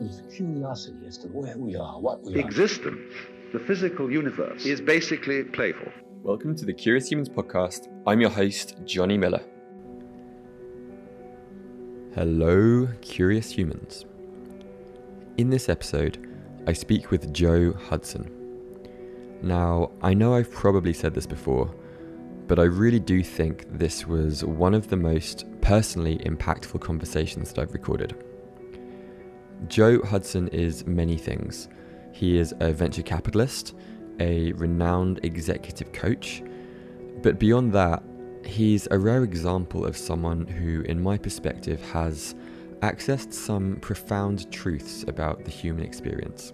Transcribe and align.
is 0.00 0.22
curiosity 0.34 1.06
as 1.06 1.16
to 1.18 1.28
where 1.28 1.56
we 1.56 1.76
are, 1.76 2.00
what 2.00 2.22
we 2.24 2.34
are. 2.34 2.38
Existence, 2.38 2.98
the 3.52 3.60
physical 3.60 4.10
universe, 4.10 4.66
is 4.66 4.80
basically 4.80 5.44
playful. 5.44 5.92
Welcome 6.24 6.56
to 6.56 6.64
the 6.64 6.72
Curious 6.72 7.08
Humans 7.08 7.28
podcast. 7.28 7.88
I'm 8.04 8.20
your 8.20 8.30
host, 8.30 8.74
Jonny 8.84 9.16
Miller. 9.16 9.42
Hello, 12.14 12.88
Curious 13.02 13.52
Humans. 13.52 14.04
In 15.36 15.50
this 15.50 15.68
episode, 15.68 16.28
I 16.66 16.72
speak 16.72 17.12
with 17.12 17.32
Joe 17.32 17.72
Hudson. 17.72 18.30
Now, 19.42 19.92
I 20.02 20.12
know 20.12 20.34
I've 20.34 20.50
probably 20.50 20.92
said 20.92 21.14
this 21.14 21.26
before, 21.26 21.72
but 22.48 22.58
I 22.58 22.64
really 22.64 23.00
do 23.00 23.22
think 23.22 23.66
this 23.78 24.06
was 24.06 24.44
one 24.44 24.74
of 24.74 24.88
the 24.88 24.96
most 24.96 25.44
personally 25.60 26.18
impactful 26.18 26.80
conversations 26.80 27.52
that 27.52 27.62
I've 27.62 27.72
recorded. 27.72 28.16
Joe 29.68 30.02
Hudson 30.02 30.48
is 30.48 30.86
many 30.86 31.16
things. 31.16 31.68
He 32.12 32.38
is 32.38 32.54
a 32.60 32.72
venture 32.72 33.02
capitalist, 33.02 33.74
a 34.20 34.52
renowned 34.52 35.20
executive 35.22 35.92
coach, 35.92 36.42
but 37.22 37.38
beyond 37.38 37.72
that, 37.72 38.02
he's 38.44 38.86
a 38.90 38.98
rare 38.98 39.22
example 39.22 39.86
of 39.86 39.96
someone 39.96 40.46
who, 40.46 40.82
in 40.82 41.02
my 41.02 41.16
perspective, 41.16 41.80
has 41.90 42.34
accessed 42.80 43.32
some 43.32 43.76
profound 43.76 44.50
truths 44.52 45.04
about 45.08 45.44
the 45.44 45.50
human 45.50 45.84
experience 45.84 46.52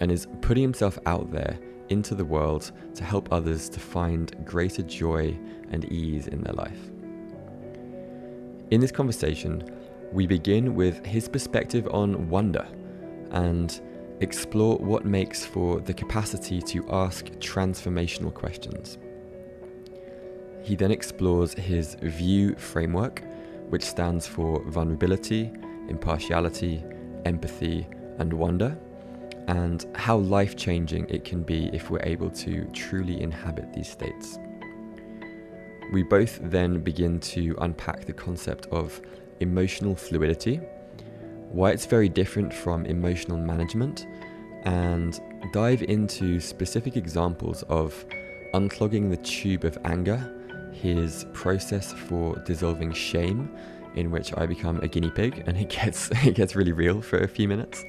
and 0.00 0.10
is 0.10 0.26
putting 0.40 0.62
himself 0.62 0.98
out 1.06 1.30
there 1.30 1.58
into 1.90 2.14
the 2.14 2.24
world 2.24 2.72
to 2.94 3.04
help 3.04 3.32
others 3.32 3.68
to 3.68 3.78
find 3.78 4.34
greater 4.44 4.82
joy 4.82 5.38
and 5.70 5.84
ease 5.92 6.26
in 6.26 6.42
their 6.42 6.54
life. 6.54 6.90
In 8.72 8.80
this 8.80 8.90
conversation, 8.90 9.62
we 10.12 10.26
begin 10.26 10.74
with 10.74 11.04
his 11.04 11.28
perspective 11.28 11.88
on 11.92 12.28
wonder 12.28 12.66
and 13.30 13.80
explore 14.20 14.78
what 14.78 15.04
makes 15.04 15.44
for 15.44 15.80
the 15.80 15.92
capacity 15.92 16.60
to 16.62 16.88
ask 16.90 17.26
transformational 17.38 18.32
questions. 18.32 18.98
He 20.62 20.74
then 20.74 20.90
explores 20.90 21.52
his 21.52 21.96
VIEW 22.02 22.58
framework, 22.58 23.22
which 23.68 23.84
stands 23.84 24.26
for 24.26 24.62
vulnerability, 24.64 25.52
impartiality, 25.88 26.82
empathy, 27.24 27.86
and 28.18 28.32
wonder 28.32 28.76
and 29.48 29.86
how 29.94 30.16
life 30.16 30.56
changing 30.56 31.08
it 31.08 31.24
can 31.24 31.42
be 31.42 31.70
if 31.72 31.90
we're 31.90 32.02
able 32.02 32.30
to 32.30 32.64
truly 32.72 33.20
inhabit 33.20 33.72
these 33.72 33.88
states. 33.88 34.38
We 35.92 36.02
both 36.02 36.40
then 36.42 36.80
begin 36.80 37.20
to 37.20 37.56
unpack 37.60 38.06
the 38.06 38.12
concept 38.12 38.66
of 38.66 39.00
emotional 39.40 39.94
fluidity, 39.94 40.56
why 41.50 41.70
it's 41.70 41.86
very 41.86 42.08
different 42.08 42.52
from 42.52 42.86
emotional 42.86 43.38
management, 43.38 44.06
and 44.64 45.20
dive 45.52 45.82
into 45.82 46.40
specific 46.40 46.96
examples 46.96 47.62
of 47.64 48.04
unclogging 48.54 49.10
the 49.10 49.16
tube 49.18 49.64
of 49.64 49.78
anger, 49.84 50.32
his 50.72 51.26
process 51.32 51.92
for 51.92 52.36
dissolving 52.46 52.92
shame, 52.92 53.50
in 53.94 54.10
which 54.10 54.36
I 54.36 54.46
become 54.46 54.78
a 54.80 54.88
guinea 54.88 55.10
pig 55.10 55.42
and 55.46 55.56
it 55.56 55.70
gets 55.70 56.10
it 56.24 56.34
gets 56.34 56.54
really 56.54 56.72
real 56.72 57.00
for 57.00 57.18
a 57.18 57.28
few 57.28 57.48
minutes. 57.48 57.82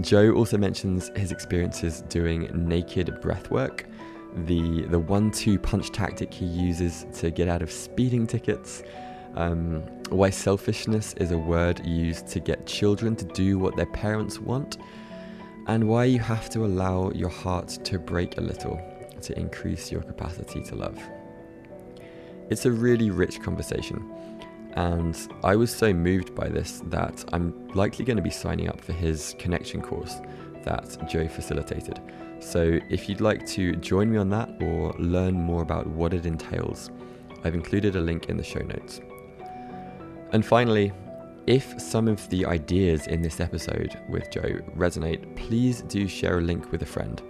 Joe 0.00 0.32
also 0.32 0.58
mentions 0.58 1.10
his 1.14 1.30
experiences 1.30 2.02
doing 2.08 2.50
naked 2.52 3.08
breathwork, 3.20 3.84
the 4.46 4.86
the 4.86 4.98
one-two 4.98 5.58
punch 5.58 5.92
tactic 5.92 6.34
he 6.34 6.46
uses 6.46 7.06
to 7.14 7.30
get 7.30 7.48
out 7.48 7.62
of 7.62 7.70
speeding 7.70 8.26
tickets, 8.26 8.82
um, 9.34 9.82
why 10.10 10.30
selfishness 10.30 11.14
is 11.14 11.32
a 11.32 11.38
word 11.38 11.84
used 11.84 12.26
to 12.28 12.40
get 12.40 12.66
children 12.66 13.16
to 13.16 13.24
do 13.24 13.58
what 13.58 13.76
their 13.76 13.86
parents 13.86 14.38
want, 14.38 14.78
and 15.66 15.88
why 15.88 16.04
you 16.04 16.18
have 16.18 16.50
to 16.50 16.64
allow 16.64 17.10
your 17.10 17.30
heart 17.30 17.68
to 17.84 17.98
break 17.98 18.38
a 18.38 18.40
little 18.40 18.80
to 19.22 19.38
increase 19.38 19.90
your 19.90 20.02
capacity 20.02 20.62
to 20.62 20.74
love. 20.74 20.98
It's 22.50 22.66
a 22.66 22.70
really 22.70 23.10
rich 23.10 23.40
conversation. 23.40 24.10
And 24.74 25.16
I 25.42 25.56
was 25.56 25.74
so 25.74 25.92
moved 25.94 26.34
by 26.34 26.48
this 26.48 26.82
that 26.86 27.24
I'm 27.32 27.68
likely 27.68 28.04
going 28.04 28.16
to 28.16 28.22
be 28.22 28.30
signing 28.30 28.68
up 28.68 28.80
for 28.80 28.92
his 28.92 29.34
connection 29.38 29.80
course 29.80 30.20
that 30.64 31.08
Joe 31.08 31.28
facilitated. 31.28 32.00
So 32.40 32.78
if 32.90 33.08
you'd 33.08 33.20
like 33.20 33.46
to 33.48 33.76
join 33.76 34.10
me 34.10 34.18
on 34.18 34.28
that 34.30 34.50
or 34.60 34.92
learn 34.98 35.34
more 35.34 35.62
about 35.62 35.86
what 35.86 36.12
it 36.12 36.26
entails, 36.26 36.90
I've 37.44 37.54
included 37.54 37.96
a 37.96 38.00
link 38.00 38.28
in 38.28 38.36
the 38.36 38.42
show 38.42 38.60
notes. 38.60 39.00
And 40.34 40.44
finally, 40.44 40.92
if 41.46 41.80
some 41.80 42.08
of 42.08 42.28
the 42.28 42.44
ideas 42.44 43.06
in 43.06 43.22
this 43.22 43.40
episode 43.40 43.98
with 44.08 44.30
Joe 44.30 44.60
resonate, 44.76 45.36
please 45.36 45.82
do 45.82 46.08
share 46.08 46.38
a 46.38 46.42
link 46.42 46.72
with 46.72 46.82
a 46.82 46.86
friend. 46.86 47.22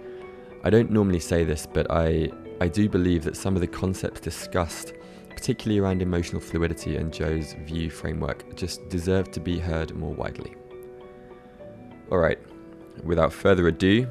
I 0.63 0.71
don't 0.71 0.89
normally 0.89 1.19
say 1.19 1.43
this, 1.43 1.67
but 1.71 1.85
I, 1.91 2.31
I 2.59 2.67
do 2.67 2.89
believe 2.89 3.23
that 3.23 3.37
some 3.37 3.55
of 3.55 3.61
the 3.61 3.67
concepts 3.67 4.19
discussed 4.19 4.93
particularly 5.29 5.79
around 5.79 6.01
emotional 6.01 6.41
fluidity 6.41 6.95
and 6.95 7.13
Joe's 7.13 7.53
VIEW 7.67 7.91
framework, 7.91 8.55
just 8.55 8.89
deserve 8.89 9.29
to 9.31 9.39
be 9.39 9.59
heard 9.59 9.93
more 9.93 10.13
widely. 10.13 10.55
Alright, 12.11 12.39
without 13.03 13.31
further 13.31 13.67
ado, 13.67 14.07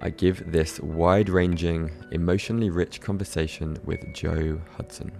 I 0.00 0.08
give 0.10 0.50
this 0.50 0.80
wide 0.80 1.28
ranging, 1.28 1.90
emotionally 2.12 2.70
rich 2.70 3.02
conversation 3.02 3.76
with 3.84 4.14
Joe 4.14 4.58
Hudson. 4.76 5.12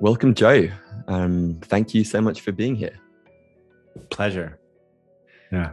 Welcome, 0.00 0.32
Joe. 0.32 0.70
Um, 1.08 1.58
thank 1.60 1.92
you 1.92 2.04
so 2.04 2.22
much 2.22 2.40
for 2.40 2.52
being 2.52 2.74
here. 2.74 2.98
Pleasure. 4.08 4.58
Yeah. 5.52 5.72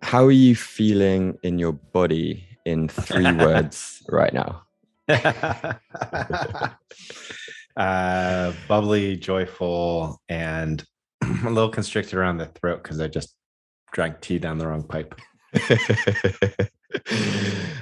How 0.00 0.24
are 0.24 0.30
you 0.30 0.56
feeling 0.56 1.36
in 1.42 1.58
your 1.58 1.72
body 1.72 2.48
in 2.64 2.88
three 2.88 3.30
words 3.38 4.02
right 4.08 4.32
now? 4.32 4.62
uh, 7.76 8.52
bubbly, 8.66 9.18
joyful, 9.18 10.18
and 10.30 10.82
a 11.22 11.50
little 11.50 11.68
constricted 11.68 12.14
around 12.14 12.38
the 12.38 12.46
throat 12.46 12.82
because 12.82 12.98
I 12.98 13.08
just 13.08 13.36
drank 13.92 14.22
tea 14.22 14.38
down 14.38 14.56
the 14.56 14.68
wrong 14.68 14.84
pipe. 14.84 15.14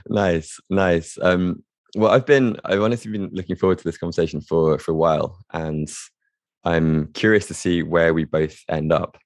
nice, 0.09 0.59
nice. 0.69 1.17
Um, 1.23 1.63
well, 1.95 2.11
I've 2.11 2.27
been, 2.27 2.59
I've 2.65 2.83
honestly 2.83 3.11
been 3.11 3.31
looking 3.33 3.57
forward 3.57 3.79
to 3.79 3.85
this 3.85 3.99
conversation 3.99 4.41
for 4.41 4.79
for 4.79 4.93
a 4.93 4.97
while, 4.97 5.39
and 5.53 5.89
I'm 6.65 7.09
curious 7.13 7.47
to 7.47 7.55
see 7.55 7.83
where 7.83 8.13
we 8.13 8.25
both 8.25 8.59
end 8.69 8.93
up. 8.93 9.19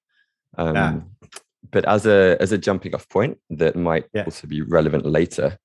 Um, 0.57 0.75
yeah. 0.75 0.99
But 1.71 1.85
as 1.85 2.05
a 2.05 2.37
as 2.39 2.51
a 2.51 2.57
jumping 2.57 2.93
off 2.95 3.09
point 3.09 3.37
that 3.49 3.75
might 3.75 4.05
yeah. 4.13 4.23
also 4.23 4.47
be 4.47 4.61
relevant 4.61 5.05
later, 5.05 5.57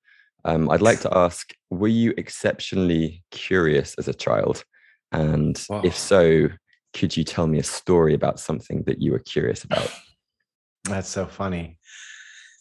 um, 0.45 0.69
I'd 0.69 0.81
like 0.81 1.01
to 1.01 1.17
ask 1.17 1.53
Were 1.69 1.87
you 1.87 2.13
exceptionally 2.17 3.23
curious 3.31 3.95
as 3.95 4.07
a 4.07 4.13
child? 4.13 4.63
And 5.11 5.61
wow. 5.69 5.81
if 5.83 5.95
so, 5.95 6.49
could 6.93 7.15
you 7.15 7.23
tell 7.23 7.47
me 7.47 7.59
a 7.59 7.63
story 7.63 8.13
about 8.13 8.39
something 8.39 8.83
that 8.83 9.01
you 9.01 9.11
were 9.11 9.19
curious 9.19 9.63
about? 9.63 9.91
That's 10.83 11.09
so 11.09 11.25
funny. 11.25 11.77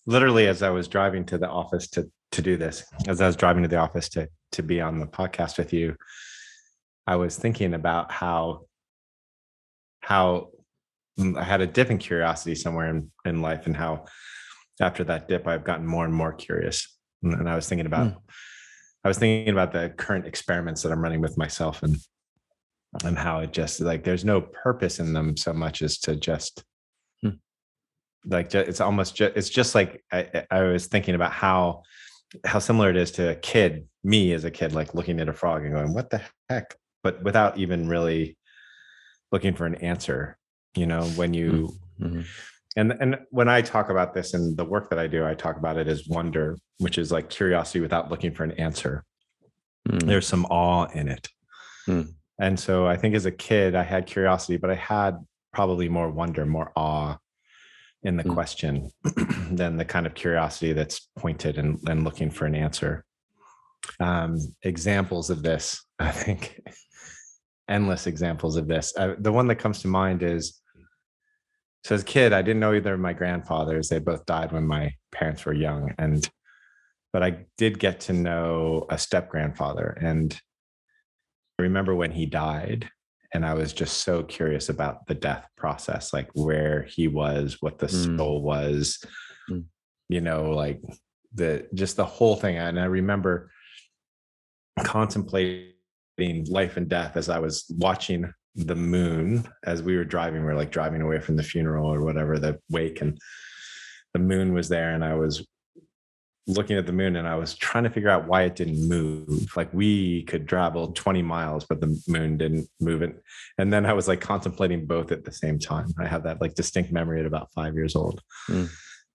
Literally, 0.07 0.47
as 0.47 0.63
I 0.63 0.71
was 0.71 0.89
driving 0.89 1.25
to 1.27 1.39
the 1.39 1.49
office 1.49 1.89
to 1.91 2.11
to 2.33 2.43
do 2.43 2.57
this, 2.57 2.85
as 3.07 3.21
I 3.21 3.27
was 3.27 3.37
driving 3.37 3.63
to 3.63 3.69
the 3.69 3.77
office 3.77 4.09
to 4.11 4.29
to 4.53 4.63
be 4.63 4.81
on 4.81 4.99
the 4.99 5.07
podcast 5.07 5.59
with 5.59 5.73
you, 5.73 5.97
I 7.07 7.17
was 7.17 7.37
thinking 7.37 7.75
about 7.75 8.13
how 8.13 8.67
how 10.01 10.51
I 11.37 11.43
had 11.43 11.61
a 11.61 11.67
dip 11.67 11.91
in 11.91 11.99
curiosity 11.99 12.55
somewhere 12.55 12.89
in, 12.89 13.11
in 13.25 13.43
life 13.43 13.67
and 13.67 13.77
how 13.77 14.05
after 14.81 15.05
that 15.05 15.29
dip 15.29 15.47
I've 15.47 15.65
gotten 15.65 15.87
more 15.87 16.05
and 16.05 16.15
more 16.15 16.33
curious 16.33 16.99
and 17.23 17.49
I 17.49 17.57
was 17.57 17.69
thinking 17.69 17.87
about, 17.87 18.09
mm. 18.09 18.17
I 19.05 19.09
was 19.09 19.19
thinking 19.19 19.53
about 19.53 19.73
the 19.73 19.93
current 19.97 20.27
experiments 20.27 20.83
that 20.83 20.93
I'm 20.93 21.03
running 21.03 21.21
with 21.21 21.39
myself 21.39 21.83
and 21.83 21.97
and 23.05 23.19
how 23.19 23.41
it 23.41 23.53
just 23.53 23.81
like 23.81 24.03
there's 24.03 24.25
no 24.25 24.41
purpose 24.41 24.99
in 24.99 25.13
them 25.13 25.37
so 25.37 25.53
much 25.53 25.83
as 25.83 25.99
to 25.99 26.17
just 26.17 26.65
mm. 27.25 27.39
like 28.25 28.55
it's 28.55 28.81
almost 28.81 29.15
just 29.15 29.37
it's 29.37 29.51
just 29.51 29.75
like 29.75 30.03
I, 30.11 30.45
I 30.51 30.63
was 30.63 30.87
thinking 30.87 31.15
about 31.15 31.33
how 31.33 31.83
how 32.45 32.59
similar 32.59 32.91
it 32.91 32.97
is 32.97 33.11
to 33.13 33.31
a 33.31 33.35
kid, 33.35 33.87
me 34.05 34.33
as 34.33 34.45
a 34.45 34.51
kid, 34.51 34.73
like 34.73 34.95
looking 34.95 35.21
at 35.21 35.29
a 35.29 35.33
frog 35.33 35.65
and 35.65 35.73
going, 35.73 35.95
"What 35.95 36.11
the 36.11 36.23
heck?" 36.49 36.77
But 37.03 37.23
without 37.23 37.59
even 37.59 37.89
really 37.89 38.37
looking 39.33 39.55
for 39.55 39.67
an 39.67 39.77
answer. 39.77 40.37
You 40.75 40.87
know, 40.87 41.05
when 41.05 41.35
you 41.35 41.73
mm-hmm 42.01 42.23
and 42.79 42.95
and 43.01 43.19
when 43.31 43.49
i 43.49 43.61
talk 43.61 43.91
about 43.91 44.15
this 44.15 44.35
and 44.35 44.57
the 44.57 44.65
work 44.65 44.89
that 44.89 44.99
i 44.99 45.07
do 45.07 45.27
i 45.27 45.35
talk 45.35 45.57
about 45.57 45.77
it 45.77 45.89
as 45.89 46.09
wonder 46.09 46.57
which 46.79 46.97
is 46.97 47.11
like 47.11 47.29
curiosity 47.29 47.81
without 47.81 48.11
looking 48.11 48.33
for 48.33 48.45
an 48.45 48.53
answer 48.53 49.05
mm. 49.89 50.03
there's 50.05 50.27
some 50.27 50.45
awe 50.47 50.87
in 50.95 51.09
it 51.09 51.29
mm. 51.87 52.09
and 52.41 52.59
so 52.59 52.87
i 52.87 52.97
think 52.97 53.15
as 53.15 53.27
a 53.27 53.33
kid 53.33 53.75
i 53.75 53.83
had 53.83 54.07
curiosity 54.07 54.57
but 54.57 54.71
i 54.71 54.75
had 54.75 55.17
probably 55.53 55.89
more 55.89 56.09
wonder 56.09 56.47
more 56.47 56.73
awe 56.77 57.17
in 58.09 58.17
the 58.17 58.25
mm. 58.25 58.35
question 58.35 58.91
than 59.53 59.77
the 59.77 59.85
kind 59.85 60.07
of 60.07 60.15
curiosity 60.15 60.73
that's 60.73 61.09
pointed 61.17 61.59
and, 61.59 61.79
and 61.89 62.05
looking 62.05 62.31
for 62.31 62.47
an 62.47 62.55
answer 62.55 63.05
um, 64.01 64.39
examples 64.63 65.31
of 65.31 65.43
this 65.43 65.85
i 65.99 66.11
think 66.11 66.61
endless 67.69 68.07
examples 68.07 68.57
of 68.57 68.67
this 68.67 68.95
uh, 68.97 69.15
the 69.19 69.33
one 69.33 69.47
that 69.47 69.57
comes 69.57 69.81
to 69.81 69.89
mind 69.89 70.23
is 70.23 70.61
so 71.85 71.95
as 71.95 72.03
a 72.03 72.05
kid, 72.07 72.33
I 72.33 72.43
didn't 72.43 72.61
know 72.61 72.75
either 72.75 72.95
of 72.95 73.01
my 73.01 73.13
grandfathers. 73.13 73.89
They 73.89 73.99
both 73.99 74.27
died 74.27 74.53
when 74.53 74.67
my 74.67 74.95
parents 75.13 75.45
were 75.45 75.55
young. 75.55 75.95
And 75.99 76.29
but 77.13 77.23
I 77.23 77.47
did 77.57 77.79
get 77.79 78.01
to 78.01 78.13
know 78.13 78.87
a 78.91 78.99
step 78.99 79.31
grandfather. 79.31 79.97
And 80.01 80.39
I 81.59 81.63
remember 81.63 81.95
when 81.95 82.13
he 82.13 82.27
died, 82.27 82.91
and 83.35 83.45
I 83.45 83.55
was 83.55 83.73
just 83.73 83.99
so 83.99 84.23
curious 84.23 84.69
about 84.69 85.07
the 85.07 85.15
death 85.15 85.47
process, 85.57 86.13
like 86.13 86.31
where 86.35 86.83
he 86.85 87.09
was, 87.09 87.59
what 87.61 87.79
the 87.79 87.87
Mm. 87.87 88.17
soul 88.17 88.43
was, 88.43 89.03
Mm. 89.51 89.65
you 90.09 90.21
know, 90.21 90.51
like 90.51 90.81
the 91.35 91.69
just 91.75 91.97
the 91.97 92.05
whole 92.07 92.37
thing. 92.37 92.57
And 92.57 92.81
I 92.81 92.87
remember 92.87 93.51
contemplating 94.83 95.75
life 96.49 96.77
and 96.77 96.89
death 96.89 97.17
as 97.17 97.29
I 97.29 97.39
was 97.39 97.67
watching 97.77 98.33
the 98.55 98.75
moon 98.75 99.47
as 99.65 99.83
we 99.83 99.97
were 99.97 100.05
driving. 100.05 100.45
We 100.45 100.51
are 100.53 100.57
like 100.57 100.71
driving 100.73 101.03
away 101.03 101.21
from 101.21 101.37
the 101.37 101.43
funeral 101.43 101.93
or 101.93 102.03
whatever, 102.03 102.39
the 102.39 102.59
wake, 102.71 103.01
and 103.03 103.19
the 104.15 104.19
moon 104.21 104.53
was 104.55 104.69
there. 104.69 104.95
And 104.95 105.05
I 105.05 105.15
was 105.15 105.47
looking 106.49 106.79
at 106.79 106.87
the 106.87 106.93
moon 106.93 107.17
and 107.17 107.29
I 107.29 107.37
was 107.37 107.55
trying 107.55 107.85
to 107.85 107.91
figure 107.91 108.09
out 108.09 108.27
why 108.27 108.43
it 108.43 108.57
didn't 108.57 108.89
move. 108.89 109.55
Like 109.55 109.73
we 109.73 110.23
could 110.25 110.49
travel 110.49 110.93
20 110.93 111.21
miles, 111.23 111.67
but 111.69 111.81
the 111.81 112.03
moon 112.09 112.39
didn't 112.39 112.69
move 112.81 113.03
it. 113.03 113.23
And 113.59 113.71
then 113.73 113.85
I 113.85 113.93
was 113.93 114.09
like 114.09 114.23
contemplating 114.23 114.87
both 114.87 115.13
at 115.13 115.25
the 115.25 115.33
same 115.33 115.59
time. 115.59 115.93
I 116.01 116.07
have 116.07 116.23
that 116.25 116.41
like 116.41 116.55
distinct 116.55 116.91
memory 116.91 117.21
at 117.21 117.27
about 117.27 117.53
five 117.53 117.75
years 117.75 117.95
old. 117.95 118.23
Mm. 118.49 118.71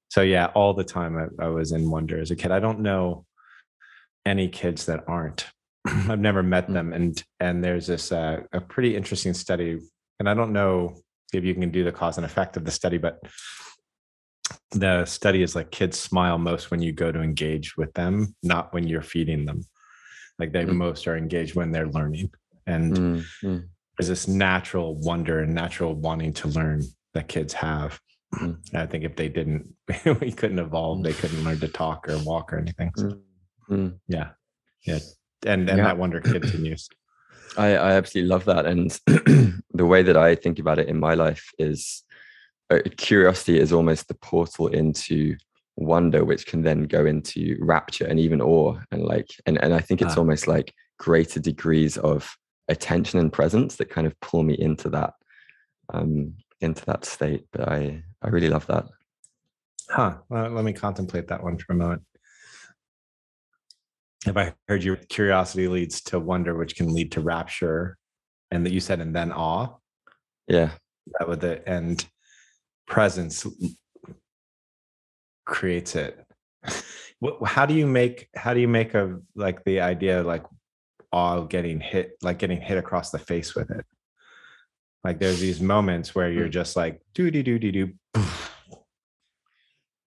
So 0.10 0.22
yeah, 0.22 0.52
all 0.54 0.76
the 0.76 0.84
time 0.84 1.18
I, 1.18 1.46
I 1.46 1.48
was 1.48 1.72
in 1.72 1.90
wonder 1.90 2.20
as 2.22 2.30
a 2.30 2.36
kid. 2.36 2.52
I 2.52 2.60
don't 2.60 2.82
know 2.82 3.26
any 4.26 4.48
kids 4.48 4.86
that 4.86 5.04
aren't. 5.08 5.48
I've 5.88 6.20
never 6.20 6.44
met 6.44 6.68
Mm. 6.70 6.74
them. 6.74 6.94
And 6.94 7.24
and 7.40 7.64
there's 7.64 7.88
this 7.88 8.12
uh, 8.12 8.42
a 8.54 8.62
pretty 8.62 8.96
interesting 8.96 9.34
study, 9.34 9.80
and 10.20 10.30
I 10.30 10.36
don't 10.36 10.54
know 10.54 11.02
if 11.34 11.44
you 11.44 11.56
can 11.56 11.72
do 11.72 11.84
the 11.84 11.92
cause 11.92 12.18
and 12.18 12.26
effect 12.26 12.58
of 12.58 12.64
the 12.64 12.72
study, 12.72 13.00
but 13.00 13.20
the 14.74 15.06
study 15.06 15.44
is 15.44 15.56
like 15.56 15.72
kids 15.72 15.98
smile 16.00 16.38
most 16.38 16.72
when 16.72 16.82
you 16.82 16.92
go 16.92 17.12
to 17.12 17.22
engage 17.22 17.78
with 17.78 17.94
them, 17.94 18.36
not 18.44 18.74
when 18.74 18.88
you're 18.88 19.02
feeding 19.02 19.46
them. 19.46 19.66
Like 20.40 20.52
they 20.52 20.66
Mm. 20.66 20.76
most 20.76 21.08
are 21.08 21.16
engaged 21.18 21.56
when 21.56 21.72
they're 21.72 21.88
learning. 21.88 22.32
And 22.66 22.94
Mm, 22.94 23.26
mm, 23.44 23.68
there's 23.98 24.08
this 24.10 24.28
natural 24.28 24.96
wonder 24.96 25.42
and 25.42 25.54
natural 25.54 25.94
wanting 25.94 26.34
to 26.34 26.48
learn 26.48 26.84
that 27.14 27.28
kids 27.28 27.54
have. 27.54 28.00
Mm. 28.36 28.58
I 28.74 28.88
think 28.88 29.04
if 29.04 29.16
they 29.16 29.30
didn't, 29.30 29.76
we 30.22 30.32
couldn't 30.32 30.60
evolve. 30.60 31.04
They 31.04 31.14
couldn't 31.14 31.44
learn 31.44 31.60
to 31.60 31.68
talk 31.68 32.10
or 32.10 32.18
walk 32.20 32.52
or 32.52 32.58
anything. 32.58 32.92
So, 32.96 33.10
mm, 33.10 33.20
mm. 33.70 34.00
yeah, 34.08 34.30
yeah, 34.86 35.00
and 35.46 35.70
and 35.70 35.80
Yeah. 35.80 35.86
that 35.86 35.98
wonder 35.98 36.20
continues. 36.20 36.90
I, 37.58 37.76
I 37.76 37.92
absolutely 37.94 38.30
love 38.30 38.46
that. 38.46 38.66
And 38.66 38.92
the 39.74 39.86
way 39.86 40.02
that 40.02 40.18
I 40.18 40.34
think 40.36 40.58
about 40.58 40.80
it 40.80 40.88
in 40.88 41.00
my 41.00 41.14
life 41.14 41.52
is 41.60 42.04
curiosity 42.98 43.60
is 43.60 43.72
almost 43.72 44.08
the 44.08 44.14
portal 44.16 44.68
into 44.68 45.36
wonder, 45.76 46.24
which 46.24 46.46
can 46.46 46.62
then 46.62 46.84
go 46.84 47.06
into 47.06 47.58
rapture 47.60 48.06
and 48.06 48.20
even 48.20 48.42
awe. 48.42 48.78
And 48.92 49.04
like, 49.04 49.28
and, 49.46 49.62
and 49.64 49.74
I 49.74 49.80
think 49.80 50.02
it's 50.02 50.16
Ah. 50.16 50.20
almost 50.20 50.48
like 50.48 50.74
greater 51.00 51.40
degrees 51.40 51.98
of 51.98 52.36
attention 52.70 53.20
and 53.20 53.34
presence 53.34 53.76
that 53.78 53.90
kind 53.90 54.08
of 54.08 54.20
pull 54.20 54.44
me 54.44 54.54
into 54.54 54.90
that, 54.90 55.14
um, 55.94 56.36
into 56.62 56.86
that 56.86 57.06
state. 57.06 57.46
But 57.52 57.70
I, 57.70 58.04
I 58.22 58.30
really 58.30 58.50
love 58.50 58.68
that. 58.68 58.86
Huh. 59.90 60.18
Well, 60.30 60.50
let 60.52 60.64
me 60.64 60.74
contemplate 60.74 61.28
that 61.28 61.44
one 61.44 61.58
for 61.58 61.74
a 61.74 61.76
moment. 61.76 62.04
If 64.26 64.38
I 64.38 64.54
heard 64.70 64.84
you, 64.84 64.96
curiosity 64.96 65.68
leads 65.68 66.02
to 66.04 66.20
wonder, 66.20 66.56
which 66.56 66.76
can 66.78 66.94
lead 66.94 67.12
to 67.14 67.22
rapture, 67.22 67.98
and 68.52 68.66
that 68.66 68.72
you 68.72 68.80
said, 68.80 69.02
and 69.02 69.14
then 69.14 69.34
awe. 69.34 69.76
Yeah. 70.48 70.72
That 71.20 71.28
would 71.28 71.42
the 71.42 71.68
and 71.68 72.06
presence 72.88 73.46
creates 75.46 75.96
it. 75.96 76.20
How 77.46 77.66
do 77.66 77.74
you 77.74 77.88
make? 77.88 78.28
How 78.36 78.54
do 78.54 78.60
you 78.60 78.68
make 78.68 78.94
a 78.94 79.20
like 79.36 79.64
the 79.64 79.82
idea 79.82 80.24
like 80.24 80.44
awe 81.12 81.38
of 81.38 81.50
getting 81.50 81.80
hit, 81.80 82.14
like 82.22 82.40
getting 82.40 82.60
hit 82.60 82.78
across 82.78 83.12
the 83.12 83.20
face 83.20 83.56
with 83.56 83.72
it? 83.72 83.86
Like 85.04 85.20
there's 85.20 85.40
these 85.40 85.62
moments 85.62 86.16
where 86.16 86.32
you're 86.32 86.48
mm. 86.48 86.52
just 86.52 86.76
like 86.76 87.02
doo 87.14 87.32
doo 87.32 87.44
doo 87.44 87.60
doo 87.60 87.72
doo, 87.72 87.94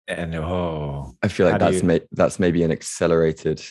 and 0.07 0.35
oh, 0.35 1.15
I 1.21 1.27
feel 1.27 1.47
like 1.49 1.59
that's 1.59 1.77
you- 1.77 1.87
may, 1.87 2.01
that's 2.11 2.39
maybe 2.39 2.63
an 2.63 2.71
accelerated 2.71 3.63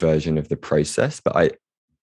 version 0.00 0.38
of 0.38 0.48
the 0.48 0.56
process. 0.56 1.20
But 1.20 1.36
I, 1.36 1.50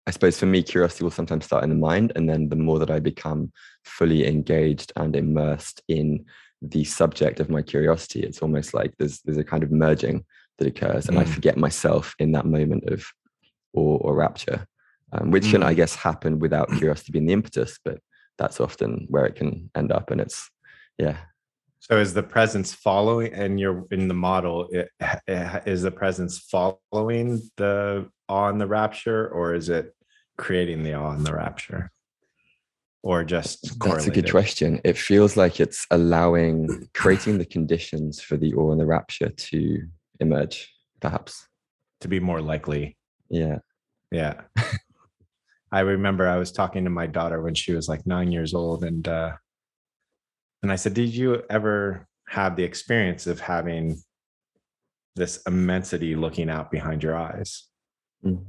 I 0.08 0.12
suppose 0.12 0.40
for 0.40 0.48
me, 0.48 0.64
curiosity 0.64 1.04
will 1.04 1.12
sometimes 1.12 1.46
start 1.46 1.64
in 1.64 1.70
the 1.70 1.76
mind, 1.76 2.12
and 2.16 2.28
then 2.28 2.50
the 2.50 2.56
more 2.56 2.80
that 2.80 2.90
I 2.90 3.00
become 3.00 3.52
fully 3.84 4.26
engaged 4.28 4.92
and 4.96 5.16
immersed 5.16 5.82
in 5.88 6.26
the 6.62 6.84
subject 6.84 7.40
of 7.40 7.50
my 7.50 7.62
curiosity, 7.62 8.22
it's 8.22 8.42
almost 8.42 8.74
like 8.74 8.94
there's 8.98 9.22
there's 9.22 9.38
a 9.38 9.44
kind 9.44 9.64
of 9.64 9.72
merging 9.72 10.26
that 10.58 10.68
occurs, 10.68 11.08
and 11.08 11.18
I 11.20 11.24
Mm. 11.24 11.34
forget 11.34 11.58
myself 11.58 12.16
in 12.20 12.32
that 12.34 12.46
moment 12.46 12.86
of 12.90 13.06
awe 13.74 13.98
or 13.98 14.16
rapture, 14.16 14.66
um, 15.14 15.32
which 15.32 15.50
can, 15.52 15.64
I 15.64 15.74
Mm. 15.74 15.78
guess, 15.78 15.96
happen 15.96 16.40
without 16.40 16.72
curiosity 16.74 17.12
being 17.12 17.28
the 17.28 17.34
impetus. 17.34 17.80
But 17.86 18.00
that's 18.38 18.60
often 18.60 19.06
where 19.10 19.26
it 19.26 19.36
can 19.36 19.70
end 19.76 19.92
up, 19.92 20.10
and 20.12 20.20
it's 20.22 20.50
yeah, 20.98 21.18
So 21.80 21.98
is 21.98 22.14
the 22.14 22.24
presence 22.24 22.74
following, 22.74 23.34
and 23.34 23.60
you're 23.60 23.86
in 23.92 24.08
the 24.08 24.14
model? 24.14 24.68
It, 24.72 24.90
it- 25.28 25.64
is 25.68 25.82
the 25.84 25.92
presence 25.92 26.40
following 26.40 27.42
the 27.58 28.08
awe 28.32 28.50
and 28.50 28.62
the 28.62 28.68
rapture, 28.68 29.28
or 29.28 29.54
is 29.54 29.68
it 29.70 29.94
creating 30.38 30.84
the 30.84 30.94
awe 30.94 31.12
and 31.12 31.26
the 31.26 31.36
rapture, 31.36 31.92
or 33.04 33.24
just 33.24 33.80
That's 33.80 34.08
a 34.08 34.12
good 34.12 34.32
question. 34.32 34.80
It 34.84 34.98
feels 34.98 35.36
like 35.36 35.60
it's 35.60 35.86
allowing, 35.92 36.88
creating 36.94 37.38
the 37.38 37.46
conditions 37.46 38.22
for 38.22 38.38
the 38.38 38.54
awe 38.54 38.72
and 38.72 38.80
the 38.80 38.86
rapture 38.86 39.30
to 39.30 39.88
emerge, 40.20 40.74
perhaps. 41.00 41.48
to 42.00 42.08
be 42.08 42.20
more 42.20 42.42
likely. 42.42 42.98
Yeah. 43.30 43.60
Yeah. 44.12 44.42
I 45.72 45.82
remember 45.82 46.28
I 46.28 46.38
was 46.38 46.52
talking 46.52 46.84
to 46.84 46.90
my 46.90 47.08
daughter 47.08 47.42
when 47.42 47.56
she 47.56 47.74
was 47.74 47.88
like 47.88 48.06
nine 48.06 48.32
years 48.32 48.54
old, 48.54 48.84
and 48.84 49.08
uh, 49.08 49.34
and 50.62 50.72
I 50.72 50.76
said, 50.76 50.94
"Did 50.94 51.16
you 51.16 51.44
ever 51.50 52.08
have 52.28 52.56
the 52.56 52.64
experience 52.64 53.26
of 53.26 53.40
having 53.40 54.02
this 55.16 55.42
immensity 55.48 56.16
looking 56.16 56.50
out 56.50 56.72
behind 56.72 57.04
your 57.04 57.16
eyes?" 57.16 57.71
Mm. 58.26 58.44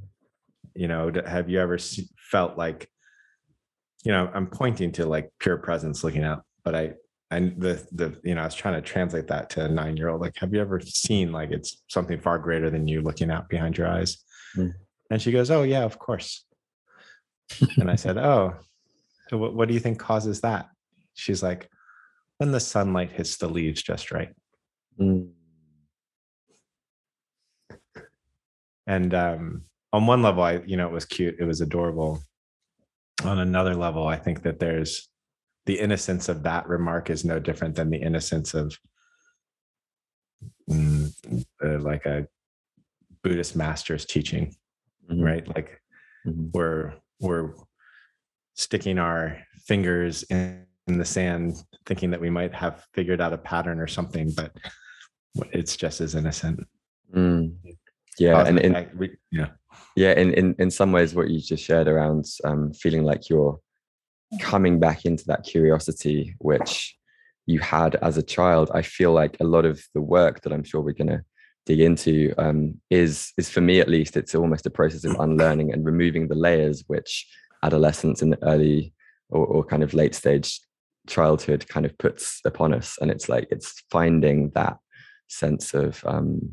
you 0.74 0.88
know 0.88 1.10
have 1.26 1.48
you 1.48 1.58
ever 1.60 1.78
felt 2.30 2.58
like 2.58 2.88
you 4.04 4.12
know 4.12 4.30
i'm 4.34 4.46
pointing 4.46 4.92
to 4.92 5.06
like 5.06 5.30
pure 5.38 5.56
presence 5.56 6.04
looking 6.04 6.24
out 6.24 6.42
but 6.64 6.74
i 6.74 6.92
and 7.30 7.58
the 7.60 7.82
the 7.92 8.18
you 8.22 8.34
know 8.34 8.42
i 8.42 8.44
was 8.44 8.54
trying 8.54 8.74
to 8.74 8.82
translate 8.82 9.28
that 9.28 9.48
to 9.50 9.64
a 9.64 9.68
nine 9.68 9.96
year 9.96 10.08
old 10.10 10.20
like 10.20 10.36
have 10.36 10.52
you 10.52 10.60
ever 10.60 10.78
seen 10.80 11.32
like 11.32 11.50
it's 11.50 11.82
something 11.88 12.20
far 12.20 12.38
greater 12.38 12.68
than 12.68 12.86
you 12.86 13.00
looking 13.00 13.30
out 13.30 13.48
behind 13.48 13.76
your 13.78 13.86
eyes 13.88 14.18
Mm. 14.56 14.72
and 15.10 15.22
she 15.22 15.32
goes 15.32 15.50
oh 15.50 15.62
yeah 15.62 15.84
of 15.84 15.98
course 15.98 16.44
and 17.78 17.90
i 17.90 17.94
said 17.96 18.18
oh 18.18 18.54
so 19.30 19.38
what, 19.38 19.54
what 19.54 19.68
do 19.68 19.72
you 19.74 19.80
think 19.80 19.98
causes 19.98 20.42
that 20.42 20.68
she's 21.14 21.42
like 21.42 21.68
when 22.36 22.52
the 22.52 22.60
sunlight 22.60 23.12
hits 23.12 23.38
the 23.38 23.48
leaves 23.48 23.82
just 23.82 24.10
right 24.10 24.34
Mm. 25.00 25.30
And 28.86 29.14
um, 29.14 29.62
on 29.92 30.06
one 30.06 30.22
level 30.22 30.42
i 30.42 30.60
you 30.66 30.76
know 30.76 30.86
it 30.88 30.92
was 30.92 31.04
cute 31.04 31.36
it 31.38 31.44
was 31.44 31.60
adorable 31.60 32.20
on 33.24 33.38
another 33.38 33.74
level 33.74 34.06
i 34.06 34.16
think 34.16 34.42
that 34.42 34.58
there's 34.58 35.08
the 35.66 35.78
innocence 35.78 36.28
of 36.28 36.42
that 36.42 36.66
remark 36.68 37.08
is 37.10 37.24
no 37.24 37.38
different 37.38 37.74
than 37.76 37.90
the 37.90 38.00
innocence 38.00 38.54
of 38.54 38.76
mm, 40.70 41.12
uh, 41.64 41.78
like 41.78 42.04
a 42.06 42.26
buddhist 43.22 43.54
master's 43.56 44.04
teaching 44.04 44.54
Mhm. 45.10 45.24
right 45.24 45.48
like 45.54 45.80
Mhm. 46.26 46.50
we're 46.52 46.94
we're 47.20 47.54
sticking 48.54 48.98
our 48.98 49.38
fingers 49.66 50.22
in, 50.24 50.66
in 50.86 50.98
the 50.98 51.04
sand 51.04 51.56
thinking 51.86 52.10
that 52.10 52.20
we 52.20 52.30
might 52.30 52.52
have 52.54 52.84
figured 52.92 53.20
out 53.20 53.32
a 53.32 53.38
pattern 53.38 53.78
or 53.80 53.86
something 53.86 54.30
but 54.36 54.52
it's 55.52 55.76
just 55.76 56.00
as 56.00 56.14
innocent 56.14 56.60
Mm. 57.14 57.56
Yeah. 58.30 58.46
And 58.46 58.58
in, 58.58 58.72
effect, 58.72 58.96
we- 58.96 59.16
yeah 59.30 59.48
yeah, 59.96 60.12
in, 60.12 60.32
in, 60.34 60.54
in 60.58 60.70
some 60.70 60.92
ways, 60.92 61.14
what 61.14 61.28
you 61.28 61.40
just 61.40 61.64
shared 61.64 61.88
around 61.88 62.26
um, 62.44 62.72
feeling 62.72 63.04
like 63.04 63.28
you're 63.28 63.60
coming 64.40 64.80
back 64.80 65.04
into 65.04 65.24
that 65.26 65.44
curiosity, 65.44 66.34
which 66.38 66.96
you 67.46 67.60
had 67.60 67.96
as 67.96 68.16
a 68.16 68.22
child, 68.22 68.70
I 68.72 68.82
feel 68.82 69.12
like 69.12 69.36
a 69.40 69.44
lot 69.44 69.64
of 69.64 69.82
the 69.94 70.00
work 70.00 70.42
that 70.42 70.52
I'm 70.52 70.64
sure 70.64 70.80
we're 70.80 70.92
going 70.92 71.08
to 71.08 71.24
dig 71.66 71.80
into 71.80 72.34
um, 72.38 72.80
is 72.90 73.32
is 73.38 73.48
for 73.48 73.60
me 73.60 73.78
at 73.78 73.88
least 73.88 74.16
it's 74.16 74.34
almost 74.34 74.66
a 74.66 74.70
process 74.70 75.04
of 75.04 75.14
unlearning 75.20 75.72
and 75.72 75.84
removing 75.84 76.26
the 76.26 76.34
layers 76.34 76.82
which 76.88 77.24
adolescence 77.62 78.20
and 78.20 78.36
early 78.42 78.92
or, 79.28 79.46
or 79.46 79.64
kind 79.64 79.84
of 79.84 79.94
late 79.94 80.12
stage 80.12 80.60
childhood 81.08 81.68
kind 81.68 81.86
of 81.86 81.96
puts 81.98 82.40
upon 82.44 82.74
us 82.74 82.98
and 83.00 83.12
it's 83.12 83.28
like 83.28 83.46
it's 83.52 83.80
finding 83.92 84.50
that 84.56 84.76
sense 85.28 85.72
of 85.72 86.04
um, 86.04 86.52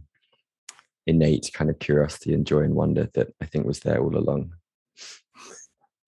innate 1.10 1.50
kind 1.54 1.70
of 1.70 1.78
curiosity 1.80 2.34
and 2.34 2.46
joy 2.46 2.62
and 2.62 2.76
wonder 2.76 3.10
that 3.14 3.28
i 3.42 3.46
think 3.46 3.66
was 3.66 3.80
there 3.82 4.02
all 4.02 4.16
along 4.18 4.52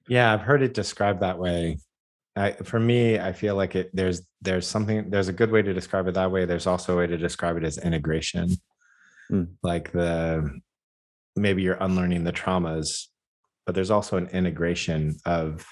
Yeah, 0.07 0.33
I've 0.33 0.41
heard 0.41 0.61
it 0.61 0.73
described 0.73 1.21
that 1.21 1.39
way. 1.39 1.77
I, 2.35 2.51
for 2.51 2.79
me, 2.79 3.19
I 3.19 3.31
feel 3.33 3.55
like 3.55 3.75
it. 3.75 3.91
There's 3.93 4.21
there's 4.41 4.67
something. 4.67 5.09
There's 5.09 5.29
a 5.29 5.33
good 5.33 5.51
way 5.51 5.61
to 5.61 5.73
describe 5.73 6.07
it 6.07 6.15
that 6.15 6.31
way. 6.31 6.43
There's 6.45 6.67
also 6.67 6.93
a 6.93 6.97
way 6.97 7.07
to 7.07 7.17
describe 7.17 7.55
it 7.57 7.63
as 7.63 7.77
integration, 7.77 8.47
Hmm. 9.29 9.43
like 9.63 9.91
the 9.91 10.59
maybe 11.35 11.61
you're 11.61 11.77
unlearning 11.79 12.23
the 12.25 12.33
traumas, 12.33 13.07
but 13.65 13.75
there's 13.75 13.91
also 13.91 14.17
an 14.17 14.27
integration 14.33 15.15
of 15.25 15.65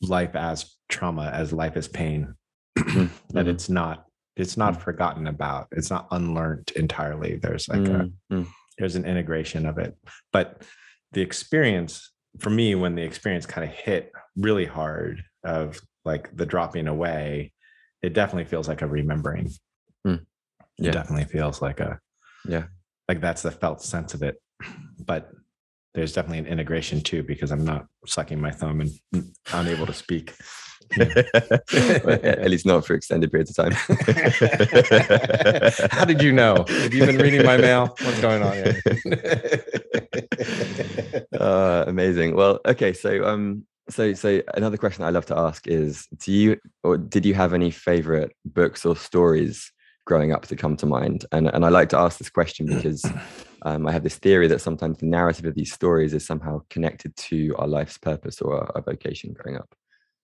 life 0.00 0.34
as 0.34 0.76
trauma, 0.88 1.30
as 1.32 1.52
life 1.52 1.76
as 1.76 1.88
pain. 1.88 2.34
that 2.76 2.84
mhm. 2.86 3.46
it's 3.48 3.68
not 3.68 4.06
it's 4.40 4.56
not 4.56 4.80
forgotten 4.82 5.26
about. 5.26 5.68
It's 5.72 5.90
not 5.90 6.08
unlearned 6.10 6.72
entirely. 6.76 7.36
There's 7.36 7.68
like 7.68 7.80
a 7.80 7.82
Mm, 7.82 8.12
mm, 8.32 8.46
there's 8.78 8.96
an 8.96 9.04
integration 9.04 9.66
of 9.66 9.76
it 9.78 9.94
but 10.32 10.62
the 11.12 11.20
experience 11.20 12.12
for 12.38 12.48
me 12.50 12.74
when 12.74 12.94
the 12.94 13.02
experience 13.02 13.44
kind 13.44 13.68
of 13.68 13.74
hit 13.74 14.10
really 14.36 14.64
hard 14.64 15.22
of 15.44 15.78
like 16.04 16.34
the 16.34 16.46
dropping 16.46 16.86
away 16.88 17.52
it 18.02 18.14
definitely 18.14 18.44
feels 18.46 18.68
like 18.68 18.80
a 18.82 18.86
remembering 18.86 19.50
Hmm. 20.04 20.14
Yeah. 20.78 20.90
it 20.90 20.92
definitely 20.92 21.26
feels 21.26 21.60
like 21.60 21.80
a 21.80 21.98
Yeah. 22.48 22.66
like 23.08 23.20
that's 23.20 23.42
the 23.42 23.50
felt 23.50 23.82
sense 23.82 24.14
of 24.14 24.22
it 24.22 24.36
but 25.04 25.30
there's 25.92 26.12
definitely 26.14 26.38
an 26.38 26.46
integration 26.46 27.02
too 27.02 27.22
because 27.22 27.50
i'm 27.50 27.64
not 27.64 27.86
sucking 28.06 28.40
my 28.40 28.50
thumb 28.52 28.80
and 28.80 29.24
unable 29.52 29.84
to 29.86 29.92
speak 29.92 30.34
At 30.98 32.50
least 32.50 32.66
not 32.66 32.86
for 32.86 32.94
extended 32.94 33.30
periods 33.30 33.50
of 33.50 33.56
time. 33.56 33.72
how 35.90 36.04
did 36.04 36.22
you 36.22 36.32
know 36.32 36.64
have 36.68 36.92
you 36.92 37.06
been 37.06 37.18
reading 37.18 37.44
my 37.44 37.56
mail 37.56 37.96
what's 38.02 38.20
going 38.20 38.42
on 38.42 38.52
here 38.52 38.80
uh, 41.38 41.84
amazing. 41.86 42.34
Well, 42.34 42.60
okay. 42.66 42.92
So, 42.92 43.24
um, 43.24 43.64
so, 43.88 44.12
so 44.14 44.42
another 44.54 44.76
question 44.76 45.04
I 45.04 45.10
love 45.10 45.26
to 45.26 45.38
ask 45.38 45.66
is: 45.66 46.06
Do 46.18 46.32
you 46.32 46.60
or 46.82 46.98
did 46.98 47.26
you 47.26 47.34
have 47.34 47.54
any 47.54 47.70
favorite 47.70 48.32
books 48.44 48.84
or 48.84 48.96
stories 48.96 49.72
growing 50.06 50.32
up 50.32 50.46
that 50.46 50.58
come 50.58 50.76
to 50.78 50.86
mind? 50.86 51.24
And 51.32 51.48
and 51.48 51.64
I 51.64 51.68
like 51.68 51.88
to 51.90 51.98
ask 51.98 52.18
this 52.18 52.30
question 52.30 52.66
because 52.66 53.04
um, 53.62 53.86
I 53.86 53.92
have 53.92 54.02
this 54.02 54.18
theory 54.18 54.48
that 54.48 54.60
sometimes 54.60 54.98
the 54.98 55.06
narrative 55.06 55.44
of 55.44 55.54
these 55.54 55.72
stories 55.72 56.14
is 56.14 56.26
somehow 56.26 56.62
connected 56.70 57.16
to 57.16 57.54
our 57.56 57.68
life's 57.68 57.98
purpose 57.98 58.40
or 58.40 58.56
our, 58.56 58.76
our 58.76 58.82
vocation 58.82 59.32
growing 59.32 59.58
up. 59.58 59.74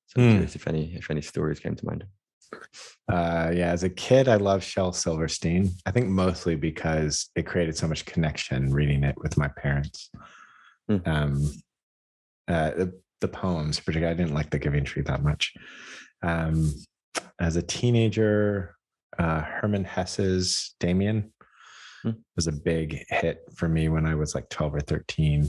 So, 0.07 0.21
I'm 0.21 0.27
Hmm. 0.29 0.33
curious 0.35 0.57
if 0.57 0.67
any 0.69 0.95
if 0.95 1.11
any 1.11 1.23
stories 1.23 1.61
came 1.61 1.75
to 1.75 1.87
mind. 1.87 2.05
Uh, 3.09 3.51
yeah, 3.55 3.71
as 3.73 3.83
a 3.83 3.91
kid, 3.91 4.29
I 4.29 4.37
loved 4.37 4.63
Shel 4.65 4.93
Silverstein. 4.93 5.71
I 5.85 5.91
think 5.91 6.07
mostly 6.09 6.55
because 6.55 7.29
it 7.35 7.47
created 7.47 7.77
so 7.77 7.89
much 7.89 8.05
connection 8.05 8.73
reading 8.73 9.03
it 9.05 9.17
with 9.19 9.37
my 9.37 9.49
parents. 9.49 10.11
Hmm. 10.89 10.97
Um, 11.05 11.51
uh, 12.49 12.71
the, 12.71 13.01
the 13.21 13.29
poems, 13.29 13.81
particularly, 13.81 14.15
I 14.15 14.17
didn't 14.17 14.35
like 14.35 14.51
The 14.51 14.59
Giving 14.61 14.85
Tree 14.85 15.03
that 15.03 15.23
much. 15.25 15.53
Um, 16.23 16.73
as 17.41 17.57
a 17.57 17.63
teenager, 17.63 18.77
uh, 19.19 19.41
Hermann 19.43 19.85
Hesse's 19.85 20.75
Demian 20.81 21.31
Hmm. 22.03 22.11
was 22.37 22.47
a 22.47 22.53
big 22.53 23.05
hit 23.09 23.41
for 23.57 23.69
me 23.69 23.89
when 23.89 24.07
I 24.07 24.15
was 24.15 24.35
like 24.35 24.49
12 24.51 24.75
or 24.77 24.81
13. 24.81 25.49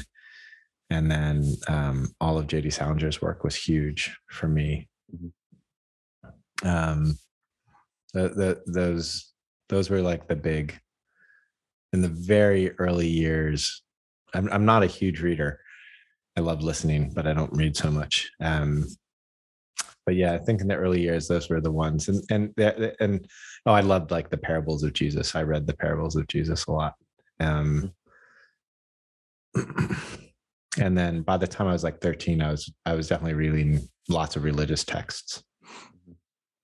And 0.89 1.11
then 1.11 1.55
um, 1.67 2.07
all 2.21 2.37
of 2.37 2.47
JD 2.47 2.67
Salinger's 2.67 3.21
work 3.21 3.43
was 3.43 3.55
huge 3.55 4.17
for 4.29 4.47
me. 4.47 4.87
Mhm. 5.13 5.31
Um, 6.63 7.17
the, 8.13 8.29
the, 8.29 8.63
those 8.65 9.33
those 9.69 9.89
were 9.89 10.01
like 10.01 10.27
the 10.27 10.35
big 10.35 10.79
in 11.93 12.01
the 12.01 12.07
very 12.07 12.71
early 12.79 13.07
years. 13.07 13.83
I'm 14.33 14.51
I'm 14.51 14.65
not 14.65 14.83
a 14.83 14.87
huge 14.87 15.21
reader. 15.21 15.59
I 16.37 16.41
love 16.41 16.61
listening, 16.61 17.11
but 17.13 17.27
I 17.27 17.33
don't 17.33 17.53
read 17.53 17.75
so 17.75 17.91
much. 17.91 18.29
Um, 18.41 18.85
but 20.05 20.15
yeah, 20.15 20.33
I 20.33 20.37
think 20.37 20.61
in 20.61 20.67
the 20.67 20.75
early 20.75 21.01
years, 21.01 21.27
those 21.27 21.49
were 21.49 21.59
the 21.61 21.71
ones. 21.71 22.07
And 22.07 22.23
and 22.29 22.53
and 22.99 23.27
oh, 23.65 23.73
I 23.73 23.81
loved 23.81 24.11
like 24.11 24.29
the 24.29 24.37
parables 24.37 24.83
of 24.83 24.93
Jesus. 24.93 25.35
I 25.35 25.43
read 25.43 25.67
the 25.67 25.75
parables 25.75 26.15
of 26.15 26.27
Jesus 26.27 26.65
a 26.65 26.71
lot. 26.71 26.93
Um, 27.39 27.91
and 30.79 30.97
then 30.97 31.21
by 31.21 31.37
the 31.37 31.47
time 31.47 31.67
I 31.67 31.73
was 31.73 31.83
like 31.83 31.99
13, 32.01 32.41
I 32.41 32.51
was 32.51 32.71
I 32.85 32.93
was 32.93 33.07
definitely 33.07 33.33
reading 33.35 33.87
lots 34.09 34.35
of 34.35 34.43
religious 34.43 34.83
texts. 34.83 35.43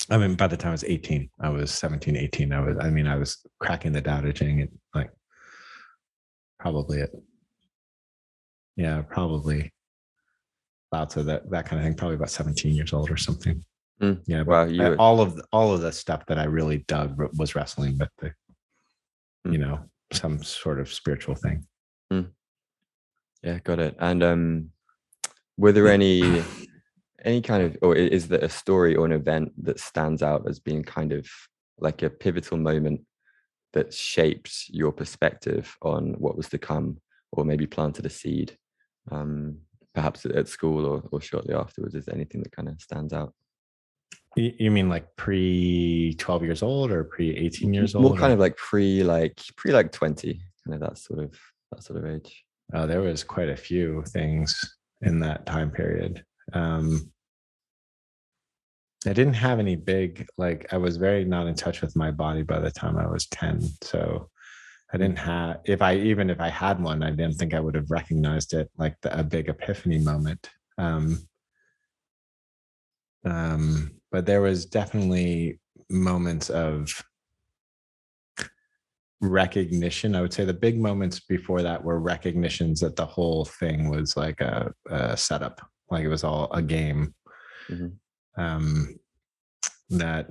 I 0.09 0.17
mean, 0.17 0.35
by 0.35 0.47
the 0.47 0.57
time 0.57 0.69
I 0.69 0.73
was 0.73 0.83
18, 0.83 1.29
I 1.41 1.49
was 1.49 1.71
17, 1.71 2.17
18. 2.17 2.51
I 2.51 2.59
was, 2.59 2.77
I 2.79 2.89
mean, 2.89 3.07
I 3.07 3.15
was 3.15 3.37
cracking 3.59 3.93
the 3.93 4.01
Tao 4.01 4.19
Te 4.21 4.33
Ching 4.33 4.61
and 4.61 4.69
like 4.93 5.09
probably 6.59 6.99
it. 6.99 7.11
Yeah, 8.75 9.01
probably 9.03 9.71
lots 10.91 11.15
of 11.15 11.25
that, 11.27 11.49
that 11.51 11.65
kind 11.65 11.79
of 11.79 11.85
thing, 11.85 11.95
probably 11.95 12.15
about 12.15 12.29
17 12.31 12.73
years 12.75 12.91
old 12.91 13.09
or 13.09 13.17
something. 13.17 13.63
Mm. 14.01 14.21
Yeah. 14.27 14.41
Wow, 14.43 14.65
you 14.65 14.81
were- 14.83 14.97
all 14.99 15.21
of, 15.21 15.39
all 15.53 15.73
of 15.73 15.81
the 15.81 15.91
stuff 15.91 16.25
that 16.27 16.37
I 16.37 16.45
really 16.45 16.79
dug 16.87 17.17
was 17.37 17.55
wrestling 17.55 17.97
with 17.97 18.09
the, 18.19 18.33
you 19.45 19.57
Mm. 19.57 19.59
know, 19.59 19.89
some 20.11 20.43
sort 20.43 20.79
of 20.79 20.91
spiritual 20.91 21.35
thing. 21.35 21.65
Yeah, 23.43 23.59
got 23.59 23.79
it. 23.79 23.95
And 23.99 24.23
um, 24.23 24.69
were 25.57 25.71
there 25.71 25.89
any 25.89 26.43
any 27.23 27.41
kind 27.41 27.63
of, 27.63 27.77
or 27.81 27.95
is 27.95 28.27
there 28.27 28.43
a 28.43 28.49
story 28.49 28.95
or 28.95 29.05
an 29.05 29.11
event 29.11 29.51
that 29.63 29.79
stands 29.79 30.21
out 30.21 30.47
as 30.47 30.59
being 30.59 30.83
kind 30.83 31.13
of 31.13 31.27
like 31.79 32.01
a 32.01 32.09
pivotal 32.09 32.57
moment 32.57 33.01
that 33.73 33.93
shaped 33.93 34.65
your 34.69 34.91
perspective 34.91 35.75
on 35.81 36.13
what 36.19 36.37
was 36.37 36.49
to 36.49 36.57
come, 36.57 36.97
or 37.31 37.43
maybe 37.45 37.65
planted 37.65 38.05
a 38.05 38.09
seed, 38.09 38.57
um, 39.11 39.57
perhaps 39.95 40.25
at, 40.25 40.47
school 40.47 40.85
or, 40.85 41.03
or 41.11 41.21
shortly 41.21 41.53
afterwards? 41.53 41.95
Is 41.95 42.05
there 42.05 42.15
anything 42.15 42.41
that 42.43 42.51
kind 42.51 42.69
of 42.69 42.79
stands 42.81 43.13
out? 43.13 43.33
You, 44.35 44.71
mean 44.71 44.89
like 44.89 45.15
pre 45.15 46.15
12 46.17 46.43
years 46.43 46.63
old 46.63 46.91
or 46.91 47.03
pre 47.03 47.35
18 47.35 47.73
years 47.73 47.95
old? 47.95 48.03
More 48.03 48.17
kind 48.17 48.31
or- 48.31 48.35
of 48.35 48.39
like 48.39 48.57
pre, 48.57 49.03
like 49.03 49.39
pre, 49.55 49.71
like 49.71 49.91
twenty, 49.91 50.41
kind 50.65 50.81
of 50.81 50.89
that 50.89 50.97
sort 50.97 51.19
of 51.19 51.37
that 51.71 51.83
sort 51.83 52.03
of 52.03 52.09
age. 52.09 52.43
Oh, 52.73 52.87
there 52.87 53.01
was 53.01 53.23
quite 53.23 53.49
a 53.49 53.57
few 53.57 54.03
things 54.07 54.77
in 55.01 55.19
that 55.19 55.45
time 55.45 55.71
period. 55.71 56.23
Um, 56.53 57.11
I 59.05 59.13
didn't 59.13 59.33
have 59.33 59.59
any 59.59 59.75
big 59.75 60.25
like 60.37 60.71
I 60.71 60.77
was 60.77 60.97
very 60.97 61.25
not 61.25 61.47
in 61.47 61.55
touch 61.55 61.81
with 61.81 61.95
my 61.95 62.09
body 62.09 62.41
by 62.41 62.59
the 62.59 62.71
time 62.71 62.97
I 62.97 63.07
was 63.07 63.27
10. 63.27 63.61
So 63.81 64.29
I 64.93 64.97
didn't 64.97 65.19
have 65.19 65.57
if 65.65 65.81
I 65.81 65.95
even 65.95 66.29
if 66.29 66.39
I 66.39 66.49
had 66.49 66.81
one, 66.81 67.03
I 67.03 67.09
didn't 67.09 67.33
think 67.33 67.53
I 67.53 67.59
would 67.59 67.75
have 67.75 67.91
recognized 67.91 68.53
it 68.53 68.69
like 68.77 68.95
the, 69.01 69.17
a 69.19 69.23
big 69.23 69.49
epiphany 69.49 69.99
moment. 69.99 70.49
Um, 70.77 71.27
um, 73.25 73.91
but 74.11 74.25
there 74.25 74.41
was 74.41 74.65
definitely 74.65 75.59
moments 75.89 76.49
of 76.49 77.03
recognition. 79.23 80.15
I 80.15 80.21
would 80.21 80.33
say 80.33 80.45
the 80.45 80.53
big 80.53 80.79
moments 80.79 81.19
before 81.21 81.61
that 81.61 81.83
were 81.83 81.99
recognitions 81.99 82.79
that 82.81 82.95
the 82.95 83.05
whole 83.05 83.45
thing 83.45 83.89
was 83.89 84.17
like 84.17 84.41
a, 84.41 84.71
a 84.89 85.15
setup, 85.15 85.61
like 85.89 86.03
it 86.03 86.09
was 86.09 86.23
all 86.23 86.51
a 86.51 86.61
game. 86.61 87.13
Mhm. 87.69 87.93
Um, 88.37 88.95
that, 89.89 90.27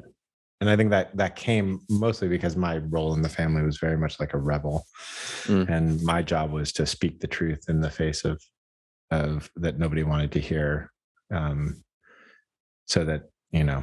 and 0.61 0.69
I 0.69 0.77
think 0.77 0.91
that 0.91 1.17
that 1.17 1.37
came 1.37 1.81
mostly 1.89 2.29
because 2.29 2.57
my 2.57 2.79
role 2.79 3.15
in 3.15 3.23
the 3.23 3.29
family 3.29 3.63
was 3.63 3.79
very 3.79 3.97
much 3.97 4.21
like 4.21 4.35
a 4.35 4.39
rebel, 4.39 4.85
Mm. 5.45 5.69
and 5.69 6.03
my 6.03 6.23
job 6.23 6.53
was 6.53 6.73
to 6.75 6.87
speak 6.87 7.19
the 7.21 7.27
truth 7.27 7.65
in 7.69 7.81
the 7.81 7.91
face 7.91 8.25
of 8.25 8.41
of 9.11 9.51
that 9.57 9.79
nobody 9.79 10.03
wanted 10.05 10.33
to 10.33 10.41
hear, 10.41 10.91
um, 11.33 11.83
so 12.87 13.05
that 13.05 13.25
you 13.51 13.65
know 13.65 13.83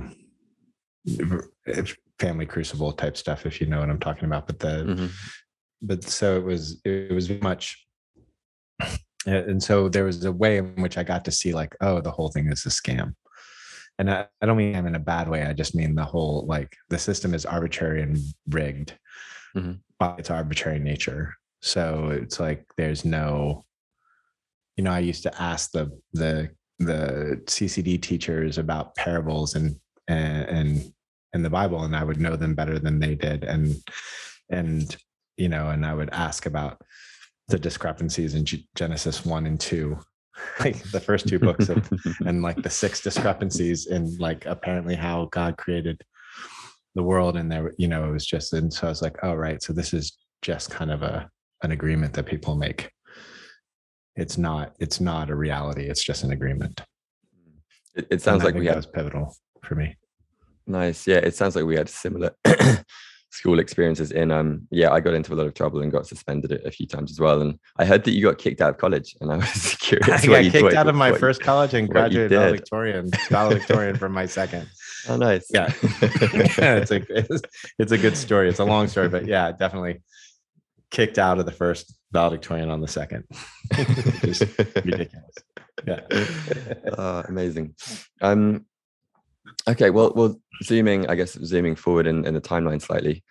if 1.66 1.98
family 2.19 2.45
crucible 2.45 2.91
type 2.91 3.15
stuff 3.17 3.45
if 3.45 3.59
you 3.61 3.67
know 3.67 3.79
what 3.79 3.89
i'm 3.89 3.99
talking 3.99 4.25
about 4.25 4.45
but 4.47 4.59
the 4.59 4.83
Mhm. 4.85 5.09
but 5.81 6.03
so 6.03 6.38
it 6.38 6.43
was 6.43 6.81
it 6.83 7.13
was 7.13 7.29
much 7.41 7.85
and 9.25 9.61
so 9.61 9.89
there 9.89 10.03
was 10.05 10.23
a 10.25 10.31
way 10.31 10.57
in 10.57 10.81
which 10.81 10.97
i 10.97 11.03
got 11.03 11.23
to 11.25 11.31
see 11.31 11.53
like 11.53 11.75
oh 11.81 12.01
the 12.01 12.11
whole 12.11 12.29
thing 12.31 12.51
is 12.51 12.65
a 12.65 12.69
scam 12.69 13.13
and 13.97 14.09
I, 14.09 14.27
I 14.41 14.45
don't 14.45 14.57
mean 14.57 14.75
i'm 14.75 14.88
in 14.88 14.95
a 14.95 14.99
bad 14.99 15.29
way 15.29 15.43
i 15.43 15.53
just 15.53 15.75
mean 15.75 15.95
the 15.95 16.05
whole 16.05 16.45
like 16.47 16.75
the 16.89 16.97
system 16.99 17.33
is 17.33 17.45
arbitrary 17.45 18.01
and 18.01 18.17
rigged 18.49 18.97
Mhm. 19.55 19.79
by 19.97 20.15
its 20.17 20.29
arbitrary 20.29 20.79
nature 20.79 21.33
so 21.61 22.09
it's 22.11 22.39
like 22.39 22.65
there's 22.77 23.03
no 23.03 23.65
you 24.77 24.83
know 24.83 24.91
i 24.91 24.99
used 24.99 25.23
to 25.23 25.41
ask 25.41 25.71
the 25.71 25.89
the 26.13 26.49
the 26.79 27.41
ccd 27.45 28.01
teachers 28.01 28.57
about 28.57 28.95
parables 28.95 29.55
and 29.55 29.75
and 30.07 30.43
and 30.57 30.93
in 31.33 31.43
the 31.43 31.50
bible 31.50 31.83
and 31.83 31.95
i 31.95 32.03
would 32.03 32.19
know 32.19 32.36
them 32.36 32.55
better 32.55 32.79
than 32.79 33.00
they 33.00 33.15
did 33.15 33.43
and 33.43 33.75
and 34.50 34.98
you 35.38 35.50
know 35.50 35.69
and 35.69 35.86
i 35.86 35.93
would 35.93 36.09
ask 36.12 36.45
about 36.45 36.81
the 37.48 37.59
discrepancies 37.59 38.36
in 38.36 38.45
G- 38.45 38.67
genesis 38.75 39.25
1 39.25 39.45
and 39.45 39.59
2 39.59 39.98
like 40.59 40.81
the 40.91 41.00
first 41.00 41.27
two 41.27 41.39
books 41.39 41.69
of 41.69 41.89
and 42.25 42.41
like 42.48 42.62
the 42.62 42.69
six 42.69 43.01
discrepancies 43.01 43.88
in 43.88 44.15
like 44.17 44.45
apparently 44.45 44.95
how 44.95 45.25
god 45.31 45.57
created 45.57 46.01
the 46.95 47.03
world 47.03 47.38
and 47.38 47.51
there 47.51 47.74
you 47.77 47.88
know 47.88 48.07
it 48.07 48.12
was 48.12 48.25
just 48.25 48.53
and 48.53 48.71
so 48.71 48.88
i 48.88 48.89
was 48.89 49.01
like 49.01 49.17
oh 49.24 49.33
right 49.33 49.62
so 49.62 49.74
this 49.74 49.93
is 49.93 50.17
just 50.41 50.69
kind 50.69 50.91
of 50.91 51.03
a 51.03 51.29
an 51.63 51.71
agreement 51.71 52.13
that 52.13 52.25
people 52.25 52.55
make. 52.55 52.89
It's 54.15 54.38
not 54.38 54.75
it's 54.79 55.00
not 55.00 55.29
a 55.29 55.36
reality 55.36 55.83
it's 55.83 56.03
just 56.03 56.24
an 56.24 56.31
agreement. 56.31 56.81
Hmm. 57.33 58.00
It, 58.00 58.07
it 58.12 58.21
sounds 58.21 58.43
And 58.43 58.55
like 58.55 58.62
we 58.62 58.69
was 58.69 58.86
pivotal 58.86 59.36
for 59.63 59.75
me. 59.75 59.95
Nice. 60.69 61.07
Yeah, 61.07 61.17
it 61.17 61.35
sounds 61.35 61.55
like 61.55 61.65
we 61.65 61.75
had 61.75 61.89
similar 61.89 62.31
school 63.31 63.59
experiences. 63.59 64.11
In 64.11 64.31
um, 64.31 64.67
yeah, 64.71 64.91
I 64.91 64.99
got 64.99 65.13
into 65.13 65.33
a 65.33 65.35
lot 65.35 65.47
of 65.47 65.53
trouble 65.53 65.81
and 65.81 65.91
got 65.91 66.07
suspended 66.07 66.51
a, 66.51 66.71
few 66.71 66.88
times 66.88 67.11
as 67.11 67.19
well. 67.19 67.41
And 67.41 67.59
I 67.77 67.85
heard 67.85 68.03
that 68.03 68.11
you 68.11 68.23
got 68.23 68.38
kicked 68.38 68.61
out 68.61 68.71
of 68.71 68.77
college, 68.77 69.15
and 69.21 69.31
I 69.31 69.38
was 69.38 69.75
curious. 69.79 70.23
I 70.23 70.25
got 70.25 70.51
kicked 70.51 70.73
out 70.75 70.88
of 70.88 70.95
my 70.95 71.17
first 71.17 71.41
college 71.41 71.73
and 71.73 71.89
graduated 71.89 72.31
valedictorian, 72.31 73.09
valedictorian 73.29 73.97
from 73.97 74.11
my 74.11 74.25
second. 74.25 74.69
Oh, 75.07 75.15
nice. 75.15 75.47
Yeah. 75.49 75.73
yeah, 75.81 76.75
it's 76.75 76.91
a 76.91 77.01
it's, 77.09 77.41
it's 77.79 77.91
a 77.93 77.97
good 77.97 78.17
story. 78.17 78.49
It's 78.49 78.59
a 78.59 78.65
long 78.65 78.89
story, 78.89 79.07
but 79.07 79.25
yeah, 79.25 79.49
definitely 79.53 80.01
kicked 80.91 81.17
out 81.17 81.39
of 81.39 81.45
the 81.45 81.53
first 81.53 81.95
valedictorian 82.11 82.69
on 82.69 82.81
the 82.81 82.88
second. 82.89 83.23
Just 84.21 84.41
ridiculous. 84.75 85.35
Yeah. 85.88 86.01
uh, 86.97 87.23
amazing. 87.29 87.75
Um, 88.21 88.65
okay, 89.68 89.89
well, 89.89 90.13
well, 90.15 90.39
zooming, 90.63 91.08
I 91.08 91.15
guess, 91.15 91.34
zooming 91.34 91.75
forward 91.75 92.08
in, 92.08 92.25
in 92.25 92.34
the 92.34 92.41
timeline 92.41 92.82
slightly. 92.82 93.24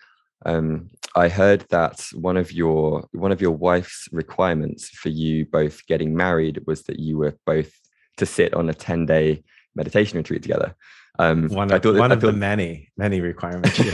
Um, 0.45 0.89
I 1.15 1.27
heard 1.27 1.65
that 1.69 2.05
one 2.13 2.37
of 2.37 2.51
your 2.51 3.07
one 3.11 3.31
of 3.31 3.41
your 3.41 3.51
wife's 3.51 4.07
requirements 4.11 4.89
for 4.89 5.09
you 5.09 5.45
both 5.45 5.85
getting 5.87 6.15
married 6.15 6.63
was 6.65 6.83
that 6.83 6.99
you 6.99 7.17
were 7.17 7.35
both 7.45 7.71
to 8.17 8.25
sit 8.25 8.53
on 8.53 8.69
a 8.69 8.73
ten 8.73 9.05
day 9.05 9.43
meditation 9.75 10.17
retreat 10.17 10.41
together. 10.41 10.75
Um, 11.17 11.49
One 11.49 11.69
I 11.73 11.75
of, 11.75 11.83
thought 11.83 11.93
that- 11.93 11.99
one 11.99 12.13
of 12.13 12.21
the 12.21 12.31
many, 12.31 12.89
many 12.95 13.19
requirements. 13.19 13.77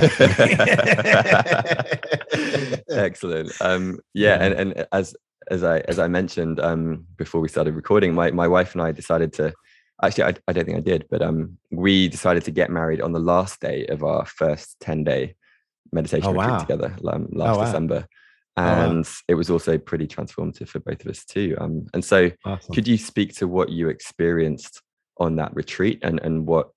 Excellent. 2.90 3.52
Um, 3.62 4.00
yeah, 4.14 4.38
and, 4.40 4.54
and 4.54 4.86
as 4.92 5.16
as 5.50 5.64
I 5.64 5.80
as 5.80 6.00
I 6.00 6.08
mentioned 6.08 6.60
um, 6.60 7.06
before 7.18 7.42
we 7.42 7.48
started 7.48 7.76
recording, 7.76 8.14
my 8.14 8.32
my 8.32 8.48
wife 8.48 8.74
and 8.74 8.82
I 8.82 8.92
decided 8.92 9.34
to 9.34 9.54
actually 10.08 10.24
I, 10.26 10.34
I 10.48 10.54
don't 10.54 10.66
think 10.66 10.78
I 10.78 10.82
did, 10.82 11.06
but 11.10 11.22
um, 11.22 11.58
we 11.72 12.08
decided 12.08 12.44
to 12.46 12.52
get 12.52 12.70
married 12.70 13.02
on 13.02 13.12
the 13.12 13.20
last 13.20 13.60
day 13.60 13.86
of 13.88 14.04
our 14.04 14.26
first 14.26 14.78
ten 14.80 15.04
day 15.04 15.36
meditation 15.92 16.30
Oh, 16.30 16.34
retreat 16.34 16.50
wow. 16.50 16.58
together 16.60 16.96
um, 17.08 17.28
last 17.32 17.58
wow. 17.58 17.66
December, 17.66 18.08
wow. 18.58 18.86
and 18.86 19.08
it 19.28 19.36
was 19.36 19.50
also 19.50 19.78
pretty 19.78 20.08
transformative 20.08 20.68
for 20.70 20.80
both 20.80 21.02
of 21.02 21.08
us 21.08 21.26
too. 21.26 21.56
Um, 21.60 21.88
and 21.94 22.04
so, 22.04 22.32
Awesome. 22.44 22.74
could 22.74 22.88
you 22.88 22.98
speak 22.98 23.36
to 23.36 23.48
what 23.48 23.70
you 23.70 23.90
experienced 23.90 24.82
on 25.18 25.36
that 25.38 25.56
retreat 25.56 26.00
and 26.02 26.20
and 26.22 26.46
what 26.46 26.72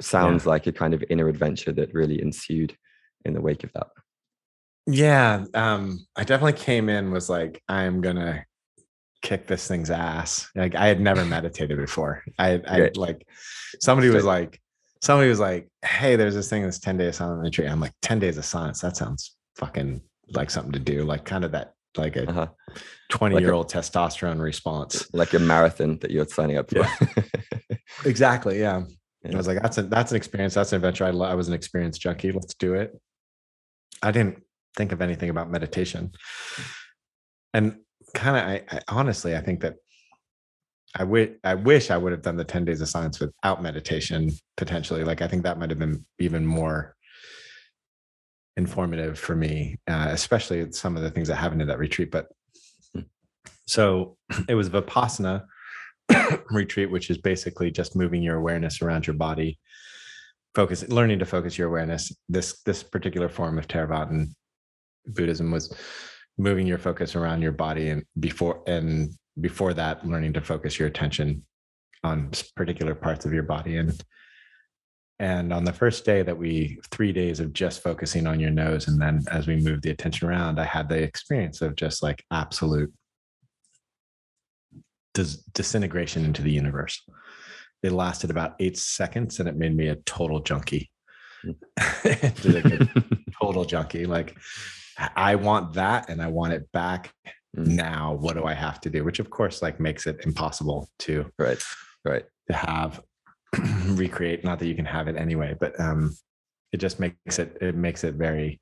sounds 0.00 0.46
like 0.46 0.66
a 0.66 0.72
kind 0.72 0.94
of 0.94 1.04
inner 1.10 1.28
adventure 1.28 1.72
that 1.72 1.94
really 1.94 2.20
ensued 2.20 2.76
in 3.24 3.34
the 3.34 3.40
wake 3.40 3.64
of 3.64 3.72
that? 3.74 3.88
Yeah, 4.86 5.44
um, 5.54 6.06
I 6.16 6.24
definitely 6.24 6.60
came 6.60 6.88
in 6.88 7.12
was 7.12 7.30
like, 7.30 7.62
I 7.68 7.84
am 7.84 8.00
gonna 8.00 8.44
kick 9.22 9.46
this 9.46 9.66
thing's 9.68 9.90
ass. 9.90 10.48
Like 10.54 10.74
I 10.74 10.86
had 10.86 11.00
never 11.00 11.24
meditated 11.36 11.78
before. 11.78 12.22
I, 12.38 12.60
I 12.66 12.90
like 12.96 13.26
somebody 13.80 14.10
was 14.10 14.24
like, 14.24 14.60
somebody 15.00 15.28
was 15.28 15.40
like, 15.40 15.68
hey, 15.84 16.16
there's 16.16 16.34
this 16.34 16.48
thing 16.50 16.62
that's 16.62 16.78
10 16.78 16.96
days 16.98 17.16
silent 17.16 17.40
retreat. 17.40 17.68
I'm 17.70 17.80
like, 17.80 17.94
10 18.02 18.18
days 18.18 18.36
of 18.38 18.44
silence. 18.44 18.80
That 18.80 18.96
sounds 18.96 19.36
fucking 19.56 20.00
like 20.30 20.50
something 20.50 20.72
to 20.72 20.78
do. 20.78 21.04
Like 21.04 21.24
kind 21.24 21.44
of 21.44 21.52
that 21.52 21.74
like 21.96 22.16
a 22.16 22.28
Uh-huh. 22.28 22.46
20 23.10 23.38
year 23.40 23.52
old 23.52 23.70
testosterone 23.70 24.40
response. 24.40 25.06
like 25.12 25.32
a 25.34 25.38
marathon 25.38 25.98
that 26.00 26.10
you're 26.10 26.26
signing 26.26 26.56
up 26.58 26.70
for. 26.70 26.78
Yeah. 26.78 26.96
Exactly. 28.06 28.58
Yeah. 28.58 28.82
Yeah. 29.22 29.34
I 29.34 29.36
was 29.36 29.46
like, 29.46 29.60
that's 29.60 29.76
a 29.78 29.82
that's 29.82 30.10
an 30.12 30.16
experience. 30.16 30.54
That's 30.54 30.72
an 30.72 30.76
adventure. 30.76 31.04
I, 31.04 31.10
lo- 31.10 31.26
I 31.28 31.34
was 31.34 31.46
an 31.46 31.54
experience 31.54 31.98
junkie. 31.98 32.32
Let's 32.32 32.54
do 32.54 32.74
it. 32.74 32.98
I 34.02 34.10
didn't 34.10 34.42
think 34.76 34.92
of 34.92 35.02
anything 35.02 35.28
about 35.28 35.50
meditation. 35.50 36.12
And 37.54 37.76
kind 38.14 38.36
of, 38.36 38.42
I, 38.42 38.76
I 38.76 38.80
honestly, 38.88 39.36
I 39.36 39.40
think 39.40 39.60
that 39.60 39.76
I 40.94 41.04
wish 41.04 41.30
I 41.42 41.54
wish 41.54 41.90
I 41.90 41.96
would 41.96 42.12
have 42.12 42.22
done 42.22 42.36
the 42.36 42.44
10 42.44 42.64
days 42.64 42.80
of 42.80 42.88
silence 42.88 43.18
without 43.18 43.62
meditation 43.62 44.30
potentially. 44.56 45.04
Like 45.04 45.22
I 45.22 45.28
think 45.28 45.42
that 45.42 45.58
might 45.58 45.70
have 45.70 45.78
been 45.78 46.04
even 46.18 46.44
more 46.44 46.94
informative 48.56 49.18
for 49.18 49.34
me, 49.34 49.78
uh, 49.88 50.08
especially 50.10 50.70
some 50.72 50.96
of 50.96 51.02
the 51.02 51.10
things 51.10 51.28
that 51.28 51.36
happened 51.36 51.62
in 51.62 51.68
that 51.68 51.78
retreat. 51.78 52.10
But 52.10 52.28
so 53.66 54.16
it 54.48 54.54
was 54.54 54.68
Vipassana 54.68 55.44
retreat, 56.50 56.90
which 56.90 57.08
is 57.08 57.18
basically 57.18 57.70
just 57.70 57.96
moving 57.96 58.22
your 58.22 58.36
awareness 58.36 58.82
around 58.82 59.06
your 59.06 59.14
body, 59.14 59.58
focus, 60.54 60.86
learning 60.88 61.20
to 61.20 61.24
focus 61.24 61.56
your 61.56 61.68
awareness. 61.68 62.12
This 62.28 62.60
this 62.62 62.82
particular 62.82 63.30
form 63.30 63.58
of 63.58 63.66
Theravada 63.66 64.26
Buddhism 65.06 65.50
was 65.50 65.74
moving 66.38 66.66
your 66.66 66.78
focus 66.78 67.14
around 67.14 67.42
your 67.42 67.52
body, 67.52 67.90
and 67.90 68.04
before 68.18 68.62
and 68.66 69.10
before 69.40 69.74
that, 69.74 70.06
learning 70.06 70.32
to 70.34 70.40
focus 70.40 70.78
your 70.78 70.88
attention 70.88 71.44
on 72.04 72.30
particular 72.56 72.94
parts 72.94 73.24
of 73.24 73.32
your 73.32 73.44
body. 73.44 73.76
And 73.76 74.02
and 75.18 75.52
on 75.52 75.64
the 75.64 75.72
first 75.72 76.04
day 76.04 76.22
that 76.22 76.36
we 76.36 76.80
three 76.90 77.12
days 77.12 77.38
of 77.38 77.52
just 77.52 77.82
focusing 77.82 78.26
on 78.26 78.40
your 78.40 78.50
nose, 78.50 78.88
and 78.88 79.00
then 79.00 79.22
as 79.30 79.46
we 79.46 79.56
moved 79.56 79.82
the 79.82 79.90
attention 79.90 80.28
around, 80.28 80.58
I 80.58 80.64
had 80.64 80.88
the 80.88 81.00
experience 81.02 81.60
of 81.62 81.76
just 81.76 82.02
like 82.02 82.24
absolute 82.30 82.92
dis- 85.14 85.42
disintegration 85.54 86.24
into 86.24 86.42
the 86.42 86.50
universe. 86.50 87.06
It 87.82 87.92
lasted 87.92 88.30
about 88.30 88.54
eight 88.60 88.78
seconds 88.78 89.40
and 89.40 89.48
it 89.48 89.56
made 89.56 89.76
me 89.76 89.88
a 89.88 89.96
total 89.96 90.40
junkie. 90.40 90.90
Hmm. 91.42 91.52
Like 92.44 92.64
a 92.64 92.88
total 93.40 93.64
junkie. 93.64 94.06
Like, 94.06 94.36
I 94.98 95.34
want 95.36 95.74
that 95.74 96.08
and 96.08 96.20
I 96.22 96.28
want 96.28 96.52
it 96.52 96.70
back 96.72 97.12
Mm. 97.56 97.66
now. 97.66 98.14
What 98.14 98.34
do 98.34 98.44
I 98.44 98.54
have 98.54 98.80
to 98.80 98.90
do? 98.90 99.04
Which, 99.04 99.18
of 99.18 99.28
course, 99.28 99.60
like 99.60 99.78
makes 99.78 100.06
it 100.06 100.24
impossible 100.24 100.88
to 101.00 101.30
right, 101.38 101.62
right. 102.04 102.24
to 102.50 102.56
have 102.56 103.02
recreate. 103.88 104.42
Not 104.42 104.58
that 104.58 104.66
you 104.68 104.74
can 104.74 104.86
have 104.86 105.06
it 105.06 105.16
anyway, 105.16 105.54
but 105.60 105.78
um, 105.78 106.16
it 106.72 106.78
just 106.78 106.98
makes 106.98 107.38
it 107.38 107.58
it 107.60 107.74
makes 107.74 108.04
it 108.04 108.14
very 108.14 108.58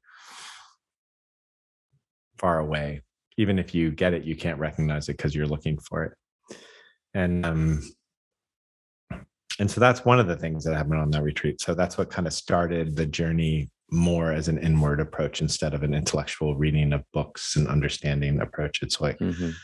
far 2.38 2.58
away. 2.58 3.02
Even 3.36 3.58
if 3.60 3.74
you 3.74 3.92
get 3.92 4.12
it, 4.12 4.24
you 4.24 4.34
can't 4.34 4.58
recognize 4.58 5.08
it 5.08 5.16
because 5.16 5.36
you're 5.36 5.46
looking 5.46 5.78
for 5.78 6.04
it. 6.04 6.56
And 7.14 7.46
um, 7.46 7.82
and 9.60 9.70
so 9.70 9.80
that's 9.80 10.04
one 10.04 10.18
of 10.18 10.26
the 10.26 10.36
things 10.36 10.64
that 10.64 10.74
happened 10.74 10.98
on 11.00 11.10
that 11.12 11.22
retreat. 11.22 11.60
So 11.60 11.74
that's 11.74 11.96
what 11.96 12.10
kind 12.10 12.26
of 12.26 12.32
started 12.32 12.96
the 12.96 13.06
journey 13.06 13.70
more 13.92 14.32
as 14.32 14.48
an 14.48 14.58
inward 14.58 15.00
approach 15.00 15.40
instead 15.40 15.74
of 15.74 15.82
an 15.82 15.94
intellectual 15.94 16.56
reading 16.56 16.92
of 16.92 17.02
books 17.12 17.56
and 17.56 17.66
understanding 17.68 18.40
approach. 18.40 18.82
It's 18.82 19.00
like 19.00 19.18
Mhm. 19.18 19.54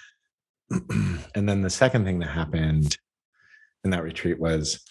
and 1.34 1.48
then 1.48 1.62
the 1.62 1.70
second 1.70 2.04
thing 2.04 2.18
that 2.18 2.28
happened 2.28 2.96
in 3.84 3.90
that 3.90 4.02
retreat 4.02 4.38
was 4.40 4.82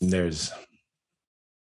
there's 0.00 0.52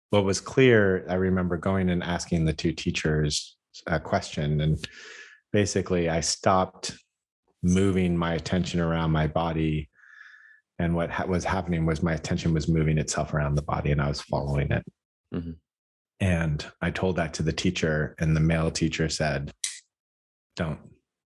what 0.09 0.23
was 0.25 0.41
clear. 0.41 1.05
I 1.07 1.15
remember 1.15 1.57
going 1.57 1.89
and 1.89 2.03
asking 2.03 2.45
the 2.45 2.53
two 2.53 2.71
teachers 2.71 3.55
a 3.85 3.99
question, 3.99 4.59
and 4.61 4.83
basically, 5.53 6.09
I 6.09 6.21
stopped 6.21 6.97
moving 7.61 8.17
my 8.17 8.33
attention 8.33 8.79
around 8.79 9.11
my 9.11 9.27
body. 9.27 9.89
And 10.79 10.95
what 10.95 11.09
ha- 11.11 11.25
was 11.25 11.43
happening 11.43 11.85
was 11.85 12.01
my 12.01 12.13
attention 12.13 12.53
was 12.53 12.67
moving 12.69 12.97
itself 12.97 13.33
around 13.33 13.55
the 13.55 13.61
body, 13.61 13.91
and 13.91 14.01
I 14.01 14.07
was 14.07 14.21
following 14.21 14.71
it. 14.71 14.83
Mhm. 15.33 15.57
And 16.19 16.65
I 16.81 16.91
told 16.91 17.15
that 17.15 17.33
to 17.35 17.43
the 17.43 17.53
teacher, 17.53 18.15
and 18.19 18.35
the 18.35 18.41
male 18.41 18.71
teacher 18.71 19.07
said, 19.09 19.53
"Don't 20.55 20.79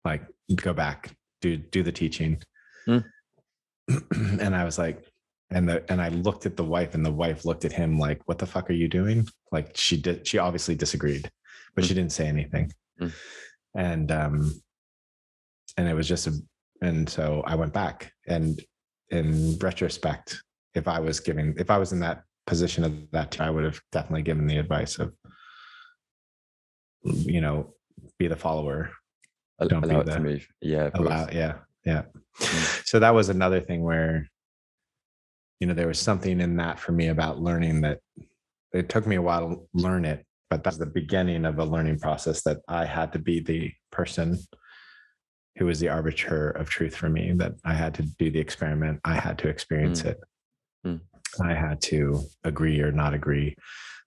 like 0.05 0.23
go 0.55 0.73
back, 0.73 1.11
do 1.41 1.57
do 1.57 1.83
the 1.83 1.91
teaching." 1.91 2.41
Hmm. 2.85 2.99
and 4.11 4.55
I 4.55 4.63
was 4.63 4.77
like, 4.77 5.05
and 5.49 5.67
the 5.67 5.89
and 5.91 6.01
I 6.01 6.09
looked 6.09 6.45
at 6.45 6.55
the 6.55 6.63
wife, 6.63 6.93
and 6.93 7.05
the 7.05 7.11
wife 7.11 7.45
looked 7.45 7.65
at 7.65 7.73
him 7.73 7.99
like, 7.99 8.21
"What 8.25 8.37
the 8.37 8.45
fuck 8.45 8.69
are 8.69 8.73
you 8.73 8.87
doing?" 8.87 9.27
Like 9.51 9.75
she 9.75 9.97
did. 9.97 10.27
She 10.27 10.37
obviously 10.37 10.75
disagreed, 10.75 11.29
but 11.75 11.85
she 11.85 11.93
didn't 11.93 12.13
say 12.13 12.27
anything. 12.27 12.71
Mm. 13.01 13.13
And 13.75 14.11
um, 14.11 14.61
and 15.77 15.87
it 15.87 15.93
was 15.93 16.07
just 16.07 16.27
a, 16.27 16.33
and 16.81 17.09
so 17.09 17.43
I 17.45 17.55
went 17.55 17.73
back, 17.73 18.11
and 18.27 18.61
in 19.09 19.57
retrospect, 19.59 20.41
if 20.75 20.87
I 20.87 20.99
was 20.99 21.19
giving, 21.19 21.55
if 21.57 21.69
I 21.69 21.77
was 21.77 21.91
in 21.93 21.99
that 22.01 22.23
position 22.47 22.83
of 22.83 23.11
that, 23.11 23.39
I 23.39 23.49
would 23.51 23.63
have 23.65 23.79
definitely 23.91 24.23
given 24.23 24.47
the 24.47 24.57
advice 24.57 24.97
of, 24.97 25.13
you 27.03 27.41
know, 27.41 27.73
be 28.17 28.27
the 28.27 28.35
follower, 28.35 28.89
Don't 29.59 29.81
be 29.81 29.89
Allow 29.89 29.99
it 30.01 30.05
the- 30.05 30.13
to 30.13 30.19
move. 30.19 30.47
Yeah, 30.61 30.89
allow 30.93 31.27
yeah 31.31 31.59
yeah 31.85 32.03
Mm. 32.39 32.85
so 32.85 32.99
that 32.99 33.15
was 33.15 33.29
another 33.29 33.59
thing 33.59 33.81
where 33.81 34.29
you 35.59 35.65
know 35.65 35.73
there 35.73 35.87
was 35.87 35.97
something 35.99 36.39
in 36.39 36.57
that 36.57 36.77
for 36.79 36.91
me 36.91 37.07
about 37.07 37.39
learning 37.39 37.81
that 37.81 37.97
it 38.73 38.89
took 38.89 39.07
me 39.07 39.15
a 39.15 39.21
while 39.23 39.49
to 39.49 39.67
learn 39.73 40.05
it 40.05 40.23
but 40.51 40.63
that's 40.63 40.77
the 40.77 40.85
beginning 40.85 41.45
of 41.45 41.57
a 41.57 41.65
learning 41.65 41.97
process 41.97 42.43
that 42.43 42.57
i 42.67 42.85
had 42.85 43.11
to 43.13 43.17
be 43.19 43.39
the 43.39 43.71
person 43.91 44.37
who 45.57 45.65
was 45.65 45.79
the 45.79 45.89
arbiter 45.89 46.51
of 46.51 46.69
truth 46.69 46.95
for 46.95 47.09
me 47.09 47.31
that 47.33 47.53
i 47.65 47.73
had 47.73 47.95
to 47.95 48.03
do 48.19 48.29
the 48.29 48.39
experiment 48.39 48.99
i 49.03 49.15
had 49.15 49.39
to 49.39 49.47
experience 49.47 50.03
Mm. 50.03 50.09
it 50.11 50.19
Mm. 50.85 51.01
I 51.43 51.53
had 51.53 51.79
to 51.81 52.19
agree 52.43 52.79
or 52.81 52.91
not 52.91 53.13
agree 53.13 53.55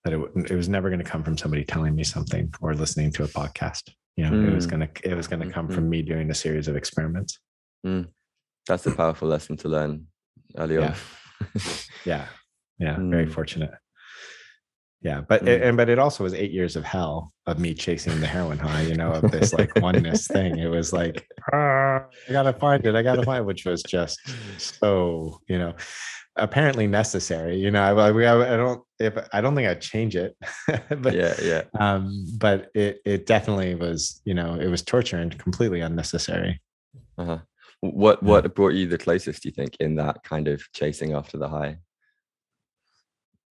that 0.04 0.12
it, 0.14 0.20
it 0.50 0.56
was 0.56 0.68
never 0.68 0.88
going 0.88 0.98
to 1.04 1.11
come 1.12 1.22
from 1.22 1.37
somebody 1.37 1.64
telling 1.64 1.94
me 1.94 2.02
something 2.04 2.52
or 2.61 2.74
listening 2.74 3.11
to 3.12 3.22
a 3.24 3.28
podcast 3.28 3.90
you 4.16 4.24
know 4.28 4.35
it 4.48 4.54
was 4.54 4.66
Mm. 4.66 4.70
going 4.70 4.88
to 4.88 5.11
it 5.11 5.14
was 5.14 5.26
going 5.28 5.40
to 5.46 5.50
come 5.50 5.68
Mhm. 5.68 5.74
from 5.74 5.88
me 5.88 6.02
doing 6.02 6.30
a 6.30 6.35
series 6.35 6.68
of 6.68 6.76
experiments 6.76 7.38
That's 8.68 8.87
a 8.87 8.94
powerful 8.94 9.28
lesson 9.28 9.56
to 9.59 9.68
learn 9.68 10.06
early 10.56 10.76
on. 10.78 10.83
Yeah. 10.85 10.96
yeah 12.04 12.26
yeah 12.78 12.96
very 13.14 13.26
Mm. 13.26 13.33
fortunate 13.33 13.72
yeah 15.02 15.20
but 15.28 15.42
Mm. 15.44 15.62
and 15.68 15.76
but 15.76 15.88
it 15.88 15.98
also 15.98 16.24
was 16.24 16.35
eight 16.35 16.50
years 16.52 16.76
of 16.76 16.85
hell 16.85 17.33
of 17.46 17.59
me 17.59 17.72
chasing 17.74 18.20
the 18.20 18.26
heroin 18.26 18.59
high 18.59 18.83
you 18.83 18.94
know 18.94 19.12
of 19.12 19.30
this 19.30 19.52
like 19.59 19.70
oneness 19.80 20.26
thing 20.26 20.59
it 20.59 20.68
was 20.68 20.92
like 20.92 21.26
"Ah, 21.52 22.04
i 22.28 22.33
gotta 22.33 22.52
find 22.52 22.85
it 22.87 22.94
i 22.94 23.02
gotta 23.02 23.22
find 23.22 23.40
it 23.42 23.46
which 23.46 23.64
was 23.64 23.83
just 23.83 24.18
so 24.59 25.40
you 25.48 25.59
know 25.59 25.72
apparently 26.37 26.87
necessary 26.87 27.57
you 27.57 27.71
know 27.71 27.83
i, 27.83 28.09
I, 28.09 28.55
I 28.55 28.57
don't 28.57 28.83
if 28.99 29.19
i 29.33 29.40
don't 29.40 29.55
think 29.55 29.69
i'd 29.69 29.81
change 29.81 30.16
it 30.16 30.37
but 30.88 31.14
yeah, 31.14 31.35
yeah. 31.43 31.62
um 31.79 32.25
but 32.38 32.71
it 32.75 33.01
it 33.05 33.27
definitely 33.27 33.75
was 33.75 34.23
you 34.25 34.35
know 34.35 34.55
it 34.55 34.69
was 34.69 34.83
torture 34.83 35.19
and 35.19 35.37
completely 35.38 35.81
unnecessary 35.81 36.61
Uh-huh. 37.21 37.38
What 37.81 38.23
what 38.23 38.55
brought 38.55 38.75
you 38.75 38.87
the 38.87 38.99
closest, 38.99 39.43
do 39.43 39.49
you 39.49 39.55
think, 39.55 39.77
in 39.81 39.95
that 39.97 40.23
kind 40.23 40.49
of 40.49 40.62
chasing 40.75 41.12
after 41.12 41.38
the 41.38 41.49
high? 41.49 41.79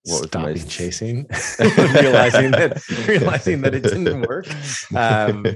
What 0.04 0.24
stopping 0.28 0.54
most- 0.56 0.70
chasing 0.70 1.26
realizing 1.60 2.50
that 2.52 2.82
realizing 3.08 3.60
that 3.62 3.74
it 3.74 3.82
didn't 3.82 4.22
work 4.22 4.46
um 4.96 5.46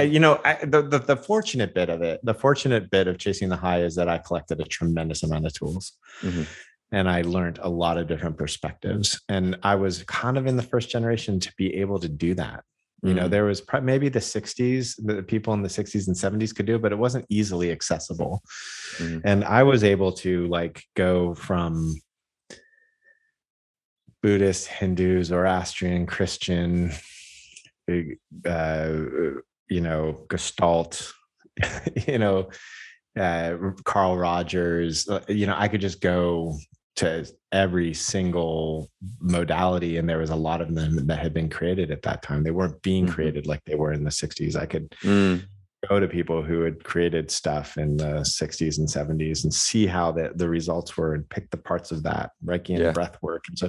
you 0.00 0.18
know 0.20 0.40
I, 0.44 0.54
the, 0.64 0.82
the 0.82 0.98
the 1.00 1.16
fortunate 1.16 1.74
bit 1.74 1.90
of 1.90 2.00
it 2.02 2.20
the 2.22 2.34
fortunate 2.34 2.90
bit 2.90 3.08
of 3.08 3.18
chasing 3.18 3.48
the 3.50 3.56
high 3.56 3.82
is 3.82 3.94
that 3.96 4.08
i 4.08 4.18
collected 4.18 4.60
a 4.60 4.64
tremendous 4.64 5.22
amount 5.22 5.44
of 5.46 5.52
tools 5.52 5.92
Mhm. 6.22 6.46
and 6.92 7.10
i 7.10 7.20
learned 7.22 7.58
a 7.62 7.68
lot 7.68 7.98
of 7.98 8.08
different 8.08 8.38
perspectives 8.38 9.20
and 9.28 9.58
i 9.62 9.74
was 9.74 10.02
kind 10.04 10.38
of 10.38 10.46
in 10.46 10.56
the 10.56 10.62
first 10.62 10.88
generation 10.90 11.38
to 11.40 11.52
be 11.58 11.74
able 11.76 11.98
to 11.98 12.08
do 12.08 12.34
that 12.34 12.64
you 13.02 13.14
know 13.14 13.26
Mm. 13.28 13.30
there 13.30 13.44
was 13.44 13.60
pro- 13.60 13.80
maybe 13.82 14.08
the 14.08 14.18
60s 14.18 14.96
the 15.04 15.22
people 15.22 15.52
in 15.54 15.62
the 15.62 15.68
60s 15.68 16.06
and 16.08 16.16
70s 16.16 16.54
could 16.54 16.66
do 16.66 16.76
it 16.76 16.82
but 16.82 16.90
it 16.92 16.98
wasn't 16.98 17.26
easily 17.28 17.70
accessible 17.70 18.42
Mhm. 18.98 19.20
and 19.24 19.44
i 19.44 19.62
was 19.62 19.84
able 19.84 20.12
to 20.24 20.46
like 20.48 20.82
go 20.96 21.34
from 21.34 21.94
buddhist 24.22 24.66
hindus 24.68 25.28
zoroastrian 25.28 26.06
christian 26.06 26.90
uh, 28.46 28.88
you 29.68 29.80
know 29.80 30.24
gestalt 30.28 31.12
you 32.06 32.18
know 32.18 32.48
uh, 33.18 33.56
carl 33.84 34.16
rogers 34.16 35.08
uh, 35.08 35.20
you 35.28 35.46
know 35.46 35.54
i 35.56 35.68
could 35.68 35.80
just 35.80 36.00
go 36.00 36.54
to 36.96 37.24
every 37.52 37.94
single 37.94 38.90
modality 39.20 39.98
and 39.98 40.08
there 40.08 40.18
was 40.18 40.30
a 40.30 40.36
lot 40.36 40.60
of 40.60 40.74
them 40.74 41.06
that 41.06 41.18
had 41.20 41.32
been 41.32 41.48
created 41.48 41.92
at 41.92 42.02
that 42.02 42.22
time. 42.22 42.42
They 42.42 42.50
weren't 42.50 42.82
being 42.82 43.06
Mhm. 43.06 43.10
created 43.12 43.46
like 43.46 43.62
they 43.66 43.76
were 43.76 43.92
in 43.92 44.02
the 44.02 44.10
60s 44.10 44.56
i 44.56 44.66
could 44.66 44.90
Mm, 45.02 45.44
go 45.88 46.00
to 46.00 46.08
people 46.08 46.42
who 46.42 46.62
had 46.62 46.82
created 46.82 47.30
stuff 47.30 47.78
in 47.78 47.96
the 47.96 48.20
60s 48.20 48.78
and 48.78 48.88
70s 48.88 49.44
and 49.44 49.54
see 49.54 49.86
how 49.86 50.10
the, 50.10 50.32
the 50.34 50.48
results 50.48 50.96
were 50.96 51.14
and 51.14 51.28
pick 51.28 51.48
the 51.50 51.56
parts 51.56 51.92
of 51.92 52.02
that 52.02 52.30
reiki 52.44 52.70
and 52.70 52.78
Yeah. 52.78 52.92
breath 52.92 53.16
work 53.22 53.44
and 53.48 53.56
so 53.56 53.68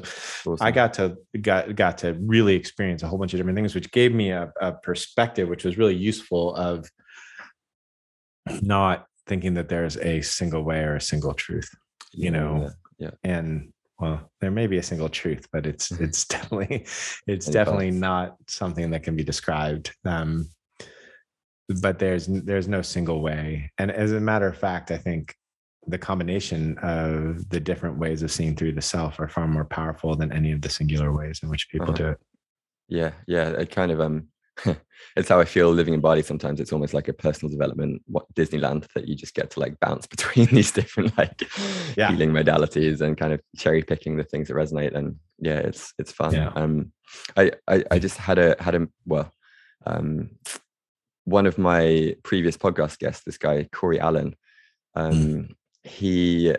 awesome. 0.52 0.58
i 0.62 0.72
got 0.72 0.94
to 0.96 1.18
got 1.42 1.76
got 1.76 2.00
to 2.00 2.14
really 2.22 2.56
experience 2.56 3.04
a 3.04 3.08
whole 3.08 3.20
bunch 3.20 3.34
of 3.34 3.38
different 3.38 3.56
things 3.56 3.76
which 3.76 3.92
gave 3.92 4.14
me 4.14 4.32
a, 4.32 4.52
a 4.60 4.72
perspective 4.72 5.50
which 5.50 5.64
was 5.64 5.78
really 5.78 5.96
useful 5.96 6.56
of 6.56 6.90
not 8.62 9.06
thinking 9.28 9.54
that 9.54 9.70
there's 9.70 9.98
a 9.98 10.22
single 10.22 10.64
way 10.64 10.80
or 10.80 10.96
a 10.96 11.02
single 11.02 11.34
truth 11.36 11.70
you 12.12 12.32
know 12.32 12.72
yeah. 12.98 13.12
and 13.24 13.72
well 14.00 14.32
there 14.42 14.50
may 14.50 14.66
be 14.66 14.78
a 14.78 14.84
single 14.84 15.10
truth 15.10 15.48
but 15.52 15.68
it's 15.68 15.92
it's 16.00 16.26
definitely 16.26 16.88
it's 17.28 17.46
definitely 17.46 17.92
not 17.92 18.36
something 18.48 18.90
that 18.90 19.04
can 19.04 19.16
be 19.16 19.24
described 19.24 19.94
um 20.06 20.50
but 21.82 22.00
there's 22.00 22.26
there's 22.28 22.68
no 22.68 22.82
single 22.82 23.22
way 23.22 23.72
and 23.78 23.92
as 23.92 24.12
a 24.12 24.20
matter 24.20 24.48
of 24.48 24.58
fact 24.58 24.92
i 24.92 24.98
think 24.98 25.36
the 25.88 25.98
combination 25.98 26.78
of 26.80 27.48
the 27.50 27.60
different 27.60 27.98
ways 27.98 28.22
of 28.24 28.32
seeing 28.32 28.56
through 28.56 28.72
the 28.72 28.82
self 28.82 29.20
are 29.20 29.28
far 29.30 29.48
more 29.48 29.66
powerful 29.66 30.16
than 30.16 30.32
any 30.32 30.52
of 30.52 30.62
the 30.62 30.70
singular 30.70 31.12
ways 31.14 31.40
in 31.44 31.50
which 31.50 31.70
people 31.70 31.90
Uh-huh. 31.90 31.98
do 31.98 32.08
it 32.10 32.20
yeah 32.88 33.12
yeah 33.28 33.50
it 33.50 33.70
kind 33.72 33.92
of 33.92 34.00
um 34.02 34.28
it's 35.16 35.30
how 35.30 35.40
i 35.40 35.46
feel 35.46 35.70
living 35.72 35.94
in 35.94 36.02
bali 36.02 36.22
sometimes 36.22 36.60
it's 36.60 36.74
almost 36.74 36.94
like 36.94 37.08
a 37.08 37.14
personal 37.14 37.50
development 37.52 38.02
what 38.08 38.26
disneyland 38.34 38.86
that 38.94 39.08
you 39.08 39.16
just 39.16 39.34
get 39.36 39.50
to 39.52 39.60
like 39.60 39.80
bounce 39.80 40.06
between 40.16 40.48
these 40.48 40.72
different 40.72 41.16
like 41.18 41.48
Yeah. 41.96 42.10
healing 42.12 42.32
modalities 42.32 43.02
and 43.02 43.16
kind 43.18 43.32
of 43.34 43.40
cherry 43.58 43.84
picking 43.84 44.18
the 44.18 44.24
things 44.24 44.48
that 44.48 44.56
resonate 44.56 44.96
and 44.96 45.16
yeah 45.38 45.60
it's 45.60 45.94
it's 46.00 46.12
fun 46.12 46.34
Yeah. 46.34 46.52
um 46.56 46.92
I, 47.38 47.52
I 47.68 47.84
i 47.92 48.00
just 48.00 48.18
had 48.18 48.38
a 48.38 48.56
had 48.60 48.76
a 48.76 48.88
well 49.06 49.32
um 49.86 50.32
one 51.30 51.46
of 51.46 51.58
my 51.58 52.16
previous 52.24 52.58
podcast 52.58 53.00
guests 53.00 53.24
this 53.26 53.38
guy 53.38 53.68
corey 53.72 54.00
allen 54.00 54.36
um 54.96 55.50
he 55.84 56.54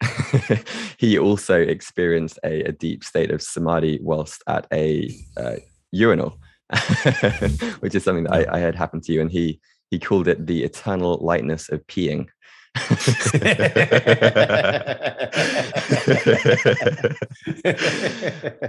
he 0.98 1.18
also 1.18 1.60
experienced 1.60 2.38
a, 2.44 2.62
a 2.62 2.72
deep 2.72 3.02
state 3.02 3.30
of 3.30 3.42
samadhi 3.42 3.98
whilst 4.02 4.42
at 4.46 4.66
a 4.72 5.10
uh, 5.36 5.56
urinal, 5.92 6.38
which 7.80 7.94
is 7.94 8.04
something 8.04 8.24
that 8.24 8.48
I, 8.50 8.56
I 8.56 8.58
had 8.58 8.74
happened 8.74 9.04
to 9.04 9.12
you, 9.12 9.20
and 9.20 9.30
he 9.30 9.60
he 9.90 9.98
called 9.98 10.28
it 10.28 10.46
the 10.46 10.64
eternal 10.64 11.18
lightness 11.22 11.68
of 11.68 11.86
peeing. 11.86 12.28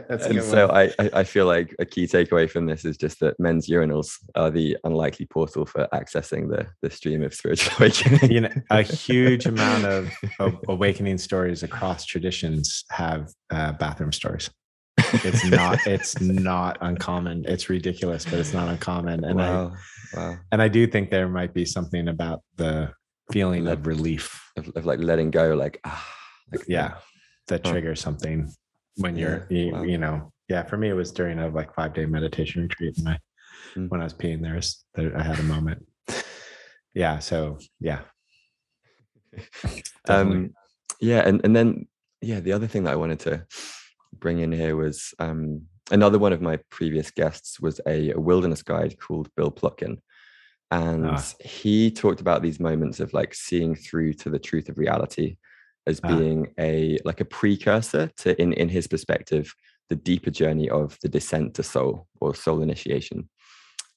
That's 0.08 0.26
a 0.26 0.30
and 0.30 0.44
so. 0.44 0.70
I, 0.70 0.84
I 1.00 1.10
I 1.14 1.24
feel 1.24 1.46
like 1.46 1.76
a 1.80 1.86
key 1.86 2.06
takeaway 2.06 2.50
from 2.50 2.66
this 2.66 2.86
is 2.86 2.98
just 2.98 3.20
that 3.20 3.40
men's 3.40 3.68
urinals 3.68 4.18
are 4.36 4.50
the 4.50 4.78
unlikely 4.84 5.26
portal 5.26 5.66
for 5.66 5.88
accessing 5.94 6.50
the 6.50 6.68
the 6.82 6.90
stream 6.90 7.24
of 7.24 7.34
spiritual 7.34 7.74
awakening. 7.80 8.32
you 8.32 8.42
know 8.42 8.54
a 8.70 8.82
huge 8.82 9.46
amount 9.46 9.86
of, 9.86 10.12
of 10.40 10.58
awakening 10.68 11.18
stories 11.18 11.64
across 11.64 12.06
traditions 12.06 12.86
have 12.92 13.30
uh, 13.50 13.74
bathroom 13.74 14.12
stories 14.12 14.50
it's 14.98 15.46
not 15.46 15.80
it's 15.88 16.20
not 16.22 16.78
uncommon 16.82 17.46
it's 17.48 17.70
ridiculous 17.70 18.26
but 18.26 18.36
it's 18.36 18.54
not 18.54 18.68
uncommon 18.68 19.24
and 19.24 19.42
i 19.42 19.50
wow, 19.50 19.74
wow, 20.16 20.38
and 20.52 20.62
i 20.62 20.68
do 20.68 20.88
think 20.88 21.10
there 21.10 21.28
might 21.28 21.54
be 21.54 21.66
something 21.66 22.08
about 22.08 22.42
the 22.58 22.92
feeling 23.32 23.68
of 23.68 23.86
relief. 23.88 24.44
of, 24.58 24.70
of 24.76 24.86
like 24.86 25.00
letting 25.00 25.32
go, 25.32 25.54
like 25.56 25.80
ah, 25.84 26.06
like 26.52 26.64
yeah 26.68 26.96
that 27.48 27.62
Huh. 27.66 27.72
triggers 27.74 28.02
something 28.02 28.52
when 28.98 29.16
you're 29.18 29.48
Yeah, 29.50 29.58
you, 29.66 29.72
wow. 29.74 29.84
you 29.84 29.98
know. 29.98 30.32
Yeah 30.50 30.64
for 30.64 30.78
me 30.78 30.90
it 30.90 30.94
was 30.94 31.12
during 31.12 31.40
a 31.40 31.50
like 31.50 31.74
five 31.74 31.94
day 31.94 32.06
meditation 32.06 32.64
retreat 32.64 32.98
and 32.98 33.10
i 33.10 33.20
Mm. 33.76 33.90
when 33.90 34.00
i 34.02 34.06
was 34.06 34.14
peeing 34.14 34.42
there, 34.42 34.58
i 35.16 35.22
had 35.22 35.40
a 35.40 35.44
moment. 35.44 35.86
Yeah 36.94 37.20
so 37.20 37.58
yeah. 37.80 38.02
Um 40.08 40.54
yeah 41.02 41.22
and 41.28 41.42
and 41.44 41.54
then 41.56 41.88
yeah 42.22 42.40
the 42.40 42.54
other 42.54 42.66
thing 42.68 42.84
that 42.86 42.94
i 42.94 42.96
wanted 42.96 43.20
to 43.20 43.46
bring 44.14 44.40
in 44.40 44.52
here 44.52 44.76
was 44.76 45.14
um 45.20 45.64
another 45.92 46.18
one 46.18 46.34
of 46.34 46.42
my 46.42 46.58
previous 46.72 47.12
guests 47.12 47.60
was 47.60 47.80
a, 47.86 48.12
a 48.12 48.20
wilderness 48.20 48.64
guide 48.64 48.98
called 49.00 49.30
bill 49.36 49.52
plotkin 49.52 49.98
and 50.72 51.06
Ah. 51.08 51.24
he 51.40 51.90
talked 51.92 52.22
about 52.22 52.42
these 52.42 52.60
moments 52.60 53.00
of 53.00 53.14
like 53.14 53.34
seeing 53.34 53.76
through 53.76 54.14
to 54.14 54.30
the 54.30 54.40
truth 54.40 54.70
of 54.70 54.78
reality 54.78 55.38
as 55.86 56.00
Ah. 56.04 56.08
being 56.18 56.54
a 56.60 56.98
like 57.06 57.22
a 57.22 57.26
precursor 57.26 58.08
to 58.18 58.40
in 58.42 58.54
in 58.54 58.70
his 58.70 58.88
perspective 58.88 59.54
the 59.90 59.96
deeper 59.96 60.30
journey 60.32 60.70
of 60.70 60.98
the 61.02 61.08
descent 61.10 61.54
to 61.54 61.64
soul 61.64 62.08
or 62.20 62.36
soul 62.36 62.62
initiation 62.62 63.30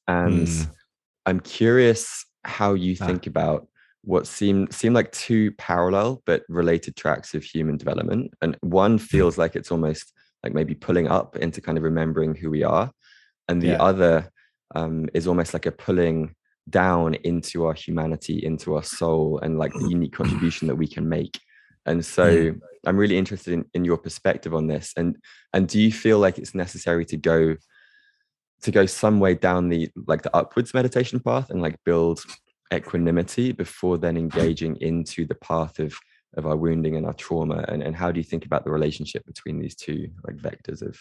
and 0.06 0.48
Hmm. 0.48 0.62
i'm 1.26 1.40
curious 1.40 2.24
how 2.44 2.74
you 2.74 2.96
Ah. 3.00 3.06
think 3.06 3.26
about 3.26 3.66
what 4.02 4.26
seem 4.26 4.68
seem 4.70 4.94
like 4.94 5.10
two 5.12 5.50
parallel 5.52 6.22
but 6.24 6.42
related 6.48 6.94
tracks 6.96 7.34
of 7.34 7.42
human 7.42 7.76
development 7.76 8.32
and 8.40 8.56
one 8.62 8.92
Hmm. 8.98 9.04
feels 9.04 9.36
like 9.36 9.56
it's 9.56 9.72
almost 9.72 10.12
like 10.44 10.54
maybe 10.54 10.74
pulling 10.74 11.08
up 11.08 11.36
into 11.36 11.60
kind 11.60 11.76
of 11.76 11.84
remembering 11.84 12.34
who 12.34 12.48
we 12.50 12.62
are 12.62 12.90
and 13.48 13.60
the 13.60 13.68
Yeah. 13.74 13.82
other 13.82 14.30
um, 14.76 15.08
is 15.14 15.26
almost 15.26 15.52
like 15.52 15.66
a 15.66 15.72
pulling 15.72 16.36
down 16.68 17.14
into 17.14 17.64
our 17.66 17.74
humanity 17.74 18.44
into 18.44 18.74
our 18.74 18.82
soul 18.82 19.40
and 19.42 19.58
like 19.58 19.72
the 19.72 19.88
unique 19.88 20.12
contribution 20.12 20.68
that 20.68 20.76
we 20.76 20.86
can 20.86 21.08
make. 21.08 21.38
And 21.86 22.04
so 22.04 22.54
i'm 22.86 22.96
really 22.96 23.18
interested 23.18 23.52
in, 23.52 23.64
in 23.74 23.84
your 23.84 23.98
perspective 23.98 24.54
on 24.54 24.66
this. 24.66 24.92
And 24.96 25.16
and 25.52 25.68
do 25.68 25.80
you 25.80 25.92
feel 25.92 26.18
like 26.18 26.38
it's 26.38 26.54
necessary 26.54 27.04
to 27.06 27.16
go 27.16 27.56
to 28.62 28.70
go 28.70 28.86
some 28.86 29.20
way 29.20 29.34
down 29.34 29.68
the 29.68 29.90
like 30.06 30.22
the 30.22 30.36
upwards 30.36 30.74
meditation 30.74 31.20
path 31.20 31.50
and 31.50 31.62
like 31.62 31.76
build 31.84 32.22
equanimity 32.72 33.52
before 33.52 33.98
then 33.98 34.16
engaging 34.16 34.76
into 34.76 35.26
the 35.26 35.34
path 35.36 35.78
of 35.78 35.94
of 36.36 36.46
our 36.46 36.56
wounding 36.56 36.96
and 36.96 37.06
our 37.06 37.14
trauma? 37.14 37.64
And, 37.68 37.82
and 37.82 37.96
how 37.96 38.12
do 38.12 38.20
you 38.20 38.24
think 38.24 38.46
about 38.46 38.64
the 38.64 38.70
relationship 38.70 39.24
between 39.26 39.58
these 39.58 39.74
two 39.74 40.08
like 40.24 40.36
vectors 40.36 40.82
of 40.82 40.98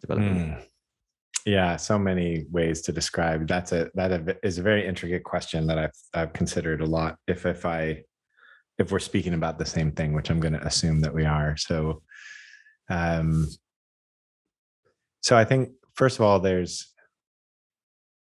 development? 0.00 0.58
Mm. 0.58 0.66
Yeah, 1.46 1.76
so 1.76 1.96
many 1.96 2.44
ways 2.50 2.82
to 2.82 2.92
describe. 2.92 3.46
That's 3.46 3.70
a 3.70 3.88
that 3.94 4.38
is 4.42 4.58
a- 4.58 4.62
very 4.62 4.84
intricate 4.84 5.22
question 5.22 5.66
that 5.68 5.78
I've 5.78 5.92
I've 6.12 6.32
considered 6.32 6.80
a 6.80 6.86
lot. 6.86 7.18
If 7.28 7.46
if 7.46 7.64
I 7.64 8.02
if 8.78 8.90
we're 8.90 8.98
speaking 8.98 9.32
about 9.32 9.56
the 9.56 9.64
same 9.64 9.92
thing, 9.92 10.12
which 10.12 10.28
I'm 10.28 10.40
going 10.40 10.52
to 10.54 10.66
assume 10.66 11.00
that 11.00 11.14
we 11.14 11.24
are. 11.24 11.56
So, 11.56 12.02
um, 12.90 13.48
so 15.22 15.36
I 15.36 15.44
think 15.44 15.70
first 15.94 16.18
of 16.18 16.22
all, 16.26 16.40
there's 16.40 16.92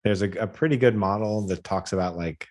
there's 0.05 0.22
a, 0.22 0.31
a 0.31 0.46
pretty 0.46 0.79
good 0.79 0.96
model 0.96 1.46
that 1.48 1.62
talks 1.62 1.92
about 1.92 2.16
like 2.16 2.48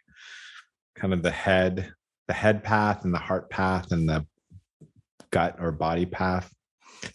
kind 0.96 1.12
of 1.12 1.24
the 1.24 1.32
head 1.32 1.92
the 2.28 2.34
head 2.36 2.64
path 2.64 3.04
and 3.04 3.12
the 3.14 3.18
heart 3.20 3.50
path 3.50 3.92
and 3.92 4.08
the 4.08 4.26
gut 5.32 5.56
or 5.60 5.72
body 5.72 6.06
path. 6.06 6.54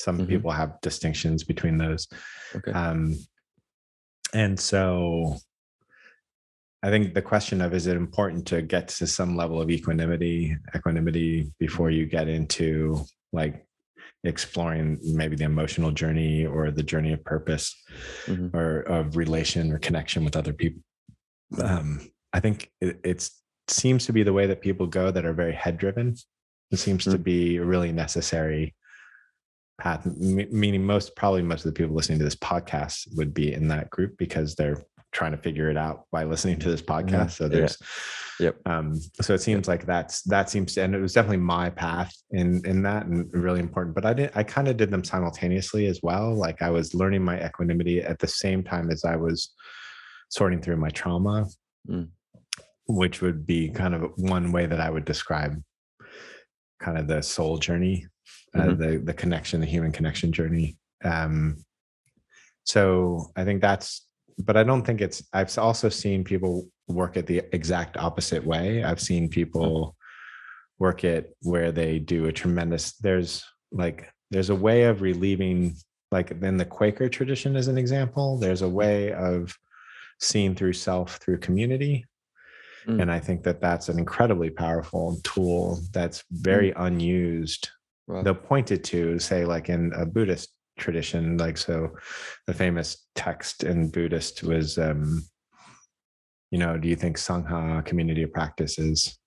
Some 0.01 0.19
Mhm. 0.19 0.29
people 0.29 0.51
have 0.51 0.81
distinctions 0.81 1.45
between 1.45 1.79
those. 1.79 2.09
Okay. 2.57 2.73
Um, 2.73 3.15
and 4.37 4.61
so 4.61 5.37
I 6.83 6.91
think 6.91 7.15
the 7.15 7.23
question 7.23 7.63
of 7.63 7.73
is 7.73 7.87
it 7.87 7.97
important 7.97 8.47
to 8.49 8.61
get 8.61 8.89
to 8.89 9.07
some 9.07 9.35
level 9.35 9.61
of 9.63 9.71
equanimity, 9.71 10.57
equanimity 10.75 11.51
before 11.59 11.91
you 11.91 12.05
get 12.07 12.29
into 12.29 13.01
like 13.33 13.67
exploring 14.25 14.99
maybe 15.03 15.37
the 15.37 15.45
emotional 15.45 15.91
journey 15.91 16.45
or 16.47 16.71
the 16.71 16.83
journey 16.83 17.13
of 17.15 17.25
purpose 17.25 17.75
Mhm. 18.27 18.53
or 18.55 18.81
of 18.83 19.17
relation 19.17 19.73
or 19.73 19.79
connection 19.79 20.23
with 20.25 20.37
other 20.37 20.53
people. 20.53 20.83
Um, 21.63 22.11
I 22.33 22.41
think 22.41 22.71
it 22.81 23.01
it's, 23.05 23.43
seems 23.69 24.05
to 24.07 24.13
be 24.13 24.23
the 24.23 24.33
way 24.33 24.47
that 24.47 24.61
people 24.61 24.87
go 24.87 25.11
that 25.11 25.25
are 25.25 25.33
very 25.33 25.55
head 25.55 25.79
driven. 25.79 26.15
It 26.71 26.77
seems 26.79 27.05
to 27.05 27.19
Mm. 27.19 27.25
be 27.25 27.59
really 27.59 27.91
necessary 27.93 28.75
path, 29.79 30.07
me- 30.07 30.49
meaning 30.51 30.85
most, 30.85 31.15
probably 31.17 31.43
most 31.43 31.65
of 31.65 31.73
the 31.75 31.79
people 31.79 31.95
listening 31.95 32.19
to 32.19 32.25
this 32.25 32.37
podcast 32.37 33.09
would 33.17 33.35
be 33.35 33.53
in 33.53 33.69
that 33.69 33.91
group 33.91 34.17
because 34.19 34.55
they're 34.55 34.85
trying 35.13 35.33
to 35.33 35.39
figure 35.39 35.71
it 35.71 35.77
out 35.77 36.05
by 36.13 36.25
listening 36.25 36.59
to 36.59 36.71
this 36.71 36.83
podcast. 36.83 37.33
So 37.33 37.45
Yeah. 37.45 37.49
there's, 37.51 37.79
Yep. 38.39 38.57
um, 38.67 39.01
so 39.23 39.33
it 39.33 39.41
seems 39.41 39.67
like 39.67 39.87
that's, 39.87 40.23
that 40.25 40.51
seems 40.51 40.75
to, 40.75 40.83
and 40.83 40.95
it 40.95 41.01
was 41.01 41.15
definitely 41.15 41.39
my 41.39 41.71
path 41.71 42.13
in, 42.33 42.65
in 42.67 42.83
that 42.83 43.07
and 43.07 43.33
really 43.33 43.61
important, 43.61 43.95
but 43.95 44.05
I 44.05 44.13
didn't, 44.13 44.37
I 44.37 44.43
kind 44.43 44.69
of 44.69 44.77
did 44.77 44.91
them 44.91 45.05
simultaneously 45.05 45.87
as 45.87 46.01
well. 46.03 46.35
Like 46.35 46.61
I 46.61 46.69
was 46.71 46.93
learning 46.95 47.23
my 47.23 47.43
equanimity 47.45 48.03
at 48.03 48.19
the 48.19 48.27
same 48.29 48.63
time 48.63 48.91
as 48.91 49.05
I 49.05 49.17
was 49.17 49.55
sorting 50.29 50.61
through 50.61 50.77
my 50.77 50.91
trauma, 50.91 51.47
Mm. 51.89 52.09
which 52.89 53.23
would 53.23 53.47
be 53.47 53.69
kind 53.71 53.95
of 53.95 54.11
one 54.17 54.53
way 54.53 54.67
that 54.67 54.81
I 54.81 54.91
would 54.91 55.05
describe 55.05 55.63
kind 56.81 56.99
of 56.99 57.07
the 57.09 57.23
soul 57.23 57.57
journey, 57.59 58.07
uh, 58.57 58.65
Mhm. 58.67 58.79
the 58.79 58.99
the 58.99 59.15
connection, 59.15 59.61
the 59.61 59.67
human 59.67 59.93
connection 59.93 60.33
journey. 60.33 60.77
Um, 61.05 61.59
so 62.65 63.31
I 63.37 63.45
think 63.45 63.61
that's, 63.61 64.07
but 64.39 64.57
I 64.57 64.65
don't 64.65 64.85
think 64.85 65.01
it's. 65.01 65.23
I've 65.33 65.57
also 65.59 65.89
seen 65.89 66.25
people 66.25 66.69
work 66.89 67.17
it 67.17 67.27
the 67.27 67.43
exact 67.53 67.97
opposite 67.97 68.45
way. 68.45 68.83
I've 68.85 69.01
seen 69.01 69.29
people 69.29 69.97
work 70.79 71.05
it 71.05 71.37
where 71.43 71.73
they 71.73 71.99
do 71.99 72.27
a 72.27 72.33
tremendous. 72.33 72.93
There's 72.95 73.45
like 73.73 74.11
there's 74.31 74.51
a 74.51 74.55
way 74.55 74.85
of 74.85 75.03
relieving, 75.03 75.77
like 76.11 76.31
in 76.31 76.57
the 76.57 76.65
Quaker 76.65 77.09
tradition, 77.09 77.57
as 77.57 77.69
an 77.69 77.79
example. 77.79 78.39
There's 78.39 78.63
a 78.63 78.69
way 78.69 79.13
of 79.13 79.57
seeing 80.21 80.55
through 80.55 80.73
self 80.73 81.17
through 81.19 81.39
community 81.39 82.07
Mm. 82.89 83.03
and 83.03 83.11
i 83.11 83.19
think 83.19 83.43
that 83.43 83.61
that's 83.61 83.89
an 83.89 83.99
incredibly 83.99 84.49
powerful 84.49 85.19
tool 85.25 85.81
that's 85.93 86.23
very 86.31 86.73
unused 86.77 87.69
Wow. 88.09 88.23
they'll 88.23 88.35
point 88.35 88.71
it 88.71 88.85
to 88.85 89.19
say 89.19 89.45
like 89.45 89.69
in 89.69 89.93
a 89.95 90.07
buddhist 90.07 90.51
tradition 90.79 91.37
like 91.39 91.57
so 91.59 91.91
the 92.47 92.55
famous 92.55 93.07
text 93.15 93.65
in 93.65 93.91
buddhist 93.91 94.43
was 94.45 94.79
um 94.79 95.23
you 96.51 96.59
know 96.59 96.77
do 96.79 96.87
you 96.89 96.95
think 96.97 97.17
sangha 97.17 97.85
community 97.85 98.23
of 98.23 98.33
practice 98.33 98.79
is 98.79 99.19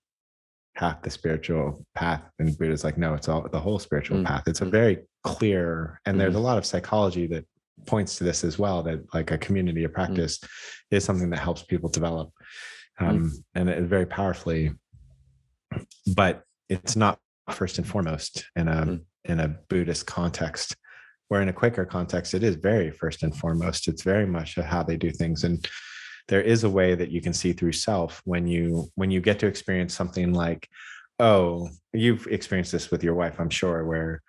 half 0.76 1.02
the 1.02 1.10
spiritual 1.10 1.86
path 1.96 2.22
and 2.40 2.58
buddha's 2.58 2.84
like 2.86 2.98
no 2.98 3.14
it's 3.16 3.28
all 3.28 3.48
the 3.52 3.60
whole 3.60 3.80
spiritual 3.80 4.20
Mm, 4.20 4.26
path 4.26 4.44
it's 4.48 4.62
a 4.62 4.66
mm. 4.66 4.72
very 4.72 5.00
clear 5.24 6.00
and 6.06 6.20
there's 6.20 6.34
Mhm. 6.36 6.38
a 6.38 6.48
lot 6.50 6.58
of 6.58 6.66
psychology 6.66 7.28
that 7.28 7.46
points 7.86 8.18
to 8.18 8.24
this 8.24 8.44
as 8.44 8.58
well 8.60 8.82
that 8.84 9.00
like 9.14 9.32
a 9.32 9.38
community 9.38 9.82
Mm. 9.82 9.86
of 9.86 9.94
practice 9.94 10.40
is 10.92 11.04
something 11.04 11.30
that 11.32 11.40
helps 11.40 11.64
people 11.64 11.90
develop 11.90 12.30
um, 13.00 13.32
and 13.56 13.70
it 13.70 13.84
very 13.84 14.06
powerfully 14.06 14.72
but 16.16 16.44
it's 16.70 16.96
not 16.96 17.18
first 17.54 17.78
and 17.78 17.88
foremost 17.88 18.46
in 18.56 18.68
a 18.68 18.86
Mm. 18.86 19.02
in 19.26 19.40
a 19.40 19.56
buddhist 19.70 20.06
context 20.08 20.76
where 21.28 21.42
in 21.42 21.50
a 21.50 21.54
quaker 21.54 21.86
context 21.86 22.34
it 22.34 22.44
is 22.44 22.56
very 22.56 22.90
first 22.92 23.24
and 23.24 23.36
foremost 23.36 23.88
it's 23.88 24.04
very 24.04 24.26
much 24.26 24.56
how 24.56 24.82
they 24.84 24.98
do 24.98 25.12
things 25.12 25.44
and 25.44 25.68
there 26.28 26.42
is 26.42 26.64
a 26.64 26.70
way 26.70 26.96
that 26.96 27.12
you 27.12 27.22
can 27.22 27.34
see 27.34 27.54
through 27.54 27.72
self 27.74 28.22
when 28.26 28.48
you 28.48 28.90
when 28.96 29.12
you 29.12 29.20
get 29.22 29.40
to 29.40 29.48
experience 29.48 29.94
something 29.94 30.34
like 30.34 30.68
oh 31.20 31.70
you've 31.94 32.28
experienced 32.28 32.72
this 32.72 32.90
with 32.92 33.04
your 33.04 33.16
wife 33.16 33.40
i'm 33.40 33.50
sure 33.50 33.86
where 33.86 34.22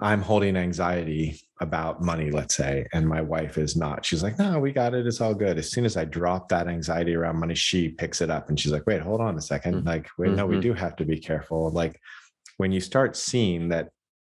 i'm 0.00 0.22
holding 0.22 0.56
anxiety 0.56 1.40
about 1.60 2.02
money 2.02 2.30
let's 2.30 2.56
say 2.56 2.84
and 2.92 3.06
my 3.08 3.20
wife 3.20 3.58
is 3.58 3.76
not. 3.76 4.04
She's 4.04 4.22
like 4.22 4.38
no 4.38 4.58
we 4.58 4.72
got 4.72 4.94
it. 4.94 5.06
It's 5.06 5.20
all 5.20 5.34
good. 5.34 5.58
As 5.58 5.70
soon 5.70 5.84
as 5.84 5.96
i 5.96 6.04
drop 6.04 6.48
that 6.48 6.66
anxiety 6.68 7.14
around 7.14 7.38
money 7.38 7.54
she 7.54 7.90
picks 7.90 8.20
it 8.20 8.30
up 8.30 8.48
and 8.48 8.58
she's 8.58 8.72
like 8.72 8.86
wait 8.86 9.00
hold 9.02 9.20
on 9.20 9.34
a 9.36 9.40
2nd 9.40 9.82
Mm. 9.82 9.86
like 9.86 10.08
wait 10.18 10.32
no 10.32 10.46
we 10.46 10.56
Mhm. 10.56 10.62
do 10.62 10.72
have 10.74 10.96
to 10.96 11.04
be 11.04 11.18
careful. 11.18 11.70
Like 11.70 12.00
when 12.56 12.72
you 12.72 12.80
start 12.80 13.16
seeing 13.16 13.68
that 13.68 13.90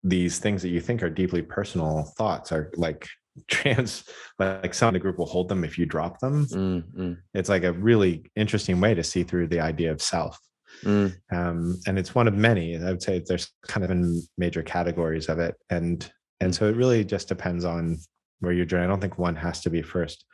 these 0.05 0.39
things 0.39 0.63
that 0.63 0.69
you 0.69 0.81
think 0.81 1.03
are 1.03 1.11
deeply 1.11 1.43
personal 1.43 2.05
thoughts 2.17 2.53
are 2.53 2.71
like 2.77 3.07
trans 3.49 4.05
like 4.39 4.73
some 4.75 4.89
of 4.89 4.95
the 4.95 4.99
group 5.01 5.19
will 5.19 5.27
hold 5.27 5.49
them 5.49 5.65
if 5.65 5.77
you 5.79 5.87
drop 5.87 6.19
them. 6.21 6.47
Mm, 6.47 6.83
mm, 6.97 7.17
it's 7.35 7.49
like 7.49 7.65
a 7.65 7.73
really 7.73 8.25
interesting 8.37 8.81
way 8.81 8.95
to 8.95 9.03
see 9.05 9.23
through 9.25 9.49
the 9.49 9.61
idea 9.61 9.91
of 9.93 10.01
self. 10.03 10.39
Mm, 10.85 11.15
um, 11.33 11.79
and 11.87 11.99
it's 11.99 12.15
one 12.15 12.29
of 12.29 12.35
many. 12.35 12.77
I 12.77 12.91
would 12.91 13.03
say 13.03 13.23
there's 13.27 13.51
kind 13.67 13.85
of 13.85 13.91
in 13.91 14.23
major 14.37 14.63
categories 14.63 15.29
of 15.29 15.39
it. 15.41 15.57
And 15.71 16.09
and 16.41 16.55
so 16.55 16.69
it 16.69 16.77
really 16.77 17.05
just 17.05 17.29
depends 17.29 17.65
on 17.65 17.97
where 18.41 18.53
you're 18.53 18.67
doing 18.67 18.83
i 18.83 18.87
don't 18.87 19.01
think 19.01 19.19
one 19.19 19.37
has 19.37 19.61
to 19.61 19.71
be 19.71 19.83
first 19.83 20.25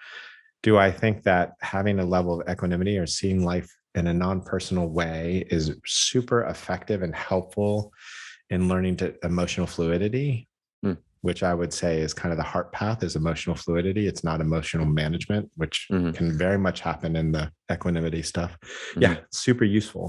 do 0.63 0.77
i 0.77 0.91
think 0.91 1.23
that 1.23 1.53
having 1.61 1.99
a 1.99 2.05
level 2.05 2.41
of 2.41 2.49
equanimity 2.49 2.99
or 2.99 3.07
seeing 3.07 3.45
life 3.45 3.71
in 3.95 4.09
a 4.09 4.15
non-personal 4.15 4.89
way 4.89 5.47
is 5.51 5.73
super 5.87 6.43
effective 6.45 7.03
and 7.03 7.15
helpful 7.15 7.93
in 8.51 8.69
learning 8.69 8.97
to 8.97 9.15
emotional 9.25 9.67
fluidity. 9.67 10.49
Which 11.25 11.43
i 11.43 11.53
would 11.61 11.73
say 11.73 11.93
is 12.07 12.13
kind 12.13 12.33
of 12.33 12.39
the 12.43 12.51
heart 12.53 12.69
path 12.73 13.03
is 13.03 13.17
emotional 13.17 13.57
fluidity 13.57 14.05
it's 14.11 14.25
not 14.29 14.41
emotional 14.49 14.85
management 15.03 15.45
which 15.57 15.77
Mhm. 15.91 16.15
can 16.15 16.29
very 16.45 16.59
much 16.67 16.79
happen 16.81 17.17
in 17.17 17.33
the 17.37 17.45
equanimity 17.75 18.23
stuff 18.23 18.53
Mhm. 18.95 19.03
yeah 19.05 19.17
super 19.33 19.65
useful 19.79 20.07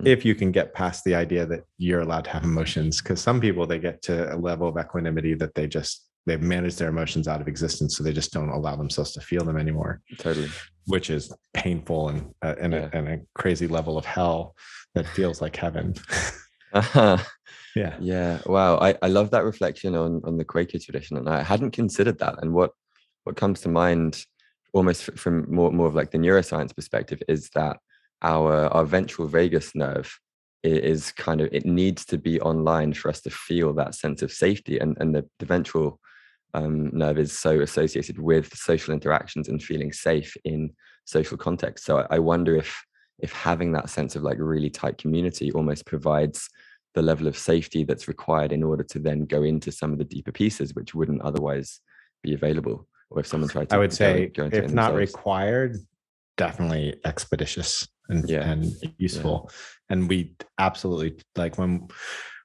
Mm. 0.00 0.06
if 0.14 0.24
you 0.26 0.34
can 0.34 0.50
get 0.58 0.74
past 0.74 1.04
the 1.04 1.14
idea 1.24 1.44
that 1.52 1.62
you're 1.78 2.00
allowed 2.06 2.24
to 2.24 2.30
have 2.36 2.44
emotions 2.44 2.92
because 3.00 3.20
some 3.28 3.38
people 3.40 3.66
they 3.66 3.78
get 3.88 3.96
to 4.08 4.14
a 4.34 4.36
level 4.50 4.66
of 4.68 4.76
equanimity 4.84 5.32
that 5.42 5.54
they 5.54 5.66
just 5.78 5.92
they've 6.26 6.42
managed 6.56 6.78
their 6.78 6.88
emotions 6.96 7.26
out 7.28 7.40
of 7.42 7.48
existence 7.48 7.90
so 7.96 8.02
they 8.02 8.12
just 8.20 8.32
don't 8.36 8.50
allow 8.58 8.74
themselves 8.76 9.12
to 9.12 9.20
feel 9.20 9.44
them 9.48 9.56
anymore 9.64 9.92
totally. 10.18 10.50
which 10.86 11.08
is 11.16 11.22
painful 11.54 12.08
and 12.10 12.20
uh, 12.46 12.54
and, 12.62 12.72
Yeah. 12.72 12.88
a, 12.92 12.96
and 12.98 13.08
a 13.14 13.18
crazy 13.40 13.68
level 13.78 13.94
of 14.00 14.04
hell 14.04 14.38
that 14.94 15.06
feels 15.16 15.40
like 15.44 15.54
heaven 15.64 15.86
yeah 17.76 17.96
Yeah. 18.00 18.40
Wow. 18.46 18.78
I, 18.78 18.96
I 19.02 19.08
love 19.08 19.30
that 19.30 19.44
reflection 19.44 19.94
on 19.94 20.22
on 20.24 20.36
the 20.36 20.44
Quaker 20.44 20.78
tradition, 20.78 21.16
and 21.16 21.28
I 21.28 21.42
hadn't 21.42 21.72
considered 21.72 22.18
that. 22.18 22.36
And 22.42 22.52
what 22.52 22.72
what 23.24 23.36
comes 23.36 23.60
to 23.62 23.68
mind, 23.68 24.24
almost 24.72 25.04
from 25.18 25.52
more 25.52 25.70
more 25.70 25.86
of 25.86 25.94
like 25.94 26.10
the 26.10 26.18
neuroscience 26.18 26.74
perspective, 26.74 27.22
is 27.28 27.50
that 27.50 27.78
our 28.22 28.66
our 28.74 28.84
ventral 28.84 29.28
vagus 29.28 29.74
nerve 29.74 30.18
is 30.64 31.12
kind 31.12 31.40
of 31.40 31.48
it 31.52 31.66
needs 31.66 32.04
to 32.06 32.18
be 32.18 32.40
online 32.40 32.92
for 32.92 33.08
us 33.08 33.20
to 33.20 33.30
feel 33.30 33.72
that 33.74 33.94
sense 33.94 34.22
of 34.22 34.32
safety, 34.32 34.78
and 34.78 34.96
and 35.00 35.14
the, 35.14 35.28
the 35.38 35.46
ventral 35.46 36.00
um, 36.54 36.90
nerve 36.92 37.18
is 37.18 37.36
so 37.38 37.60
associated 37.60 38.18
with 38.18 38.56
social 38.56 38.94
interactions 38.94 39.48
and 39.48 39.62
feeling 39.62 39.92
safe 39.92 40.34
in 40.44 40.70
social 41.04 41.36
context. 41.36 41.84
So 41.84 41.98
I, 41.98 42.16
I 42.16 42.18
wonder 42.18 42.56
if 42.56 42.84
if 43.18 43.32
having 43.32 43.72
that 43.72 43.90
sense 43.90 44.16
of 44.16 44.22
like 44.22 44.38
really 44.38 44.70
tight 44.70 44.98
community 44.98 45.52
almost 45.52 45.86
provides 45.86 46.48
the 46.96 47.02
level 47.02 47.28
of 47.28 47.36
safety 47.36 47.84
that's 47.84 48.08
required 48.08 48.52
in 48.52 48.62
order 48.64 48.82
to 48.82 48.98
then 48.98 49.26
go 49.26 49.42
into 49.44 49.70
some 49.70 49.92
of 49.92 49.98
the 49.98 50.04
deeper 50.04 50.32
pieces 50.32 50.74
which 50.74 50.94
wouldn't 50.94 51.20
otherwise 51.20 51.80
be 52.22 52.32
available 52.34 52.88
or 53.10 53.20
if 53.20 53.26
someone 53.26 53.48
tried 53.50 53.68
to 53.68 53.74
i 53.76 53.78
would 53.78 53.90
go- 53.90 53.94
say 53.94 54.26
go 54.28 54.48
if 54.50 54.72
not 54.72 54.94
required 54.94 55.76
definitely 56.38 56.94
expeditious 57.04 57.86
and, 58.08 58.28
Yeah. 58.28 58.50
and 58.50 58.64
useful 58.98 59.50
and 59.90 60.08
we 60.08 60.34
absolutely 60.58 61.20
like 61.36 61.58
when 61.58 61.88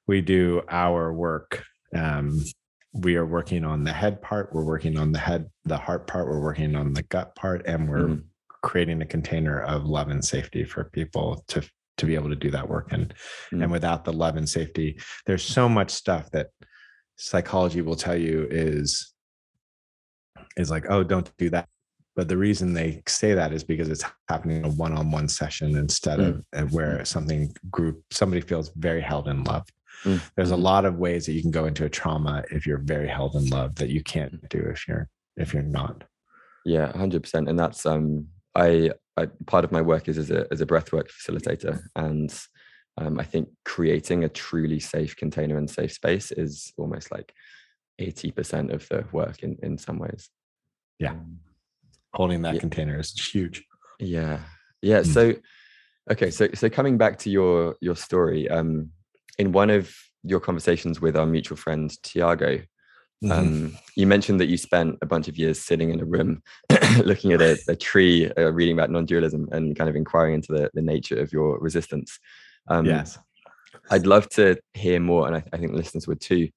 we 0.06 0.20
do 0.20 0.62
our 0.68 1.12
work 1.14 1.64
um 1.96 2.38
we 2.92 3.16
are 3.16 3.24
working 3.24 3.64
on 3.64 3.84
the 3.84 3.92
head 3.92 4.20
part 4.20 4.52
we're 4.52 4.64
working 4.74 4.98
on 4.98 5.12
the 5.12 5.18
head 5.18 5.48
the 5.64 5.78
heart 5.78 6.06
part 6.06 6.28
we're 6.28 6.40
working 6.42 6.76
on 6.76 6.92
the 6.92 7.04
gut 7.04 7.34
part 7.36 7.62
and 7.66 7.88
we're 7.88 8.08
Mhm. 8.08 8.22
creating 8.62 9.00
a 9.00 9.06
container 9.06 9.60
of 9.62 9.86
love 9.86 10.08
and 10.08 10.22
safety 10.22 10.62
for 10.64 10.84
people 10.84 11.42
to 11.48 11.62
to 11.98 12.06
be 12.06 12.14
able 12.14 12.28
to 12.30 12.36
do 12.36 12.50
that 12.50 12.68
work 12.68 12.92
and 12.92 13.14
Mm. 13.52 13.62
and 13.64 13.72
without 13.72 14.04
the 14.04 14.12
love 14.12 14.36
and 14.36 14.48
safety. 14.48 14.98
There's 15.26 15.44
so 15.44 15.68
much 15.68 15.90
stuff 15.90 16.30
that 16.30 16.48
psychology 17.16 17.82
will 17.82 17.96
tell 17.96 18.16
you 18.16 18.46
is 18.50 19.12
is 20.56 20.70
like 20.70 20.86
oh 20.88 21.02
don't 21.02 21.30
do 21.38 21.50
that. 21.50 21.68
But 22.14 22.28
the 22.28 22.36
reason 22.36 22.74
they 22.74 23.02
say 23.08 23.32
that 23.34 23.52
is 23.54 23.64
because 23.64 23.88
it's 23.88 24.04
happening 24.28 24.58
in 24.58 24.64
a 24.66 24.68
one-on-one 24.68 25.28
session 25.28 25.76
instead 25.76 26.20
of 26.20 26.42
uh, 26.54 26.62
where 26.64 27.04
something 27.06 27.54
group 27.70 28.02
somebody 28.10 28.42
feels 28.42 28.70
very 28.76 29.00
held 29.00 29.28
in 29.28 29.44
love. 29.44 29.66
Mm, 30.04 30.20
there's 30.36 30.50
a 30.50 30.56
mhm. 30.56 30.62
lot 30.62 30.84
of 30.84 30.96
ways 30.96 31.24
that 31.26 31.32
you 31.32 31.40
can 31.42 31.50
go 31.50 31.64
into 31.66 31.84
a 31.84 31.88
trauma 31.88 32.42
if 32.50 32.66
you're 32.66 32.82
very 32.84 33.08
held 33.08 33.34
in 33.36 33.46
love 33.48 33.76
that 33.76 33.88
you 33.88 34.02
can't 34.02 34.46
do 34.50 34.58
if 34.58 34.86
you're 34.88 35.08
if 35.36 35.54
you're 35.54 35.62
not. 35.62 36.04
Yeah 36.64 36.92
100% 36.92 37.48
and 37.48 37.58
that's 37.58 37.86
um 37.86 38.26
I, 38.54 38.90
I 39.16 39.26
part 39.46 39.64
of 39.64 39.72
my 39.72 39.82
work 39.82 40.08
is 40.08 40.18
as 40.18 40.30
a 40.30 40.46
as 40.50 40.60
a 40.60 40.66
breathwork 40.66 41.08
facilitator 41.10 41.82
and 41.96 42.32
um, 42.98 43.18
I 43.18 43.24
think 43.24 43.48
creating 43.64 44.24
a 44.24 44.28
truly 44.28 44.78
safe 44.78 45.16
container 45.16 45.56
and 45.56 45.68
safe 45.68 45.92
space 45.92 46.30
is 46.30 46.72
almost 46.76 47.10
like 47.10 47.32
80% 48.00 48.72
of 48.72 48.86
the 48.88 49.04
work 49.12 49.42
in, 49.42 49.56
in 49.62 49.78
some 49.78 49.98
ways. 49.98 50.28
Yeah. 50.98 51.12
Um, 51.12 51.38
Holding 52.14 52.42
that 52.42 52.54
Yeah. 52.54 52.60
container 52.60 53.00
is 53.00 53.12
huge. 53.12 53.64
yeah. 53.98 54.40
Yeah. 54.82 55.00
Mm. 55.00 55.06
So, 55.06 55.34
okay. 56.10 56.30
So, 56.30 56.48
so 56.52 56.68
coming 56.68 56.98
back 56.98 57.18
to 57.20 57.30
your, 57.30 57.76
your 57.80 57.96
story, 57.96 58.50
um, 58.50 58.90
in 59.38 59.52
one 59.52 59.70
of 59.70 59.94
your 60.22 60.40
conversations 60.40 61.00
with 61.00 61.16
our 61.16 61.24
mutual 61.24 61.56
friend, 61.56 61.90
Tiago, 62.02 62.60
Mhm. 63.22 63.30
um, 63.30 63.78
you 63.94 64.06
mentioned 64.06 64.40
that 64.40 64.46
you 64.46 64.56
spent 64.56 64.98
a 65.00 65.06
bunch 65.06 65.28
of 65.28 65.38
years 65.38 65.60
sitting 65.60 65.90
in 65.90 66.00
a 66.00 66.04
room 66.04 66.42
looking 67.04 67.32
at 67.32 67.40
a, 67.40 67.58
a 67.68 67.76
tree, 67.76 68.30
uh, 68.36 68.52
reading 68.52 68.74
about 68.74 68.90
non-dualism 68.90 69.48
and 69.52 69.76
kind 69.76 69.88
of 69.88 69.96
inquiring 69.96 70.34
into 70.34 70.52
the, 70.52 70.70
the 70.74 70.82
nature 70.82 71.20
of 71.20 71.32
your 71.32 71.58
resistance. 71.60 72.18
Um, 72.68 72.86
yes. 72.86 73.18
I'd 73.90 74.06
love 74.06 74.28
to 74.30 74.58
hear 74.74 75.00
more, 75.00 75.26
and 75.26 75.36
I, 75.36 75.44
I 75.52 75.56
think 75.56 75.72
listeners 75.72 76.06
would 76.06 76.20
too. 76.20 76.48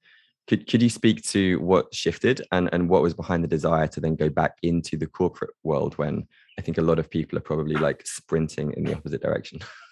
Could, 0.48 0.68
could 0.68 0.82
you 0.82 0.90
speak 0.90 1.24
to 1.30 1.60
what 1.60 1.94
shifted 1.94 2.42
and, 2.52 2.70
and 2.72 2.88
what 2.88 3.02
was 3.02 3.16
behind 3.16 3.44
the 3.44 3.48
desire 3.48 3.88
to 3.88 4.00
then 4.00 4.16
go 4.16 4.30
back 4.30 4.58
into 4.62 4.96
the 4.96 5.08
corporate 5.08 5.50
world 5.64 5.96
when 5.96 6.28
I 6.60 6.62
think 6.62 6.78
a 6.78 6.84
lot 6.84 7.00
of 7.00 7.10
people 7.10 7.36
are 7.40 7.42
probably 7.42 7.76
like 7.76 8.06
sprinting 8.06 8.72
in 8.78 8.84
the 8.84 8.96
opposite 8.96 9.24
direction? 9.24 9.60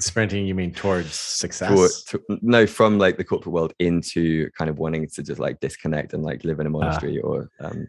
Sprinting, 0.00 0.46
you 0.46 0.54
mean 0.54 0.72
towards 0.72 1.12
success? 1.12 2.04
For, 2.04 2.18
to, 2.18 2.38
no, 2.42 2.66
from 2.66 2.98
like 2.98 3.16
the 3.16 3.24
corporate 3.24 3.52
world 3.52 3.72
into 3.78 4.48
kind 4.56 4.70
of 4.70 4.78
wanting 4.78 5.08
to 5.08 5.22
just 5.22 5.40
like 5.40 5.58
disconnect 5.60 6.12
and 6.14 6.22
like 6.22 6.44
live 6.44 6.60
in 6.60 6.66
a 6.66 6.70
monastery 6.70 7.18
or 7.20 7.48
um, 7.60 7.86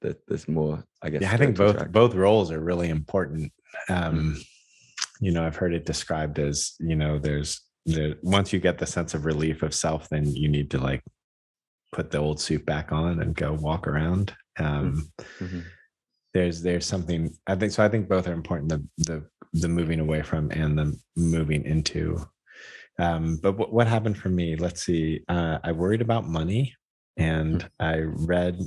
the, 0.00 0.16
there's 0.26 0.48
more, 0.48 0.82
I 1.02 1.10
guess. 1.10 1.22
yeah, 1.22 1.32
I 1.32 1.36
think 1.36 1.56
both 1.56 1.76
track. 1.76 1.92
both 1.92 2.14
roles 2.14 2.50
are 2.50 2.60
really 2.60 2.88
important. 2.88 3.52
Um, 3.88 4.34
Mm. 4.36 4.44
You 5.20 5.32
know, 5.32 5.44
I've 5.44 5.56
heard 5.56 5.74
it 5.74 5.84
described 5.84 6.38
as 6.38 6.74
you 6.78 6.94
know, 6.94 7.18
there's 7.18 7.60
the 7.86 8.16
once 8.22 8.52
you 8.52 8.60
get 8.60 8.78
the 8.78 8.86
sense 8.86 9.14
of 9.14 9.24
relief 9.26 9.62
of 9.64 9.74
self, 9.74 10.08
then 10.08 10.26
you 10.26 10.48
need 10.48 10.70
to 10.70 10.78
like 10.78 11.02
put 11.92 12.10
the 12.12 12.18
old 12.18 12.40
suit 12.40 12.64
back 12.64 12.92
on 12.92 13.20
and 13.20 13.34
go 13.34 13.52
walk 13.52 13.86
around. 13.88 14.32
Um, 14.58 15.10
Mhm. 15.40 15.64
There's 16.34 16.62
there's 16.62 16.86
something 16.86 17.34
I 17.46 17.54
think 17.54 17.72
so. 17.72 17.84
I 17.84 17.88
think 17.88 18.08
both 18.08 18.28
are 18.28 18.32
important. 18.32 18.68
The 18.68 18.84
the 18.98 19.24
the 19.52 19.68
moving 19.68 20.00
away 20.00 20.22
from 20.22 20.50
and 20.50 20.78
the 20.78 20.96
moving 21.16 21.64
into. 21.64 22.26
Um, 22.98 23.38
but 23.42 23.56
what, 23.56 23.72
what 23.72 23.86
happened 23.86 24.18
for 24.18 24.28
me? 24.28 24.56
Let's 24.56 24.82
see. 24.82 25.20
Uh, 25.28 25.58
I 25.62 25.72
worried 25.72 26.02
about 26.02 26.26
money, 26.26 26.74
and 27.16 27.68
I 27.78 28.00
read 28.00 28.60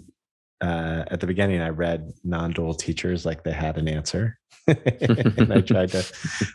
uh, 0.62 1.04
at 1.08 1.20
the 1.20 1.28
beginning. 1.28 1.62
I 1.62 1.70
read 1.70 2.12
non-dual 2.24 2.76
teachers 2.76 3.26
like 3.26 3.44
they 3.44 3.52
had 3.52 3.78
an 3.78 3.88
answer, 3.88 4.40
and 4.68 5.52
I 5.52 5.62
tried 5.66 5.90
to. 5.90 6.06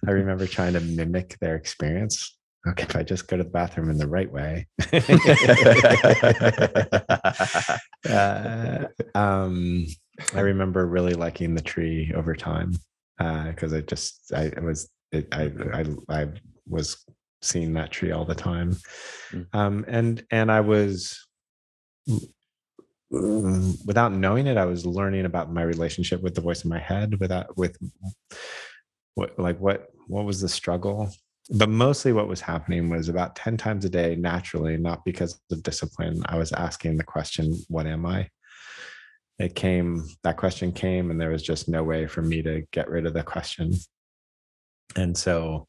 I 0.07 0.11
remember 0.11 0.47
trying 0.47 0.73
to 0.73 0.81
mimic 0.81 1.39
their 1.41 1.55
experience. 1.55 2.37
Okay, 2.69 2.83
if 2.83 2.97
I 2.97 3.05
just 3.05 3.29
go 3.29 3.37
to 3.37 3.45
the 3.45 3.51
bathroom 3.51 3.91
in 3.91 3.99
the 3.99 4.09
right 4.09 4.31
way. 4.31 4.67
uh, 8.09 8.87
um, 9.15 9.87
I 10.35 10.41
remember 10.41 10.87
really 10.87 11.15
liking 11.15 11.55
the 11.55 11.63
tree 11.63 12.13
over 12.15 12.35
time 12.35 12.73
because 13.19 13.73
I 13.73 13.81
just 13.83 14.33
I 14.35 14.45
it 14.45 14.63
was 14.63 14.89
it, 15.13 15.29
I 15.33 15.53
I 15.73 15.85
I 16.09 16.29
was 16.69 17.05
seeing 17.43 17.75
that 17.75 17.91
tree 17.91 18.13
all 18.13 18.25
the 18.25 18.35
time, 18.35 18.77
Mm. 19.33 19.47
um, 19.53 19.85
and 19.89 20.25
and 20.31 20.51
I 20.53 20.61
was 20.61 21.19
without 23.11 24.13
knowing 24.13 24.47
it, 24.47 24.57
I 24.57 24.65
was 24.65 24.85
learning 24.85 25.27
about 25.27 25.53
my 25.53 25.63
relationship 25.63 26.23
with 26.23 26.35
the 26.35 26.41
voice 26.41 26.65
in 26.65 26.71
my 26.71 26.79
head 26.79 27.19
without 27.21 27.57
with 27.57 27.77
what 29.15 29.39
like 29.39 29.59
what 29.61 29.89
what 30.09 30.25
was 30.25 30.41
the 30.41 30.49
struggle? 30.49 31.11
But 31.51 31.69
mostly 31.69 32.13
what 32.13 32.27
was 32.27 32.41
happening 32.41 32.91
was 32.91 33.09
about 33.09 33.37
10 33.37 33.57
times 33.57 33.85
a 33.85 33.89
day 33.89 34.17
naturally 34.17 34.77
not 34.77 35.05
because 35.05 35.41
of 35.53 35.63
discipline 35.63 36.21
i 36.27 36.37
was 36.37 36.51
asking 36.53 36.97
the 36.97 37.05
question 37.05 37.55
what 37.69 37.87
am 37.87 38.05
i 38.05 38.29
it 39.39 39.55
came 39.55 40.03
that 40.23 40.37
question 40.37 40.73
came 40.73 41.11
and 41.11 41.21
there 41.21 41.31
was 41.31 41.43
just 41.43 41.69
no 41.69 41.83
way 41.85 42.07
for 42.07 42.23
me 42.23 42.43
to 42.43 42.63
get 42.73 42.89
rid 42.89 43.07
of 43.07 43.13
the 43.15 43.23
question 43.23 43.73
and 44.97 45.17
so 45.17 45.67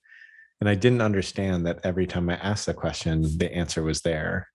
and 0.62 0.70
i 0.70 0.76
didn't 0.76 1.02
understand 1.02 1.66
that 1.66 1.80
every 1.84 2.08
time 2.08 2.30
i 2.30 2.36
asked 2.38 2.66
the 2.68 2.74
question 2.74 3.22
the 3.38 3.52
answer 3.54 3.84
was 3.84 4.02
there 4.02 4.48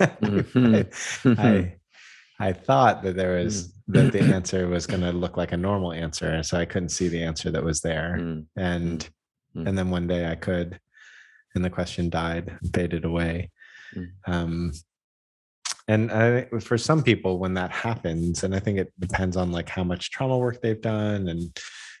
Mhm. 0.00 0.86
I, 1.38 1.42
I 1.42 1.76
I 2.48 2.52
thought 2.52 3.04
that 3.04 3.14
there 3.14 3.36
was 3.36 3.72
that 3.88 4.10
the 4.10 4.20
answer 4.36 4.66
was 4.66 4.86
going 4.86 5.02
to 5.02 5.12
look 5.12 5.36
like 5.36 5.52
a 5.52 5.56
normal 5.56 5.92
answer, 5.92 6.42
so 6.42 6.58
I 6.58 6.64
couldn't 6.64 6.88
see 6.88 7.06
the 7.06 7.22
answer 7.22 7.52
that 7.52 7.62
was 7.62 7.80
there. 7.82 8.16
Mm, 8.18 8.46
And 8.56 9.08
Mm. 9.54 9.68
and 9.68 9.78
then 9.78 9.90
one 9.90 10.06
day 10.08 10.26
I 10.28 10.34
could, 10.34 10.80
and 11.54 11.62
the 11.64 11.70
question 11.70 12.08
died, 12.10 12.58
faded 12.74 13.04
away. 13.04 13.50
Mm. 13.94 14.08
Um, 14.26 14.72
and 15.88 16.46
for 16.62 16.78
some 16.78 17.02
people, 17.02 17.38
when 17.38 17.54
that 17.54 17.70
happens, 17.70 18.44
and 18.44 18.54
I 18.54 18.60
think 18.60 18.78
it 18.78 18.92
depends 18.98 19.36
on 19.36 19.52
like 19.52 19.68
how 19.68 19.84
much 19.84 20.10
trauma 20.10 20.38
work 20.38 20.60
they've 20.60 20.80
done 20.80 21.28
and 21.28 21.56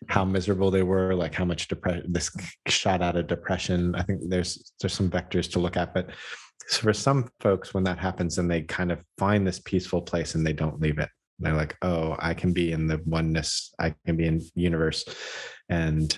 how 0.08 0.24
miserable 0.24 0.70
they 0.70 0.82
were, 0.82 1.14
like 1.14 1.34
how 1.34 1.44
much 1.44 1.68
depression 1.68 2.12
this 2.12 2.30
shot 2.68 3.02
out 3.02 3.16
of 3.16 3.26
depression. 3.26 3.94
I 3.94 4.02
think 4.02 4.20
there's 4.28 4.72
there's 4.80 4.94
some 4.94 5.10
vectors 5.10 5.50
to 5.52 5.58
look 5.58 5.76
at, 5.76 5.94
but 5.94 6.10
for 6.70 6.92
some 6.92 7.28
folks, 7.40 7.74
when 7.74 7.84
that 7.84 7.98
happens, 7.98 8.38
and 8.38 8.50
they 8.50 8.62
kind 8.62 8.92
of 8.92 9.00
find 9.18 9.46
this 9.46 9.60
peaceful 9.60 10.02
place 10.02 10.34
and 10.34 10.46
they 10.46 10.52
don't 10.52 10.80
leave 10.80 10.98
it. 10.98 11.08
They're 11.38 11.56
like, 11.56 11.76
oh, 11.82 12.16
I 12.18 12.34
can 12.34 12.52
be 12.52 12.72
in 12.72 12.86
the 12.86 13.00
oneness, 13.04 13.74
I 13.80 13.94
can 14.06 14.16
be 14.16 14.26
in 14.26 14.42
universe, 14.54 15.04
and 15.68 16.16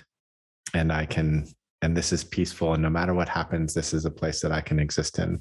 and 0.73 0.91
I 0.91 1.05
can, 1.05 1.47
and 1.81 1.95
this 1.95 2.11
is 2.13 2.23
peaceful. 2.23 2.73
And 2.73 2.81
no 2.83 2.89
matter 2.89 3.13
what 3.13 3.29
happens, 3.29 3.73
this 3.73 3.93
is 3.93 4.05
a 4.05 4.11
place 4.11 4.41
that 4.41 4.51
I 4.51 4.61
can 4.61 4.79
exist 4.79 5.19
in. 5.19 5.39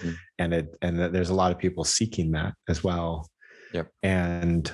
Mhm. 0.00 0.16
And 0.38 0.54
it 0.54 0.74
and 0.82 0.98
there's 0.98 1.30
a 1.30 1.34
lot 1.34 1.52
of 1.52 1.58
people 1.58 1.84
seeking 1.84 2.32
that 2.32 2.54
as 2.68 2.82
well. 2.84 3.28
Yep. 3.72 3.90
And 4.02 4.72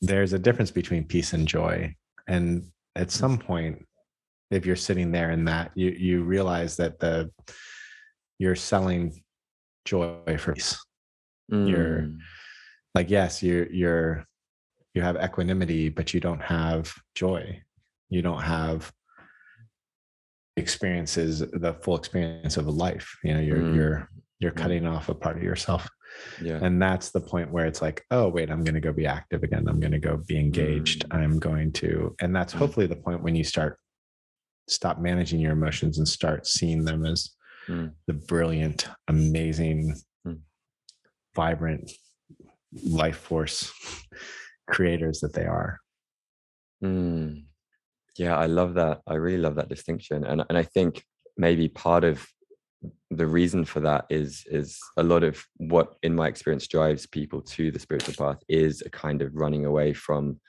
there's 0.00 0.32
a 0.32 0.38
difference 0.38 0.70
between 0.70 1.04
peace 1.06 1.32
and 1.32 1.46
joy. 1.46 1.94
And 2.28 2.64
at 2.96 3.10
some 3.10 3.38
point, 3.38 3.86
if 4.50 4.66
you're 4.66 4.76
sitting 4.76 5.12
there 5.12 5.30
in 5.30 5.44
that, 5.46 5.70
you 5.74 5.90
you 5.90 6.24
realize 6.24 6.76
that 6.76 6.98
the 6.98 7.30
you're 8.38 8.56
selling 8.56 9.22
joy 9.84 10.36
for 10.38 10.54
peace. 10.54 10.78
You're- 11.48 12.02
mm, 12.08 12.18
Like, 12.94 13.08
yes, 13.10 13.42
you're 13.42 13.70
you're 13.72 14.24
you 14.94 15.00
have 15.02 15.16
equanimity, 15.16 15.88
but 15.88 16.12
you 16.12 16.20
don't 16.20 16.42
have 16.42 16.92
joy. 17.14 17.62
You 18.10 18.20
don't 18.20 18.42
have 18.42 18.92
experiences, 20.56 21.40
the 21.40 21.74
full 21.82 21.96
experience 21.96 22.56
of 22.56 22.66
a 22.66 22.70
life. 22.70 23.16
You 23.24 23.34
know, 23.34 23.40
you're 23.40 23.58
Mm. 23.58 23.76
you're 23.76 24.08
you're 24.40 24.52
Mm. 24.52 24.56
cutting 24.56 24.86
off 24.86 25.08
a 25.08 25.14
part 25.14 25.36
of 25.36 25.42
yourself. 25.42 25.88
yeah. 26.42 26.58
and 26.62 26.80
that's 26.82 27.10
the 27.10 27.20
point 27.22 27.50
where 27.50 27.64
it's 27.64 27.80
like 27.80 28.04
oh 28.10 28.28
wait 28.28 28.50
i'm 28.50 28.62
going 28.62 28.74
to 28.74 28.82
go 28.82 28.92
be 28.92 29.06
active 29.06 29.42
again 29.42 29.66
i'm 29.66 29.80
going 29.80 29.92
to 29.92 29.98
go 29.98 30.18
be 30.28 30.36
engaged 30.38 31.08
Mm. 31.08 31.16
i'm 31.16 31.38
going 31.38 31.72
to 31.72 32.14
and 32.20 32.36
that's 32.36 32.52
Mm. 32.52 32.58
hopefully 32.58 32.86
the 32.86 32.96
point 32.96 33.22
when 33.22 33.34
you 33.34 33.44
start 33.44 33.78
stop 34.68 34.98
managing 35.00 35.40
your 35.40 35.52
emotions 35.52 35.96
and 35.96 36.06
start 36.06 36.46
seeing 36.46 36.84
them 36.84 37.06
as 37.06 37.30
Mm. 37.66 37.94
the 38.06 38.12
brilliant 38.12 38.88
amazing 39.08 39.94
Mm. 40.26 40.40
vibrant 41.34 41.90
life 42.84 43.16
force 43.16 43.72
creators 44.68 45.20
that 45.20 45.32
they 45.32 45.46
are. 45.46 45.78
Yeah, 48.18 48.36
I 48.36 48.46
love 48.46 48.74
that. 48.74 49.00
I 49.06 49.14
really 49.14 49.38
love 49.38 49.54
that 49.56 49.68
distinction, 49.68 50.24
and 50.24 50.44
and 50.48 50.58
I 50.58 50.62
think 50.62 51.04
maybe 51.36 51.68
part 51.68 52.04
of 52.04 52.26
the 53.10 53.26
reason 53.26 53.64
for 53.64 53.80
that 53.80 54.06
is 54.10 54.44
is 54.50 54.78
a 54.96 55.02
lot 55.02 55.22
of 55.22 55.44
what, 55.56 55.94
in 56.02 56.14
my 56.14 56.28
experience, 56.28 56.66
drives 56.66 57.06
people 57.06 57.40
to 57.42 57.70
the 57.70 57.78
spiritual 57.78 58.14
path 58.14 58.42
is 58.48 58.82
a 58.82 58.90
kind 58.90 59.22
of 59.22 59.34
running 59.34 59.64
away 59.64 59.92
from 59.92 60.40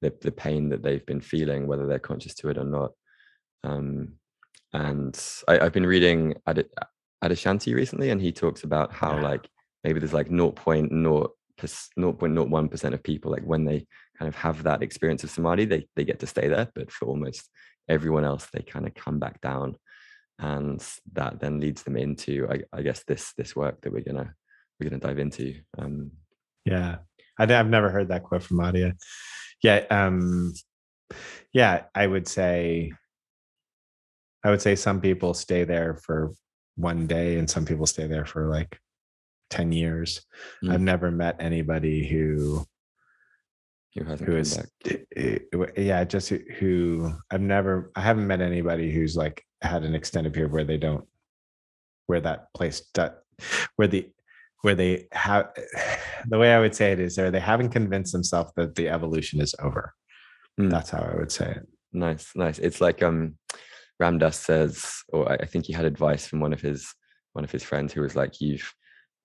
the 0.00 0.12
the 0.20 0.32
pain 0.32 0.68
that 0.70 0.82
they've 0.82 1.06
been 1.06 1.20
feeling, 1.20 1.66
whether 1.66 1.86
they're 1.86 1.98
conscious 1.98 2.34
to 2.36 2.48
it 2.48 2.58
or 2.58 2.64
not. 2.64 2.92
Um, 3.64 4.14
and 4.72 5.18
I, 5.48 5.60
I've 5.60 5.72
been 5.72 5.86
reading 5.86 6.34
Adi, 6.46 6.64
Adyashanti 7.22 7.74
recently, 7.74 8.10
and 8.10 8.20
he 8.20 8.32
talks 8.32 8.64
about 8.64 8.92
how 8.92 9.16
Yeah. 9.16 9.30
like 9.30 9.48
maybe 9.84 10.00
there's 10.00 10.12
like 10.12 10.28
0.0 10.28 11.28
percent 12.70 12.94
of 12.94 13.02
people 13.02 13.30
like 13.30 13.44
when 13.44 13.64
they 13.64 13.86
kind 14.22 14.28
of 14.28 14.40
have 14.40 14.62
that 14.62 14.82
experience 14.82 15.24
of 15.24 15.30
samadhi, 15.30 15.64
they 15.64 15.86
they 15.96 16.04
get 16.04 16.20
to 16.20 16.26
stay 16.28 16.46
there. 16.48 16.68
But 16.76 16.92
for 16.92 17.06
almost 17.08 17.48
everyone 17.88 18.24
else, 18.24 18.46
they 18.52 18.62
kind 18.62 18.86
of 18.86 18.94
come 18.94 19.18
back 19.18 19.40
down, 19.40 19.76
and 20.38 20.80
that 21.14 21.40
then 21.40 21.58
leads 21.58 21.82
them 21.82 21.96
into, 21.96 22.46
I, 22.48 22.60
I 22.72 22.82
guess, 22.82 23.02
this 23.04 23.32
this 23.36 23.56
work 23.56 23.80
that 23.80 23.92
we're 23.92 24.02
gonna 24.04 24.32
we're 24.78 24.88
gonna 24.90 25.00
dive 25.00 25.18
into. 25.18 25.56
Um, 25.76 26.12
yeah 26.64 26.98
I, 27.36 27.46
have 27.46 27.66
never 27.66 27.90
heard 27.90 28.08
that 28.08 28.22
quote 28.22 28.44
from 28.44 28.58
Adya. 28.58 28.92
yeah 29.64 29.84
um 29.90 30.52
yeah 31.52 31.82
i 31.92 32.06
would 32.06 32.28
say 32.28 32.92
i 34.44 34.50
would 34.50 34.62
say 34.62 34.76
some 34.76 35.00
people 35.00 35.34
stay 35.34 35.64
there 35.64 35.96
for 35.96 36.30
one 36.76 37.08
day 37.08 37.38
and 37.38 37.50
some 37.50 37.64
people 37.64 37.86
stay 37.86 38.06
there 38.06 38.26
for 38.26 38.46
like 38.48 38.78
10 39.50 39.72
years 39.72 40.24
Mm. 40.62 40.72
i've 40.72 40.80
never 40.80 41.10
met 41.10 41.34
anybody 41.40 42.06
who 42.06 42.64
Who 43.94 44.04
hasn't 44.04 44.28
who 44.30 44.36
is 44.36 44.58
eh, 45.16 45.38
yeah 45.76 46.02
just 46.04 46.28
who- 46.30 46.44
who 46.58 47.12
i've 47.30 47.40
never 47.42 47.90
i 47.94 48.00
haven't 48.00 48.26
met 48.26 48.40
anybody 48.40 48.90
who's 48.90 49.16
like 49.16 49.44
had 49.60 49.84
an 49.84 49.94
extended 49.94 50.32
period 50.32 50.50
where 50.52 50.64
they 50.64 50.78
don't 50.78 51.04
where 52.06 52.20
that 52.20 52.46
place 52.54 52.80
do- 52.94 53.10
where 53.76 53.88
the 53.88 54.08
where 54.62 54.74
they 54.74 55.08
have 55.12 55.50
the 56.28 56.38
way 56.38 56.54
i 56.54 56.60
would 56.60 56.74
say 56.74 56.92
it 56.92 57.00
is 57.00 57.18
or 57.18 57.30
they 57.30 57.40
haven't 57.40 57.68
convinced 57.70 58.12
themselves 58.12 58.50
that 58.56 58.74
the 58.74 58.88
evolution 58.88 59.40
is 59.40 59.54
over 59.60 59.92
Mm. 60.60 60.70
that's 60.70 60.90
how 60.90 61.00
i 61.02 61.16
would 61.16 61.32
say 61.32 61.50
it 61.50 61.66
Nice, 61.94 62.32
nice. 62.34 62.58
It's 62.58 62.80
like 62.80 63.02
um 63.02 63.36
Ram 64.00 64.18
Dass 64.18 64.38
says, 64.38 65.02
or 65.12 65.30
I 65.30 65.34
I 65.42 65.46
think 65.46 65.66
he 65.66 65.74
had 65.74 65.84
advice 65.84 66.26
from 66.26 66.40
one 66.40 66.54
of 66.54 66.60
his 66.62 66.88
one 67.34 67.44
of 67.44 67.50
his 67.50 67.62
friends 67.62 67.92
who 67.92 68.00
was 68.00 68.16
like, 68.16 68.40
You've 68.40 68.72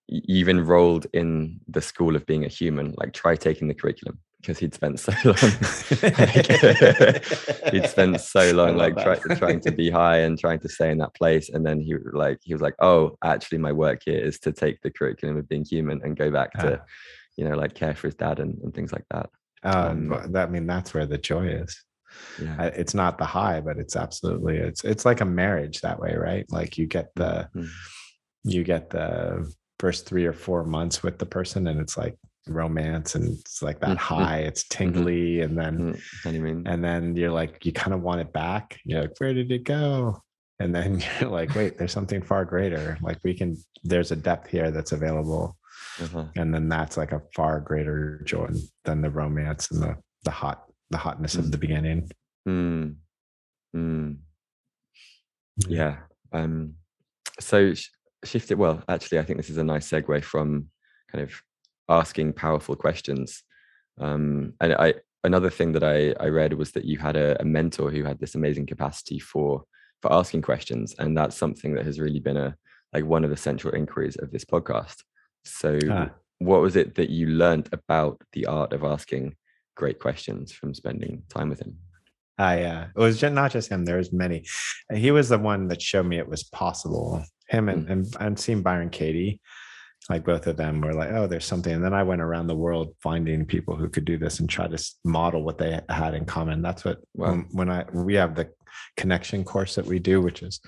you've 0.07 0.49
enrolled 0.49 1.07
in 1.13 1.59
the 1.67 1.81
school 1.81 2.15
of 2.15 2.25
being 2.25 2.45
a 2.45 2.47
human, 2.47 2.93
like 2.97 3.13
try 3.13 3.35
taking 3.35 3.67
the 3.67 3.73
curriculum 3.73 4.19
because 4.41 4.59
he'd 4.59 4.73
spent 4.73 4.99
so 4.99 5.11
long 5.25 5.35
he'd 7.71 7.89
spent 7.89 8.21
so 8.21 8.51
long 8.53 8.77
like 8.77 8.95
try, 8.95 9.15
trying 9.35 9.59
to 9.59 9.71
be 9.71 9.89
high 9.89 10.17
and 10.19 10.39
trying 10.39 10.59
to 10.59 10.69
stay 10.69 10.91
in 10.91 10.99
that 10.99 11.13
place 11.15 11.49
and 11.49 11.65
then 11.65 11.81
he 11.81 11.95
like 12.13 12.37
he 12.43 12.53
was 12.53 12.61
like 12.61 12.75
oh 12.79 13.17
actually 13.23 13.57
my 13.57 13.71
work 13.71 14.01
here 14.05 14.19
is 14.19 14.39
to 14.39 14.51
take 14.51 14.79
the 14.81 14.91
curriculum 14.91 15.37
of 15.37 15.49
being 15.49 15.65
human 15.65 15.99
and 16.03 16.15
go 16.17 16.31
back 16.31 16.53
to 16.53 16.79
Ah. 16.79 16.83
you 17.35 17.47
know 17.49 17.55
like 17.55 17.73
care 17.73 17.95
for 17.95 18.07
his 18.07 18.15
dad 18.15 18.39
and, 18.39 18.57
and 18.63 18.73
things 18.73 18.91
like 18.93 19.05
that 19.11 19.29
Um, 19.63 20.09
that 20.31 20.47
I 20.47 20.51
mean 20.51 20.67
that's 20.67 20.93
where 20.93 21.07
the 21.07 21.17
joy 21.17 21.47
is. 21.47 21.83
yeah 22.41 22.63
It's 22.81 22.93
not 22.93 23.17
the 23.17 23.25
high, 23.25 23.59
but 23.59 23.77
it's 23.77 23.95
absolutely 23.95 24.57
it's 24.57 24.83
it's 24.83 25.03
like 25.05 25.21
a 25.21 25.25
marriage 25.25 25.81
that 25.81 25.99
way, 25.99 26.15
right? 26.15 26.45
Like 26.49 26.77
you 26.77 26.85
get 26.87 27.07
the 27.15 27.49
Mm. 27.55 27.69
you 28.43 28.63
get 28.63 28.89
the 28.91 29.51
first 29.79 30.05
three 30.05 30.25
or 30.25 30.33
four 30.33 30.63
months 30.63 31.03
with 31.03 31.17
the 31.19 31.25
person, 31.25 31.67
and 31.67 31.79
it's 31.79 31.97
like 31.97 32.15
romance, 32.47 33.15
and 33.15 33.27
it's 33.39 33.61
like 33.61 33.79
that 33.81 33.97
Mhm. 33.97 33.97
high. 33.97 34.39
It's 34.39 34.63
tingly, 34.67 35.41
and 35.41 35.57
then 35.57 35.77
Mm, 35.93 36.01
honeymoon 36.23 36.67
and 36.67 36.83
then 36.83 37.15
you're 37.15 37.31
like 37.31 37.65
you 37.65 37.71
kind 37.73 37.93
of 37.93 38.01
want 38.01 38.21
it 38.21 38.31
back. 38.33 38.79
You're 38.85 39.01
like, 39.01 39.19
where 39.19 39.33
did 39.33 39.51
it 39.51 39.63
go? 39.65 40.21
And 40.59 40.73
then 40.73 40.99
you're 41.21 41.29
like, 41.29 41.53
wait, 41.55 41.77
there's 41.77 41.91
something 41.91 42.21
far 42.21 42.45
greater. 42.45 42.97
Like 43.01 43.19
we 43.23 43.33
can. 43.33 43.57
There's 43.83 44.11
a 44.11 44.15
depth 44.15 44.49
here 44.49 44.71
that's 44.71 44.91
available 44.91 45.55
uh-huh. 46.01 46.25
and 46.35 46.53
then 46.53 46.67
that's 46.67 46.97
like 46.97 47.11
a 47.13 47.21
far 47.35 47.59
greater 47.61 48.21
joy 48.25 48.49
than 48.83 49.01
the 49.01 49.09
romance 49.09 49.69
and 49.71 49.81
the 49.81 49.95
the 50.23 50.31
hot 50.31 50.63
the 50.89 50.97
hotness 50.97 51.35
of 51.35 51.45
Mm. 51.45 51.51
the 51.51 51.57
beginning 51.57 52.09
Mm. 52.47 52.95
Mm. 53.75 54.17
yeah 55.67 55.97
um 56.33 56.73
so 57.39 57.73
sh- 57.73 57.89
shift 58.23 58.51
it 58.51 58.57
well 58.57 58.83
actually 58.89 59.19
i 59.19 59.23
think 59.23 59.37
this 59.37 59.49
is 59.49 59.57
a 59.57 59.63
nice 59.63 59.89
segue 59.89 60.23
from 60.23 60.67
kind 61.11 61.23
of 61.23 61.31
asking 61.89 62.33
powerful 62.33 62.75
questions. 62.75 63.43
Um 63.99 64.53
and 64.61 64.73
i 64.73 64.93
another 65.23 65.49
thing 65.49 65.71
that 65.73 65.83
i 65.83 66.13
i 66.19 66.27
read 66.27 66.53
was 66.53 66.71
that 66.71 66.85
you 66.85 66.97
had 66.97 67.15
a, 67.15 67.39
a 67.41 67.45
mentor 67.45 67.89
who 67.91 68.03
had 68.03 68.19
this 68.19 68.35
amazing 68.35 68.65
capacity 68.65 69.19
for 69.19 69.63
for 70.01 70.11
asking 70.13 70.41
questions 70.41 70.95
and 70.99 71.17
that's 71.17 71.35
something 71.35 71.73
that 71.75 71.85
has 71.85 71.99
really 71.99 72.19
been 72.19 72.37
a 72.37 72.55
like 72.93 73.05
one 73.05 73.23
of 73.23 73.29
the 73.29 73.37
central 73.37 73.73
inquiries 73.73 74.15
of 74.17 74.31
this 74.31 74.45
podcast. 74.45 74.97
So 75.43 75.79
Ah. 75.91 76.09
what 76.39 76.61
was 76.61 76.75
it 76.75 76.95
that 76.95 77.09
you 77.09 77.27
learned 77.27 77.67
about 77.73 78.21
the 78.33 78.45
art 78.45 78.73
of 78.73 78.83
asking 78.83 79.35
great 79.75 79.99
questions 79.99 80.51
from 80.51 80.73
spending 80.73 81.23
time 81.29 81.49
with 81.49 81.59
him 81.61 81.77
i 82.37 82.63
uh 82.63 82.87
it 82.95 82.99
was 82.99 83.21
not 83.21 83.51
just 83.51 83.69
him 83.69 83.85
There 83.85 83.97
was 83.97 84.13
many. 84.13 84.45
He 84.93 85.11
was 85.11 85.29
the 85.29 85.37
one 85.39 85.67
that 85.69 85.81
showed 85.81 86.05
me 86.05 86.17
it 86.17 86.29
was 86.29 86.43
possible. 86.43 87.23
Him 87.49 87.69
and 87.69 87.89
and, 87.89 88.15
and 88.19 88.39
seeing 88.39 88.61
byron 88.61 88.89
katie 88.89 89.41
like 90.09 90.23
both 90.25 90.47
of 90.47 90.55
them 90.57 90.79
were 90.81 90.93
like 90.93 91.11
oh 91.11 91.27
there's 91.27 91.45
something 91.45 91.73
and 91.73 91.83
then 91.83 91.93
i 91.93 92.03
went 92.03 92.21
around 92.21 92.47
the 92.47 92.55
world 92.55 92.93
finding 93.01 93.45
people 93.45 93.75
who 93.75 93.89
could 93.89 94.05
do 94.05 94.17
this 94.17 94.39
and 94.39 94.49
try 94.49 94.67
to 94.67 94.91
model 95.03 95.43
what 95.43 95.57
they 95.57 95.79
had 95.89 96.13
in 96.13 96.25
common. 96.25 96.61
That's 96.61 96.85
what 96.85 96.99
Wow. 97.15 97.31
when, 97.31 97.39
when 97.51 97.69
i 97.69 97.85
we 97.93 98.15
have 98.15 98.35
the 98.35 98.49
connection 98.95 99.43
course 99.43 99.75
that 99.75 99.85
we 99.85 99.99
do 99.99 100.21
which 100.21 100.43
is 100.43 100.59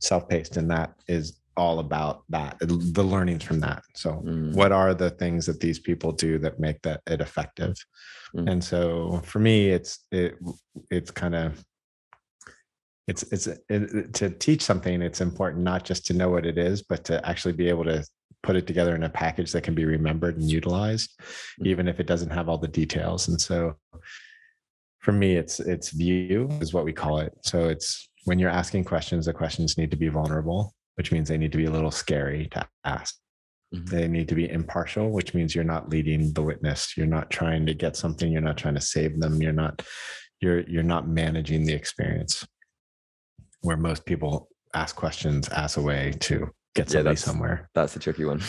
self-paced 0.00 0.56
and 0.58 0.70
that 0.70 0.92
is 1.08 1.40
all 1.56 1.78
about 1.78 2.22
that 2.28 2.56
the 2.60 3.02
learnings 3.02 3.42
from 3.42 3.60
that 3.60 3.82
so 3.94 4.22
Mm. 4.24 4.54
what 4.54 4.72
are 4.72 4.94
the 4.94 5.10
things 5.10 5.46
that 5.46 5.60
these 5.60 5.78
people 5.78 6.12
do 6.12 6.38
that 6.38 6.58
make 6.58 6.80
that 6.82 7.00
it 7.06 7.20
effective 7.20 7.74
Mm. 8.34 8.50
and 8.50 8.64
so 8.64 9.20
for 9.24 9.38
me 9.38 9.70
it's 9.70 10.00
it 10.10 10.36
it's 10.90 11.10
kind 11.10 11.34
of 11.34 11.64
it's 13.06 13.22
it's 13.34 13.46
it, 13.68 14.14
to 14.14 14.30
teach 14.30 14.62
something 14.62 15.02
it's 15.02 15.20
important 15.20 15.62
not 15.62 15.84
just 15.84 16.06
to 16.06 16.14
know 16.14 16.30
what 16.30 16.46
it 16.46 16.58
is 16.58 16.82
but 16.82 17.04
to 17.04 17.14
actually 17.28 17.52
be 17.52 17.68
able 17.68 17.84
to 17.84 18.04
put 18.42 18.56
it 18.56 18.66
together 18.66 18.94
in 18.94 19.04
a 19.04 19.08
package 19.08 19.52
that 19.52 19.62
can 19.62 19.74
be 19.74 19.84
remembered 19.84 20.36
and 20.36 20.50
utilized 20.50 21.10
Mm. 21.60 21.66
even 21.66 21.88
if 21.88 22.00
it 22.00 22.06
doesn't 22.06 22.30
have 22.30 22.48
all 22.48 22.58
the 22.58 22.68
details 22.82 23.28
and 23.28 23.40
so 23.40 23.76
for 25.00 25.12
me 25.12 25.36
it's 25.36 25.60
it's 25.60 25.90
view 25.90 26.48
is 26.60 26.72
what 26.74 26.84
we 26.84 26.92
call 26.92 27.18
it 27.18 27.32
so 27.42 27.68
it's 27.68 28.08
when 28.24 28.38
you're 28.38 28.50
asking 28.62 28.84
questions 28.84 29.26
the 29.26 29.32
questions 29.34 29.76
need 29.78 29.90
to 29.90 29.96
be 29.98 30.08
vulnerable 30.08 30.74
which 30.96 31.10
means 31.12 31.28
they 31.28 31.38
need 31.38 31.52
to 31.52 31.58
be 31.58 31.64
a 31.66 31.70
little 31.70 31.90
scary 31.90 32.48
to 32.52 32.66
ask. 32.84 33.16
Mhm. 33.74 33.88
they 33.88 34.06
need 34.06 34.28
to 34.28 34.34
be 34.36 34.48
impartial 34.48 35.10
which 35.10 35.34
means 35.34 35.52
you're 35.54 35.64
not 35.64 35.88
leading 35.88 36.32
the 36.34 36.42
witness. 36.42 36.96
You're 36.96 37.06
not 37.18 37.28
trying 37.30 37.66
to 37.66 37.74
get 37.74 37.96
something. 37.96 38.30
You're 38.30 38.40
not 38.50 38.56
trying 38.58 38.74
to 38.76 38.80
save 38.80 39.18
them. 39.20 39.42
You're 39.42 39.52
not 39.64 39.82
you're 40.40 40.60
you're 40.68 40.82
not 40.94 41.08
managing 41.08 41.64
the 41.64 41.72
experience. 41.72 42.46
Where 43.62 43.76
most 43.76 44.04
people 44.04 44.48
ask 44.74 44.94
questions 44.94 45.48
as 45.48 45.76
a 45.76 45.82
way 45.82 46.12
to 46.20 46.50
get 46.74 46.86
Yeah, 46.88 46.92
somebody 46.92 47.02
that's- 47.04 47.24
somewhere. 47.24 47.70
that's 47.74 47.94
the 47.94 48.00
tricky 48.00 48.24
one. 48.24 48.42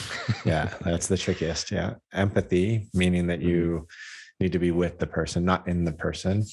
Yeah 0.46 0.66
that's 0.82 1.08
the 1.08 1.18
trickiest 1.18 1.72
yeah. 1.72 1.96
Empathy 2.14 2.90
meaning 2.94 3.26
that 3.28 3.42
you 3.42 3.88
need 4.40 4.52
to 4.52 4.60
be 4.60 4.72
with 4.72 5.00
the 5.00 5.08
person 5.08 5.46
not 5.46 5.68
in 5.68 5.86
the 5.86 5.94
person 5.94 6.44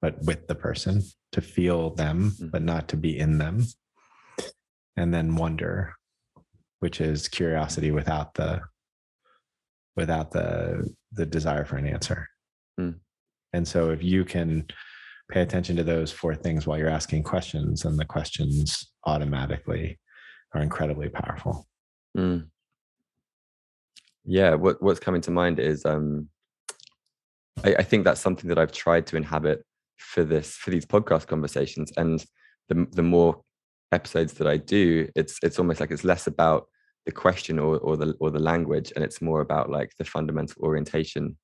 but 0.00 0.14
with 0.22 0.46
the 0.46 0.54
person 0.54 1.02
to 1.32 1.40
feel 1.40 1.90
them 1.94 2.30
Mhm. 2.30 2.50
but 2.52 2.62
not 2.62 2.88
to 2.88 2.96
be 2.96 3.18
in 3.18 3.38
them 3.38 3.64
and 4.96 5.12
then 5.12 5.36
wonder 5.36 5.94
which 6.80 7.00
is 7.00 7.28
curiosity 7.28 7.90
without 7.90 8.34
the 8.34 8.60
without 9.96 10.30
the 10.32 10.88
the 11.12 11.26
desire 11.26 11.64
for 11.64 11.76
an 11.76 11.86
answer 11.86 12.28
Mm. 12.80 12.98
and 13.52 13.68
so 13.68 13.90
if 13.90 14.02
you 14.02 14.24
can 14.24 14.66
pay 15.30 15.40
attention 15.42 15.76
to 15.76 15.84
those 15.84 16.10
four 16.10 16.34
things 16.34 16.66
while 16.66 16.76
you're 16.76 16.88
asking 16.88 17.22
questions 17.22 17.84
and 17.84 17.96
the 17.98 18.04
questions 18.04 18.92
automatically 19.06 19.98
are 20.54 20.62
incredibly 20.62 21.08
powerful 21.08 21.66
Mm. 22.16 22.48
Yeah, 24.24 24.54
what 24.54 24.82
what's 24.82 25.00
coming 25.00 25.20
to 25.22 25.30
mind 25.30 25.58
is 25.58 25.84
um 25.84 26.28
I, 27.64 27.74
I 27.78 27.82
think 27.82 28.04
that's 28.04 28.20
something 28.20 28.48
that 28.48 28.58
I've 28.58 28.72
tried 28.72 29.06
to 29.08 29.16
inhabit 29.16 29.64
for 29.98 30.24
this 30.24 30.54
for 30.56 30.70
these 30.70 30.86
podcast 30.86 31.26
conversations. 31.26 31.92
And 31.96 32.24
the 32.68 32.86
the 32.92 33.02
more 33.02 33.42
episodes 33.94 34.34
that 34.34 34.46
I 34.46 34.56
do, 34.58 35.08
it's 35.14 35.38
it's 35.42 35.58
almost 35.58 35.80
like 35.80 35.90
it's 35.92 36.04
less 36.04 36.26
about 36.26 36.66
the 37.06 37.12
question 37.12 37.58
or 37.58 37.78
or 37.78 37.96
the 37.96 38.14
or 38.20 38.30
the 38.30 38.38
language, 38.52 38.92
and 38.94 39.04
it's 39.04 39.22
more 39.22 39.40
about 39.40 39.70
like 39.70 39.90
the 39.98 40.04
fundamental 40.04 40.62
orientation 40.62 41.36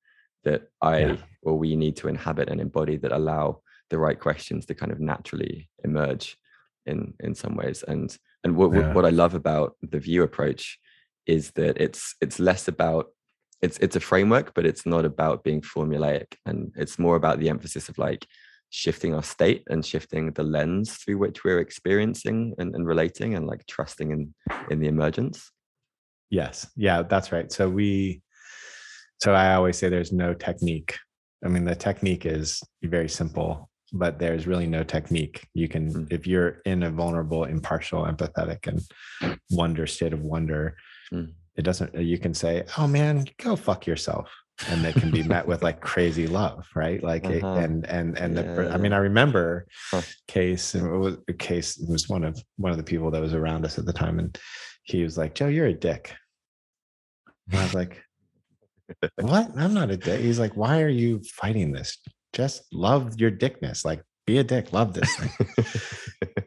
that 0.43 0.61
I 0.81 0.97
Yeah. 0.99 1.17
or 1.43 1.57
we 1.57 1.75
need 1.75 1.95
to 1.97 2.07
inhabit 2.07 2.49
and 2.49 2.59
embody 2.61 2.97
that 2.97 3.11
allow 3.11 3.61
the 3.89 3.97
right 3.99 4.19
questions 4.19 4.65
to 4.65 4.73
kind 4.75 4.91
of 4.91 4.99
naturally 4.99 5.69
emerge 5.83 6.37
in 6.85 7.13
in 7.25 7.35
some 7.35 7.55
ways. 7.55 7.83
And 7.87 8.15
and 8.43 8.55
what 8.57 8.71
Yeah. 8.73 8.93
what 8.93 9.05
I 9.05 9.11
love 9.23 9.35
about 9.35 9.75
the 9.93 9.99
view 9.99 10.23
approach 10.23 10.79
is 11.27 11.51
that 11.51 11.77
it's 11.85 12.15
it's 12.21 12.39
less 12.39 12.67
about 12.67 13.05
it's 13.61 13.77
it's 13.77 13.95
a 13.95 13.99
framework 14.11 14.47
but 14.55 14.65
it's 14.65 14.85
not 14.85 15.05
about 15.05 15.43
being 15.43 15.61
formulaic 15.61 16.29
and 16.47 16.71
it's 16.75 16.97
more 16.97 17.15
about 17.15 17.37
the 17.39 17.49
emphasis 17.49 17.89
of 17.89 17.97
like 17.97 18.25
shifting 18.71 19.13
our 19.13 19.21
state 19.23 19.63
and 19.69 19.85
shifting 19.85 20.31
the 20.31 20.43
lens 20.43 20.93
through 20.95 21.17
which 21.19 21.43
we're 21.43 21.59
experiencing 21.59 22.55
and, 22.57 22.73
and 22.73 22.87
relating 22.87 23.35
and 23.35 23.45
like 23.45 23.63
trusting 23.67 24.11
in 24.11 24.33
in 24.71 24.79
the 24.79 24.87
emergence 24.87 25.51
Yes. 26.31 26.65
Yeah, 26.77 27.03
that's 27.03 27.31
right. 27.33 27.51
So 27.51 27.69
we 27.69 28.21
so 29.21 29.33
I 29.33 29.53
always 29.53 29.77
say 29.77 29.89
there's 29.89 30.13
no 30.13 30.33
technique. 30.33 30.95
I 31.45 31.49
mean, 31.49 31.65
the 31.65 31.75
technique 31.75 32.25
is 32.25 32.59
very 32.81 33.09
simple, 33.09 33.69
but 33.93 34.17
there's 34.17 34.47
really 34.47 34.65
no 34.65 34.83
technique. 34.83 35.45
You 35.53 35.67
can 35.67 35.91
Mm. 35.93 36.13
if 36.13 36.25
you're 36.25 36.61
in 36.65 36.83
a 36.83 36.89
vulnerable, 36.89 37.43
impartial, 37.43 38.05
empathetic 38.05 38.65
and 38.65 38.81
wonder 39.51 39.85
state 39.85 40.13
of 40.13 40.21
wonder, 40.21 40.75
Mm. 41.13 41.33
it 41.57 41.63
doesn't 41.63 41.93
you 41.95 42.17
can 42.17 42.33
say, 42.33 42.63
"Oh 42.77 42.87
man, 42.87 43.25
go 43.43 43.55
fuck 43.57 43.85
yourself." 43.85 44.31
And 44.69 44.85
they 44.85 44.93
can 44.93 45.09
be 45.09 45.23
met 45.23 45.47
with 45.47 45.63
like 45.63 45.81
crazy 45.81 46.27
love, 46.27 46.67
right? 46.75 47.01
Like 47.01 47.25
Uh-huh. 47.25 47.53
and 47.55 47.85
and 47.87 48.17
and 48.17 48.37
the, 48.37 48.43
per- 48.43 48.69
I 48.69 48.77
mean, 48.77 48.93
I 48.93 48.97
remember 48.97 49.65
Huh. 49.89 50.01
case 50.27 50.75
and 50.75 50.85
it 50.85 50.97
was 50.97 51.17
a 51.27 51.33
case 51.33 51.79
it 51.79 51.89
was 51.89 52.07
one 52.07 52.23
of 52.23 52.39
one 52.57 52.71
of 52.71 52.77
the 52.77 52.83
people 52.83 53.09
that 53.11 53.21
was 53.21 53.33
around 53.33 53.65
us 53.65 53.79
at 53.79 53.85
the 53.85 53.93
time 53.93 54.19
and 54.19 54.37
he 54.83 55.03
was 55.03 55.17
like 55.17 55.33
joe 55.35 55.47
you're 55.47 55.65
a 55.67 55.73
dick. 55.73 56.13
And 57.51 57.59
i 57.59 57.63
was 57.63 57.73
like 57.73 58.03
what? 59.19 59.49
I'm 59.57 59.73
not 59.73 59.89
a 59.89 59.97
dick. 59.97 60.19
He's 60.21 60.39
like 60.39 60.55
why 60.55 60.81
are 60.81 60.89
you 60.89 61.21
fighting 61.41 61.71
this? 61.71 61.97
Just 62.33 62.63
love 62.71 63.19
your 63.19 63.31
dickness. 63.31 63.83
Like 63.83 64.03
be 64.27 64.37
a 64.37 64.43
dick. 64.43 64.73
Love 64.73 64.93
this 64.93 65.15
thing. 65.15 65.31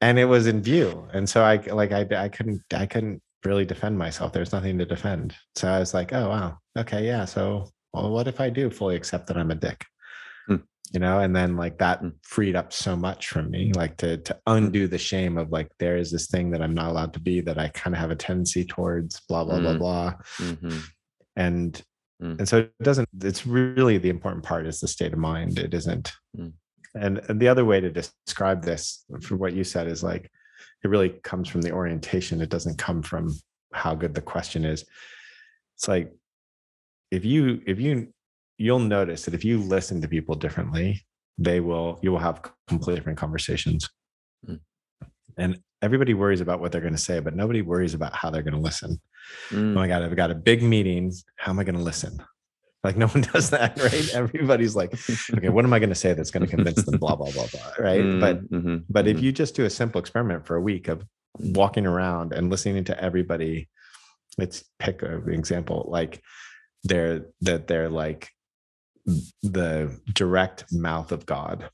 And 0.00 0.18
it 0.18 0.24
was 0.24 0.48
in 0.48 0.62
view. 0.62 1.06
And 1.12 1.28
so 1.28 1.44
i 1.44 1.56
like 1.58 1.92
i 1.92 2.06
i 2.24 2.28
couldn't 2.28 2.62
i 2.74 2.86
couldn't 2.86 3.22
really 3.44 3.64
defend 3.64 3.98
myself 3.98 4.32
there's 4.32 4.52
nothing 4.52 4.78
to 4.78 4.84
defend 4.84 5.34
so 5.56 5.68
i 5.68 5.78
was 5.78 5.92
like 5.94 6.12
oh 6.12 6.28
wow 6.28 6.58
okay 6.78 7.04
yeah 7.06 7.24
so 7.24 7.68
well, 7.94 8.10
what 8.10 8.26
if 8.26 8.40
I 8.40 8.48
do 8.48 8.70
fully 8.70 8.96
accept 8.96 9.26
that 9.26 9.36
I'm 9.36 9.50
a 9.50 9.54
dick? 9.54 9.84
Hmm. 10.46 10.56
You 10.94 11.00
know, 11.00 11.18
and 11.20 11.36
then 11.36 11.58
like 11.58 11.76
that 11.76 11.98
Hmm. 12.00 12.08
freed 12.22 12.56
up 12.56 12.72
so 12.72 12.96
much 12.96 13.28
from 13.28 13.50
me, 13.50 13.70
like 13.74 13.98
to 13.98 14.16
to 14.16 14.38
undo 14.46 14.88
the 14.88 14.96
shame 14.96 15.36
of 15.36 15.50
like 15.52 15.68
there 15.78 15.98
is 15.98 16.10
this 16.10 16.26
thing 16.26 16.50
that 16.52 16.62
I'm 16.62 16.72
not 16.72 16.88
allowed 16.88 17.12
to 17.12 17.20
be 17.20 17.42
that 17.42 17.58
I 17.58 17.68
kind 17.68 17.94
of 17.94 18.00
have 18.00 18.10
a 18.10 18.16
tendency 18.16 18.64
towards, 18.64 19.20
blah 19.28 19.44
blah 19.44 19.60
blah 19.60 19.74
Mm. 19.74 19.78
blah, 19.78 20.14
Mhm. 20.38 20.82
and 21.36 21.82
Mm. 22.22 22.38
and 22.38 22.48
so 22.48 22.60
it 22.60 22.72
doesn't. 22.82 23.10
It's 23.22 23.46
really 23.46 23.98
the 23.98 24.08
important 24.08 24.42
part 24.42 24.66
is 24.66 24.80
the 24.80 24.88
state 24.88 25.12
of 25.12 25.18
mind. 25.18 25.58
It 25.58 25.74
isn't. 25.74 26.12
Mm. 26.34 26.52
And, 26.94 27.18
and 27.28 27.38
the 27.38 27.48
other 27.48 27.66
way 27.66 27.78
to 27.80 27.90
describe 27.90 28.64
this, 28.64 29.04
for 29.20 29.36
what 29.36 29.52
you 29.52 29.64
said, 29.64 29.86
is 29.86 30.02
like 30.02 30.30
it 30.84 30.88
really 30.88 31.10
comes 31.22 31.48
from 31.48 31.62
the 31.62 31.72
orientation. 31.72 32.40
It 32.40 32.50
doesn't 32.50 32.78
come 32.78 33.02
from 33.02 33.34
how 33.72 33.94
good 33.94 34.14
the 34.14 34.20
question 34.22 34.64
is. 34.64 34.84
It's 35.76 35.88
like 35.88 36.12
if 37.10 37.24
you 37.24 37.62
if 37.66 37.78
you 37.80 38.12
you'll 38.58 38.78
notice 38.78 39.24
that 39.24 39.34
if 39.34 39.44
you 39.44 39.58
listen 39.58 40.00
to 40.02 40.08
people 40.08 40.34
differently, 40.34 41.00
they 41.38 41.60
will 41.60 41.98
you 42.02 42.10
will 42.12 42.18
have 42.18 42.42
completely 42.68 42.96
different 42.96 43.18
conversations. 43.18 43.88
Mm. 44.48 44.60
And 45.36 45.58
everybody 45.82 46.14
worries 46.14 46.40
about 46.40 46.60
what 46.60 46.70
they're 46.72 46.80
going 46.80 46.92
to 46.94 46.98
say, 46.98 47.20
but 47.20 47.34
nobody 47.34 47.62
worries 47.62 47.94
about 47.94 48.14
how 48.14 48.30
they're 48.30 48.42
going 48.42 48.54
to 48.54 48.60
listen. 48.60 49.00
Oh 49.52 49.54
Mm. 49.54 49.72
my 49.74 49.86
god, 49.88 50.02
I've 50.02 50.16
got 50.16 50.30
a 50.30 50.34
big 50.34 50.62
meeting. 50.62 51.12
How 51.36 51.52
am 51.52 51.58
I 51.58 51.64
going 51.64 51.76
to 51.76 51.82
listen? 51.82 52.22
Like 52.84 52.96
no 52.96 53.06
one 53.06 53.20
does 53.32 53.50
that, 53.50 53.78
right? 53.80 54.14
Everybody's 54.14 54.74
like, 54.74 54.92
okay, 55.34 55.48
what 55.48 55.64
am 55.64 55.72
I 55.72 55.78
going 55.78 55.88
to 55.88 55.94
say 55.94 56.12
that's 56.14 56.30
going 56.30 56.44
to 56.44 56.50
convince 56.50 56.82
them? 56.84 56.98
Blah 56.98 57.16
blah 57.16 57.30
blah 57.30 57.46
blah, 57.46 57.84
right? 57.84 58.20
But 58.20 58.50
Mm, 58.50 58.62
mhm, 58.62 58.84
but 58.88 59.06
if 59.06 59.18
mhm. 59.18 59.22
you 59.22 59.32
just 59.32 59.54
do 59.54 59.64
a 59.64 59.70
simple 59.70 60.00
experiment 60.00 60.46
for 60.46 60.56
a 60.56 60.60
week 60.60 60.88
of 60.88 61.04
walking 61.38 61.86
around 61.86 62.32
and 62.32 62.50
listening 62.50 62.84
to 62.84 63.02
everybody, 63.02 63.68
let's 64.38 64.64
pick 64.78 65.02
an 65.02 65.30
example 65.32 65.86
like 65.88 66.22
they're 66.84 67.26
that 67.42 67.68
they're 67.68 67.88
like 67.88 68.28
the 69.42 70.00
direct 70.12 70.72
mouth 70.72 71.12
of 71.12 71.26
God 71.26 71.68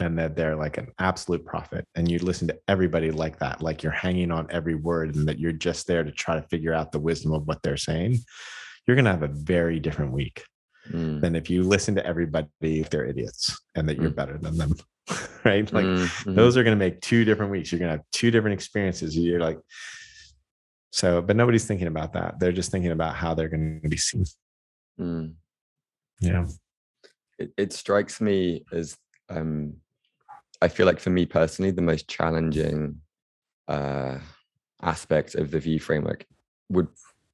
and 0.00 0.18
that 0.18 0.36
they're 0.36 0.56
like 0.56 0.76
an 0.78 0.88
absolute 0.98 1.44
prophet 1.44 1.86
and 1.94 2.10
you 2.10 2.18
listen 2.18 2.48
to 2.48 2.58
everybody 2.68 3.10
like 3.10 3.38
that 3.38 3.62
like 3.62 3.82
you're 3.82 3.92
hanging 3.92 4.30
on 4.30 4.46
every 4.50 4.74
word 4.74 5.14
and 5.14 5.28
that 5.28 5.38
you're 5.38 5.52
just 5.52 5.86
there 5.86 6.04
to 6.04 6.10
try 6.12 6.34
to 6.34 6.46
figure 6.48 6.72
out 6.74 6.92
the 6.92 6.98
wisdom 6.98 7.32
of 7.32 7.46
what 7.46 7.62
they're 7.62 7.76
saying 7.76 8.18
you're 8.86 8.96
going 8.96 9.04
to 9.04 9.10
have 9.10 9.22
a 9.22 9.28
very 9.28 9.80
different 9.80 10.12
week 10.12 10.44
Mm, 10.90 11.20
than 11.20 11.34
if 11.34 11.50
you 11.50 11.64
listen 11.64 11.96
to 11.96 12.06
everybody 12.06 12.46
if 12.62 12.90
they're 12.90 13.06
idiots 13.06 13.60
and 13.74 13.88
that 13.88 13.96
you're 14.00 14.12
Mm. 14.12 14.14
better 14.14 14.38
than 14.38 14.56
them 14.56 14.72
right? 15.44 15.72
Like 15.72 15.84
mm, 15.84 15.98
mhm. 16.24 16.34
those 16.36 16.56
are 16.56 16.62
going 16.62 16.78
to 16.78 16.84
make 16.84 17.00
two 17.00 17.24
different 17.24 17.50
weeks. 17.50 17.72
You're 17.72 17.80
going 17.80 17.90
to 17.90 17.96
have 17.96 18.04
two 18.12 18.30
different 18.30 18.54
experiences. 18.54 19.16
You're 19.18 19.40
like 19.40 19.58
so 20.92 21.20
but 21.20 21.34
nobody's 21.34 21.64
thinking 21.66 21.88
about 21.88 22.12
that. 22.12 22.38
They're 22.38 22.52
just 22.52 22.70
thinking 22.70 22.92
about 22.92 23.16
how 23.16 23.34
they're 23.34 23.48
going 23.48 23.80
to 23.82 23.88
be 23.88 23.96
seen. 23.96 24.24
Mm. 25.00 25.34
yeah. 26.20 26.46
It, 27.40 27.50
it 27.56 27.72
strikes 27.72 28.20
me 28.20 28.64
as 28.72 28.96
um 29.28 29.74
i 30.62 30.68
feel 30.68 30.86
like 30.86 31.00
for 31.00 31.10
me 31.10 31.26
personally 31.26 31.70
the 31.72 31.82
most 31.82 32.08
challenging 32.08 33.00
uh 33.66 34.18
aspect 34.82 35.34
of 35.34 35.50
the 35.50 35.58
view 35.58 35.80
framework 35.80 36.24
would 36.70 36.86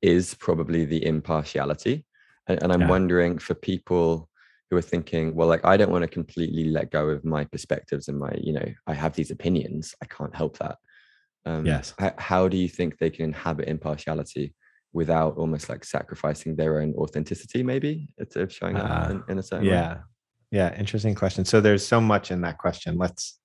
is 0.02 0.34
probably 0.34 0.84
the 0.84 1.04
impartiality. 1.06 2.04
And, 2.48 2.60
and 2.62 2.72
i'm 2.72 2.80
Yeah. 2.80 2.88
wondering 2.88 3.38
for 3.38 3.54
people 3.54 4.28
who 4.68 4.76
are 4.76 4.82
thinking 4.82 5.34
well 5.36 5.46
like 5.46 5.64
i 5.64 5.76
don't 5.76 5.92
want 5.92 6.02
to 6.02 6.08
completely 6.08 6.64
let 6.76 6.90
go 6.90 7.08
of 7.08 7.24
my 7.24 7.44
perspectives 7.44 8.08
and 8.08 8.18
my 8.18 8.32
you 8.46 8.52
know 8.52 8.68
i 8.86 8.94
have 8.94 9.14
these 9.14 9.30
opinions. 9.30 9.94
I 10.02 10.06
can't 10.06 10.34
help 10.34 10.58
that. 10.58 10.76
Um 11.44 11.66
Yes. 11.66 11.94
h- 12.00 12.18
how 12.30 12.48
do 12.48 12.56
you 12.56 12.68
think 12.68 12.90
they 12.98 13.10
can 13.10 13.24
inhabit 13.26 13.68
impartiality 13.68 14.54
without 14.92 15.36
almost 15.36 15.68
like 15.68 15.84
sacrificing 15.84 16.56
their 16.56 16.80
own 16.80 16.94
authenticity 17.02 17.62
maybe 17.62 17.92
of 18.42 18.52
showing 18.52 18.76
up 18.76 18.90
Uh, 18.90 19.10
in, 19.12 19.22
in 19.30 19.38
a 19.38 19.42
certain 19.42 19.66
way? 19.68 19.74
yeah. 19.76 19.98
Yeah 20.50 20.70
interesting 20.82 21.14
question. 21.14 21.44
So 21.44 21.60
there's 21.60 21.86
so 21.94 22.00
much 22.00 22.30
in 22.34 22.40
that 22.46 22.58
question. 22.58 22.98
Let's 22.98 23.38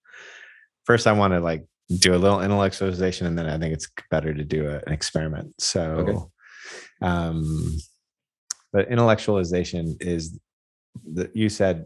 first 0.86 1.06
i 1.06 1.12
want 1.12 1.34
to 1.34 1.40
like 1.52 1.64
do 2.08 2.16
a 2.16 2.22
little 2.24 2.40
intellectualization 2.40 3.24
and 3.28 3.38
then 3.38 3.48
i 3.48 3.58
think 3.60 3.74
it's 3.78 3.88
better 4.10 4.34
to 4.34 4.44
do 4.56 4.62
a- 4.74 4.82
an 4.88 4.94
experiment. 5.00 5.48
So 5.72 6.32
um 7.02 7.78
but 8.74 8.90
intellectualization 8.90 9.96
is 10.02 10.40
that 11.14 11.36
you 11.36 11.50
said 11.50 11.86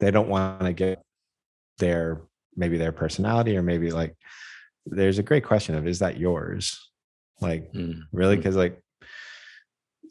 they 0.00 0.10
don't 0.10 0.28
want 0.28 0.60
to 0.60 0.72
get 0.72 1.02
their 1.78 2.22
maybe 2.56 2.78
their 2.78 2.92
personality 2.92 3.56
or 3.56 3.62
maybe 3.62 3.90
like 3.90 4.14
there's 4.86 5.18
a 5.18 5.22
great 5.22 5.44
question 5.44 5.74
of 5.74 5.86
is 5.86 5.98
that 6.00 6.18
yours? 6.18 6.90
Like 7.40 7.72
Mm, 7.72 8.02
really? 8.12 8.36
Because 8.36 8.56
like 8.56 8.82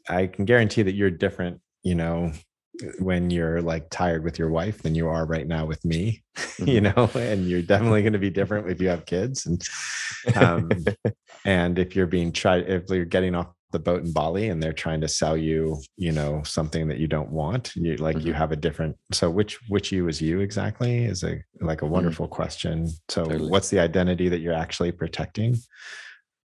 i 0.08 0.26
can 0.26 0.46
guarantee 0.46 0.82
that 0.82 0.94
you're 0.94 1.10
different 1.10 1.60
you 1.82 1.94
know 1.94 2.32
when 3.00 3.28
you're 3.30 3.60
like 3.60 3.90
tired 3.90 4.22
with 4.22 4.38
your 4.38 4.50
wife 4.50 4.82
than 4.82 4.94
you 4.94 5.08
are 5.08 5.26
right 5.26 5.46
now 5.46 5.66
with 5.66 5.84
me 5.84 6.22
you 6.64 6.80
mhm. 6.80 6.94
know 6.94 7.20
and 7.20 7.48
you're 7.48 7.62
definitely 7.62 8.02
going 8.02 8.12
to 8.12 8.18
be 8.18 8.30
different 8.30 8.70
if 8.70 8.80
you 8.80 8.88
have 8.88 9.04
kids. 9.04 9.46
And 9.46 9.62
um 10.36 10.70
and 11.44 11.78
if 11.78 11.96
you're 11.96 12.06
being 12.06 12.32
tried 12.32 12.68
if 12.68 12.88
you're 12.88 13.04
getting 13.04 13.34
off 13.34 13.48
the 13.70 13.78
boat 13.78 14.02
in 14.02 14.12
bali 14.12 14.48
and 14.48 14.62
they're 14.62 14.72
trying 14.72 15.00
to 15.00 15.08
sell 15.08 15.36
you 15.36 15.76
you 15.96 16.10
know 16.12 16.42
something 16.44 16.88
that 16.88 16.98
you 16.98 17.06
don't 17.06 17.30
want 17.30 17.74
you 17.76 17.96
like 17.96 18.16
you 18.24 18.32
Mhm. 18.32 18.36
have 18.36 18.52
a 18.52 18.56
different 18.56 18.96
so 19.12 19.28
which 19.30 19.58
which 19.68 19.92
you 19.92 20.08
is 20.08 20.20
you 20.22 20.40
exactly 20.40 21.04
is 21.04 21.22
a 21.24 21.42
like 21.60 21.82
a 21.82 21.86
wonderful 21.86 22.28
question 22.28 22.86
so 23.08 23.24
Totally. 23.24 23.50
what's 23.50 23.68
the 23.70 23.78
identity 23.78 24.28
that 24.28 24.40
you're 24.40 24.54
actually 24.54 24.92
protecting 24.92 25.56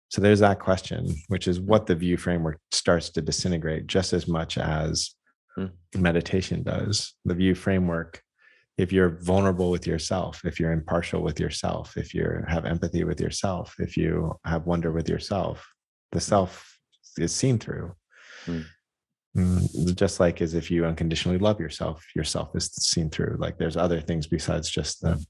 so 0.09 0.21
there's 0.21 0.39
that 0.39 0.59
question 0.59 1.13
which 1.27 1.47
is 1.47 1.59
what 1.59 1.85
the 1.87 1.95
view 1.95 2.17
framework 2.17 2.59
starts 2.71 3.09
to 3.09 3.21
disintegrate 3.21 3.87
just 3.87 4.13
as 4.13 4.27
much 4.27 4.57
as 4.57 5.15
Hmm. 5.55 5.65
meditation 5.95 6.61
does 6.63 7.15
the 7.25 7.33
view 7.33 7.55
framework 7.55 8.21
if 8.77 8.93
you're 8.93 9.17
vulnerable 9.23 9.71
with 9.71 9.85
yourself 9.87 10.45
if 10.45 10.57
you're 10.59 10.71
impartial 10.71 11.21
with 11.21 11.37
yourself 11.39 11.97
if 11.97 12.13
you 12.13 12.43
have 12.47 12.65
empathy 12.65 13.03
with 13.03 13.19
yourself 13.19 13.75
if 13.79 13.97
you 13.97 14.33
have 14.45 14.65
wonder 14.67 14.91
with 14.93 15.09
yourself 15.09 15.67
the 16.13 16.21
self 16.21 16.78
is 17.17 17.33
seen 17.33 17.57
through. 17.59 17.93
Hmm. 18.45 18.61
Mm, 19.37 19.95
just 19.95 20.19
like 20.19 20.41
as 20.41 20.55
if 20.55 20.71
you 20.71 20.85
unconditionally 20.85 21.37
love 21.37 21.59
yourself 21.59 22.03
yourself 22.15 22.49
is 22.55 22.71
seen 22.73 23.09
through. 23.09 23.37
Like 23.39 23.57
there's 23.57 23.77
other 23.77 24.01
things 24.01 24.25
besides 24.27 24.69
just 24.69 25.01
the 25.01 25.23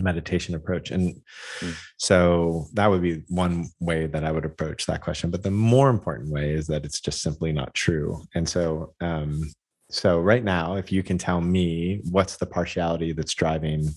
meditation 0.00 0.54
approach. 0.54 0.90
And 0.90 1.20
Hmm. 1.60 1.70
so 1.98 2.66
that 2.72 2.88
would 2.88 3.02
be 3.02 3.22
one 3.28 3.66
way 3.78 4.06
that 4.06 4.24
i 4.24 4.32
would 4.32 4.44
approach 4.44 4.86
that 4.86 5.02
question. 5.02 5.30
But 5.30 5.42
the 5.42 5.50
more 5.50 5.90
important 5.90 6.30
way 6.30 6.52
is 6.52 6.66
that 6.68 6.84
it's 6.84 7.00
just 7.00 7.22
simply 7.22 7.52
not 7.52 7.74
true. 7.74 8.22
And 8.34 8.48
so 8.48 8.94
um 9.00 9.50
so 9.90 10.18
right 10.18 10.42
now 10.42 10.76
if 10.76 10.90
you 10.90 11.02
can 11.02 11.18
tell 11.18 11.40
me 11.40 12.00
what's 12.10 12.36
the 12.36 12.46
partiality 12.46 13.12
that's 13.12 13.34
driving 13.34 13.90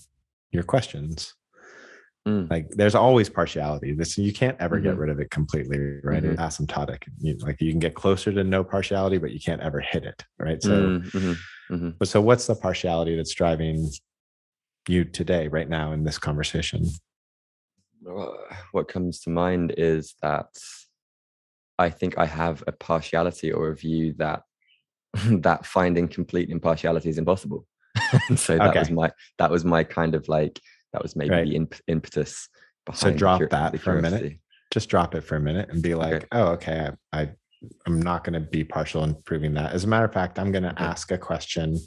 your 0.52 0.62
questions 0.62 1.34
Mm. 2.28 2.50
like 2.50 2.68
there's 2.70 2.94
always 2.94 3.30
partiality 3.30 3.94
this 3.94 4.18
you 4.18 4.34
can't 4.34 4.56
ever 4.60 4.78
get 4.80 4.96
Mhm. 4.96 4.98
rid 4.98 5.10
of 5.10 5.18
it 5.18 5.30
completely 5.30 5.78
right 6.04 6.22
Mhm. 6.22 6.32
it's 6.32 6.42
asymptotic 6.42 7.04
you, 7.20 7.36
like 7.38 7.58
you 7.58 7.70
can 7.70 7.78
get 7.78 7.94
closer 7.94 8.30
to 8.30 8.44
no 8.44 8.62
partiality 8.62 9.16
but 9.16 9.30
you 9.30 9.40
can't 9.40 9.62
ever 9.62 9.80
hit 9.80 10.04
it 10.04 10.26
right 10.38 10.62
so 10.62 10.74
Mm, 10.74 11.10
mhm, 11.12 11.36
mhm. 11.70 11.94
but 11.98 12.08
so 12.08 12.20
what's 12.20 12.46
the 12.46 12.54
partiality 12.54 13.16
that's 13.16 13.32
driving 13.32 13.88
you 14.88 15.04
today 15.04 15.48
right 15.48 15.70
now 15.70 15.92
in 15.92 16.04
this 16.04 16.18
conversation 16.18 16.84
what 18.72 18.88
comes 18.88 19.20
to 19.20 19.30
mind 19.30 19.74
is 19.78 20.14
that 20.20 20.48
I 21.78 21.90
think 21.90 22.18
I 22.18 22.26
have 22.26 22.62
a 22.66 22.72
partiality 22.72 23.52
or 23.52 23.70
a 23.70 23.76
view 23.76 24.14
that 24.18 24.42
that 25.46 25.64
finding 25.64 26.08
complete 26.08 26.50
impartiality 26.50 27.08
is 27.08 27.18
impossible. 27.18 27.66
so 28.36 28.58
that 28.58 28.74
was 28.74 28.90
my 28.90 29.10
that 29.38 29.50
was 29.50 29.64
my 29.64 29.82
kind 29.84 30.14
of 30.14 30.28
like 30.28 30.60
that 30.92 31.02
was 31.02 31.16
maybe 31.16 31.30
Right. 31.30 31.46
the 31.48 31.56
imp- 31.56 31.80
impetus 31.86 32.48
behind 32.86 33.00
so 33.00 33.10
drop 33.12 33.40
cur- 33.40 33.48
that 33.48 33.78
for 33.80 33.98
a 33.98 34.02
minute 34.02 34.38
just 34.72 34.88
drop 34.88 35.14
it 35.14 35.22
for 35.22 35.36
a 35.36 35.40
minute 35.40 35.68
and 35.70 35.82
be 35.82 35.94
like 35.94 36.14
Okay. 36.14 36.26
oh 36.32 36.48
okay 36.52 36.90
i, 37.12 37.20
I 37.20 37.30
i'm 37.86 38.00
not 38.00 38.24
going 38.24 38.34
to 38.34 38.40
be 38.48 38.64
partial 38.64 39.04
in 39.04 39.14
proving 39.24 39.54
that 39.54 39.72
as 39.72 39.84
a 39.84 39.86
matter 39.88 40.04
of 40.06 40.12
fact 40.12 40.38
i'm 40.38 40.52
going 40.52 40.62
to 40.64 40.70
Okay. 40.70 40.84
ask 40.84 41.10
a 41.10 41.18
question 41.18 41.78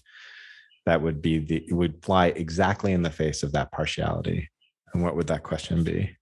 that 0.85 1.01
would 1.01 1.21
be 1.21 1.39
the 1.39 1.65
would 1.71 2.03
fly 2.03 2.27
exactly 2.27 2.91
in 2.93 3.01
the 3.03 3.09
face 3.11 3.43
of 3.43 3.51
that 3.53 3.71
partiality 3.71 4.49
and 4.93 5.03
what 5.03 5.15
would 5.15 5.27
that 5.27 5.43
question 5.43 5.83
be 5.83 6.15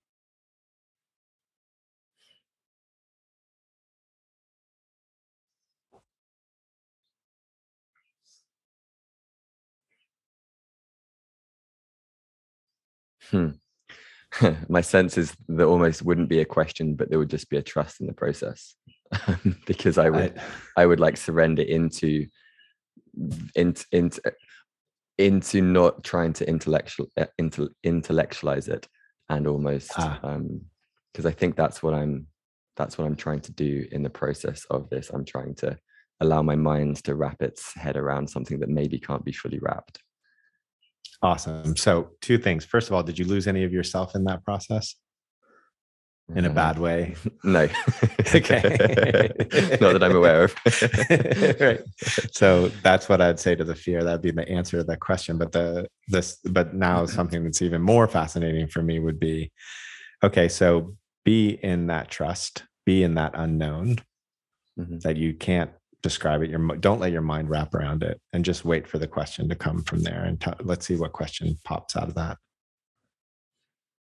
Hmm. 13.30 13.50
my 14.70 14.82
sense 14.82 15.18
is 15.18 15.36
there 15.48 15.66
almost 15.66 16.04
wouldn't 16.04 16.30
be 16.30 16.40
a 16.40 16.46
question, 16.46 16.96
but 16.96 17.10
there 17.10 17.20
would 17.20 17.30
just 17.30 17.50
be 17.50 17.58
a 17.58 17.64
trust 17.64 18.00
in 18.02 18.08
the 18.08 18.14
process. 18.14 18.76
because 19.66 19.98
I 19.98 20.10
would 20.10 20.38
I- 20.38 20.84
I 20.84 20.86
would 20.86 21.00
like 21.00 21.18
surrender 21.18 21.64
into 21.64 22.28
into 23.56 23.86
into 23.92 24.22
into 25.18 25.62
not 25.62 26.04
trying 26.04 26.34
to 26.34 26.48
intellectual 26.48 27.08
uh, 27.18 27.26
intel, 27.42 27.70
intellectualize 27.84 28.68
it 28.68 28.88
and 29.30 29.48
almost 29.48 29.92
Ah. 29.98 30.20
um 30.24 30.62
because 31.12 31.26
I 31.26 31.32
think 31.32 31.56
that's 31.56 31.82
what 31.82 31.94
I'm 31.96 32.28
that's 32.78 32.98
what 32.98 33.06
I'm 33.06 33.16
trying 33.16 33.42
to 33.42 33.52
do 33.52 33.88
in 33.92 34.04
the 34.04 34.10
process 34.12 34.64
of 34.70 34.90
this. 34.90 35.10
I'm 35.10 35.26
trying 35.26 35.56
to 35.56 35.78
allow 36.22 36.42
my 36.44 36.56
mind 36.56 37.04
to 37.06 37.16
wrap 37.16 37.42
its 37.42 37.74
head 37.74 37.98
around 37.98 38.30
something 38.30 38.60
that 38.60 38.70
maybe 38.70 39.00
can't 39.00 39.26
be 39.26 39.34
fully 39.34 39.60
wrapped. 39.60 40.00
Awesome. 41.22 41.76
So, 41.76 42.12
two 42.22 42.38
things. 42.38 42.64
First 42.66 42.88
of 42.88 42.94
all, 42.94 43.04
did 43.04 43.20
you 43.20 43.26
lose 43.26 43.48
any 43.48 43.64
of 43.64 43.74
yourself 43.74 44.16
in 44.16 44.24
that 44.26 44.44
process? 44.46 44.96
In 46.36 46.46
a 46.46 46.50
Uh, 46.50 46.54
bad 46.54 46.78
way? 46.80 47.16
No. 47.44 47.68
Okay. 48.36 48.62
Not 49.82 49.94
that 49.94 50.04
I'm 50.04 50.16
aware 50.16 50.44
of. 50.44 50.56
right. 51.60 51.82
So 52.32 52.68
that's 52.84 53.10
what 53.10 53.20
I'd 53.22 53.40
say 53.40 53.56
to 53.56 53.64
the 53.64 53.74
fear. 53.76 54.04
That'd 54.04 54.22
be 54.22 54.30
the 54.32 54.48
answer 54.48 54.78
to 54.78 54.84
that 54.84 55.00
question. 55.00 55.38
But 55.40 55.52
the 55.52 55.88
this 56.08 56.38
but 56.46 56.76
now 56.76 57.06
something 57.08 57.44
that's 57.44 57.62
even 57.64 57.82
more 57.82 58.08
fascinating 58.08 58.68
for 58.68 58.84
me 58.84 59.00
would 59.00 59.20
be 59.20 59.52
okay, 60.24 60.48
so 60.48 60.96
be 61.26 61.50
in 61.64 61.88
that 61.88 62.10
trust, 62.10 62.64
be 62.86 63.02
in 63.04 63.16
that 63.16 63.32
unknown 63.34 63.98
Mhm. 64.80 65.02
that 65.02 65.18
you 65.18 65.34
can't 65.34 65.72
describe 66.02 66.42
it. 66.42 66.50
Your 66.50 66.60
don't 66.78 67.00
let 67.00 67.12
your 67.12 67.22
mind 67.22 67.50
wrap 67.50 67.74
around 67.74 68.04
it 68.04 68.20
and 68.34 68.46
just 68.46 68.66
wait 68.66 68.88
for 68.88 68.98
the 69.00 69.08
question 69.08 69.50
to 69.50 69.56
come 69.56 69.84
from 69.84 70.02
there. 70.02 70.24
And 70.24 70.40
t- 70.40 70.52
let's 70.62 70.86
see 70.86 70.96
what 70.96 71.14
question 71.14 71.58
pops 71.66 71.96
out 71.96 72.08
of 72.08 72.16
that. 72.16 72.38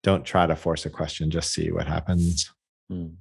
Don't 0.04 0.26
try 0.26 0.46
to 0.46 0.56
force 0.56 0.86
a 0.86 0.90
question, 0.90 1.32
just 1.32 1.54
see 1.54 1.72
what 1.72 1.88
happens. 1.88 2.52
Mm. 2.92 3.16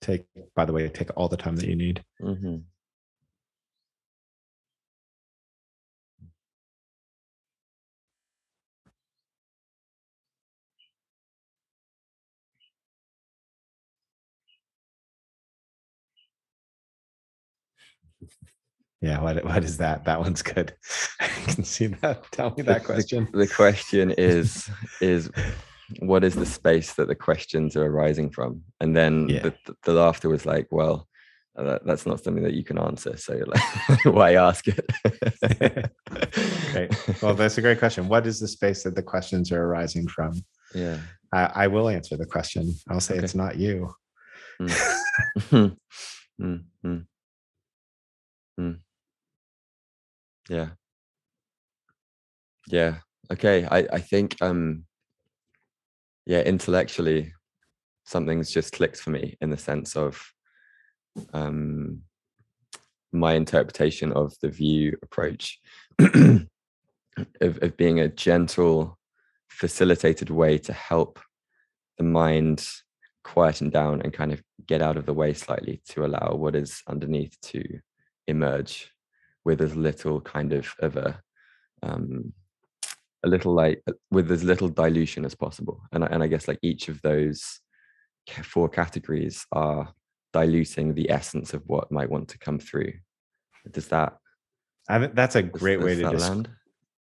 Take, 0.00 0.24
by 0.54 0.64
the 0.64 0.72
way, 0.72 0.88
take 0.88 1.10
all 1.16 1.28
the 1.28 1.36
time 1.36 1.56
that 1.56 1.66
you 1.68 1.74
need. 1.74 2.04
Mhm. 2.20 2.62
Yeah, 19.02 19.20
what 19.20 19.44
what 19.44 19.62
is 19.64 19.76
that? 19.78 20.04
That 20.06 20.20
one's 20.20 20.42
good. 20.42 20.74
I 21.20 21.26
can 21.46 21.64
see 21.64 21.88
that. 21.88 22.30
Tell 22.32 22.54
me 22.56 22.62
that 22.64 22.84
question. 22.84 23.28
The, 23.32 23.46
question 23.46 24.10
is 24.12 24.68
is 25.00 25.30
what 26.00 26.24
is 26.24 26.34
the 26.34 26.46
space 26.46 26.94
that 26.94 27.06
the 27.08 27.14
questions 27.14 27.76
are 27.76 27.84
arising 27.86 28.30
from? 28.30 28.62
And 28.80 28.96
then 28.96 29.28
Yeah. 29.28 29.42
the, 29.42 29.54
the, 29.66 29.76
the 29.84 29.92
laughter 29.92 30.28
was 30.28 30.44
like, 30.44 30.66
well, 30.72 31.06
uh, 31.56 31.62
that, 31.62 31.86
that's 31.86 32.06
not 32.06 32.20
something 32.24 32.42
that 32.42 32.54
you 32.54 32.64
can 32.64 32.78
answer. 32.78 33.16
So 33.16 33.40
like, 33.46 34.04
why 34.04 34.34
ask 34.34 34.64
it? 34.66 34.90
Great. 36.72 37.22
Well, 37.22 37.34
that's 37.34 37.58
a 37.58 37.62
great 37.62 37.78
question. 37.78 38.08
What 38.08 38.26
is 38.26 38.40
the 38.40 38.48
space 38.48 38.82
that 38.82 38.94
the 38.96 39.02
questions 39.02 39.52
are 39.52 39.62
arising 39.62 40.08
from? 40.08 40.32
yeah. 40.74 40.98
I, 41.32 41.50
I 41.54 41.66
will 41.66 41.88
answer 41.88 42.16
the 42.16 42.26
question. 42.26 42.72
I'll 42.88 43.00
say 43.00 43.14
Okay. 43.14 43.24
it's 43.24 43.34
not 43.34 43.56
you. 43.56 43.92
Mm. 44.60 45.76
Mm, 46.40 47.04
mm. 48.58 48.78
Yeah. 50.48 50.70
Yeah. 52.68 52.98
Okay. 53.32 53.64
I, 53.64 53.78
I 53.92 54.00
think 54.00 54.36
um 54.40 54.84
yeah, 56.26 56.40
intellectually 56.40 57.32
something's 58.04 58.50
just 58.50 58.72
clicked 58.72 58.98
for 58.98 59.10
me 59.10 59.36
in 59.40 59.50
the 59.50 59.56
sense 59.56 59.96
of 59.96 60.20
um 61.32 62.02
my 63.12 63.34
interpretation 63.34 64.12
of 64.12 64.34
the 64.42 64.48
view 64.48 64.96
approach 65.02 65.58
of, 65.98 67.62
of 67.62 67.76
being 67.76 68.00
a 68.00 68.08
gentle, 68.08 68.98
facilitated 69.48 70.30
way 70.30 70.58
to 70.58 70.72
help 70.72 71.18
the 71.98 72.04
mind 72.04 72.66
quieten 73.24 73.70
down 73.70 74.02
and 74.02 74.12
kind 74.12 74.32
of 74.32 74.42
get 74.66 74.82
out 74.82 74.96
of 74.96 75.06
the 75.06 75.14
way 75.14 75.32
slightly 75.32 75.80
to 75.88 76.04
allow 76.04 76.34
what 76.34 76.54
is 76.54 76.82
underneath 76.88 77.36
to 77.40 77.62
emerge 78.26 78.92
with 79.44 79.60
as 79.60 79.76
little 79.76 80.20
kind 80.20 80.52
of 80.52 80.72
of 80.80 80.96
a 80.96 81.20
um 81.82 82.32
a 83.24 83.28
little 83.28 83.52
like 83.54 83.82
uh, 83.88 83.92
with 84.10 84.30
as 84.30 84.44
little 84.44 84.68
dilution 84.68 85.24
as 85.24 85.34
possible 85.34 85.80
and 85.92 86.04
I, 86.04 86.08
and 86.08 86.22
I 86.22 86.26
guess 86.26 86.48
like 86.48 86.58
each 86.62 86.88
of 86.88 87.00
those 87.02 87.60
four 88.42 88.68
categories 88.68 89.46
are 89.52 89.92
diluting 90.32 90.94
the 90.94 91.10
essence 91.10 91.54
of 91.54 91.62
what 91.66 91.90
might 91.92 92.10
want 92.10 92.28
to 92.28 92.38
come 92.38 92.58
through 92.58 92.92
does 93.72 93.88
that 93.88 94.16
I 94.88 94.98
mean, 94.98 95.10
that's 95.14 95.36
a 95.36 95.42
does- 95.42 95.60
great 95.60 95.80
way 95.80 95.94
does 95.94 96.10
to 96.10 96.16
describe 96.16 96.36
land 96.36 96.48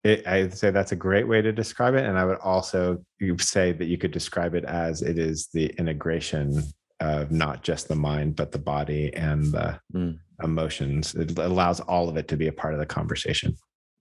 it. 0.05 0.27
I'd 0.27 0.53
say 0.55 0.69
that's 0.69 0.91
a 0.91 0.95
great 0.95 1.27
way 1.27 1.41
to 1.41 1.51
describe 1.51 1.95
it. 1.95 2.05
And 2.05 2.17
I 2.17 2.25
would 2.25 2.37
also 2.37 3.03
say 3.39 3.71
that 3.71 3.85
you 3.85 3.97
could 3.97 4.11
describe 4.11 4.53
it 4.53 4.63
as 4.63 5.01
it 5.01 5.17
is 5.17 5.47
the 5.51 5.65
integration 5.79 6.61
of 6.99 7.31
not 7.31 7.63
just 7.63 7.87
the 7.87 7.95
mind, 7.95 8.35
but 8.35 8.51
the 8.51 8.59
body 8.59 9.11
and 9.15 9.45
the 9.45 9.79
Mm. 9.93 10.19
Emotions. 10.43 11.15
It 11.15 11.37
allows 11.37 11.79
all 11.79 12.09
of 12.09 12.17
it 12.17 12.27
to 12.29 12.37
be 12.37 12.47
a 12.47 12.53
part 12.53 12.73
of 12.73 12.79
the 12.79 12.85
conversation. 12.85 13.55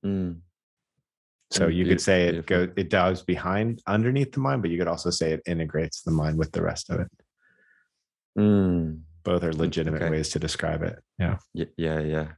Mm, 0.04 0.40
So 1.50 1.68
Mm, 1.68 1.74
you 1.74 1.86
could 1.86 2.00
say 2.00 2.28
it 2.28 2.46
go 2.46 2.68
it 2.76 2.90
dives 2.90 3.22
behind 3.22 3.80
underneath 3.86 4.32
the 4.32 4.40
mind, 4.40 4.62
but 4.62 4.70
you 4.70 4.78
could 4.78 4.88
also 4.88 5.10
say 5.10 5.32
it 5.32 5.42
integrates 5.46 6.02
the 6.02 6.10
mind 6.10 6.38
with 6.38 6.52
the 6.52 6.62
rest 6.62 6.90
of 6.90 7.00
it. 7.00 7.08
mm. 8.38 9.00
Both 9.22 9.42
are 9.42 9.52
legitimate 9.52 10.02
okay. 10.02 10.10
ways 10.10 10.28
to 10.30 10.38
describe 10.38 10.82
it. 10.82 10.98
Yeah. 11.18 11.38
Y- 11.54 11.66
yeah 11.76 12.00
yeah 12.00 12.28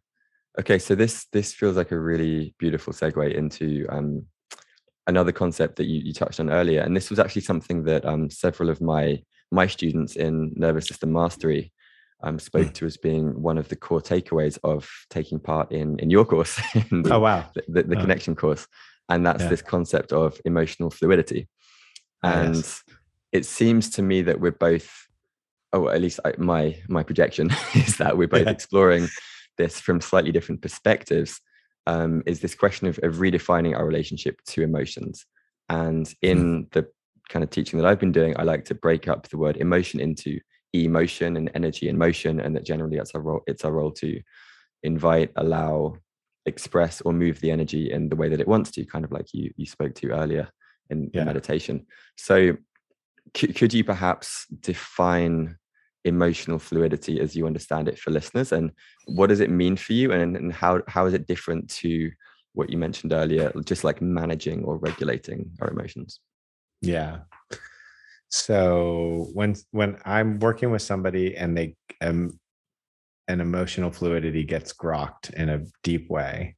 okay 0.58 0.78
so 0.78 0.94
this 0.94 1.26
this 1.32 1.52
feels 1.52 1.76
like 1.76 1.90
a 1.92 1.98
really 1.98 2.54
beautiful 2.58 2.92
segue 2.92 3.34
into 3.34 3.86
um 3.88 4.24
another 5.06 5.32
concept 5.32 5.76
that 5.76 5.84
you, 5.86 6.00
you 6.00 6.12
touched 6.12 6.40
on 6.40 6.50
earlier 6.50 6.80
and 6.82 6.96
this 6.96 7.10
was 7.10 7.18
actually 7.18 7.42
something 7.42 7.84
that 7.84 8.04
um 8.04 8.30
several 8.30 8.70
of 8.70 8.80
my 8.80 9.20
my 9.50 9.66
students 9.66 10.16
in 10.16 10.52
nervous 10.56 10.86
system 10.86 11.12
mastery 11.12 11.72
um 12.22 12.38
spoke 12.38 12.72
to 12.72 12.86
as 12.86 12.96
being 12.96 13.42
one 13.42 13.58
of 13.58 13.68
the 13.68 13.76
core 13.76 14.00
takeaways 14.00 14.58
of 14.64 14.88
taking 15.10 15.38
part 15.38 15.70
in 15.72 15.98
in 15.98 16.10
your 16.10 16.24
course 16.24 16.60
in 16.90 17.02
the, 17.02 17.14
Oh 17.14 17.20
wow. 17.20 17.50
the, 17.54 17.62
the, 17.68 17.82
the 17.84 17.96
Oh. 17.96 18.00
connection 18.00 18.34
course 18.34 18.66
and 19.08 19.24
that's 19.26 19.42
Yeah. 19.44 19.50
this 19.50 19.62
concept 19.62 20.12
of 20.12 20.40
emotional 20.44 20.90
fluidity 20.90 21.48
Ah, 22.22 22.42
and 22.42 22.54
yes. 22.56 22.82
it 23.32 23.44
seems 23.44 23.90
to 23.90 24.02
me 24.02 24.22
that 24.22 24.40
we're 24.40 24.52
both 24.52 25.06
oh 25.72 25.88
at 25.88 26.00
least 26.00 26.20
I, 26.24 26.32
my 26.38 26.76
my 26.88 27.02
projection 27.02 27.50
is 27.74 27.96
that 27.98 28.16
we're 28.16 28.28
both 28.28 28.46
Yeah. 28.46 28.52
exploring 28.52 29.08
this 29.58 29.80
from 29.80 30.00
slightly 30.00 30.32
different 30.32 30.62
perspectives 30.62 31.40
um, 31.88 32.22
is 32.26 32.40
this 32.40 32.54
question 32.56 32.88
of, 32.88 32.98
of 33.04 33.16
redefining 33.16 33.76
our 33.76 33.86
relationship 33.86 34.40
to 34.46 34.62
emotions 34.62 35.24
and 35.68 36.06
Hmm. 36.08 36.14
in 36.30 36.66
the 36.72 36.86
kind 37.28 37.42
of 37.42 37.50
teaching 37.50 37.78
that 37.78 37.86
i've 37.88 37.98
been 38.00 38.12
doing 38.12 38.34
i 38.38 38.42
like 38.42 38.64
to 38.66 38.74
break 38.74 39.06
up 39.08 39.28
the 39.28 39.36
word 39.38 39.56
emotion 39.56 39.98
into 40.00 40.38
emotion 40.84 41.36
and 41.36 41.50
energy 41.54 41.88
and 41.88 41.98
motion 41.98 42.40
and 42.40 42.54
that 42.54 42.64
generally 42.64 42.96
it's 42.98 43.12
our 43.14 43.20
role 43.20 43.40
it's 43.46 43.64
our 43.64 43.72
role 43.72 43.90
to 43.92 44.20
invite 44.82 45.30
allow 45.36 45.96
express 46.46 47.00
or 47.00 47.12
move 47.12 47.40
the 47.40 47.50
energy 47.50 47.90
in 47.90 48.08
the 48.08 48.16
way 48.16 48.28
that 48.28 48.40
it 48.40 48.48
wants 48.48 48.70
to 48.70 48.84
kind 48.84 49.04
of 49.04 49.12
like 49.12 49.32
you 49.32 49.50
you 49.56 49.66
spoke 49.66 49.94
to 49.94 50.10
earlier 50.10 50.48
in, 50.90 51.10
Yeah. 51.12 51.20
in 51.22 51.26
meditation 51.26 51.86
so 52.16 52.56
c- 53.36 53.52
could 53.52 53.74
you 53.74 53.82
perhaps 53.84 54.46
define 54.60 55.56
emotional 56.04 56.58
fluidity 56.60 57.20
as 57.20 57.34
you 57.34 57.46
understand 57.46 57.88
it 57.88 57.98
for 57.98 58.12
listeners 58.12 58.52
and 58.52 58.70
what 59.06 59.26
does 59.28 59.40
it 59.40 59.50
mean 59.50 59.76
for 59.76 59.92
you 59.92 60.12
and, 60.12 60.36
and 60.36 60.52
how 60.52 60.80
how 60.86 61.06
is 61.06 61.14
it 61.14 61.26
different 61.26 61.68
to 61.68 62.10
what 62.52 62.70
you 62.70 62.78
mentioned 62.78 63.12
earlier 63.12 63.52
just 63.64 63.82
like 63.82 64.00
managing 64.00 64.62
or 64.64 64.76
regulating 64.78 65.50
our 65.60 65.68
emotions 65.70 66.20
Yeah. 66.82 67.20
So 68.30 69.28
when 69.32 69.54
when 69.70 69.98
I'm 70.04 70.38
working 70.40 70.70
with 70.70 70.82
somebody 70.82 71.36
and 71.36 71.56
they 71.56 71.76
um 72.00 72.38
an 73.28 73.40
emotional 73.40 73.90
fluidity 73.90 74.44
gets 74.44 74.72
grokked 74.72 75.32
in 75.34 75.48
a 75.48 75.64
deep 75.82 76.10
way, 76.10 76.56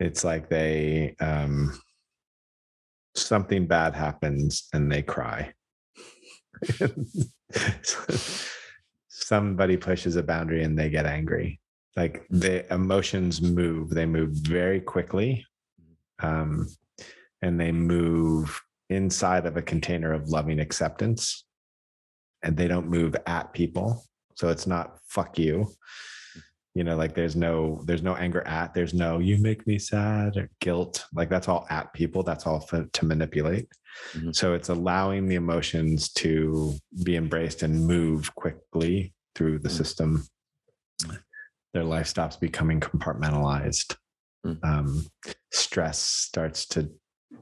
it's 0.00 0.24
like 0.24 0.48
they 0.48 1.14
um 1.20 1.78
something 3.14 3.66
bad 3.66 3.94
happens 3.94 4.68
and 4.72 4.90
they 4.90 5.02
cry. 5.02 5.52
Somebody 9.08 9.76
pushes 9.76 10.16
a 10.16 10.22
boundary 10.22 10.62
and 10.64 10.78
they 10.78 10.90
get 10.90 11.06
angry. 11.06 11.60
Like 11.96 12.24
the 12.30 12.72
emotions 12.72 13.42
move, 13.42 13.90
they 13.90 14.06
move 14.06 14.30
very 14.30 14.80
quickly. 14.80 15.44
Um, 16.20 16.68
and 17.42 17.60
they 17.60 17.72
move 17.72 18.60
inside 18.90 19.46
of 19.46 19.56
a 19.56 19.62
container 19.62 20.12
of 20.12 20.28
loving 20.28 20.60
acceptance. 20.60 21.44
And 22.42 22.56
they 22.56 22.68
don't 22.68 22.88
move 22.88 23.16
at 23.26 23.52
people. 23.52 24.04
So 24.36 24.48
it's 24.48 24.66
not 24.66 24.98
fuck 25.08 25.38
you. 25.38 25.68
You 26.74 26.84
know 26.84 26.94
like 26.96 27.12
there's 27.14 27.34
no 27.34 27.82
there's 27.86 28.04
no 28.04 28.14
anger 28.14 28.46
at 28.46 28.72
there's 28.72 28.94
no 28.94 29.18
you 29.18 29.38
make 29.38 29.66
me 29.66 29.80
sad 29.80 30.36
or 30.36 30.48
guilt. 30.60 31.06
Like 31.12 31.28
that's 31.28 31.48
all 31.48 31.66
at 31.70 31.92
people. 31.92 32.22
That's 32.22 32.46
all 32.46 32.60
for, 32.60 32.84
to 32.84 33.04
manipulate. 33.04 33.68
Mhm. 34.14 34.36
so 34.36 34.54
it's 34.54 34.68
allowing 34.68 35.26
the 35.26 35.34
emotions 35.34 36.12
to 36.12 36.74
be 37.02 37.16
embraced 37.16 37.64
and 37.64 37.84
move 37.84 38.32
quickly 38.36 39.12
through 39.34 39.58
the 39.58 39.68
Mm. 39.70 39.72
system. 39.76 40.24
Their 41.74 41.82
life 41.84 42.06
stops 42.06 42.36
becoming 42.36 42.80
compartmentalized. 42.80 43.96
Mm. 44.46 44.58
um, 44.64 45.06
stress 45.52 45.98
starts 45.98 46.64
to 46.66 46.88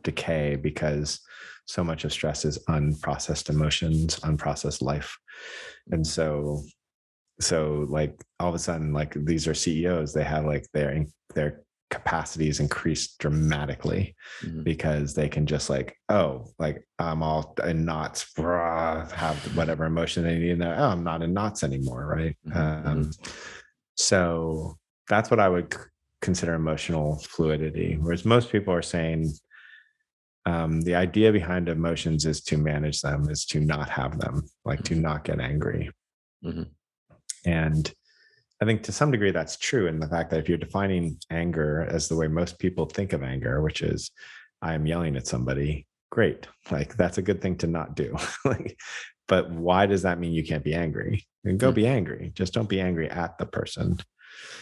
decay 0.02 0.56
because 0.56 1.20
so 1.66 1.82
much 1.82 2.04
of 2.04 2.12
stress 2.12 2.44
is 2.44 2.58
unprocessed 2.68 3.50
emotions, 3.50 4.16
unprocessed 4.20 4.82
life. 4.82 5.16
And 5.90 6.06
so 6.06 6.62
so 7.38 7.86
like 7.90 8.14
all 8.40 8.48
of 8.48 8.54
a 8.54 8.58
sudden 8.58 8.92
like 8.94 9.12
these 9.14 9.46
are 9.46 9.52
CEOs 9.54 10.14
they 10.14 10.24
have 10.24 10.46
like 10.46 10.66
their 10.72 11.04
their 11.34 11.60
capacities 11.90 12.60
increased 12.60 13.18
dramatically 13.18 14.14
Mhm. 14.42 14.64
because 14.64 15.14
they 15.14 15.28
can 15.28 15.44
just 15.46 15.68
like 15.70 15.94
oh 16.08 16.48
like 16.58 16.82
i'm 16.98 17.22
all 17.22 17.54
in 17.64 17.84
knots 17.84 18.32
brah, 18.36 19.08
have 19.12 19.36
whatever 19.56 19.84
emotion 19.84 20.24
they 20.24 20.38
need 20.38 20.52
and 20.52 20.62
they're, 20.62 20.74
oh 20.78 20.88
i'm 20.88 21.04
not 21.04 21.22
in 21.22 21.32
knots 21.34 21.62
anymore 21.62 22.06
right 22.06 22.36
Mhm, 22.48 22.86
um, 22.86 23.10
so 23.96 24.76
that's 25.08 25.30
what 25.30 25.38
i 25.40 25.48
would 25.48 25.74
consider 26.22 26.54
emotional 26.54 27.18
fluidity 27.18 27.98
whereas 28.00 28.24
most 28.24 28.50
people 28.50 28.72
are 28.74 28.82
saying 28.82 29.30
um, 30.46 30.80
the 30.82 30.94
idea 30.94 31.32
behind 31.32 31.68
emotions 31.68 32.24
is 32.24 32.40
to 32.44 32.56
manage 32.56 33.00
them 33.02 33.28
is 33.28 33.44
to 33.46 33.60
not 33.60 33.88
have 33.90 34.18
them 34.18 34.42
like 34.64 34.82
to 34.84 34.94
not 34.94 35.24
get 35.24 35.40
angry 35.40 35.90
Mhm. 36.44 36.68
and 37.44 37.92
I 38.62 38.64
think 38.64 38.82
to 38.84 38.92
some 38.92 39.10
degree 39.10 39.32
that's 39.32 39.58
true 39.58 39.86
in 39.86 40.00
the 40.00 40.08
fact 40.08 40.30
that 40.30 40.38
if 40.40 40.48
you're 40.48 40.56
defining 40.56 41.18
anger 41.30 41.82
as 41.90 42.08
the 42.08 42.16
way 42.16 42.26
most 42.26 42.58
people 42.58 42.86
think 42.86 43.12
of 43.12 43.22
anger, 43.22 43.60
which 43.60 43.82
is 43.82 44.10
I'm 44.62 44.86
yelling 44.86 45.14
at 45.16 45.26
somebody, 45.26 45.86
great. 46.10 46.46
Like 46.70 46.96
that's 46.96 47.18
a 47.18 47.22
good 47.22 47.42
thing 47.42 47.58
to 47.58 47.66
not 47.66 47.94
do. 47.96 48.16
like, 48.46 48.78
but 49.28 49.50
why 49.50 49.84
does 49.84 50.02
that 50.02 50.18
mean 50.18 50.32
you 50.32 50.42
can't 50.42 50.64
be 50.64 50.72
angry? 50.74 51.26
And 51.44 51.60
go 51.60 51.70
Mm. 51.70 51.74
be 51.74 51.86
angry. 51.86 52.32
Just 52.34 52.54
don't 52.54 52.68
be 52.68 52.80
angry 52.80 53.10
at 53.10 53.36
the 53.36 53.44
person. 53.44 53.98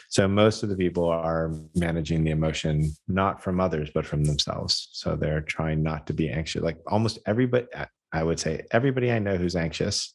So 0.08 0.28
most 0.28 0.62
of 0.62 0.68
the 0.68 0.76
people 0.76 1.08
are 1.08 1.52
managing 1.74 2.24
the 2.24 2.30
emotion 2.30 2.92
not 3.08 3.42
from 3.42 3.60
others, 3.60 3.90
but 3.94 4.06
from 4.06 4.24
themselves. 4.24 4.88
So 4.92 5.16
they're 5.16 5.40
trying 5.40 5.82
not 5.82 6.06
to 6.08 6.12
be 6.12 6.30
anxious. 6.30 6.62
Like 6.62 6.78
almost 6.86 7.18
everybody, 7.26 7.66
I 8.12 8.22
would 8.22 8.38
say 8.38 8.64
everybody 8.70 9.10
I 9.10 9.18
know 9.18 9.36
who's 9.36 9.56
anxious 9.56 10.14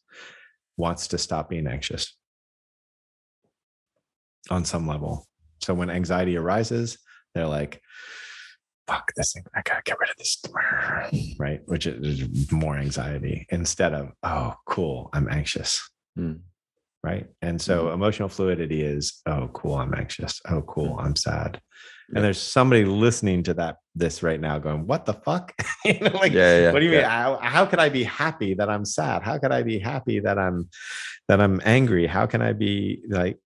wants 0.77 1.07
to 1.09 1.17
stop 1.17 1.49
being 1.49 1.67
anxious 1.67 2.15
on 4.49 4.65
some 4.65 4.87
level. 4.87 5.27
So 5.61 5.73
when 5.73 5.89
anxiety 5.89 6.37
arises, 6.37 6.97
they're 7.35 7.47
like, 7.47 7.81
fuck 8.87 9.11
this 9.15 9.33
thing. 9.33 9.43
I 9.53 9.61
gotta 9.63 9.81
get 9.83 9.99
rid 9.99 10.09
of 10.09 10.17
this. 10.17 10.41
Right. 11.37 11.61
Which 11.65 11.85
is 11.85 12.51
more 12.51 12.77
anxiety 12.77 13.45
instead 13.49 13.93
of, 13.93 14.11
oh, 14.23 14.55
cool. 14.65 15.09
I'm 15.13 15.29
anxious. 15.29 15.89
Mm. 16.17 16.39
Right. 17.01 17.27
And 17.41 17.61
so 17.61 17.91
emotional 17.91 18.27
fluidity 18.27 18.81
is, 18.81 19.21
oh, 19.25 19.49
cool. 19.53 19.75
I'm 19.75 19.93
anxious. 19.93 20.41
Oh, 20.49 20.61
cool. 20.63 20.97
I'm 20.99 21.15
sad. 21.15 21.61
And 22.13 22.23
there's 22.23 22.41
somebody 22.41 22.85
listening 22.85 23.43
to 23.43 23.53
that 23.53 23.77
this 23.95 24.23
right 24.23 24.41
now 24.41 24.57
going, 24.57 24.87
what 24.87 25.05
the 25.05 25.13
fuck? 25.13 25.53
you 25.85 25.99
know, 25.99 26.11
like, 26.11 26.33
Yeah, 26.33 26.59
yeah, 26.59 26.71
what 26.73 26.79
do 26.79 26.85
you 26.85 26.91
mean? 26.91 27.03
How, 27.03 27.37
how 27.41 27.65
could 27.65 27.79
I 27.79 27.89
be 27.89 28.03
happy 28.03 28.53
that 28.55 28.69
I'm 28.69 28.83
sad? 28.83 29.21
How 29.21 29.37
could 29.37 29.51
I 29.51 29.63
be 29.63 29.79
happy 29.79 30.19
that 30.21 30.39
I'm 30.39 30.69
that 31.27 31.39
I'm 31.39 31.61
angry? 31.63 32.07
How 32.07 32.25
can 32.25 32.41
I 32.41 32.53
be 32.53 33.03
like 33.07 33.37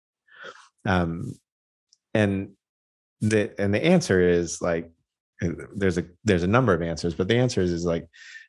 um 0.86 1.34
and 2.14 2.50
the 3.20 3.52
and 3.58 3.72
the 3.72 3.84
answer 3.84 4.20
is 4.20 4.60
like 4.60 4.90
uh, 5.42 5.48
there's 5.74 5.98
a 5.98 6.04
there's 6.24 6.42
a 6.42 6.48
number 6.48 6.74
of 6.74 6.82
answers 6.82 7.14
but 7.14 7.26
the 7.26 7.36
answer 7.36 7.60
is, 7.60 7.72
is 7.72 7.84
like 7.84 8.06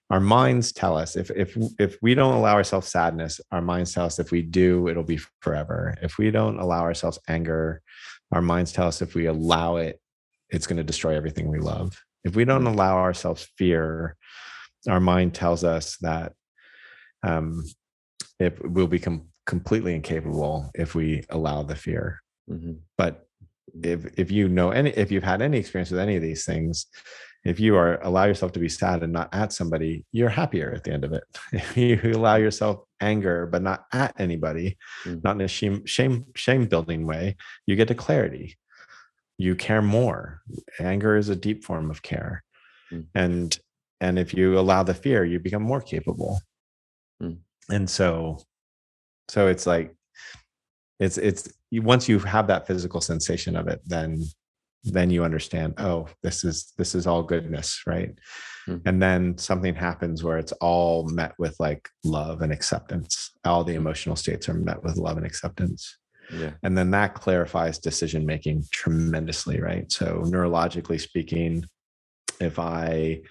our 0.09 0.19
minds 0.19 0.71
tell 0.71 0.95
us 0.97 1.15
if 1.15 1.31
if 1.31 1.57
if 1.79 1.97
we 2.01 2.13
don't 2.13 2.35
allow 2.35 2.53
ourselves 2.53 2.87
sadness 2.89 3.41
our 3.51 3.61
minds 3.61 3.91
tell 3.93 4.05
us 4.05 4.19
if 4.19 4.31
we 4.31 4.41
do 4.41 4.87
it'll 4.87 5.03
be 5.03 5.19
forever. 5.41 5.95
If 6.01 6.17
we 6.17 6.31
don't 6.31 6.59
allow 6.59 6.81
ourselves 6.81 7.19
anger 7.27 7.81
our 8.31 8.41
minds 8.41 8.71
tell 8.71 8.87
us 8.87 9.01
if 9.01 9.15
we 9.15 9.25
allow 9.25 9.77
it 9.77 9.99
it's 10.49 10.67
going 10.67 10.77
to 10.77 10.83
destroy 10.83 11.15
everything 11.15 11.47
we 11.47 11.59
love. 11.59 11.99
If 12.23 12.35
we 12.35 12.45
don't 12.45 12.67
allow 12.67 12.97
ourselves 12.97 13.47
fear 13.57 14.15
our 14.87 14.99
mind 14.99 15.33
tells 15.33 15.63
us 15.63 15.97
that 16.01 16.33
um 17.23 17.63
if 18.39 18.59
we'll 18.61 18.87
become 18.87 19.29
completely 19.47 19.95
incapable 19.95 20.69
if 20.75 20.93
we 20.95 21.23
allow 21.29 21.63
the 21.63 21.75
fear. 21.75 22.21
Mhm. 22.49 22.77
but 22.97 23.25
if 23.83 24.05
if 24.19 24.29
you 24.31 24.47
know 24.47 24.69
any 24.69 24.91
if 24.91 25.11
you've 25.11 25.23
had 25.23 25.41
any 25.41 25.57
experience 25.57 25.89
with 25.89 25.99
any 25.99 26.15
of 26.15 26.21
these 26.21 26.45
things 26.45 26.85
if 27.45 27.59
you 27.59 27.75
are 27.75 27.99
allow 28.01 28.25
yourself 28.25 28.51
to 28.51 28.59
be 28.59 28.67
sad 28.67 29.03
and 29.03 29.13
not 29.13 29.29
at 29.33 29.53
somebody 29.53 30.03
you're 30.11 30.29
happier 30.29 30.71
at 30.75 30.83
the 30.83 30.91
end 30.91 31.03
of 31.05 31.13
it 31.13 31.23
if 31.53 31.77
you 31.77 31.99
allow 32.13 32.35
yourself 32.35 32.79
anger 33.01 33.45
but 33.45 33.61
not 33.61 33.85
at 33.93 34.13
anybody 34.19 34.77
Mm. 35.05 35.23
not 35.23 35.35
in 35.35 35.41
a 35.41 35.47
shame 35.47 35.85
shame 35.85 36.25
shame 36.35 36.65
building 36.65 37.05
way 37.05 37.35
you 37.67 37.75
get 37.75 37.87
to 37.89 37.95
clarity 37.95 38.57
you 39.37 39.55
care 39.55 39.81
more 39.81 40.41
anger 40.79 41.15
is 41.17 41.29
a 41.29 41.35
deep 41.35 41.63
form 41.63 41.89
of 41.91 42.01
care 42.01 42.43
Mm. 42.91 43.05
and 43.15 43.59
and 44.01 44.19
if 44.19 44.33
you 44.33 44.59
allow 44.59 44.83
the 44.83 44.93
fear 44.93 45.23
you 45.25 45.39
become 45.39 45.63
more 45.63 45.81
capable 45.81 46.41
Mm. 47.21 47.37
and 47.69 47.89
so 47.89 48.39
so 49.29 49.47
it's 49.47 49.65
like 49.65 49.95
it's 50.99 51.17
it's 51.17 51.49
once 51.71 52.07
you 52.09 52.19
have 52.19 52.47
that 52.47 52.67
physical 52.67 53.01
sensation 53.01 53.55
of 53.55 53.67
it 53.67 53.81
then 53.85 54.23
then 54.85 55.09
you 55.09 55.23
understand 55.23 55.73
oh 55.79 56.07
this 56.23 56.43
is 56.43 56.73
this 56.77 56.95
is 56.95 57.07
all 57.07 57.23
goodness 57.23 57.81
right 57.87 58.17
Mhm. 58.67 58.81
and 58.87 59.01
then 59.01 59.37
something 59.37 59.75
happens 59.75 60.23
where 60.23 60.39
it's 60.39 60.51
all 60.53 61.07
met 61.09 61.33
with 61.37 61.55
like 61.59 61.87
love 62.03 62.41
and 62.41 62.51
acceptance 62.51 63.31
all 63.45 63.63
the 63.63 63.75
emotional 63.75 64.15
states 64.15 64.49
are 64.49 64.55
met 64.55 64.83
with 64.83 64.97
love 64.97 65.17
and 65.17 65.25
acceptance 65.25 65.97
Yeah. 66.33 66.51
and 66.63 66.75
then 66.77 66.89
that 66.91 67.13
clarifies 67.13 67.77
decision 67.77 68.25
making 68.25 68.63
tremendously 68.71 69.59
right 69.61 69.91
so 69.91 70.21
neurologically 70.25 70.99
speaking 70.99 71.65
if 72.41 72.57
i 72.57 73.21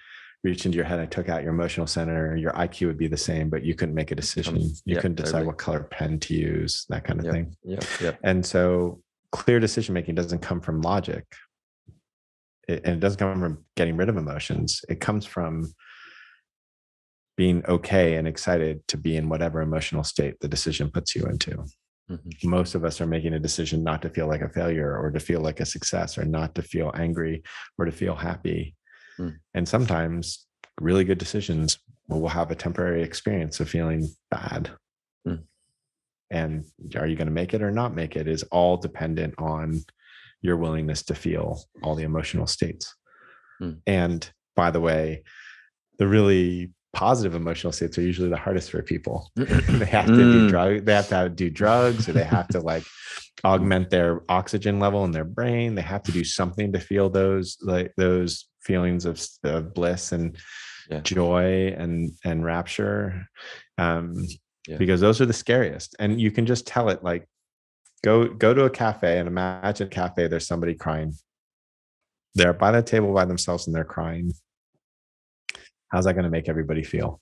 reached 0.44 0.66
into 0.66 0.76
your 0.76 0.84
head 0.84 1.00
and 1.00 1.10
took 1.10 1.28
out 1.28 1.42
your 1.42 1.52
emotional 1.52 1.86
center 1.88 2.36
your 2.36 2.52
iq 2.52 2.86
would 2.86 2.98
be 2.98 3.08
the 3.08 3.16
same 3.16 3.48
but 3.50 3.64
you 3.64 3.74
couldn't 3.74 3.94
make 3.94 4.12
a 4.12 4.14
decision 4.14 4.56
you 4.60 4.70
yeah, 4.84 5.00
couldn't 5.00 5.16
decide 5.16 5.30
totally. 5.32 5.46
what 5.48 5.58
color 5.58 5.82
pen 5.82 6.20
to 6.20 6.34
use 6.34 6.86
that 6.90 7.02
kind 7.04 7.18
of 7.18 7.26
Yeah. 7.26 7.32
thing 7.32 7.56
Yeah. 7.64 7.80
Yeah. 8.00 8.12
and 8.22 8.44
so 8.46 9.00
clear 9.32 9.58
decision 9.58 9.94
making 9.94 10.14
doesn't 10.14 10.38
come 10.42 10.60
from 10.60 10.80
logic. 10.80 11.24
It, 12.68 12.82
and 12.84 12.96
it 12.96 13.00
doesn't 13.00 13.18
come 13.18 13.40
from 13.40 13.64
getting 13.76 13.96
rid 13.96 14.08
of 14.08 14.16
emotions. 14.16 14.82
It 14.88 15.00
comes 15.00 15.26
from 15.26 15.72
being 17.36 17.64
okay 17.66 18.14
and 18.16 18.28
excited 18.28 18.86
to 18.88 18.96
be 18.96 19.16
in 19.16 19.28
whatever 19.28 19.60
emotional 19.60 20.04
state 20.04 20.38
the 20.40 20.48
decision 20.48 20.90
puts 20.90 21.14
you 21.16 21.24
into. 21.24 21.64
Mhm. 22.10 22.44
Most 22.44 22.74
of 22.74 22.84
us 22.84 23.00
are 23.00 23.06
making 23.06 23.32
a 23.34 23.40
decision 23.40 23.82
not 23.82 24.02
to 24.02 24.10
feel 24.10 24.28
like 24.28 24.42
a 24.42 24.48
failure 24.48 24.96
or 24.96 25.10
to 25.10 25.18
feel 25.18 25.40
like 25.40 25.58
a 25.60 25.66
success 25.66 26.16
or 26.18 26.24
not 26.24 26.54
to 26.54 26.62
feel 26.62 26.92
angry 26.94 27.42
or 27.78 27.86
to 27.86 27.92
feel 27.92 28.14
happy. 28.14 28.76
Mm. 29.18 29.36
And 29.54 29.68
sometimes 29.68 30.46
really 30.80 31.04
good 31.04 31.18
decisions 31.18 31.78
will 32.08 32.20
will 32.20 32.28
have 32.28 32.50
a 32.50 32.54
temporary 32.54 33.02
experience 33.02 33.60
of 33.60 33.68
feeling 33.68 34.06
bad 34.30 34.70
Mm. 35.26 35.44
and 36.30 36.64
are 36.96 37.06
you 37.06 37.16
going 37.16 37.28
to 37.28 37.32
make 37.32 37.54
it 37.54 37.62
or 37.62 37.70
not 37.70 37.94
make 37.94 38.14
it 38.16 38.28
is 38.28 38.42
all 38.44 38.76
dependent 38.76 39.34
on 39.38 39.80
your 40.44 40.56
willingness 40.58 41.02
to 41.02 41.14
feel 41.14 41.58
all 41.82 41.94
the 41.96 42.04
emotional 42.04 42.46
states 42.46 42.94
Hmm. 43.60 43.72
and 43.86 44.30
by 44.56 44.70
the 44.70 44.80
way 44.80 45.22
the 45.98 46.06
really 46.08 46.72
positive 46.92 47.34
emotional 47.34 47.72
states 47.72 47.96
are 47.98 48.02
usually 48.02 48.28
the 48.28 48.36
hardest 48.36 48.70
for 48.70 48.82
people 48.82 49.30
they 49.36 49.86
have 49.86 50.06
to 50.06 50.24
do 50.32 50.40
Mm. 50.44 50.48
drug 50.48 50.84
they 50.84 50.94
have 50.94 51.08
to 51.08 51.28
do 51.28 51.50
drugs 51.50 52.08
or 52.08 52.12
they 52.12 52.24
have 52.24 52.48
to 52.48 52.60
like 52.60 52.84
augment 53.44 53.90
their 53.90 54.20
oxygen 54.28 54.78
level 54.80 55.04
in 55.04 55.10
their 55.12 55.24
brain 55.24 55.74
they 55.74 55.82
have 55.82 56.02
to 56.04 56.12
do 56.12 56.24
something 56.24 56.72
to 56.72 56.80
feel 56.80 57.08
those 57.10 57.56
like 57.62 57.92
those 57.96 58.46
feelings 58.60 59.04
of, 59.06 59.20
of 59.44 59.72
bliss 59.74 60.12
and 60.12 60.36
Yeah. 60.90 61.00
joy 61.00 61.74
and 61.82 62.10
and 62.24 62.44
rapture 62.44 63.26
um 63.78 64.14
Yeah. 64.66 64.78
because 64.78 65.00
those 65.00 65.20
are 65.20 65.26
the 65.26 65.32
scariest 65.44 65.94
and 65.98 66.20
you 66.20 66.30
can 66.30 66.44
just 66.46 66.66
tell 66.66 66.88
it 66.90 67.02
like 67.04 67.24
go 68.04 68.28
go 68.28 68.52
to 68.52 68.64
a 68.64 68.70
cafe 68.70 69.18
and 69.18 69.26
imagine 69.26 69.86
a 69.86 69.90
cafe 69.90 70.28
there's 70.28 70.46
somebody 70.46 70.74
crying. 70.74 71.14
They're 72.34 72.52
by 72.52 72.70
the 72.72 72.82
table 72.82 73.12
by 73.14 73.24
themselves 73.24 73.66
and 73.66 73.74
they're 73.74 73.84
crying. 73.84 74.32
How's 75.88 76.04
that 76.04 76.14
going 76.14 76.24
to 76.24 76.30
make 76.30 76.48
everybody 76.48 76.82
feel? 76.82 77.20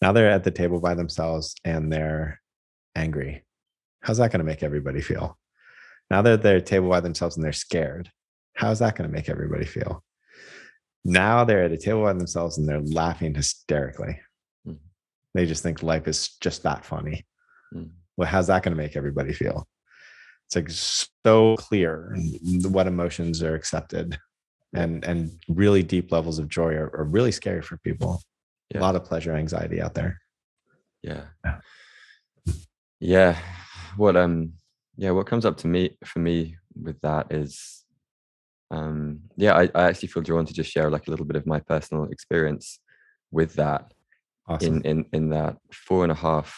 Now 0.00 0.12
they're 0.12 0.30
at 0.30 0.44
the 0.44 0.50
table 0.50 0.80
by 0.80 0.94
themselves 0.94 1.54
and 1.64 1.92
they're 1.92 2.40
angry. 2.94 3.44
How's 4.02 4.18
that 4.18 4.30
going 4.30 4.38
to 4.40 4.44
make 4.44 4.62
everybody 4.62 5.00
feel? 5.00 5.36
Now 6.10 6.22
they're 6.22 6.34
at 6.34 6.42
their 6.42 6.60
table 6.60 6.88
by 6.88 7.00
themselves 7.00 7.36
and 7.36 7.44
they're 7.44 7.52
scared. 7.52 8.10
How's 8.54 8.78
that 8.78 8.96
going 8.96 9.10
to 9.10 9.14
make 9.14 9.28
everybody 9.28 9.64
feel? 9.64 10.04
Now 11.04 11.44
they're 11.44 11.64
at 11.64 11.72
a 11.72 11.76
table 11.76 12.02
by 12.02 12.12
themselves 12.12 12.58
and 12.58 12.68
they're 12.68 12.80
laughing 12.82 13.34
hysterically. 13.34 14.20
Mhm. 14.66 14.78
they 15.34 15.46
just 15.46 15.62
think 15.62 15.82
life 15.82 16.06
is 16.08 16.36
just 16.40 16.62
that 16.64 16.84
funny. 16.84 17.26
Mm. 17.74 17.90
well 18.16 18.28
how's 18.28 18.46
that 18.46 18.62
going 18.62 18.76
to 18.76 18.82
make 18.82 18.96
everybody 18.96 19.32
feel 19.32 19.66
it's 20.48 20.56
like 20.56 20.70
so 20.70 21.56
clear 21.56 22.16
what 22.70 22.86
emotions 22.86 23.42
are 23.42 23.54
accepted 23.54 24.18
and 24.74 25.04
and 25.04 25.30
really 25.48 25.82
deep 25.82 26.10
levels 26.10 26.38
of 26.38 26.48
joy 26.48 26.72
are, 26.74 26.90
are 26.96 27.04
really 27.04 27.32
scary 27.32 27.60
for 27.62 27.76
people 27.78 28.22
Yeah. 28.72 28.80
a 28.80 28.82
lot 28.82 28.96
of 28.96 29.04
pleasure 29.04 29.34
anxiety 29.36 29.80
out 29.82 29.94
there 29.94 30.18
Yeah. 31.02 31.24
Yeah. 31.44 31.60
Yeah. 33.00 33.36
What 33.96 34.16
um 34.16 34.54
yeah, 34.96 35.12
what 35.12 35.26
comes 35.26 35.44
up 35.46 35.56
to 35.58 35.68
me 35.68 35.96
for 36.04 36.18
me 36.18 36.56
with 36.74 37.00
that 37.02 37.32
is 37.32 37.84
um 38.70 39.20
yeah, 39.36 39.54
I, 39.54 39.64
I 39.74 39.82
actually 39.88 40.08
feel 40.08 40.22
drawn 40.22 40.46
to 40.46 40.52
just 40.54 40.70
share 40.72 40.90
like 40.90 41.06
a 41.06 41.10
little 41.10 41.26
bit 41.26 41.36
of 41.36 41.46
my 41.46 41.60
personal 41.60 42.04
experience 42.04 42.80
with 43.30 43.54
that. 43.54 43.92
Awesome. 44.48 44.76
In 44.76 44.82
in 44.82 45.04
in 45.12 45.28
that 45.30 45.56
four 45.72 46.02
and 46.04 46.12
a 46.12 46.16
half, 46.16 46.50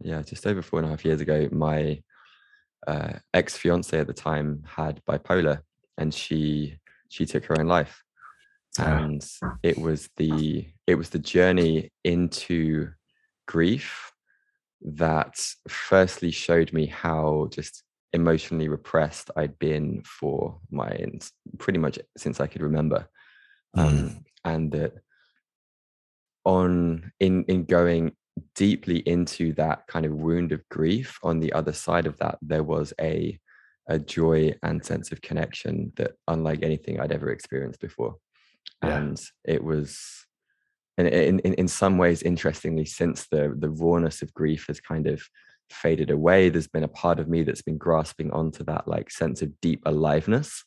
yeah, 0.00 0.22
just 0.22 0.46
over 0.46 0.62
four 0.62 0.78
and 0.80 0.86
a 0.88 0.90
half 0.90 1.04
years 1.04 1.20
ago, 1.20 1.48
my 1.52 2.02
uh, 2.86 3.14
ex 3.34 3.56
fiance 3.56 3.98
at 3.98 4.06
the 4.06 4.12
time 4.12 4.62
had 4.66 5.02
bipolar, 5.08 5.60
and 5.98 6.12
she 6.12 6.78
she 7.08 7.26
took 7.26 7.44
her 7.46 7.58
own 7.58 7.66
life, 7.66 8.02
Ah. 8.78 8.98
and 8.98 9.26
it 9.62 9.78
was 9.78 10.08
the 10.16 10.66
it 10.86 10.94
was 10.96 11.10
the 11.10 11.18
journey 11.18 11.90
into 12.04 12.90
grief 13.46 14.12
that 14.82 15.34
firstly 15.68 16.30
showed 16.30 16.72
me 16.72 16.86
how 16.86 17.48
just 17.50 17.82
emotionally 18.12 18.68
repressed 18.68 19.30
I'd 19.36 19.58
been 19.58 20.02
for 20.04 20.58
my 20.70 20.90
pretty 21.58 21.78
much 21.78 21.98
since 22.16 22.40
I 22.40 22.46
could 22.46 22.62
remember, 22.62 23.08
um, 23.74 24.24
and 24.44 24.70
that 24.72 24.92
on 26.44 27.12
in 27.18 27.44
in 27.44 27.64
going 27.64 28.14
deeply 28.54 28.98
into 29.00 29.52
that 29.54 29.86
kind 29.86 30.06
of 30.06 30.12
wound 30.12 30.52
of 30.52 30.66
grief, 30.68 31.18
on 31.22 31.40
the 31.40 31.52
other 31.52 31.72
side 31.72 32.06
of 32.06 32.16
that, 32.18 32.38
there 32.42 32.62
was 32.64 32.92
a 33.00 33.38
a 33.88 33.98
joy 34.00 34.52
and 34.64 34.84
sense 34.84 35.12
of 35.12 35.22
connection 35.22 35.92
that 35.94 36.12
unlike 36.26 36.60
anything 36.64 36.98
I'd 36.98 37.12
ever 37.12 37.30
experienced 37.30 37.80
before, 37.80 38.16
Yeah. 38.82 38.96
and 38.98 39.20
it 39.44 39.62
was. 39.62 40.24
And 40.98 41.06
in, 41.08 41.38
in, 41.40 41.52
in 41.54 41.68
some 41.68 41.98
ways, 41.98 42.22
interestingly, 42.22 42.84
since 42.86 43.26
the 43.28 43.54
the 43.56 43.70
rawness 43.70 44.22
of 44.22 44.32
grief 44.34 44.66
has 44.68 44.80
kind 44.80 45.06
of 45.06 45.22
faded 45.68 46.10
away 46.10 46.48
there's 46.48 46.68
been 46.68 46.84
a 46.84 46.88
part 46.88 47.18
of 47.18 47.28
me 47.28 47.42
that's 47.42 47.60
been 47.62 47.76
grasping 47.76 48.30
onto 48.30 48.62
that 48.62 48.86
like 48.86 49.10
sense 49.10 49.42
of 49.42 49.60
deep 49.60 49.82
aliveness 49.84 50.62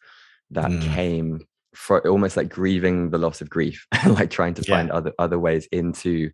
that 0.51 0.69
Mm. 0.69 0.81
came 0.93 1.39
for 1.73 2.05
almost 2.05 2.35
like 2.35 2.49
grieving 2.49 3.09
the 3.09 3.17
loss 3.17 3.39
of 3.39 3.49
grief 3.49 3.87
and 4.03 4.13
like 4.19 4.29
trying 4.29 4.53
to 4.55 4.61
Yeah. 4.67 4.75
find 4.75 4.91
other 4.91 5.13
other 5.17 5.39
ways 5.39 5.67
into 5.71 6.31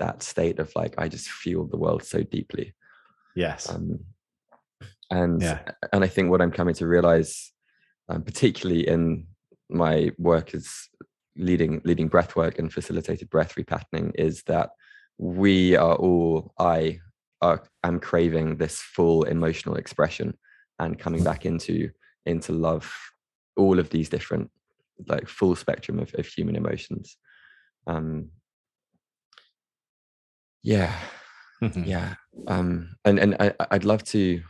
that 0.00 0.22
state 0.22 0.58
of 0.58 0.72
like 0.74 0.94
i 0.98 1.06
just 1.08 1.28
feel 1.28 1.64
the 1.64 1.76
world 1.76 2.02
so 2.02 2.22
deeply 2.22 2.74
yes. 3.36 3.68
um 3.70 4.00
and 5.10 5.40
Yeah. 5.40 5.60
and 5.92 6.02
i 6.02 6.08
think 6.08 6.30
what 6.30 6.42
i'm 6.42 6.52
coming 6.52 6.74
to 6.74 6.86
realize 6.86 7.52
um, 8.08 8.22
particularly 8.22 8.88
in 8.88 9.26
my 9.68 10.10
work 10.18 10.54
as 10.54 10.88
leading 11.36 11.80
leading 11.84 12.08
breath 12.08 12.34
work 12.34 12.58
and 12.58 12.72
facilitated 12.72 13.30
breath 13.30 13.54
repatterning 13.54 14.10
is 14.16 14.42
that 14.44 14.70
we 15.18 15.76
are 15.76 15.96
all 15.96 16.52
i 16.58 16.98
are 17.40 17.62
am 17.84 18.00
craving 18.00 18.56
this 18.56 18.80
full 18.80 19.22
emotional 19.24 19.76
expression 19.76 20.36
and 20.78 20.98
coming 20.98 21.22
back 21.22 21.46
into 21.46 21.90
into 22.26 22.52
love 22.52 22.92
all 23.56 23.78
of 23.78 23.90
these 23.90 24.08
different 24.08 24.50
like 25.06 25.28
full 25.28 25.54
spectrum 25.54 25.98
of, 25.98 26.12
of 26.14 26.26
human 26.26 26.56
emotions 26.56 27.16
um 27.86 28.28
yeah. 30.62 30.94
Yeah. 31.76 32.14
Um 32.46 32.96
and 33.04 33.18
and 33.18 33.36
I, 33.38 33.52
i'd 33.72 33.84
love 33.84 34.02
to 34.04 34.40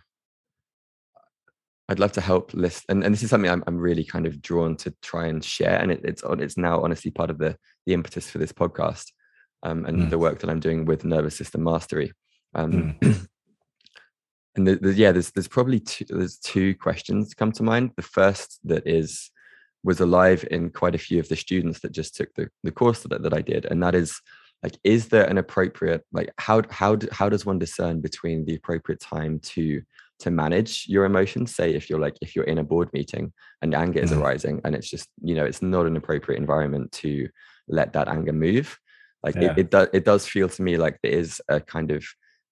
i'd 1.89 1.99
love 1.99 2.13
to 2.13 2.21
help 2.21 2.55
list 2.55 2.85
and, 2.89 3.03
and 3.03 3.13
this 3.13 3.25
is 3.25 3.31
something 3.31 3.51
I'm, 3.51 3.65
I'm 3.67 3.79
really 3.79 4.05
kind 4.05 4.27
of 4.27 4.41
drawn 4.41 4.77
to 4.77 4.95
try 5.03 5.27
and 5.27 5.45
share 5.45 5.81
and 5.81 5.91
it, 5.91 6.03
it's 6.05 6.23
on 6.23 6.41
it's 6.41 6.57
now 6.57 6.81
honestly 6.83 7.11
part 7.11 7.31
of 7.31 7.39
the 7.39 7.57
the 7.87 7.95
impetus 7.95 8.31
for 8.31 8.39
this 8.39 8.53
podcast 8.53 9.07
um 9.65 9.85
and 9.87 9.99
Mm. 9.99 10.11
the 10.11 10.19
work 10.19 10.39
that 10.39 10.51
i'm 10.51 10.61
doing 10.61 10.85
with 10.85 11.05
nervous 11.05 11.37
system 11.37 11.65
mastery. 11.65 12.13
Um 12.55 12.97
and 14.57 14.67
the, 14.69 14.77
the, 14.77 14.93
yeah 14.95 15.11
there's 15.13 15.33
there's 15.33 15.49
probably 15.49 15.81
two 15.81 16.05
there's 16.09 16.39
two 16.39 16.75
questions 16.77 17.35
come 17.35 17.53
to 17.53 17.63
mind. 17.65 17.91
The 17.97 18.03
first 18.03 18.61
that 18.65 18.87
is 18.87 19.31
was 19.83 19.99
alive 20.01 20.47
in 20.51 20.71
quite 20.71 20.95
a 20.95 20.99
few 20.99 21.19
of 21.19 21.29
the 21.29 21.37
students 21.37 21.81
that 21.81 21.93
just 21.93 22.15
took 22.15 22.33
the, 22.35 22.49
the 22.63 22.71
course 22.73 23.03
that, 23.03 23.23
that 23.23 23.35
i 23.35 23.41
did 23.41 23.65
and 23.65 23.83
that 23.83 23.95
is 23.95 24.21
like 24.63 24.79
is 24.85 25.09
there 25.09 25.25
an 25.25 25.39
appropriate 25.39 26.05
like 26.13 26.31
how 26.39 26.63
how 26.71 26.97
how 27.13 27.29
does 27.29 27.47
one 27.47 27.59
discern 27.59 28.01
between 28.01 28.45
the 28.45 28.55
appropriate 28.55 29.01
time 29.01 29.39
to 29.41 29.83
to 30.19 30.31
manage 30.31 30.85
your 30.87 31.05
emotions 31.07 31.55
say 31.55 31.75
if 31.75 31.89
you're 31.89 31.99
like 32.01 32.17
if 32.21 32.37
you're 32.37 32.45
in 32.45 32.59
a 32.59 32.65
board 32.65 32.91
meeting 32.93 33.33
and 33.63 33.75
anger 33.75 34.01
is 34.01 34.11
Mhm. 34.11 34.21
arising 34.21 34.61
and 34.65 34.75
it's 34.75 34.89
just 34.89 35.09
you 35.23 35.35
know 35.35 35.45
it's 35.45 35.63
not 35.63 35.87
an 35.87 35.97
appropriate 35.97 36.39
environment 36.39 36.93
to 36.93 37.29
let 37.69 37.93
that 37.95 38.09
anger 38.09 38.33
move 38.33 38.79
like 39.23 39.37
Yeah. 39.37 39.53
it, 39.53 39.59
it 39.59 39.71
does 39.71 39.89
it 39.93 40.05
does 40.05 40.27
feel 40.27 40.49
to 40.49 40.63
me 40.63 40.77
like 40.77 40.99
there 41.03 41.13
is 41.13 41.41
a 41.49 41.61
kind 41.61 41.91
of 41.91 42.05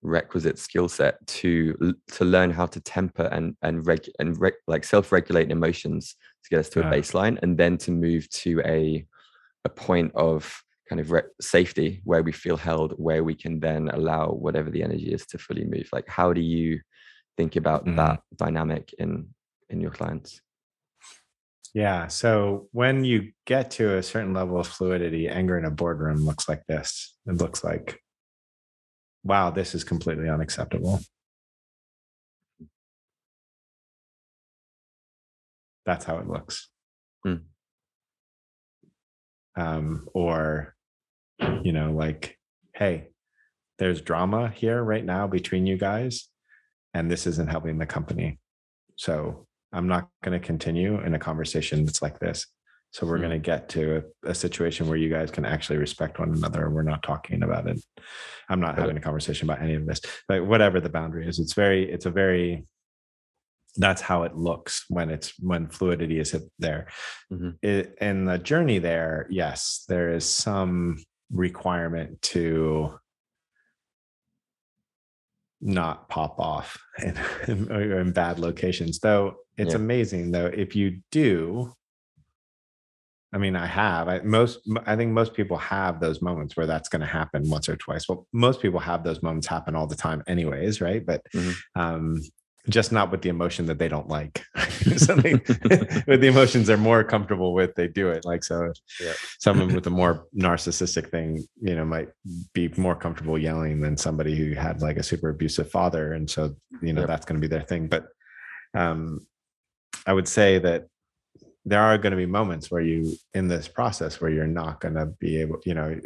requisite 0.02 0.58
skill 0.58 0.88
set 0.88 1.14
to 1.26 1.94
to 2.12 2.24
learn 2.24 2.50
how 2.50 2.66
to 2.66 2.80
temper 2.80 3.24
and 3.32 3.56
and 3.62 3.84
reg 3.86 4.08
and 4.20 4.40
reg, 4.40 4.54
like 4.68 4.84
self-regulate 4.84 5.50
emotions 5.50 6.14
to 6.44 6.50
get 6.50 6.60
us 6.60 6.68
to 6.70 6.80
a 6.80 6.84
Yeah. 6.84 6.90
baseline 6.92 7.36
and 7.42 7.58
then 7.58 7.76
to 7.78 7.90
move 7.90 8.28
to 8.30 8.60
a 8.64 9.06
a 9.64 9.68
point 9.68 10.12
of 10.14 10.62
kind 10.88 11.00
of 11.00 11.10
re- 11.10 11.22
safety 11.40 12.00
where 12.04 12.22
we 12.22 12.32
feel 12.32 12.56
held 12.56 12.92
where 12.92 13.22
we 13.24 13.34
can 13.34 13.60
then 13.60 13.88
allow 13.90 14.28
whatever 14.28 14.70
the 14.70 14.82
energy 14.82 15.12
is 15.12 15.26
to 15.26 15.38
fully 15.38 15.64
move 15.64 15.88
like 15.92 16.08
how 16.08 16.32
do 16.32 16.40
you 16.40 16.80
think 17.36 17.56
about 17.56 17.84
Mhm. 17.84 17.96
that 17.96 18.20
dynamic 18.36 18.92
in 18.98 19.28
in 19.70 19.80
your 19.80 19.92
clients 19.92 20.40
Yeah. 21.74 22.08
So 22.08 22.68
when 22.72 23.04
you 23.04 23.32
get 23.44 23.70
to 23.72 23.98
a 23.98 24.02
certain 24.02 24.32
level 24.32 24.58
of 24.58 24.66
fluidity, 24.66 25.28
anger 25.28 25.58
in 25.58 25.66
a 25.66 25.70
boardroom 25.70 26.24
looks 26.24 26.48
like 26.48 26.64
this. 26.66 27.14
It 27.26 27.34
looks 27.42 27.62
like, 27.62 28.00
wow, 29.22 29.50
this 29.50 29.74
is 29.74 29.84
completely 29.84 30.28
unacceptable. 30.30 30.98
That's 35.84 36.04
how 36.06 36.18
it 36.18 36.26
looks. 36.26 36.68
Hmm. 37.24 37.44
Um, 39.56 40.08
or, 40.14 40.74
you 41.62 41.72
know, 41.72 41.92
like, 41.92 42.38
hey, 42.74 43.08
there's 43.78 44.00
drama 44.00 44.48
here 44.48 44.82
right 44.82 45.04
now 45.04 45.26
between 45.26 45.66
you 45.66 45.76
guys, 45.76 46.28
and 46.94 47.10
this 47.10 47.26
isn't 47.26 47.48
helping 47.48 47.78
the 47.78 47.86
company. 47.86 48.38
So 48.96 49.46
I'm 49.72 49.86
not 49.88 50.08
going 50.24 50.38
to 50.38 50.44
continue 50.44 51.00
in 51.00 51.14
a 51.14 51.18
conversation 51.18 51.84
that's 51.84 52.02
like 52.02 52.18
this. 52.18 52.46
So 52.90 53.06
we're 53.06 53.16
Hmm. 53.16 53.24
going 53.24 53.42
to 53.42 53.46
get 53.50 53.68
to 53.70 54.02
a, 54.24 54.30
a 54.30 54.34
situation 54.34 54.88
where 54.88 54.96
you 54.96 55.10
guys 55.10 55.30
can 55.30 55.44
actually 55.44 55.76
respect 55.78 56.18
one 56.18 56.32
another. 56.32 56.64
and 56.66 56.74
We're 56.74 56.82
not 56.82 57.02
talking 57.02 57.42
about 57.42 57.68
it. 57.68 57.78
I'm 58.48 58.60
not 58.60 58.78
having 58.78 58.96
a 58.96 59.00
conversation 59.00 59.48
about 59.48 59.62
any 59.62 59.74
of 59.74 59.86
this, 59.86 60.00
but 60.26 60.46
whatever 60.46 60.80
the 60.80 60.88
boundary 60.88 61.28
is, 61.28 61.38
it's 61.38 61.52
very, 61.52 61.90
it's 61.92 62.06
a 62.06 62.10
very, 62.10 62.66
that's 63.76 64.00
how 64.00 64.22
it 64.22 64.34
looks 64.34 64.86
when 64.88 65.10
it's 65.10 65.34
when 65.38 65.68
fluidity 65.68 66.18
is 66.18 66.34
there. 66.58 66.88
Mhm. 67.30 67.58
It, 67.62 67.94
in 68.00 68.24
the 68.24 68.38
journey 68.38 68.78
there, 68.78 69.26
yes, 69.28 69.84
there 69.86 70.12
is 70.14 70.24
some 70.26 70.96
requirement 71.30 72.20
to 72.22 72.98
not 75.60 76.08
pop 76.08 76.38
off 76.38 76.78
in, 77.02 77.16
in, 77.48 78.12
bad 78.12 78.38
locations. 78.38 78.98
Though 79.00 79.36
it's 79.56 79.74
Yeah. 79.74 79.80
amazing 79.80 80.30
though 80.30 80.46
if 80.46 80.76
you 80.76 81.00
do. 81.10 81.72
I 83.30 83.36
mean, 83.36 83.56
I 83.56 83.66
have. 83.66 84.08
I 84.08 84.20
most. 84.20 84.60
I 84.86 84.96
think 84.96 85.12
most 85.12 85.34
people 85.34 85.58
have 85.58 86.00
those 86.00 86.22
moments 86.22 86.56
where 86.56 86.66
that's 86.66 86.88
going 86.88 87.00
to 87.00 87.06
happen 87.06 87.42
once 87.50 87.68
or 87.68 87.76
twice. 87.76 88.08
Well, 88.08 88.26
most 88.32 88.62
people 88.62 88.80
have 88.80 89.04
those 89.04 89.22
moments 89.22 89.46
happen 89.46 89.76
all 89.76 89.86
the 89.86 89.96
time, 89.96 90.22
anyways, 90.26 90.80
right? 90.80 91.04
But 91.04 91.20
Mhm. 91.34 91.54
um, 91.74 92.22
just 92.68 92.92
not 92.92 93.10
with 93.10 93.22
the 93.22 93.28
emotion 93.28 93.66
that 93.66 93.78
they 93.78 93.88
don't 93.88 94.08
like. 94.08 94.44
Something 94.96 95.40
with 96.06 96.20
the 96.20 96.28
emotions 96.28 96.66
they're 96.66 96.76
more 96.76 97.02
comfortable 97.04 97.54
with, 97.54 97.74
they 97.74 97.88
do 97.88 98.08
it. 98.10 98.24
Like 98.24 98.44
so, 98.44 98.72
Yeah. 99.00 99.12
someone 99.38 99.74
with 99.74 99.86
a 99.86 99.90
more 99.90 100.26
narcissistic 100.36 101.10
thing, 101.10 101.46
you 101.60 101.74
know, 101.76 101.84
might 101.84 102.08
be 102.52 102.68
more 102.76 102.96
comfortable 102.96 103.38
yelling 103.38 103.80
than 103.80 103.96
somebody 103.96 104.36
who 104.36 104.54
had 104.54 104.82
like 104.82 104.96
a 104.96 105.02
super 105.02 105.30
abusive 105.30 105.70
father, 105.70 106.12
and 106.12 106.28
so 106.28 106.54
you 106.82 106.92
know 106.92 107.02
Yep. 107.02 107.08
that's 107.08 107.26
going 107.26 107.40
to 107.40 107.46
be 107.48 107.50
their 107.50 107.62
thing. 107.66 107.88
But 107.88 108.08
um, 108.74 109.26
I 110.06 110.12
would 110.12 110.28
say 110.28 110.58
that 110.58 110.86
there 111.64 111.80
are 111.82 111.98
going 111.98 112.12
to 112.12 112.16
be 112.16 112.26
moments 112.26 112.70
where 112.70 112.80
you 112.80 113.14
in 113.34 113.48
this 113.48 113.68
process 113.68 114.20
where 114.20 114.30
you're 114.30 114.46
not 114.46 114.80
going 114.80 114.94
to 114.94 115.06
be 115.06 115.40
able, 115.40 115.58
you 115.66 115.74
know, 115.74 116.00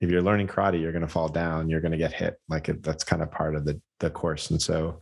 if 0.00 0.10
you're 0.10 0.22
learning 0.22 0.46
karate, 0.46 0.80
you're 0.80 0.92
going 0.92 1.06
to 1.06 1.08
fall 1.08 1.28
down, 1.28 1.68
you're 1.68 1.80
going 1.80 1.92
to 1.92 1.98
get 1.98 2.12
hit. 2.12 2.36
Like 2.48 2.68
it, 2.68 2.82
that's 2.82 3.02
kind 3.02 3.22
of 3.22 3.30
part 3.30 3.56
of 3.56 3.64
the 3.64 3.80
the 4.00 4.10
course, 4.10 4.50
and 4.50 4.60
so 4.60 5.00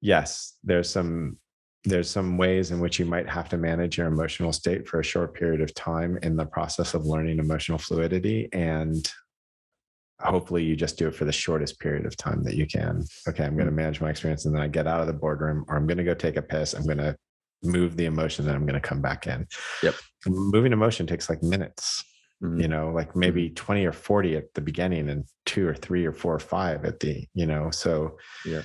yes, 0.00 0.56
there's 0.64 0.90
some 0.90 1.38
there's 1.84 2.10
some 2.10 2.36
ways 2.36 2.72
in 2.72 2.80
which 2.80 2.98
you 2.98 3.04
might 3.06 3.28
have 3.28 3.48
to 3.48 3.56
manage 3.56 3.96
your 3.98 4.08
emotional 4.08 4.52
state 4.52 4.88
for 4.88 4.98
a 4.98 5.04
short 5.04 5.34
period 5.34 5.60
of 5.60 5.72
time 5.74 6.18
in 6.22 6.34
the 6.34 6.44
process 6.46 6.94
of 6.94 7.06
learning 7.06 7.38
emotional 7.38 7.78
fluidity 7.78 8.48
and 8.52 9.12
hopefully 10.20 10.64
you 10.64 10.74
just 10.74 10.98
do 10.98 11.06
it 11.06 11.14
for 11.14 11.24
the 11.24 11.30
shortest 11.32 11.78
period 11.78 12.04
of 12.04 12.16
time 12.16 12.42
that 12.42 12.54
you 12.56 12.66
can 12.66 13.04
okay 13.28 13.44
i'm 13.44 13.54
going 13.54 13.66
to 13.66 13.72
manage 13.72 14.00
my 14.00 14.10
experience 14.10 14.46
and 14.46 14.54
then 14.54 14.62
i 14.62 14.66
get 14.66 14.86
out 14.88 15.00
of 15.00 15.06
the 15.06 15.12
boardroom 15.12 15.64
or 15.68 15.76
i'm 15.76 15.86
going 15.86 15.98
to 15.98 16.02
go 16.02 16.14
take 16.14 16.36
a 16.36 16.42
piss 16.42 16.72
i'm 16.72 16.84
going 16.86 16.98
to 16.98 17.14
move 17.62 17.96
the 17.96 18.06
emotion 18.06 18.46
and 18.46 18.54
i'm 18.56 18.66
going 18.66 18.74
to 18.74 18.80
come 18.88 19.00
back 19.02 19.26
in 19.28 19.46
Yep. 19.84 19.94
moving 20.26 20.72
emotion 20.72 21.06
takes 21.06 21.28
like 21.30 21.42
minutes 21.42 22.02
Mhm. 22.42 22.60
you 22.60 22.68
know 22.68 22.90
like 22.90 23.14
maybe 23.14 23.48
20 23.50 23.86
or 23.86 23.92
40 23.92 24.36
at 24.36 24.52
the 24.54 24.60
beginning 24.60 25.08
and 25.08 25.24
two 25.46 25.66
or 25.68 25.74
three 25.74 26.04
or 26.04 26.12
four 26.12 26.34
or 26.34 26.38
five 26.40 26.84
at 26.84 26.98
the 27.00 27.24
you 27.34 27.46
know 27.46 27.70
so 27.70 28.18
Yeah. 28.44 28.62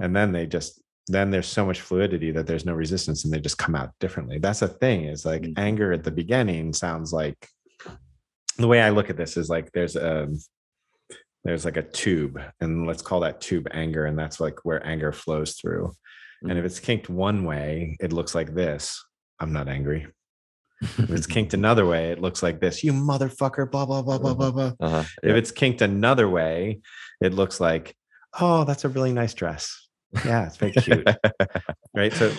And 0.00 0.14
then 0.16 0.32
they 0.32 0.46
just 0.46 0.80
then 1.08 1.30
there's 1.30 1.46
so 1.48 1.66
much 1.66 1.80
fluidity 1.80 2.30
that 2.30 2.46
there's 2.46 2.64
no 2.66 2.72
resistance 2.74 3.24
and 3.24 3.32
they 3.34 3.40
just 3.40 3.58
come 3.58 3.74
out 3.74 3.90
differently. 3.98 4.38
That's 4.38 4.60
the 4.60 4.68
thing 4.68 5.04
is 5.06 5.24
like 5.24 5.42
Mhm. 5.42 5.54
anger 5.58 5.92
at 5.92 6.04
the 6.04 6.10
beginning 6.10 6.72
sounds 6.72 7.12
like 7.12 7.36
the 8.58 8.68
way 8.68 8.80
i 8.82 8.90
look 8.90 9.08
at 9.10 9.16
this 9.16 9.36
is 9.36 9.48
like 9.48 9.72
there's 9.72 9.96
a 9.96 10.28
there's 11.44 11.64
like 11.64 11.78
a 11.78 11.82
tube 11.82 12.38
and 12.60 12.86
let's 12.86 13.02
call 13.02 13.20
that 13.20 13.40
tube 13.40 13.66
anger 13.72 14.04
and 14.06 14.18
that's 14.18 14.40
like 14.40 14.58
where 14.64 14.84
anger 14.86 15.10
flows 15.12 15.54
through. 15.54 15.92
And 16.42 16.58
if 16.58 16.64
it's 16.64 16.80
kinked 16.80 17.08
one 17.08 17.44
way 17.44 17.96
it 18.00 18.12
looks 18.12 18.34
like 18.34 18.54
this 18.54 19.02
i'm 19.40 19.52
not 19.52 19.68
angry. 19.68 20.06
If 20.98 21.10
it's 21.10 21.26
kinked 21.26 21.54
another 21.54 21.86
way 21.86 22.10
it 22.12 22.20
looks 22.20 22.42
like 22.42 22.60
this 22.60 22.84
you 22.84 22.92
motherfucker 22.92 23.70
blah 23.70 23.84
blah 23.86 24.02
blah 24.02 24.18
blah 24.18 24.34
blah 24.34 24.50
blah. 24.50 24.72
Uh-huh. 24.80 25.04
if 25.22 25.34
it's 25.36 25.50
kinked 25.50 25.82
another 25.82 26.28
way 26.28 26.80
it 27.20 27.32
looks 27.34 27.58
like 27.60 27.94
oh 28.40 28.64
that's 28.64 28.84
a 28.84 28.88
really 28.88 29.12
nice 29.12 29.34
dress 29.34 29.79
yeah 30.24 30.46
it's 30.46 30.56
very 30.56 30.72
cute 30.72 31.06
right 31.94 32.12
so 32.12 32.32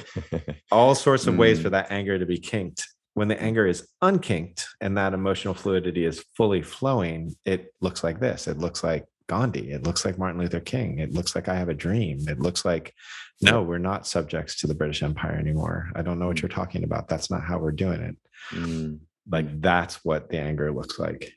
all 0.72 0.94
sorts 0.96 1.28
of 1.28 1.38
ways 1.38 1.60
Mm. 1.60 1.64
for 1.64 1.70
that 1.72 1.92
anger 1.92 2.18
to 2.20 2.26
be 2.26 2.38
kinked. 2.38 2.88
When 3.14 3.28
the 3.28 3.42
anger 3.42 3.68
is 3.68 3.88
unkinked 4.02 4.66
and 4.80 4.98
that 4.98 5.14
emotional 5.14 5.54
fluidity 5.54 6.06
is 6.06 6.24
fully 6.38 6.62
flowing, 6.62 7.36
it 7.44 7.74
looks 7.82 8.04
like 8.06 8.22
this. 8.22 8.48
It 8.48 8.58
looks 8.58 8.84
like 8.86 9.06
Gandhi. 9.28 9.72
It 9.72 9.84
looks 9.84 10.06
like 10.06 10.18
Martin 10.18 10.40
Luther 10.40 10.62
King. 10.62 11.00
It 11.00 11.12
looks 11.14 11.36
like 11.36 11.50
I 11.50 11.56
have 11.56 11.68
a 11.68 11.74
dream. 11.74 12.20
It 12.30 12.40
looks 12.40 12.64
like, 12.64 12.94
no, 13.42 13.64
we're 13.64 13.80
not 13.80 14.08
subjects 14.08 14.56
to 14.62 14.68
the 14.68 14.76
British 14.76 15.04
Empire 15.04 15.34
anymore. 15.38 15.92
I 15.94 16.02
don't 16.04 16.20
know 16.20 16.28
what 16.28 16.42
you're 16.42 16.48
talking 16.50 16.86
about. 16.86 17.10
That's 17.10 17.30
not 17.30 17.44
how 17.44 17.58
we're 17.60 17.74
doing 17.74 18.02
it. 18.02 18.16
Mm. 18.52 19.00
Like 19.30 19.60
that's 19.62 20.06
what 20.06 20.30
the 20.30 20.40
anger 20.40 20.72
looks 20.72 20.98
like. 20.98 21.34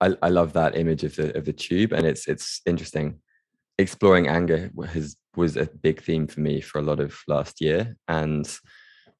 I, 0.00 0.16
I 0.22 0.28
love 0.30 0.54
that 0.54 0.76
image 0.76 1.04
of 1.04 1.14
the 1.16 1.36
of 1.36 1.44
the 1.44 1.52
tube, 1.52 1.92
and 1.92 2.06
it's 2.06 2.26
it's 2.26 2.60
interesting. 2.66 3.20
Exploring 3.82 4.28
anger 4.28 4.70
has 4.88 5.16
was 5.34 5.56
a 5.56 5.64
big 5.80 6.02
theme 6.02 6.26
for 6.26 6.40
me 6.40 6.60
for 6.60 6.78
a 6.78 6.82
lot 6.82 7.00
of 7.00 7.18
last 7.26 7.60
year, 7.60 7.96
and 8.06 8.46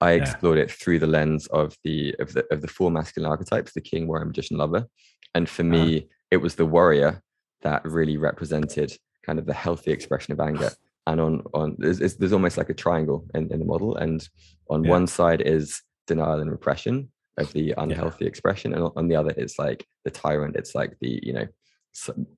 I 0.02 0.12
Yeah. 0.12 0.22
explored 0.22 0.58
it 0.58 0.70
through 0.70 0.98
the 0.98 1.06
lens 1.06 1.46
of 1.48 1.74
the 1.84 2.14
of 2.18 2.34
the 2.34 2.44
of 2.52 2.60
the 2.60 2.68
four 2.68 2.90
masculine 2.90 3.30
archetypes: 3.30 3.72
the 3.72 3.80
king, 3.80 4.06
warrior, 4.06 4.26
magician, 4.26 4.58
lover. 4.58 4.86
And 5.34 5.48
for 5.48 5.62
Uh-huh. 5.62 5.70
me, 5.86 6.08
it 6.30 6.36
was 6.36 6.56
the 6.56 6.66
warrior 6.66 7.22
that 7.62 7.82
really 7.86 8.18
represented 8.18 8.92
kind 9.22 9.38
of 9.38 9.46
the 9.46 9.54
healthy 9.54 9.90
expression 9.90 10.32
of 10.32 10.40
anger. 10.40 10.70
And 11.06 11.18
on 11.20 11.42
on 11.54 11.76
there's, 11.78 11.98
it's- 12.00 12.16
there's 12.16 12.34
almost 12.34 12.58
like 12.58 12.68
a 12.68 12.74
triangle 12.74 13.26
in, 13.34 13.50
in 13.50 13.58
the 13.58 13.64
model, 13.64 13.96
and 13.96 14.28
on 14.68 14.84
Yeah. 14.84 14.90
one 14.90 15.06
side 15.06 15.40
is 15.40 15.80
denial 16.06 16.40
and 16.40 16.50
repression 16.50 17.10
of 17.38 17.50
the 17.54 17.72
unhealthy 17.78 18.26
expression, 18.26 18.74
and 18.74 18.92
on- 18.96 19.08
the 19.08 19.16
other 19.16 19.32
it's 19.38 19.58
like 19.58 19.86
the 20.04 20.10
tyrant. 20.10 20.56
It's 20.56 20.74
like 20.74 20.98
the 21.00 21.20
you 21.22 21.32
know 21.32 21.46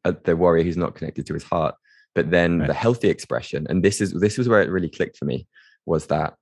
uh, 0.04 0.12
the 0.24 0.36
warrior 0.36 0.62
who's 0.64 0.76
not 0.76 0.94
connected 0.94 1.26
to 1.26 1.34
his 1.34 1.44
heart. 1.44 1.74
But 2.14 2.30
then 2.30 2.60
Right. 2.60 2.68
the 2.68 2.74
healthy 2.74 3.08
expression, 3.08 3.66
and 3.68 3.82
this 3.82 4.00
is 4.00 4.12
this 4.12 4.38
was 4.38 4.48
where 4.48 4.62
it 4.62 4.70
really 4.70 4.90
clicked 4.90 5.16
for 5.18 5.24
me, 5.24 5.46
was 5.86 6.06
that 6.06 6.34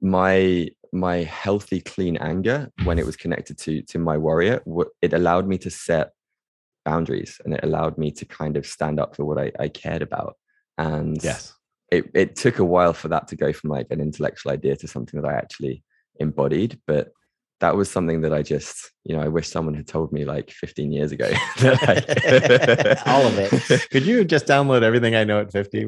my 0.00 0.68
my 0.92 1.18
healthy 1.18 1.80
clean 1.80 2.16
anger 2.18 2.70
when 2.82 2.98
it 2.98 3.06
was 3.06 3.16
connected 3.16 3.56
to 3.58 3.82
to 3.82 3.98
my 3.98 4.18
warrior 4.18 4.60
it 5.00 5.12
allowed 5.12 5.46
me 5.46 5.56
to 5.56 5.70
set 5.70 6.12
boundaries 6.84 7.40
and 7.44 7.54
it 7.54 7.60
allowed 7.62 7.96
me 7.96 8.10
to 8.10 8.24
kind 8.26 8.56
of 8.56 8.66
stand 8.66 9.00
up 9.00 9.16
for 9.16 9.24
what 9.24 9.38
i, 9.38 9.50
I 9.58 9.68
cared 9.68 10.02
about 10.02 10.36
and 10.76 11.22
Yes. 11.22 11.54
it, 11.90 12.10
it 12.14 12.36
took 12.36 12.58
a 12.58 12.64
while 12.64 12.92
for 12.92 13.08
that 13.08 13.28
to 13.28 13.36
go 13.36 13.52
from 13.52 13.70
like 13.70 13.86
an 13.90 14.00
intellectual 14.00 14.52
idea 14.52 14.76
to 14.76 14.88
something 14.88 15.20
that 15.20 15.28
i 15.28 15.34
actually 15.34 15.82
embodied 16.20 16.78
but 16.86 17.12
that 17.62 17.76
was 17.76 17.88
something 17.90 18.20
that 18.22 18.34
i 18.34 18.42
just 18.42 18.90
you 19.04 19.16
know 19.16 19.22
i 19.22 19.28
wish 19.28 19.48
someone 19.48 19.72
had 19.74 19.86
told 19.86 20.12
me 20.12 20.24
like 20.24 20.50
15 20.50 20.92
years 20.92 21.12
ago 21.12 21.28
I- 21.60 22.96
All 23.06 23.24
of 23.26 23.38
it. 23.38 23.88
Could 23.90 24.04
you 24.04 24.24
just 24.24 24.46
download 24.46 24.82
everything 24.82 25.14
I 25.14 25.24
know 25.24 25.40
at 25.40 25.50
50? 25.52 25.78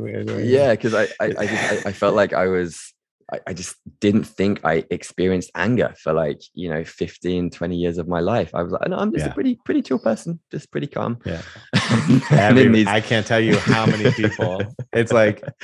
yeah 0.44 0.70
because 0.72 0.94
I, 0.94 1.04
I 1.20 1.26
i 1.42 1.46
just 1.46 1.86
I, 1.86 1.90
I 1.90 1.92
felt 1.92 2.14
like 2.14 2.32
i 2.32 2.46
was 2.46 2.92
I, 3.32 3.40
I 3.48 3.52
just 3.54 3.76
didn't 4.00 4.24
think 4.24 4.60
i 4.64 4.84
experienced 4.90 5.50
anger 5.54 5.94
for 6.02 6.12
like 6.12 6.40
you 6.54 6.68
know 6.68 6.84
15 6.84 7.50
20 7.50 7.76
years 7.76 7.98
of 7.98 8.06
my 8.08 8.20
life 8.20 8.50
i 8.54 8.62
was 8.62 8.72
like 8.72 8.88
no 8.88 8.96
i'm 8.96 9.12
just 9.12 9.24
Yeah. 9.24 9.30
a 9.30 9.34
pretty 9.34 9.58
pretty 9.64 9.82
chill 9.82 9.98
person 9.98 10.40
just 10.50 10.70
pretty 10.70 10.86
calm 10.86 11.18
Yeah. 11.24 11.42
Every- 12.30 12.68
these 12.68 12.86
I 12.86 13.00
can't 13.00 13.26
tell 13.26 13.40
you 13.40 13.56
how 13.58 13.86
many 13.86 14.10
people. 14.12 14.62
It's 14.92 15.12
like, 15.12 15.42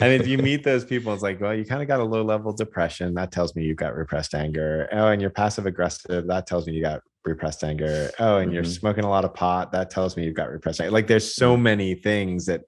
and 0.00 0.12
if 0.12 0.26
you 0.26 0.38
meet 0.38 0.64
those 0.64 0.84
people, 0.84 1.12
it's 1.12 1.22
like, 1.22 1.40
well, 1.40 1.54
you 1.54 1.64
kind 1.64 1.82
of 1.82 1.88
got 1.88 2.00
a 2.00 2.04
low 2.04 2.22
level 2.22 2.52
depression. 2.52 3.14
That 3.14 3.32
tells 3.32 3.54
me 3.54 3.64
you've 3.64 3.76
got 3.76 3.94
repressed 3.94 4.34
anger. 4.34 4.88
Oh, 4.92 5.08
and 5.08 5.20
you're 5.20 5.30
passive 5.30 5.66
aggressive. 5.66 6.26
That 6.26 6.46
tells 6.46 6.66
me 6.66 6.72
you 6.74 6.82
got 6.82 7.00
repressed 7.24 7.64
anger. 7.64 8.10
Oh, 8.18 8.38
and 8.38 8.52
you're 8.52 8.62
Mhm. 8.62 8.78
smoking 8.78 9.04
a 9.04 9.08
lot 9.10 9.24
of 9.24 9.34
pot. 9.34 9.72
That 9.72 9.90
tells 9.90 10.16
me 10.16 10.24
you've 10.24 10.34
got 10.34 10.50
repressed 10.50 10.80
anger. 10.80 10.90
Like, 10.92 11.06
there's 11.06 11.34
so 11.34 11.56
many 11.56 11.94
things 11.94 12.46
that, 12.46 12.62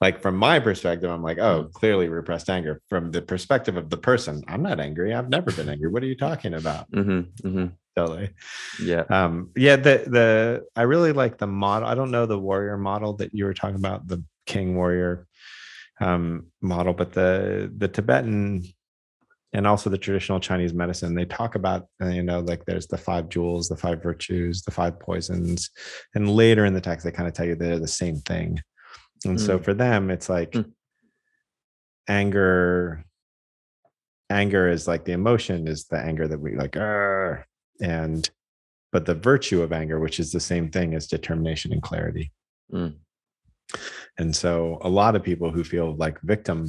like, 0.00 0.20
from 0.22 0.36
my 0.36 0.60
perspective, 0.60 1.10
I'm 1.10 1.22
like, 1.22 1.38
oh, 1.38 1.70
clearly 1.74 2.08
repressed 2.08 2.48
anger. 2.50 2.80
From 2.88 3.10
the 3.10 3.20
perspective 3.22 3.76
of 3.76 3.90
the 3.90 3.96
person, 3.96 4.42
I'm 4.46 4.62
not 4.62 4.78
angry. 4.80 5.12
I've 5.14 5.28
never 5.28 5.50
been 5.52 5.68
angry. 5.68 5.90
What 5.90 6.02
are 6.02 6.06
you 6.06 6.16
talking 6.16 6.54
about? 6.54 6.90
Mhm, 6.92 7.26
mhm. 7.42 7.72
Totally. 7.96 8.30
yeah 8.80 9.02
um 9.10 9.50
yeah 9.56 9.74
the 9.74 10.04
the 10.06 10.64
i 10.76 10.82
really 10.82 11.10
like 11.10 11.36
the 11.36 11.48
model 11.48 11.88
i 11.88 11.96
don't 11.96 12.12
know 12.12 12.26
the 12.26 12.38
warrior 12.38 12.76
model 12.78 13.14
that 13.14 13.34
you 13.34 13.44
were 13.44 13.52
talking 13.54 13.74
about 13.74 14.06
the 14.06 14.22
king 14.46 14.76
warrior 14.76 15.26
um 16.00 16.46
model 16.60 16.92
but 16.92 17.12
the 17.12 17.72
the 17.76 17.88
tibetan 17.88 18.62
and 19.52 19.66
also 19.66 19.90
the 19.90 19.98
traditional 19.98 20.38
chinese 20.38 20.72
medicine 20.72 21.12
they 21.12 21.24
talk 21.24 21.56
about 21.56 21.88
uh, 22.00 22.06
you 22.06 22.22
know 22.22 22.38
like 22.38 22.64
there's 22.66 22.86
the 22.86 22.96
five 22.96 23.28
jewels 23.28 23.68
the 23.68 23.76
five 23.76 24.00
virtues 24.00 24.62
the 24.62 24.70
five 24.70 25.00
poisons 25.00 25.70
and 26.14 26.30
later 26.30 26.66
in 26.66 26.74
the 26.74 26.80
text 26.80 27.04
they 27.04 27.10
kind 27.10 27.26
of 27.26 27.34
tell 27.34 27.46
you 27.46 27.56
they're 27.56 27.80
the 27.80 27.88
same 27.88 28.18
thing 28.18 28.60
and 29.24 29.40
so 29.40 29.58
Mm. 29.58 29.64
for 29.64 29.74
them 29.74 30.10
it's 30.10 30.28
like 30.28 30.52
Mm. 30.52 30.72
anger 32.08 33.04
anger 34.30 34.68
is 34.68 34.86
like 34.86 35.04
the 35.04 35.12
emotion 35.12 35.66
is 35.66 35.86
the 35.86 35.98
anger 35.98 36.28
that 36.28 36.40
we 36.40 36.54
like 36.56 36.76
"Arr," 36.76 37.46
and 37.80 38.28
but 38.92 39.06
the 39.06 39.14
virtue 39.14 39.62
of 39.62 39.72
anger 39.72 39.98
which 40.00 40.20
is 40.20 40.32
the 40.32 40.40
same 40.40 40.70
thing 40.70 40.94
as 40.94 41.06
determination 41.06 41.72
and 41.72 41.82
clarity 41.82 42.32
Mm. 42.72 42.96
and 44.18 44.36
so 44.36 44.78
a 44.82 44.88
lot 44.90 45.16
of 45.16 45.22
people 45.22 45.50
who 45.50 45.64
feel 45.64 45.94
like 45.96 46.20
victim 46.22 46.68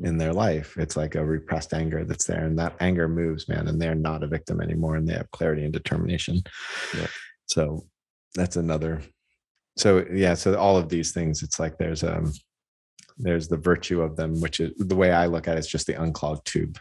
in 0.00 0.18
their 0.18 0.32
life 0.32 0.76
it's 0.78 0.96
like 0.96 1.14
a 1.14 1.24
repressed 1.24 1.72
anger 1.74 2.04
that's 2.04 2.26
there 2.26 2.44
and 2.44 2.58
that 2.58 2.76
anger 2.80 3.08
moves 3.08 3.48
man 3.48 3.66
and 3.68 3.80
they're 3.80 3.94
not 3.94 4.22
a 4.22 4.26
victim 4.28 4.60
anymore 4.60 4.96
and 4.96 5.08
they 5.08 5.14
have 5.14 5.30
clarity 5.30 5.64
and 5.64 5.72
determination 5.72 6.40
Yeah. 6.96 7.06
so 7.46 7.86
that's 8.34 8.56
another 8.56 9.00
so 9.78 10.04
yeah 10.12 10.34
so 10.34 10.54
all 10.58 10.76
of 10.76 10.88
these 10.88 11.12
things 11.12 11.42
it's 11.42 11.58
like 11.60 11.78
there's 11.78 12.02
um 12.04 12.32
there's 13.18 13.48
the 13.48 13.56
virtue 13.56 14.00
of 14.02 14.16
them 14.16 14.40
which 14.40 14.60
is 14.60 14.72
the 14.78 14.94
way 14.96 15.12
i 15.12 15.26
look 15.26 15.48
at 15.48 15.56
it 15.56 15.60
is 15.60 15.66
just 15.68 15.86
the 15.86 16.00
unclogged 16.02 16.44
tube 16.46 16.78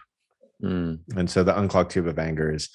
Mm. 0.64 1.00
and 1.16 1.30
so 1.30 1.44
the 1.44 1.56
unclogged 1.60 1.92
tube 1.92 2.08
of 2.08 2.18
anger 2.18 2.52
is 2.52 2.70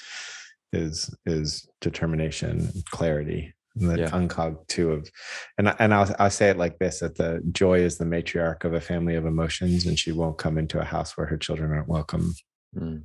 is 0.72 1.12
is 1.26 1.66
determination 1.80 2.50
and 2.60 2.84
clarity 2.92 3.52
and 3.74 3.90
the 3.90 3.98
Yeah. 3.98 4.10
unclogged 4.12 4.68
tube 4.68 4.92
of 4.92 5.10
and 5.58 5.68
I- 5.68 5.76
and 5.80 5.92
I'll, 5.92 6.14
I'll 6.20 6.30
say 6.30 6.48
it 6.50 6.58
like 6.58 6.78
this 6.78 7.00
that 7.00 7.16
the 7.16 7.42
joy 7.50 7.80
is 7.80 7.98
the 7.98 8.04
matriarch 8.04 8.62
of 8.64 8.74
a 8.74 8.80
family 8.80 9.16
of 9.16 9.26
emotions 9.26 9.86
and 9.86 9.98
she 9.98 10.12
won't 10.12 10.38
come 10.38 10.58
into 10.58 10.78
a 10.80 10.84
house 10.84 11.16
where 11.16 11.26
her 11.26 11.36
children 11.36 11.72
aren't 11.72 11.88
welcome 11.88 12.32
Mm. 12.78 13.02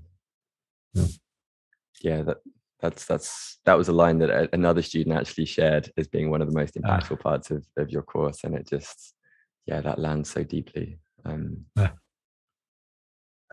Yeah. 0.93 1.05
Yeah, 2.01 2.21
that 2.21 2.37
that's 2.79 3.05
that's 3.05 3.59
that 3.65 3.77
was 3.77 3.87
a 3.87 3.93
line 3.93 4.19
that 4.19 4.29
a- 4.29 4.49
another 4.53 4.81
student 4.81 5.17
actually 5.17 5.45
shared 5.45 5.91
as 5.97 6.07
being 6.07 6.29
one 6.29 6.41
of 6.41 6.49
the 6.51 6.57
most 6.57 6.77
Ah. 6.77 6.79
impactful 6.99 7.19
parts 7.19 7.51
of, 7.51 7.65
of 7.77 7.89
your 7.89 8.03
course, 8.03 8.43
and 8.43 8.55
it 8.55 8.67
just 8.67 9.13
yeah, 9.65 9.81
that 9.81 9.99
lands 9.99 10.29
so 10.29 10.43
deeply. 10.43 10.99
Um, 11.25 11.65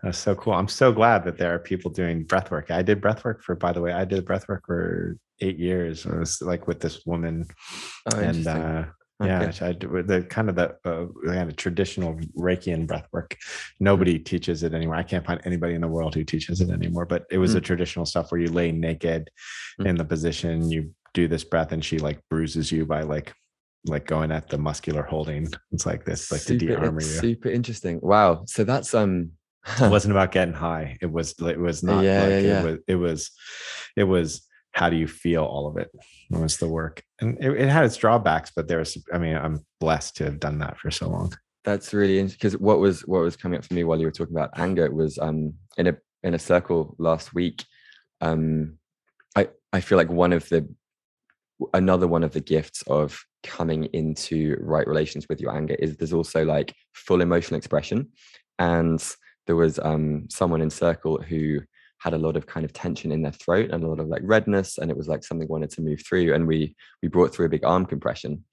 that's 0.03 0.17
so 0.17 0.35
cool. 0.35 0.53
I'm 0.53 0.67
so 0.67 0.91
glad 0.93 1.23
that 1.25 1.37
there 1.37 1.53
are 1.53 1.59
people 1.59 1.89
doing 1.91 2.23
breath 2.23 2.51
work 2.51 2.69
i 2.69 2.81
did 2.81 3.01
breath 3.01 3.23
work 3.23 3.41
for 3.41 3.55
by 3.55 3.71
the 3.71 3.81
way 3.81 3.91
i 3.93 4.05
did 4.05 4.25
breath 4.25 4.47
work 4.47 4.63
for 4.65 5.17
eight 5.41 5.57
years. 5.57 6.05
It 6.05 6.17
was 6.17 6.41
like 6.41 6.67
with 6.67 6.79
this 6.79 7.05
woman 7.05 7.45
oh, 8.13 8.19
and 8.19 8.47
uh 8.47 8.85
yeah 9.23 9.43
Okay. 9.43 9.65
I 9.67 9.71
the 9.73 10.25
kind 10.29 10.49
of 10.49 10.55
the 10.55 10.75
uh, 10.83 11.05
kind 11.25 11.49
of 11.49 11.55
traditional 11.55 12.19
reiki 12.37 12.73
and 12.73 12.85
breath 12.87 13.07
work 13.13 13.37
nobody 13.79 14.19
teaches 14.19 14.63
it 14.63 14.73
anymore 14.73 14.95
i 14.95 15.03
can't 15.03 15.25
find 15.25 15.39
anybody 15.45 15.73
in 15.73 15.81
the 15.81 15.87
world 15.87 16.13
who 16.15 16.23
teaches 16.25 16.59
it 16.61 16.69
anymore 16.69 17.05
but 17.05 17.25
it 17.31 17.37
was 17.37 17.53
the 17.53 17.61
traditional 17.61 18.05
stuff 18.05 18.31
where 18.31 18.41
you 18.41 18.51
lay 18.51 18.71
naked 18.71 19.29
Mm. 19.79 19.87
in 19.87 19.95
the 19.97 20.05
position 20.05 20.69
you 20.69 20.91
do 21.13 21.27
this 21.27 21.43
breath 21.43 21.71
and 21.73 21.83
she 21.83 21.97
like 21.99 22.19
bruises 22.29 22.71
you 22.71 22.85
by 22.85 23.01
like 23.01 23.33
like 23.85 24.05
going 24.07 24.31
at 24.31 24.47
the 24.49 24.57
muscular 24.57 25.03
holding 25.03 25.47
it's 25.71 25.85
like 25.85 26.03
this 26.05 26.31
like 26.31 26.41
to 26.41 26.57
super, 26.59 26.65
de-armor 26.65 27.01
you 27.01 27.07
super 27.07 27.49
interesting. 27.49 27.99
Wow. 28.01 28.43
So 28.47 28.63
that's 28.63 28.93
um 28.93 29.31
it 29.81 29.89
wasn't 29.91 30.11
about 30.11 30.31
getting 30.31 30.53
high 30.53 30.97
it 31.01 31.11
was 31.11 31.33
it 31.39 31.59
was 31.59 31.83
not 31.83 32.03
Yeah, 32.03 32.21
like 32.21 32.29
yeah, 32.31 32.39
yeah. 32.39 32.59
it 32.61 32.63
was 32.65 32.79
it 32.87 32.95
was 32.95 33.31
it 33.97 34.03
was 34.03 34.47
how 34.75 34.89
do 34.89 34.97
you 34.97 35.07
feel 35.07 35.43
all 35.43 35.67
of 35.67 35.77
it 35.77 35.89
was 36.29 36.57
the 36.57 36.67
work. 36.67 37.01
And 37.19 37.37
it, 37.43 37.51
it 37.61 37.69
had 37.69 37.85
its 37.85 37.97
drawbacks 37.97 38.51
but 38.55 38.67
there's 38.67 38.97
i 39.13 39.17
mean 39.17 39.35
i'm 39.35 39.65
blessed 39.79 40.17
to 40.17 40.25
have 40.25 40.39
done 40.39 40.59
that 40.59 40.77
for 40.77 40.91
so 40.91 41.09
long. 41.09 41.33
That's 41.63 41.93
really 41.93 42.19
interesting 42.19 42.37
because 42.37 42.59
what 42.59 42.79
was 42.79 43.01
what 43.01 43.21
was 43.21 43.35
coming 43.35 43.57
up 43.57 43.65
for 43.65 43.73
me 43.73 43.83
while 43.83 43.99
you 43.99 44.05
were 44.05 44.11
talking 44.11 44.35
about 44.35 44.57
anger 44.57 44.91
was 44.91 45.17
um 45.17 45.53
in 45.77 45.87
a 45.87 45.95
in 46.23 46.33
a 46.33 46.39
circle 46.39 46.95
last 46.99 47.33
week 47.33 47.63
um 48.21 48.77
i 49.35 49.47
i 49.73 49.79
feel 49.79 49.97
like 49.97 50.09
one 50.09 50.33
of 50.33 50.47
the 50.49 50.67
another 51.73 52.07
one 52.07 52.23
of 52.23 52.31
the 52.31 52.41
gifts 52.41 52.81
of 52.83 53.19
coming 53.43 53.85
into 53.93 54.57
right 54.59 54.87
relations 54.87 55.27
with 55.29 55.39
your 55.39 55.55
anger 55.55 55.75
is 55.75 55.95
there's 55.95 56.13
also 56.13 56.43
like 56.43 56.73
full 56.93 57.21
emotional 57.21 57.57
expression. 57.57 58.09
And 58.59 59.03
there 59.47 59.55
was 59.55 59.79
um 59.79 60.27
someone 60.29 60.61
in 60.61 60.69
circle 60.69 61.21
who 61.21 61.61
had 61.99 62.13
a 62.13 62.17
lot 62.17 62.35
of 62.35 62.45
kind 62.45 62.65
of 62.65 62.73
tension 62.73 63.11
in 63.11 63.21
their 63.21 63.31
throat 63.31 63.71
and 63.71 63.83
a 63.83 63.87
lot 63.87 63.99
of 63.99 64.07
like 64.07 64.21
redness 64.23 64.77
and 64.77 64.91
it 64.91 64.97
was 64.97 65.07
like 65.07 65.23
something 65.23 65.47
wanted 65.47 65.69
to 65.71 65.81
move 65.81 66.01
through 66.05 66.33
and 66.33 66.45
we 66.47 66.75
we 67.01 67.07
brought 67.07 67.33
through 67.33 67.45
a 67.45 67.49
big 67.49 67.63
arm 67.63 67.85
compression 67.85 68.43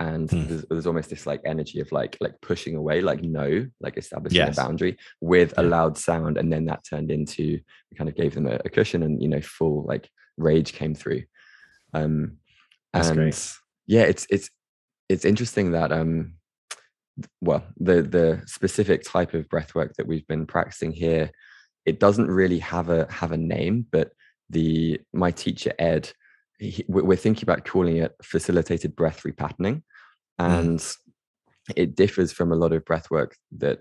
and 0.00 0.30
Hmm. 0.30 0.46
there's, 0.46 0.64
there's 0.70 0.86
almost 0.86 1.10
this 1.10 1.26
like 1.26 1.40
energy 1.44 1.80
of 1.80 1.90
like 1.90 2.16
like 2.20 2.34
pushing 2.40 2.76
away 2.76 3.00
like 3.00 3.22
no 3.22 3.66
like 3.80 3.96
establishing 3.96 4.36
Yes. 4.38 4.56
a 4.58 4.60
boundary 4.62 4.96
with 5.20 5.54
a 5.56 5.62
loud 5.62 5.96
sound 5.98 6.36
and 6.38 6.52
then 6.52 6.66
that 6.66 6.84
turned 6.88 7.10
into 7.10 7.60
we 7.90 7.96
kind 7.96 8.08
of 8.10 8.16
gave 8.16 8.34
them 8.34 8.46
a, 8.46 8.60
a 8.64 8.68
cushion 8.68 9.02
and 9.02 9.22
you 9.22 9.28
know 9.28 9.40
full 9.40 9.84
like 9.84 10.08
rage 10.36 10.72
came 10.72 10.94
through 10.94 11.22
um 11.94 12.36
That's 12.92 13.08
and 13.08 13.16
great. 13.18 13.52
yeah 13.86 14.02
it's 14.02 14.26
it's 14.30 14.50
it's 15.08 15.24
interesting 15.24 15.72
that 15.72 15.90
um 15.92 16.34
well 17.40 17.64
the 17.78 18.02
the 18.02 18.42
specific 18.46 19.02
type 19.02 19.34
of 19.34 19.48
breath 19.48 19.74
work 19.74 19.94
that 19.96 20.06
we've 20.06 20.26
been 20.28 20.46
practicing 20.46 20.92
here 20.92 21.30
it 21.86 21.98
doesn't 22.00 22.30
really 22.30 22.58
have 22.58 22.88
a 22.90 23.10
have 23.10 23.32
a 23.32 23.36
name 23.36 23.86
but 23.90 24.12
the 24.50 25.00
my 25.12 25.30
teacher 25.30 25.72
ed 25.78 26.10
he, 26.58 26.84
we- 26.88 27.02
we're 27.02 27.16
thinking 27.16 27.44
about 27.44 27.64
calling 27.64 27.96
it 27.98 28.12
facilitated 28.22 28.94
breath 28.96 29.22
repatterning 29.22 29.82
and 30.38 30.80
it 31.76 31.94
differs 31.94 32.32
from 32.32 32.52
a 32.52 32.56
lot 32.56 32.72
of 32.72 32.84
breath 32.84 33.10
work 33.10 33.36
that 33.58 33.80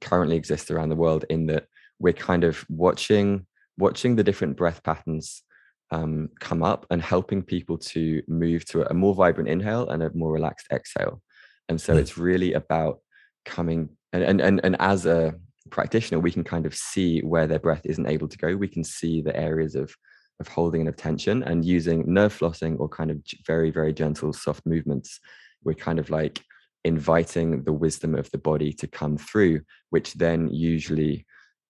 currently 0.00 0.36
exists 0.36 0.70
around 0.70 0.88
the 0.88 0.96
world 0.96 1.24
in 1.30 1.46
that 1.46 1.66
we're 1.98 2.12
kind 2.12 2.44
of 2.44 2.64
watching 2.68 3.46
watching 3.78 4.16
the 4.16 4.22
different 4.24 4.56
breath 4.56 4.82
patterns 4.82 5.42
um, 5.90 6.28
come 6.40 6.62
up 6.62 6.86
and 6.90 7.00
helping 7.02 7.42
people 7.42 7.78
to 7.78 8.22
move 8.26 8.64
to 8.66 8.88
a 8.90 8.94
more 8.94 9.14
vibrant 9.14 9.48
inhale 9.48 9.88
and 9.88 10.02
a 10.02 10.10
more 10.14 10.32
relaxed 10.32 10.66
exhale 10.72 11.20
and 11.68 11.80
so 11.80 11.94
Mm. 11.94 11.98
it's 12.00 12.18
really 12.18 12.52
about 12.54 13.00
coming 13.44 13.88
and, 14.12 14.22
and 14.24 14.40
and 14.40 14.60
and 14.64 14.76
as 14.80 15.06
a 15.06 15.34
practitioner 15.70 16.20
we 16.20 16.32
can 16.32 16.44
kind 16.44 16.66
of 16.66 16.74
see 16.74 17.20
where 17.20 17.46
their 17.46 17.58
breath 17.58 17.82
isn't 17.84 18.06
able 18.06 18.28
to 18.28 18.38
go. 18.38 18.56
We 18.56 18.68
can 18.68 18.84
see 18.84 19.22
the 19.22 19.36
areas 19.36 19.74
of 19.74 19.94
of 20.40 20.48
holding 20.48 20.80
and 20.80 20.88
of 20.88 20.96
tension 20.96 21.44
and 21.44 21.64
using 21.64 22.12
nerve 22.12 22.36
flossing 22.36 22.78
or 22.80 22.88
kind 22.88 23.10
of 23.10 23.18
very 23.46 23.70
very 23.70 23.92
gentle 23.92 24.32
soft 24.32 24.66
movements 24.66 25.20
we're 25.62 25.74
kind 25.74 26.00
of 26.00 26.10
like 26.10 26.42
inviting 26.84 27.62
the 27.62 27.72
wisdom 27.72 28.16
of 28.16 28.28
the 28.32 28.38
body 28.38 28.72
to 28.72 28.88
come 28.88 29.16
through 29.16 29.60
which 29.90 30.12
then 30.14 30.48
usually 30.48 31.24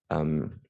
um, 0.08 0.60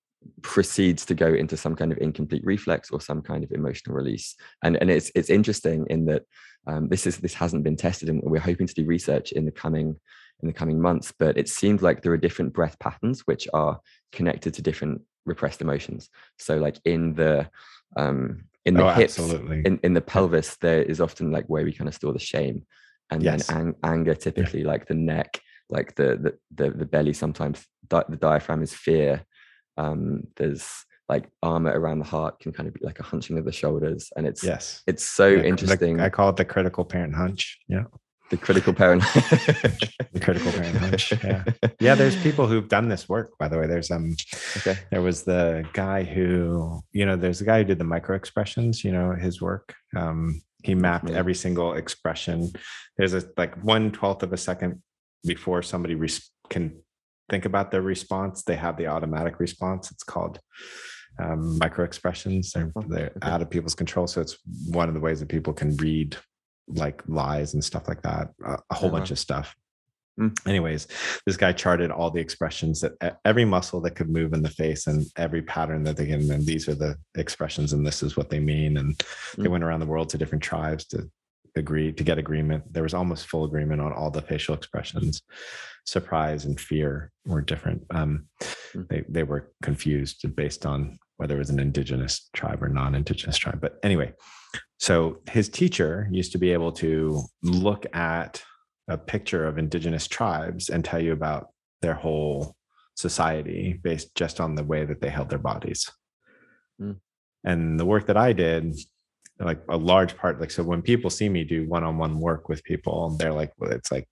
proceeds 0.43 1.05
to 1.07 1.15
go 1.15 1.33
into 1.33 1.57
some 1.57 1.75
kind 1.75 1.93
of 1.93 1.99
incomplete 1.99 2.45
reflex 2.45 2.91
or 2.91 3.01
some 3.01 3.23
kind 3.23 3.45
of 3.45 3.53
emotional 3.53 3.97
release. 3.97 4.35
And 4.63 4.77
and 4.77 4.91
it's 4.91 5.11
it's 5.15 5.31
interesting 5.31 5.87
in 5.91 6.07
that 6.07 6.23
um, 6.67 6.89
this 6.89 7.07
is 7.07 7.19
this 7.19 7.35
hasn't 7.35 7.65
been 7.65 7.77
tested 7.77 8.09
and 8.09 8.23
we're 8.23 8.41
hoping 8.41 8.67
to 8.67 8.75
do 8.75 8.85
research 8.85 9.33
in 9.33 9.45
the 9.45 9.53
coming 9.53 9.97
in 10.45 10.49
the 10.49 10.53
coming 10.53 10.79
months 10.81 11.13
but 11.19 11.39
it 11.39 11.49
seems 11.49 11.81
like 11.81 12.03
there 12.03 12.13
are 12.13 12.19
different 12.19 12.53
breath 12.53 12.79
patterns 12.79 13.21
which 13.27 13.49
are 13.55 13.81
connected 14.13 14.53
to 14.53 14.61
different 14.61 15.01
repressed 15.25 15.63
emotions 15.63 16.11
so 16.39 16.59
like 16.59 16.77
in 16.85 17.15
the 17.15 17.49
um 17.97 18.45
in 18.67 18.75
the 18.75 18.85
oh, 18.85 18.93
hips 18.93 19.19
absolutely. 19.19 19.63
in, 19.65 19.81
in 19.83 19.95
the 19.95 20.03
pelvis 20.03 20.57
there 20.57 20.83
is 20.83 21.01
often 21.01 21.33
like 21.33 21.47
where 21.47 21.65
we 21.65 21.73
kind 21.73 21.89
of 21.89 21.95
store 21.95 22.13
the 22.13 22.19
shame 22.19 22.63
and 23.11 23.23
Yes. 23.23 23.47
then 23.47 23.57
ang- 23.57 23.75
anger 23.83 24.15
typically 24.15 24.65
like 24.65 24.87
the 24.87 24.95
neck 24.95 25.41
like 25.71 25.95
the 25.95 26.09
the 26.25 26.33
the, 26.55 26.71
the 26.77 26.85
belly 26.85 27.15
sometimes 27.15 27.67
di- 27.89 28.05
the 28.11 28.17
diaphragm 28.17 28.63
is 28.63 28.75
fear 28.75 29.25
um 29.79 30.25
there's 30.37 30.67
like 31.09 31.29
armor 31.43 31.73
around 31.79 32.01
the 32.01 32.05
heart 32.05 32.39
can 32.39 32.53
kind 32.53 32.67
of 32.69 32.75
be 32.75 32.81
like 32.83 33.01
a 33.01 33.03
hunching 33.03 33.39
of 33.39 33.47
the 33.47 33.53
shoulders 33.53 34.11
and 34.17 34.27
it's 34.27 34.43
yes. 34.45 34.83
it's 34.87 35.05
so 35.05 35.27
Yeah, 35.29 35.43
interesting 35.43 36.01
I 36.01 36.11
call 36.11 36.29
it 36.29 36.37
the 36.37 36.45
critical 36.45 36.85
parent 36.85 37.15
hunch. 37.15 37.61
Yeah. 37.67 37.85
The 38.31 38.37
critical 38.37 38.73
parent 38.73 39.03
The 40.13 40.21
critical 40.21 40.53
parent. 40.53 41.11
Yeah. 41.11 41.45
Yeah. 41.81 41.95
There's 41.95 42.17
people 42.17 42.47
who've 42.47 42.69
done 42.69 42.89
this 42.89 43.09
work, 43.09 43.37
by 43.39 43.49
the 43.49 43.59
way. 43.59 43.67
There's 43.67 43.91
um 43.91 44.17
okay 44.59 44.79
there 44.91 45.03
was 45.03 45.25
the 45.25 45.67
guy 45.73 46.05
who, 46.05 46.81
you 46.93 47.07
know, 47.07 47.17
there's 47.17 47.41
the 47.41 47.45
guy 47.45 47.59
who 47.59 47.65
did 47.65 47.79
the 47.79 47.85
micro 47.85 48.17
expressions, 48.17 48.85
you 48.85 48.93
know, 48.93 49.13
his 49.13 49.41
work. 49.41 49.75
Um, 49.97 50.43
he 50.63 50.75
mapped 50.75 51.05
familiar. 51.05 51.19
every 51.19 51.35
single 51.35 51.75
expression. 51.75 52.51
There's 52.97 53.15
a 53.15 53.23
like 53.37 53.63
one 53.63 53.93
twelfth 53.93 54.23
of 54.23 54.33
a 54.33 54.39
second 54.39 54.83
before 55.25 55.63
somebody 55.63 55.95
res- 55.95 56.31
can 56.51 56.73
think 57.31 57.45
about 57.45 57.71
their 57.71 57.83
response, 57.83 58.43
they 58.43 58.57
have 58.57 58.77
the 58.77 58.87
automatic 58.87 59.41
response. 59.41 59.91
It's 59.91 60.03
called 60.03 60.39
um, 61.19 61.59
micro 61.59 61.85
expressions. 61.85 62.53
They're, 62.53 62.73
they're 62.89 63.13
okay. 63.17 63.31
out 63.31 63.43
of 63.43 63.51
people's 63.51 63.75
control. 63.75 64.07
So 64.07 64.21
it's 64.21 64.37
one 64.69 64.89
of 64.89 64.95
the 64.95 65.01
ways 65.01 65.21
that 65.21 65.29
people 65.29 65.53
can 65.53 65.77
read 65.77 66.17
like 66.69 67.03
lies 67.07 67.55
and 67.55 67.63
stuff 67.65 67.89
like 67.89 68.03
that, 68.03 68.31
a, 68.45 68.59
a 68.71 68.75
whole 68.75 68.91
wow. 68.91 68.99
bunch 68.99 69.11
of 69.11 69.19
stuff. 69.19 69.55
Mm. 70.19 70.37
Anyways, 70.47 70.87
this 71.27 71.37
guy 71.37 71.53
charted 71.53 71.91
all 71.91 72.11
the 72.11 72.21
expressions 72.21 72.81
that 72.81 73.19
every 73.25 73.45
muscle 73.45 73.81
that 73.81 73.97
could 73.97 74.09
move 74.09 74.33
in 74.33 74.43
the 74.43 74.49
face 74.49 74.87
and 74.87 75.05
every 75.17 75.43
pattern 75.43 75.83
that 75.85 75.97
they 75.97 76.07
can, 76.07 76.31
and 76.31 76.47
these 76.47 76.69
are 76.69 76.75
the 76.75 76.97
expressions 77.17 77.73
and 77.73 77.85
this 77.85 78.03
is 78.03 78.17
what 78.17 78.31
they 78.31 78.39
mean. 78.39 78.77
And 78.77 78.97
they 79.37 79.45
Mm. 79.45 79.51
went 79.51 79.65
around 79.65 79.81
the 79.81 79.87
world 79.87 80.09
to 80.11 80.19
different 80.19 80.45
tribes 80.45 80.85
to 80.87 81.11
agree 81.57 81.93
to 81.93 82.05
get 82.05 82.19
agreement. 82.19 82.73
There 82.73 82.83
was 82.85 82.95
almost 82.95 83.27
full 83.27 83.45
agreement 83.45 83.81
on 83.81 83.93
all 83.93 84.11
the 84.11 84.23
facial 84.23 84.55
expressions. 84.55 85.23
Surprise 85.85 86.45
and 86.45 86.61
fear 86.61 87.11
were 87.27 87.43
different. 87.43 87.85
Um, 87.91 88.29
Mm. 88.75 88.89
they, 88.89 89.05
they 89.09 89.23
were 89.23 89.53
confused 89.63 90.25
based 90.35 90.67
on 90.67 90.99
whether 91.17 91.37
it 91.37 91.39
was 91.39 91.51
an 91.51 91.61
indigenous 91.61 92.29
tribe 92.33 92.61
or 92.63 92.69
non-indigenous 92.69 93.37
tribe. 93.37 93.61
But 93.61 93.79
anyway, 93.85 94.13
so 94.85 95.17
his 95.31 95.49
teacher 95.49 96.07
used 96.11 96.33
to 96.33 96.39
be 96.39 96.53
able 96.53 96.71
to 96.71 97.23
look 97.43 97.87
at 97.95 98.43
a 98.87 98.99
picture 98.99 99.47
of 99.47 99.57
indigenous 99.57 100.07
tribes 100.07 100.69
and 100.69 100.85
tell 100.85 101.01
you 101.01 101.13
about 101.13 101.49
their 101.81 101.95
whole 101.95 102.55
society 102.95 103.81
based 103.83 104.15
just 104.15 104.41
on 104.41 104.55
the 104.55 104.63
way 104.63 104.85
that 104.85 105.01
they 105.01 105.09
held 105.09 105.31
their 105.31 105.39
bodies. 105.39 105.91
Mm. 106.79 106.97
And 107.45 107.81
the 107.81 107.87
work 107.87 108.05
that 108.09 108.19
I 108.19 108.35
did, 108.35 108.77
like 109.41 109.63
a 109.71 109.77
large 109.79 110.19
part, 110.19 110.39
like 110.39 110.51
so 110.51 110.63
when 110.63 110.83
people 110.83 111.09
see 111.09 111.31
me 111.31 111.45
do 111.45 111.67
one-on-one 111.67 112.21
work 112.21 112.51
with 112.51 112.63
people, 112.63 113.17
they're 113.19 113.33
like, 113.33 113.55
well, 113.57 113.71
it's 113.71 113.91
like 113.91 114.07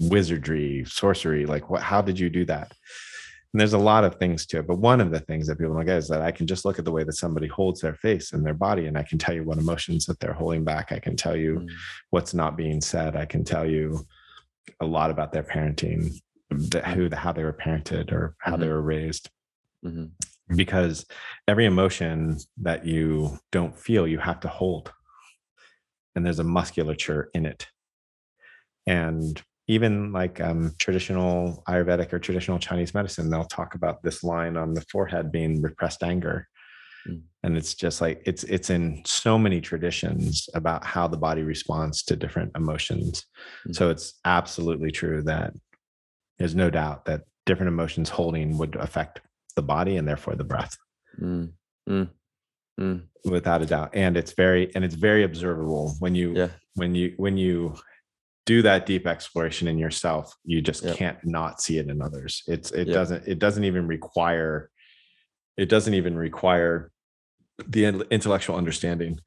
wizardry, 0.00 0.84
sorcery. 0.88 1.46
Like, 1.46 1.70
what 1.70 1.82
how 1.82 2.02
did 2.02 2.18
you 2.18 2.30
do 2.30 2.44
that? 2.46 2.72
And 3.54 3.60
there's 3.60 3.72
a 3.72 3.78
lot 3.78 4.02
of 4.02 4.16
things 4.16 4.46
to 4.46 4.58
it. 4.58 4.66
But 4.66 4.80
one 4.80 5.00
of 5.00 5.12
the 5.12 5.20
things 5.20 5.46
that 5.46 5.58
people 5.60 5.74
don't 5.74 5.86
get 5.86 5.98
is 5.98 6.08
that 6.08 6.20
I 6.20 6.32
can 6.32 6.44
just 6.44 6.64
look 6.64 6.80
at 6.80 6.84
the 6.84 6.90
way 6.90 7.04
that 7.04 7.12
somebody 7.12 7.46
holds 7.46 7.80
their 7.80 7.94
face 7.94 8.32
and 8.32 8.44
their 8.44 8.52
body, 8.52 8.86
and 8.86 8.98
I 8.98 9.04
can 9.04 9.16
tell 9.16 9.32
you 9.32 9.44
what 9.44 9.58
emotions 9.58 10.06
that 10.06 10.18
they're 10.18 10.32
holding 10.32 10.64
back. 10.64 10.90
I 10.90 10.98
can 10.98 11.14
tell 11.14 11.36
you 11.36 11.60
Mm. 11.60 11.68
what's 12.10 12.34
not 12.34 12.56
being 12.56 12.80
said. 12.80 13.14
I 13.14 13.26
can 13.26 13.44
tell 13.44 13.64
you 13.64 14.04
a 14.80 14.84
lot 14.84 15.12
about 15.12 15.30
their 15.32 15.44
parenting, 15.44 16.20
the, 16.50 16.80
who, 16.80 17.08
the, 17.08 17.14
how 17.14 17.30
they 17.32 17.44
were 17.44 17.52
parented, 17.52 18.10
or 18.10 18.34
how 18.40 18.56
they 18.56 18.66
Mhm. 18.66 18.70
were 18.70 18.82
raised. 18.82 19.30
Mhm. 19.84 20.10
Because 20.56 21.06
every 21.46 21.64
emotion 21.64 22.38
that 22.56 22.84
you 22.84 23.38
don't 23.52 23.78
feel, 23.78 24.08
you 24.08 24.18
have 24.18 24.40
to 24.40 24.48
hold, 24.48 24.92
and 26.16 26.26
there's 26.26 26.40
a 26.40 26.44
musculature 26.44 27.30
in 27.34 27.46
it. 27.46 27.68
And 28.84 29.40
even 29.66 30.12
like 30.12 30.40
um, 30.40 30.74
traditional 30.78 31.62
Ayurvedic 31.68 32.12
or 32.12 32.18
traditional 32.18 32.58
Chinese 32.58 32.94
medicine, 32.94 33.30
they'll 33.30 33.44
talk 33.44 33.74
about 33.74 34.02
this 34.02 34.22
line 34.22 34.56
on 34.56 34.74
the 34.74 34.84
forehead 34.92 35.32
being 35.32 35.62
repressed 35.62 36.02
anger. 36.02 36.48
Mm. 37.08 37.22
And 37.42 37.56
it's 37.56 37.74
just 37.74 38.00
like 38.00 38.22
it's 38.26 38.44
it's 38.44 38.70
in 38.70 39.02
so 39.06 39.38
many 39.38 39.60
traditions 39.60 40.48
about 40.54 40.84
how 40.84 41.08
the 41.08 41.16
body 41.16 41.42
responds 41.42 42.02
to 42.04 42.16
different 42.16 42.52
emotions. 42.56 43.24
Mm. 43.66 43.74
So 43.74 43.90
it's 43.90 44.14
absolutely 44.24 44.90
true 44.90 45.22
that 45.22 45.54
there's 46.38 46.54
no 46.54 46.70
doubt 46.70 47.04
that 47.06 47.22
different 47.46 47.68
emotions 47.68 48.08
holding 48.08 48.58
would 48.58 48.76
affect 48.76 49.20
the 49.56 49.62
body 49.62 49.96
and 49.96 50.08
therefore 50.08 50.34
the 50.34 50.44
breath 50.44 50.76
Mm. 51.20 51.52
Mm. 51.88 52.08
Mm. 52.80 53.02
without 53.24 53.62
a 53.62 53.66
doubt 53.66 53.90
and 53.94 54.16
it's 54.16 54.32
very 54.32 54.74
and 54.74 54.84
it's 54.84 54.96
very 54.96 55.22
observable 55.22 55.94
when 56.00 56.16
you 56.16 56.32
yeah 56.34 56.48
when 56.74 56.92
you 56.96 57.14
when 57.18 57.38
you 57.38 57.76
do 58.46 58.62
that 58.62 58.84
deep 58.86 59.06
exploration 59.06 59.68
in 59.68 59.78
yourself 59.78 60.34
you 60.44 60.60
just 60.60 60.84
Yep. 60.84 60.96
can't 60.96 61.18
not 61.24 61.60
see 61.60 61.78
it 61.78 61.88
in 61.88 62.02
others 62.02 62.42
it's 62.46 62.70
it 62.72 62.88
Yep. 62.88 62.94
doesn't 62.94 63.28
it 63.28 63.38
doesn't 63.38 63.64
even 63.64 63.86
require 63.86 64.70
it 65.56 65.68
doesn't 65.68 65.94
even 65.94 66.16
require 66.16 66.90
the 67.68 67.84
intellectual 68.10 68.56
understanding 68.56 69.18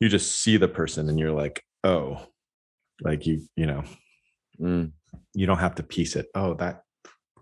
you 0.00 0.08
just 0.08 0.40
see 0.40 0.56
the 0.58 0.68
person 0.68 1.08
and 1.08 1.18
you're 1.18 1.32
like 1.32 1.62
oh 1.84 2.24
like 3.02 3.26
you 3.26 3.42
you 3.56 3.66
know 3.66 3.82
Mm. 4.60 4.92
you 5.32 5.46
don't 5.46 5.58
have 5.58 5.76
to 5.76 5.82
piece 5.82 6.16
it 6.16 6.26
oh 6.34 6.52
that 6.54 6.82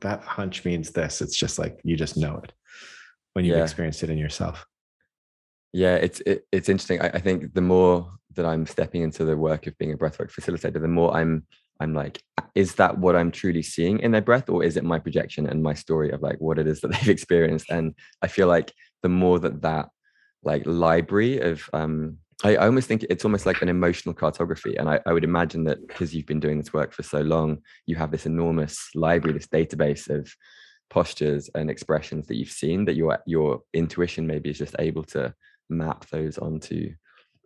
that 0.02 0.22
hunch 0.22 0.64
means 0.64 0.90
this 0.92 1.20
it's 1.20 1.34
just 1.36 1.58
like 1.58 1.80
you 1.82 1.96
just 1.96 2.16
know 2.16 2.40
it 2.44 2.52
when 3.32 3.44
you've 3.44 3.56
Yeah. 3.56 3.62
experienced 3.64 4.04
it 4.04 4.10
in 4.10 4.18
yourself 4.18 4.64
yeah 5.72 5.96
it's 5.96 6.20
it, 6.20 6.44
it's 6.52 6.68
interesting 6.68 7.00
I, 7.02 7.08
I 7.08 7.18
think 7.18 7.54
the 7.54 7.60
more 7.60 8.08
that 8.34 8.46
i'm 8.46 8.66
stepping 8.66 9.02
into 9.02 9.24
the 9.24 9.36
work 9.36 9.66
of 9.66 9.76
being 9.78 9.92
a 9.92 9.96
breathwork 9.96 10.32
facilitator 10.32 10.80
the 10.80 10.88
more 10.88 11.16
i'm 11.16 11.44
i'm 11.80 11.94
like 11.94 12.22
is 12.54 12.74
that 12.74 12.98
what 12.98 13.16
i'm 13.16 13.30
truly 13.30 13.62
seeing 13.62 13.98
in 14.00 14.10
their 14.10 14.20
breath 14.22 14.48
or 14.48 14.62
is 14.62 14.76
it 14.76 14.84
my 14.84 14.98
projection 14.98 15.46
and 15.46 15.62
my 15.62 15.74
story 15.74 16.10
of 16.10 16.22
like 16.22 16.38
what 16.38 16.58
it 16.58 16.66
is 16.66 16.80
that 16.80 16.88
they've 16.92 17.08
experienced 17.08 17.70
and 17.70 17.94
i 18.22 18.26
feel 18.26 18.48
like 18.48 18.72
the 19.02 19.08
more 19.08 19.38
that 19.38 19.62
that 19.62 19.88
like 20.42 20.62
library 20.66 21.38
of 21.40 21.68
um 21.72 22.18
I, 22.44 22.54
almost 22.54 22.86
think 22.86 23.04
it's 23.10 23.24
almost 23.24 23.46
like 23.46 23.62
an 23.62 23.68
emotional 23.68 24.14
cartography. 24.14 24.76
And 24.76 24.88
I, 24.88 25.00
I 25.06 25.12
would 25.12 25.24
imagine 25.24 25.64
that 25.64 25.84
because 25.86 26.14
you've 26.14 26.26
been 26.26 26.38
doing 26.38 26.58
this 26.58 26.72
work 26.72 26.92
for 26.92 27.02
so 27.02 27.20
long, 27.20 27.58
you 27.86 27.96
have 27.96 28.12
this 28.12 28.26
enormous 28.26 28.90
library, 28.94 29.36
this 29.36 29.48
database 29.48 30.08
of 30.08 30.32
postures 30.90 31.50
and 31.54 31.68
expressions 31.68 32.26
that 32.26 32.36
you've 32.36 32.50
seen 32.50 32.84
that 32.86 32.96
your 32.96 33.18
your 33.26 33.62
intuition 33.74 34.26
maybe 34.26 34.50
is 34.50 34.58
just 34.58 34.76
able 34.78 35.02
to 35.04 35.34
map 35.68 36.08
those 36.10 36.38
onto 36.38 36.90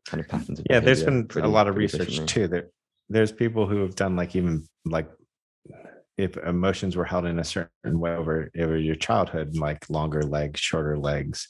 kind 0.06 0.20
of 0.20 0.28
patterns 0.28 0.58
of 0.58 0.66
yeah 0.68 0.80
there's 0.80 1.02
been 1.04 1.26
pretty- 1.26 1.46
a 1.46 1.50
lot 1.50 1.68
of 1.68 1.76
research 1.76 2.24
too 2.26 2.48
there 2.48 2.68
there's 3.08 3.32
people 3.32 3.66
who 3.66 3.78
have 3.82 3.94
done 3.94 4.16
like 4.16 4.34
even 4.36 4.64
like 4.84 5.08
if 6.18 6.36
emotions 6.36 6.94
were 6.96 7.04
held 7.04 7.24
in 7.24 7.38
a 7.38 7.44
certain 7.44 7.98
way 7.98 8.14
over 8.14 8.50
over 8.58 8.76
your 8.76 8.94
childhood 8.94 9.56
like 9.56 9.88
longer 9.88 10.22
legs 10.22 10.60
shorter 10.60 10.98
legs 10.98 11.48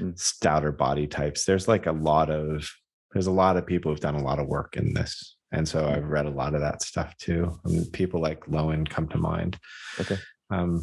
Mm. 0.00 0.18
stouter 0.18 0.72
body 0.72 1.06
types 1.06 1.44
there's 1.44 1.68
like 1.68 1.84
a 1.86 1.92
lot 1.92 2.30
of 2.30 2.66
there's 3.12 3.26
a 3.26 3.30
lot 3.32 3.56
of 3.58 3.66
people 3.66 3.90
who've 3.90 4.00
done 4.00 4.14
a 4.14 4.22
lot 4.22 4.38
of 4.38 4.46
work 4.46 4.76
in 4.78 4.94
this 4.94 5.36
and 5.52 5.68
so 5.68 5.82
Mm. 5.82 5.96
i've 5.96 6.08
read 6.08 6.24
a 6.26 6.30
lot 6.30 6.54
of 6.54 6.62
that 6.62 6.80
stuff 6.82 7.14
too 7.18 7.60
and 7.64 7.92
people 7.92 8.18
like 8.20 8.40
lowen 8.46 8.88
come 8.88 9.08
to 9.08 9.18
mind 9.18 9.58
Okay. 10.00 10.16
um 10.50 10.80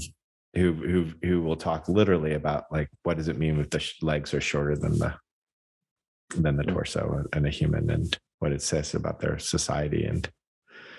who 0.53 0.71
who 0.73 1.05
who 1.27 1.41
will 1.41 1.55
talk 1.55 1.89
literally 1.89 2.33
about 2.33 2.65
like 2.71 2.89
what 3.03 3.17
does 3.17 3.27
it 3.27 3.39
mean 3.39 3.59
if 3.59 3.69
the 3.71 3.79
sh- 3.79 4.01
legs 4.03 4.33
are 4.35 4.41
shorter 4.41 4.75
than 4.75 4.97
the 4.99 5.15
than 6.35 6.57
the 6.57 6.63
Mm. 6.63 6.73
torso 6.73 7.23
and 7.33 7.45
a 7.45 7.49
human 7.49 7.89
and 7.89 8.17
what 8.39 8.51
it 8.51 8.61
says 8.61 8.93
about 8.93 9.19
their 9.19 9.39
society 9.39 10.05
and 10.05 10.29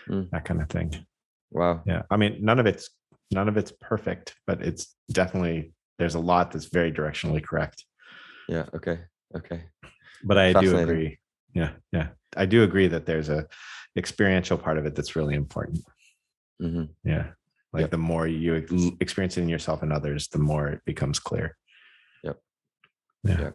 Mm. 0.09 0.31
that 0.31 0.45
kind 0.45 0.63
of 0.63 0.69
thing 0.69 1.07
Wow. 1.51 1.83
yeah 1.87 2.03
i 2.11 2.17
mean 2.17 2.39
none 2.45 2.59
of 2.59 2.67
it's 2.67 2.91
none 3.31 3.49
of 3.49 3.57
it's 3.59 3.73
perfect 3.73 4.35
but 4.47 4.63
it's 4.63 4.97
definitely 5.13 5.73
there's 5.99 6.15
a 6.15 6.21
lot 6.21 6.51
that's 6.51 6.67
very 6.67 6.91
directionally 6.93 7.43
correct 7.43 7.85
Yeah. 8.49 8.67
Okay. 8.75 9.01
Okay. 9.37 9.65
but 10.25 10.39
i 10.39 10.53
do 10.55 10.79
agree 10.79 11.19
yeah 11.55 11.73
yeah 11.93 12.09
i 12.37 12.47
do 12.47 12.63
agree 12.63 12.89
that 12.89 13.05
there's 13.05 13.29
a 13.29 13.47
experiential 13.97 14.57
part 14.57 14.79
of 14.79 14.87
it 14.87 14.95
that's 14.95 15.15
really 15.17 15.35
important 15.35 15.81
hmm 16.61 16.85
yeah 17.05 17.33
like 17.75 17.83
Yep. 17.83 17.91
the 17.91 17.99
more 17.99 18.27
you 18.27 18.57
ex- 18.57 18.97
experience 19.01 19.37
it 19.37 19.43
in 19.43 19.49
yourself 19.51 19.83
and 19.83 19.93
others 19.93 20.29
the 20.29 20.39
more 20.39 20.69
it 20.69 20.81
becomes 20.87 21.19
clear 21.19 21.57
Yep. 22.25 22.37
Yeah. 23.25 23.41
Yep. 23.41 23.55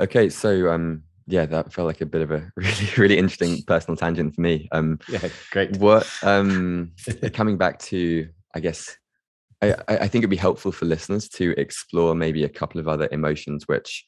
Okay. 0.00 0.28
So, 0.30 0.70
um, 0.72 1.04
yeah, 1.30 1.46
that 1.46 1.72
felt 1.72 1.86
like 1.86 2.00
a 2.00 2.06
bit 2.06 2.22
of 2.22 2.30
a 2.30 2.50
really, 2.56 2.88
really 2.96 3.18
interesting 3.18 3.62
personal 3.66 3.96
tangent 3.96 4.34
for 4.34 4.40
me. 4.40 4.68
Um, 4.72 4.98
yeah 5.08 5.28
great 5.50 5.76
what 5.78 6.08
um 6.22 6.92
coming 7.32 7.56
back 7.56 7.78
to 7.78 8.28
i 8.54 8.60
guess 8.60 8.96
I, 9.62 9.72
I 9.72 9.96
I 9.96 10.08
think 10.08 10.22
it'd 10.22 10.30
be 10.30 10.36
helpful 10.36 10.72
for 10.72 10.86
listeners 10.86 11.28
to 11.30 11.54
explore 11.58 12.14
maybe 12.14 12.44
a 12.44 12.48
couple 12.48 12.80
of 12.80 12.88
other 12.88 13.08
emotions 13.12 13.68
which 13.68 14.04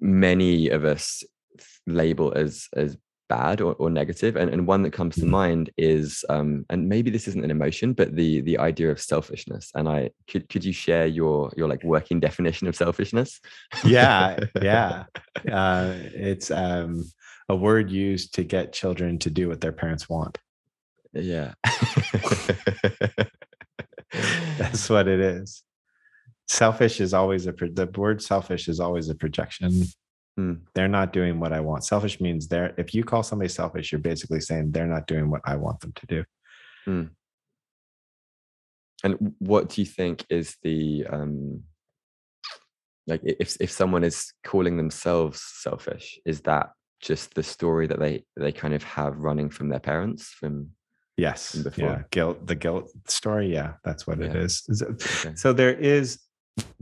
many 0.00 0.68
of 0.68 0.84
us 0.84 1.22
label 1.86 2.32
as 2.34 2.68
as 2.74 2.96
bad 3.34 3.60
or, 3.60 3.72
or 3.82 3.88
negative 3.90 4.32
and, 4.40 4.48
and 4.54 4.66
one 4.74 4.82
that 4.82 4.92
comes 4.98 5.14
to 5.16 5.26
Mhm. 5.26 5.28
mind 5.42 5.64
is 5.94 6.24
um 6.34 6.50
and 6.70 6.80
maybe 6.94 7.08
this 7.10 7.26
isn't 7.30 7.46
an 7.46 7.50
emotion 7.58 7.88
but 8.00 8.08
the 8.20 8.30
the 8.48 8.56
idea 8.70 8.88
of 8.94 8.98
selfishness 9.12 9.64
and 9.76 9.86
i 9.88 10.00
could 10.30 10.44
could 10.50 10.64
you 10.68 10.72
share 10.84 11.06
your 11.18 11.36
your 11.58 11.68
like 11.72 11.82
working 11.94 12.18
definition 12.20 12.66
of 12.68 12.74
selfishness? 12.84 13.30
Yeah 13.84 14.38
yeah. 14.70 15.04
Uh, 15.60 15.94
it's 16.30 16.48
um, 16.50 16.90
a 17.48 17.56
word 17.66 17.90
used 17.90 18.28
to 18.36 18.42
get 18.54 18.72
children 18.80 19.18
to 19.24 19.30
do 19.38 19.44
what 19.48 19.60
their 19.60 19.76
parents 19.82 20.04
want. 20.14 20.34
Yeah. 21.12 21.50
That's 24.58 24.88
what 24.88 25.06
it 25.14 25.20
is. 25.20 25.62
Selfish 26.48 26.96
is 27.00 27.12
always 27.20 27.46
a 27.46 27.52
pro- 27.52 27.74
the 27.80 27.86
word 28.04 28.22
selfish 28.22 28.64
is 28.68 28.78
always 28.80 29.08
a 29.08 29.14
projection 29.14 29.70
Hmm. 30.36 30.54
they're 30.74 30.88
not 30.88 31.12
doing 31.12 31.38
what 31.38 31.52
i 31.52 31.60
want 31.60 31.84
selfish 31.84 32.20
means 32.20 32.48
they're 32.48 32.74
if 32.76 32.92
you 32.92 33.04
call 33.04 33.22
somebody 33.22 33.48
selfish 33.48 33.92
you're 33.92 34.00
basically 34.00 34.40
saying 34.40 34.72
they're 34.72 34.86
not 34.86 35.06
doing 35.06 35.30
what 35.30 35.42
i 35.44 35.54
want 35.54 35.78
them 35.80 35.92
to 35.94 36.06
do 36.06 36.24
And 39.04 39.34
what 39.38 39.68
do 39.68 39.82
you 39.82 39.86
think 39.86 40.24
is 40.30 40.56
the 40.62 41.06
um 41.06 41.62
like 43.06 43.20
if 43.22 43.56
if 43.60 43.70
someone 43.70 44.02
is 44.02 44.32
calling 44.44 44.76
themselves 44.78 45.42
selfish, 45.42 46.18
is 46.24 46.40
that 46.42 46.70
just 47.00 47.34
the 47.34 47.42
story 47.42 47.86
that 47.86 47.98
they 48.00 48.24
they 48.36 48.50
kind 48.52 48.72
of 48.74 48.82
have 48.82 49.18
running 49.18 49.50
from 49.50 49.68
their 49.68 49.80
parents 49.80 50.28
from 50.28 50.70
yes 51.18 51.54
before. 51.54 51.84
yeah 51.90 52.02
guilt 52.10 52.46
the 52.46 52.54
guilt 52.54 52.90
story 53.06 53.52
yeah 53.52 53.74
that's 53.84 54.06
what 54.06 54.20
it 54.20 54.32
Yeah. 54.34 54.40
is 54.40 54.62
so, 54.72 54.86
okay. 54.86 55.34
so 55.36 55.52
there 55.52 55.74
is 55.74 56.18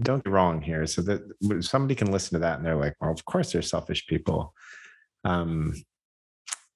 don't 0.00 0.24
get 0.24 0.32
wrong 0.32 0.60
here. 0.60 0.86
So 0.86 1.02
that 1.02 1.22
somebody 1.60 1.94
can 1.94 2.10
listen 2.10 2.34
to 2.34 2.40
that 2.40 2.58
and 2.58 2.66
they're 2.66 2.76
like 2.76 2.94
well 3.00 3.10
of 3.10 3.24
course 3.24 3.52
they're 3.52 3.62
selfish 3.62 4.06
people. 4.06 4.54
Um 5.24 5.74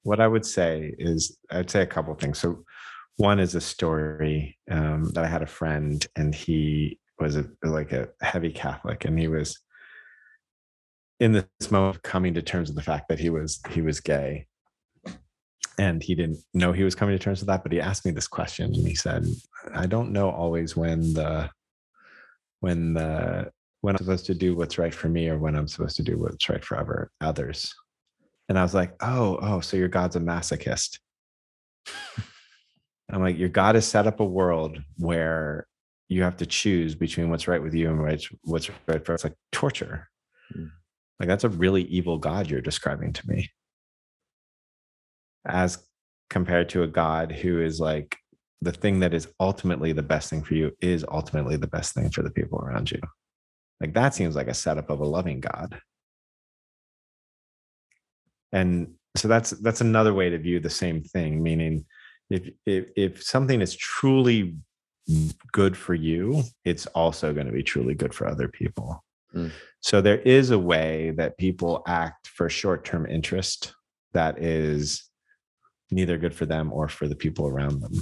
what 0.02 0.20
i 0.20 0.28
would 0.28 0.47
say 0.47 0.94
is 0.98 1.36
i'd 1.51 1.70
say 1.70 1.82
a 1.82 1.86
couple 1.86 2.14
things. 2.14 2.39
So 2.39 2.64
one 3.16 3.40
is 3.40 3.55
a 3.55 3.60
story 3.60 4.59
um, 4.70 5.10
that 5.14 5.24
i 5.24 5.27
had 5.27 5.43
a 5.43 5.47
friend 5.47 6.06
and 6.16 6.35
he 6.35 6.98
was 7.18 7.36
a 7.36 7.47
like 7.64 7.93
a 7.93 8.09
heavy 8.20 8.52
catholic 8.52 9.05
and 9.05 9.18
he 9.18 9.27
was 9.27 9.59
in 11.18 11.32
this 11.32 11.70
moment 11.70 12.02
coming 12.02 12.35
to 12.35 12.43
terms 12.43 12.68
with 12.68 12.77
the 12.77 12.82
fact 12.82 13.09
that 13.09 13.18
he 13.18 13.31
was 13.31 13.60
he 13.70 13.81
was 13.81 14.01
gay. 14.01 14.47
And 15.78 16.02
he 16.02 16.14
didn't 16.14 16.39
know 16.55 16.73
he 16.73 16.85
was 16.85 16.94
coming 16.94 17.16
to 17.16 17.23
terms 17.23 17.40
with 17.40 17.48
that 17.48 17.62
but 17.62 17.73
he 17.73 17.81
asked 17.81 18.06
me 18.06 18.10
this 18.10 18.28
question 18.28 18.74
and 18.74 18.86
he 18.86 18.94
said 18.94 19.27
i 19.74 19.85
don't 19.86 20.10
know 20.10 20.31
always 20.31 20.74
when 20.74 21.12
the 21.12 21.51
when 22.61 22.95
the 22.95 23.51
when 23.81 23.95
i'm 23.95 23.99
supposed 23.99 24.27
to 24.27 24.35
do 24.35 24.57
what's 24.57 24.78
right 24.78 24.95
for 24.95 25.09
me 25.09 25.28
or 25.28 25.39
when 25.39 25.55
i'm 25.55 25.69
supposed 25.69 25.97
to 25.97 26.03
do 26.03 26.19
what's 26.19 26.49
right 26.49 26.65
for 26.65 26.78
other 26.78 27.11
others. 27.20 27.74
And 28.49 28.59
i 28.59 28.62
was 28.62 28.74
like 28.74 28.95
oh 29.01 29.39
oh 29.41 29.61
so 29.61 29.77
your 29.77 29.89
god's 29.89 30.16
a 30.16 30.20
masochist. 30.20 30.99
I'm 33.11 33.23
like 33.23 33.39
your 33.39 33.49
god 33.49 33.77
has 33.77 33.87
set 33.87 34.07
up 34.07 34.20
a 34.20 34.24
world 34.24 34.83
where 34.99 35.66
you 36.09 36.23
have 36.23 36.37
to 36.39 36.47
choose 36.47 36.95
between 36.95 37.31
what's 37.31 37.49
right 37.49 37.62
with 37.62 37.74
you 37.74 37.91
and 37.91 38.01
what's 38.01 38.28
what's 38.43 38.70
right 38.87 39.05
for 39.05 39.15
it's 39.15 39.24
like 39.24 39.37
torture. 39.53 40.09
Mm. 40.57 40.70
like 41.19 41.28
that's 41.28 41.45
a 41.45 41.49
really 41.49 41.83
evil 41.83 42.19
god 42.19 42.49
you're 42.49 42.61
describing 42.61 43.12
to 43.12 43.28
me. 43.28 43.51
As 45.45 45.78
compared 46.31 46.69
to 46.70 46.83
a 46.83 46.89
god 46.89 47.33
who 47.33 47.61
is 47.61 47.81
like 47.81 48.16
the 48.62 48.73
thing 48.73 49.01
that 49.01 49.15
is 49.15 49.28
ultimately 49.39 49.93
the 49.93 50.03
best 50.03 50.31
thing 50.31 50.43
for 50.43 50.55
you 50.55 50.73
is 50.81 51.05
ultimately 51.11 51.57
the 51.57 51.66
best 51.66 51.95
thing 51.95 52.11
for 52.11 52.23
the 52.23 52.31
people 52.31 52.59
around 52.59 52.91
you. 52.91 53.01
Like 53.81 53.95
that 53.95 54.15
seems 54.15 54.35
like 54.35 54.49
a 54.49 54.55
setup 54.55 54.91
of 54.91 55.01
a 55.01 55.07
loving 55.07 55.41
god. 55.41 55.78
And 58.53 58.95
so 59.16 59.28
that's 59.28 59.51
that's 59.51 59.81
another 59.81 60.15
way 60.15 60.31
to 60.31 60.39
view 60.39 60.61
the 60.61 60.70
same 60.70 61.03
thing 61.03 61.43
meaning 61.43 61.85
if 62.31 62.49
if, 62.65 62.87
if 62.97 63.23
something 63.23 63.61
is 63.61 63.74
truly 63.74 64.57
good 65.53 65.77
for 65.77 65.95
you 65.95 66.43
it's 66.65 66.87
also 66.87 67.33
going 67.33 67.47
to 67.47 67.53
be 67.53 67.62
truly 67.62 67.95
good 67.95 68.12
for 68.12 68.27
other 68.27 68.49
people. 68.49 69.03
Mm. 69.35 69.51
so 69.81 70.01
there 70.01 70.20
is 70.20 70.51
a 70.51 70.59
way 70.59 71.12
that 71.16 71.37
people 71.37 71.83
act 71.87 72.28
for 72.28 72.49
short-term 72.49 73.07
interest 73.07 73.74
that 74.12 74.41
is 74.43 75.11
neither 75.91 76.16
good 76.16 76.35
for 76.35 76.47
them 76.47 76.73
or 76.73 76.89
for 76.89 77.09
the 77.09 77.16
people 77.16 77.47
around 77.47 77.81
them 77.81 77.93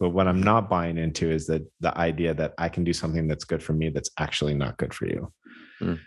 but 0.00 0.10
what 0.10 0.28
i'm 0.28 0.42
not 0.42 0.68
buying 0.68 0.98
into 0.98 1.30
is 1.30 1.46
that 1.46 1.62
the 1.80 1.96
idea 1.98 2.32
that 2.34 2.52
i 2.58 2.68
can 2.68 2.84
do 2.84 2.92
something 2.92 3.26
that's 3.28 3.44
good 3.44 3.62
for 3.62 3.72
me 3.72 3.88
that's 3.88 4.10
actually 4.18 4.54
not 4.54 4.76
good 4.78 4.92
for 4.94 5.06
you 5.06 5.32
Mm. 5.80 5.98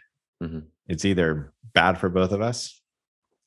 Mhm. 0.44 0.64
it's 0.88 1.06
either 1.06 1.54
bad 1.74 1.98
for 1.98 2.10
both 2.10 2.32
of 2.32 2.42
us 2.42 2.82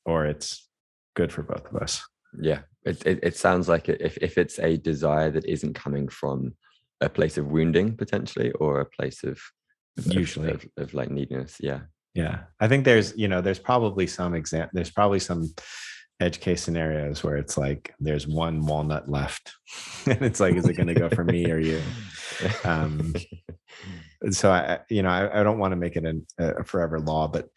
or 0.05 0.25
it's 0.25 0.67
good 1.15 1.31
for 1.31 1.43
both 1.43 1.65
of 1.71 1.75
us 1.81 2.01
yeah 2.41 2.61
it, 2.83 3.05
it, 3.05 3.19
it 3.23 3.35
sounds 3.37 3.67
like 3.69 3.89
if, 3.89 4.17
if 4.17 4.37
it's 4.37 4.57
a 4.59 4.77
desire 4.77 5.29
that 5.31 5.45
isn't 5.45 5.73
coming 5.75 6.07
from 6.07 6.53
a 7.01 7.09
place 7.09 7.37
of 7.37 7.47
wounding 7.47 7.95
potentially 7.95 8.51
or 8.53 8.79
a 8.79 8.85
place 8.85 9.23
of 9.23 9.39
of- 9.97 10.07
Usually. 10.13 10.51
of, 10.51 10.65
of 10.77 10.93
like 10.93 11.09
neediness 11.11 11.57
yeah 11.59 11.81
yeah 12.15 12.43
i 12.59 12.67
think 12.67 12.85
there's 12.85 13.15
you 13.17 13.27
know 13.27 13.41
there's 13.41 13.59
probably 13.59 14.07
some 14.07 14.33
exam 14.33 14.67
there's 14.73 14.91
probably 14.91 15.19
some 15.19 15.41
edge 16.19 16.39
case 16.39 16.61
scenarios 16.63 17.23
where 17.23 17.35
it's 17.35 17.57
like 17.57 17.93
there's 17.99 18.25
one 18.27 18.65
walnut 18.65 19.09
left 19.09 19.53
and 20.07 20.21
it's 20.21 20.39
like 20.39 20.55
is 20.55 20.65
it 20.67 20.73
going 20.75 20.87
to 20.87 20.93
go 20.93 21.09
for 21.09 21.23
me 21.25 21.49
or 21.51 21.57
you 21.59 21.81
um 22.63 23.13
so 24.31 24.49
i 24.51 24.79
you 24.89 25.03
know 25.03 25.09
i, 25.09 25.41
I 25.41 25.43
don't 25.43 25.59
want 25.59 25.73
to 25.73 25.75
make 25.75 25.95
it 25.97 26.05
an, 26.05 26.25
a 26.39 26.63
forever 26.63 26.99
law 26.99 27.27
but 27.27 27.49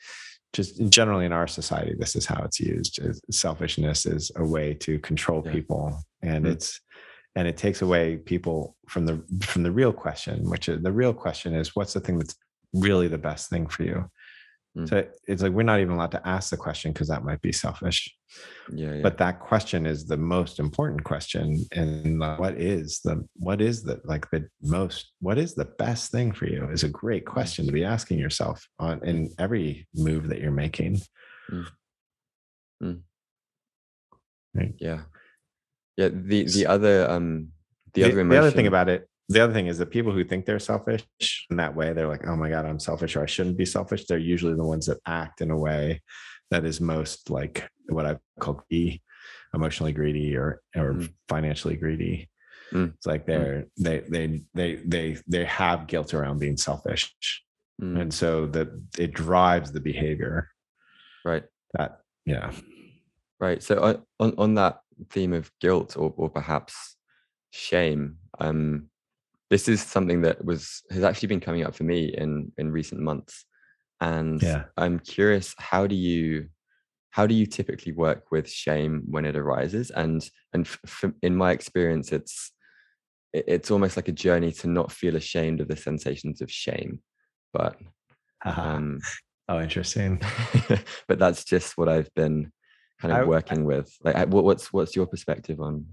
just 0.53 0.89
generally 0.89 1.25
in 1.27 1.33
our 1.33 1.47
society 1.47 1.95
this 1.99 2.17
is 2.17 2.27
how 2.27 2.43
it's 2.43 2.59
used 2.59 2.99
is 3.01 3.21
selfishness 3.31 4.07
is 4.07 4.33
a 4.37 4.45
way 4.45 4.75
to 4.75 4.99
control 5.01 5.43
Yeah. 5.45 5.53
people 5.53 6.03
and 6.23 6.45
Mm. 6.45 6.53
it's 6.53 6.81
and 7.37 7.47
it 7.47 7.57
takes 7.57 7.83
away 7.83 8.17
people 8.17 8.75
from 8.89 9.07
the 9.07 9.23
from 9.43 9.63
the 9.63 9.71
real 9.71 9.93
question 9.93 10.49
which 10.51 10.69
is 10.69 10.83
the 10.83 10.91
real 10.93 11.13
question 11.15 11.55
is 11.55 11.77
what's 11.77 11.93
the 11.93 12.01
thing 12.01 12.19
that's 12.19 12.35
really 12.73 13.07
the 13.09 13.19
best 13.19 13.51
thing 13.51 13.69
for 13.69 13.85
you 13.85 14.11
Mm. 14.77 14.89
so 14.89 15.05
it's 15.27 15.43
like 15.43 15.53
we're 15.53 15.63
not 15.63 15.81
even 15.81 15.95
allowed 15.95 16.11
to 16.13 16.29
ask 16.29 16.51
the 16.51 16.57
question 16.57 16.93
because 16.93 17.09
that 17.09 17.25
might 17.25 17.41
be 17.41 17.53
selfish 17.53 18.15
yeah, 18.71 18.95
yeah. 18.95 19.03
but 19.03 19.17
that 19.19 19.41
question 19.41 19.87
is 19.87 20.07
the 20.07 20.17
most 20.17 20.61
important 20.61 21.03
question 21.03 21.65
and 21.73 22.19
like, 22.19 22.39
what 22.39 22.55
is 22.55 23.01
the 23.03 23.27
what 23.37 23.63
is 23.63 23.83
the 23.83 23.99
like 24.05 24.31
the 24.31 24.47
most 24.63 25.13
what 25.21 25.39
is 25.39 25.55
the 25.55 25.65
best 25.65 26.13
thing 26.13 26.31
for 26.33 26.47
you 26.47 26.69
is 26.71 26.85
a 26.85 26.89
great 26.89 27.25
question 27.25 27.65
to 27.65 27.73
be 27.73 27.83
asking 27.83 28.19
yourself 28.19 28.69
on 28.79 29.03
in 29.05 29.31
every 29.39 29.89
move 29.95 30.29
that 30.29 30.41
you're 30.41 30.51
making 30.51 31.01
Mm. 34.57 34.73
Yeah. 34.79 35.01
Yeah. 35.97 36.09
The 36.13 36.45
the 36.45 36.67
other 36.67 37.11
um 37.11 37.49
the, 37.95 38.03
the, 38.03 38.13
other 38.13 38.25
the 38.25 38.39
other 38.39 38.51
thing 38.51 38.67
about 38.67 38.89
it 38.89 39.08
the 39.29 39.41
other 39.45 39.53
thing 39.53 39.67
is 39.67 39.79
that 39.79 39.91
people 39.91 40.13
who 40.13 40.25
think 40.25 40.47
they're 40.47 40.59
selfish 40.59 41.05
in 41.51 41.57
that 41.57 41.75
way 41.75 41.93
they're 41.93 42.09
like 42.09 42.27
oh 42.27 42.37
my 42.37 42.49
god 42.49 42.65
i'm 42.67 42.79
selfish 42.81 43.15
or 43.17 43.23
i 43.23 43.27
shouldn't 43.27 43.57
be 43.57 43.65
selfish 43.67 44.07
they're 44.07 44.19
usually 44.19 44.55
the 44.55 44.65
ones 44.65 44.87
that 44.87 44.99
act 45.07 45.41
in 45.41 45.51
a 45.51 45.57
way 45.57 46.01
that 46.51 46.65
is 46.65 46.81
most 46.81 47.31
like 47.31 47.69
what 47.89 48.07
i 48.07 48.17
call 48.41 48.55
greedy 48.69 49.03
emotionally 49.55 49.93
greedy 49.93 50.37
or 50.37 50.61
or 50.77 50.95
Mm. 50.95 51.13
financially 51.29 51.77
greedy 51.77 52.29
Mm. 52.73 52.93
it's 52.95 53.07
like 53.07 53.25
they're 53.27 53.65
they 53.79 54.01
they 54.01 54.41
they 54.55 54.75
they 54.77 55.17
they 55.27 55.45
have 55.47 55.87
guilt 55.87 56.15
around 56.15 56.39
being 56.39 56.57
selfish 56.57 57.15
Mm, 57.81 58.01
and 58.01 58.13
so 58.13 58.45
that 58.47 58.69
it 58.99 59.15
drives 59.15 59.71
the 59.71 59.79
behavior 59.81 60.49
right. 61.25 61.45
that 61.75 62.01
yeah 62.27 62.51
Right. 63.41 63.63
So 63.63 63.81
on 63.81 64.03
on, 64.19 64.35
on 64.37 64.55
that 64.55 64.81
theme 65.11 65.33
of 65.33 65.53
guilt 65.61 65.97
or 65.97 66.13
or 66.17 66.29
perhaps 66.29 66.97
shame, 67.53 68.19
um, 68.41 68.91
this 69.51 69.69
is 69.69 69.83
something 69.83 70.23
that 70.23 70.45
was 70.45 70.83
has 70.91 71.03
actually 71.05 71.29
been 71.29 71.41
coming 71.41 71.65
up 71.65 71.75
for 71.75 71.85
me 71.85 72.07
in 72.17 72.53
in 72.59 72.71
recent 72.71 73.01
months, 73.01 73.45
and 74.01 74.43
Yeah. 74.43 74.65
I'm 74.77 74.99
curious 74.99 75.55
how 75.59 75.87
do 75.87 75.95
you 75.95 76.49
how 77.11 77.27
do 77.27 77.35
you 77.35 77.47
typically 77.47 77.93
work 77.93 78.31
with 78.31 78.49
shame 78.51 79.03
when 79.11 79.25
it 79.25 79.37
arises? 79.37 79.91
And 79.91 80.29
and 80.53 80.67
f- 80.67 80.79
f- 80.85 81.13
in 81.23 81.35
my 81.37 81.53
experience, 81.53 82.13
it's 82.13 82.53
it's 83.33 83.71
almost 83.71 83.97
like 83.97 84.09
a 84.09 84.13
journey 84.13 84.53
to 84.53 84.67
not 84.69 84.93
feel 84.93 85.17
ashamed 85.17 85.61
of 85.61 85.69
the 85.69 85.77
sensations 85.77 86.41
of 86.41 86.51
shame, 86.51 87.01
but 87.53 87.77
Haha. 88.43 88.77
um, 88.77 89.01
oh 89.49 89.61
interesting 89.61 90.21
but 91.09 91.19
that's 91.19 91.45
just 91.45 91.77
what 91.79 91.89
I've 91.89 92.13
been 92.15 92.53
kind 93.01 93.13
of 93.13 93.21
I- 93.21 93.25
working 93.25 93.65
with. 93.65 93.91
Like, 94.03 94.29
what, 94.29 94.45
what's 94.45 94.73
what's 94.73 94.95
your 94.97 95.07
perspective 95.07 95.61
on? 95.61 95.87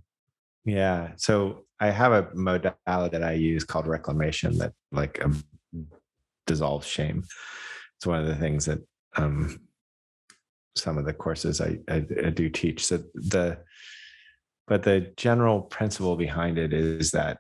Yeah. 0.66 1.12
So 1.18 1.66
I 1.80 1.90
have 1.92 2.12
a 2.12 2.30
modality 2.34 3.18
that 3.18 3.24
I 3.24 3.34
use 3.34 3.64
called 3.64 3.88
reclamation 3.88 4.58
that 4.58 4.74
like 4.92 5.24
um, 5.24 5.44
dissolves 6.48 6.88
shame. 6.88 7.24
It's 7.98 8.08
one 8.08 8.20
of 8.20 8.28
the 8.28 8.36
things 8.36 8.66
that 8.66 8.80
um, 9.16 9.60
some 10.76 10.98
of 10.98 11.06
the 11.06 11.14
courses 11.14 11.62
I, 11.62 11.78
I, 11.90 12.06
I 12.26 12.30
do 12.30 12.50
teach. 12.50 12.86
So 12.86 13.04
the 13.14 13.60
but 14.68 14.82
the 14.82 15.14
general 15.16 15.62
principle 15.62 16.16
behind 16.16 16.58
it 16.58 16.74
is 16.74 17.12
that 17.12 17.38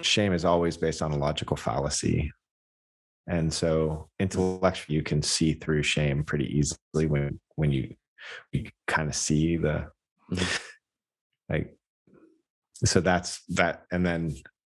shame 0.00 0.32
is 0.32 0.44
always 0.46 0.78
based 0.78 1.02
on 1.02 1.12
a 1.12 1.18
logical 1.18 1.56
fallacy. 1.56 2.32
And 3.26 3.52
so 3.52 4.08
intellectually 4.18 4.96
you 4.96 5.02
can 5.02 5.22
see 5.22 5.52
through 5.52 5.82
shame 5.82 6.24
pretty 6.24 6.46
easily 6.46 7.06
when 7.06 7.38
when 7.56 7.70
you 7.70 7.94
you 8.52 8.70
kind 8.86 9.08
of 9.08 9.14
see 9.14 9.58
the 9.58 9.88
Mhm. 10.30 10.60
like 11.50 11.76
so 12.84 13.00
that's 13.00 13.42
that 13.48 13.84
and 13.92 14.04
then 14.04 14.34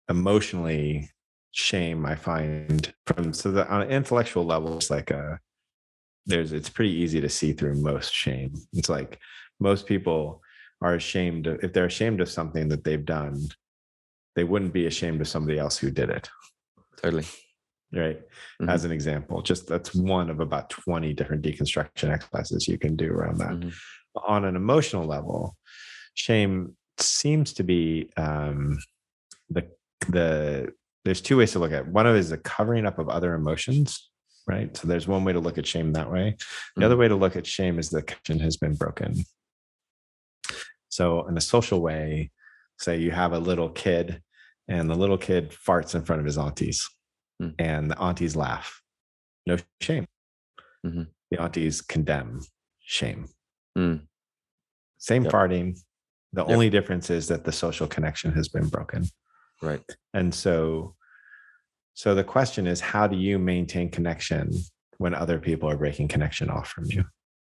emotionally 0.08 1.10
shame 1.52 2.04
i 2.06 2.14
find 2.14 2.92
from 3.06 3.32
so 3.32 3.50
the 3.50 3.66
on 3.68 3.82
an 3.82 3.90
intellectual 3.90 4.44
level 4.44 4.76
it's 4.76 4.90
like 4.90 5.10
a 5.10 5.38
there's 6.26 6.52
it's 6.52 6.68
pretty 6.68 6.92
easy 6.92 7.20
to 7.20 7.28
see 7.28 7.52
through 7.52 7.74
most 7.74 8.12
shame 8.12 8.52
it's 8.72 8.88
like 8.88 9.18
most 9.60 9.86
people 9.86 10.42
are 10.82 10.94
ashamed 10.94 11.46
of, 11.46 11.62
if 11.64 11.72
they're 11.72 11.86
ashamed 11.86 12.20
of 12.20 12.28
something 12.28 12.68
that 12.68 12.84
they've 12.84 13.04
done 13.04 13.36
they 14.34 14.44
wouldn't 14.44 14.72
be 14.74 14.86
ashamed 14.86 15.20
of 15.20 15.28
somebody 15.28 15.58
else 15.58 15.78
who 15.78 15.90
did 15.90 16.10
it 16.10 16.28
Totally. 17.02 17.24
right 17.92 18.20
Mhm. 18.60 18.68
as 18.70 18.84
an 18.84 18.92
example 18.92 19.40
just 19.42 19.66
that's 19.66 19.94
one 19.94 20.28
of 20.30 20.40
about 20.40 20.68
20 20.70 21.12
different 21.14 21.42
deconstruction 21.42 22.10
exercises 22.12 22.68
you 22.68 22.78
can 22.78 22.96
do 22.96 23.10
around 23.10 23.38
that 23.38 23.50
Mhm. 23.58 23.72
on 24.26 24.44
an 24.44 24.56
emotional 24.56 25.04
level, 25.06 25.56
shame 26.14 26.76
seems 27.00 27.52
to 27.54 27.62
be 27.62 28.10
um, 28.16 28.78
the 29.50 29.68
the 30.08 30.72
there's 31.04 31.20
two 31.20 31.36
ways 31.36 31.52
to 31.52 31.58
look 31.58 31.72
at 31.72 31.80
it. 31.80 31.88
One 31.88 32.06
of 32.06 32.16
it 32.16 32.18
is 32.18 32.30
the 32.30 32.38
covering 32.38 32.84
up 32.86 32.98
of 32.98 33.08
other 33.08 33.34
emotions, 33.34 34.10
right? 34.48 34.76
So 34.76 34.88
there's 34.88 35.06
one 35.06 35.24
way 35.24 35.32
to 35.32 35.40
look 35.40 35.56
at 35.58 35.66
shame 35.66 35.92
that 35.92 36.10
way. 36.10 36.36
The 36.76 36.84
other 36.84 36.96
way 36.96 37.06
to 37.08 37.14
look 37.14 37.36
at 37.36 37.46
shame 37.46 37.78
is 37.78 37.90
the 37.90 38.02
connection 38.02 38.40
has 38.40 38.56
been 38.56 38.74
broken. 38.74 39.14
So 40.88 41.26
in 41.28 41.36
a 41.36 41.40
social 41.40 41.80
way, 41.80 42.30
say 42.78 42.98
you 42.98 43.10
have 43.12 43.32
a 43.32 43.38
little 43.38 43.68
kid 43.68 44.20
and 44.68 44.90
the 44.90 44.94
little 44.96 45.18
kid 45.18 45.50
farts 45.50 45.94
in 45.94 46.02
front 46.04 46.20
of 46.20 46.26
his 46.26 46.38
aunties 46.38 46.88
Mm. 47.40 47.54
and 47.58 47.90
the 47.90 48.00
aunties 48.00 48.34
laugh. 48.34 48.80
No 49.44 49.58
shame. 49.82 50.06
Mhm. 50.86 51.08
The 51.30 51.38
aunties 51.38 51.82
condemn 51.82 52.40
shame. 52.80 53.28
Mm. 53.76 54.06
Same 54.96 55.24
Yep. 55.24 55.32
farting. 55.34 55.78
The 56.32 56.42
Yep. 56.42 56.50
only 56.50 56.70
difference 56.70 57.10
is 57.10 57.28
that 57.28 57.44
the 57.44 57.52
social 57.52 57.86
connection 57.86 58.32
has 58.32 58.48
been 58.48 58.68
broken. 58.68 59.04
Right. 59.62 59.82
And 60.14 60.34
so 60.34 60.94
so 61.94 62.14
the 62.14 62.24
question 62.24 62.66
is 62.66 62.80
how 62.80 63.06
do 63.06 63.16
you 63.16 63.38
maintain 63.38 63.90
connection 63.90 64.50
when 64.98 65.14
other 65.14 65.38
people 65.38 65.70
are 65.70 65.78
breaking 65.78 66.08
connection 66.08 66.50
off 66.50 66.68
from 66.68 66.84
you? 66.86 67.04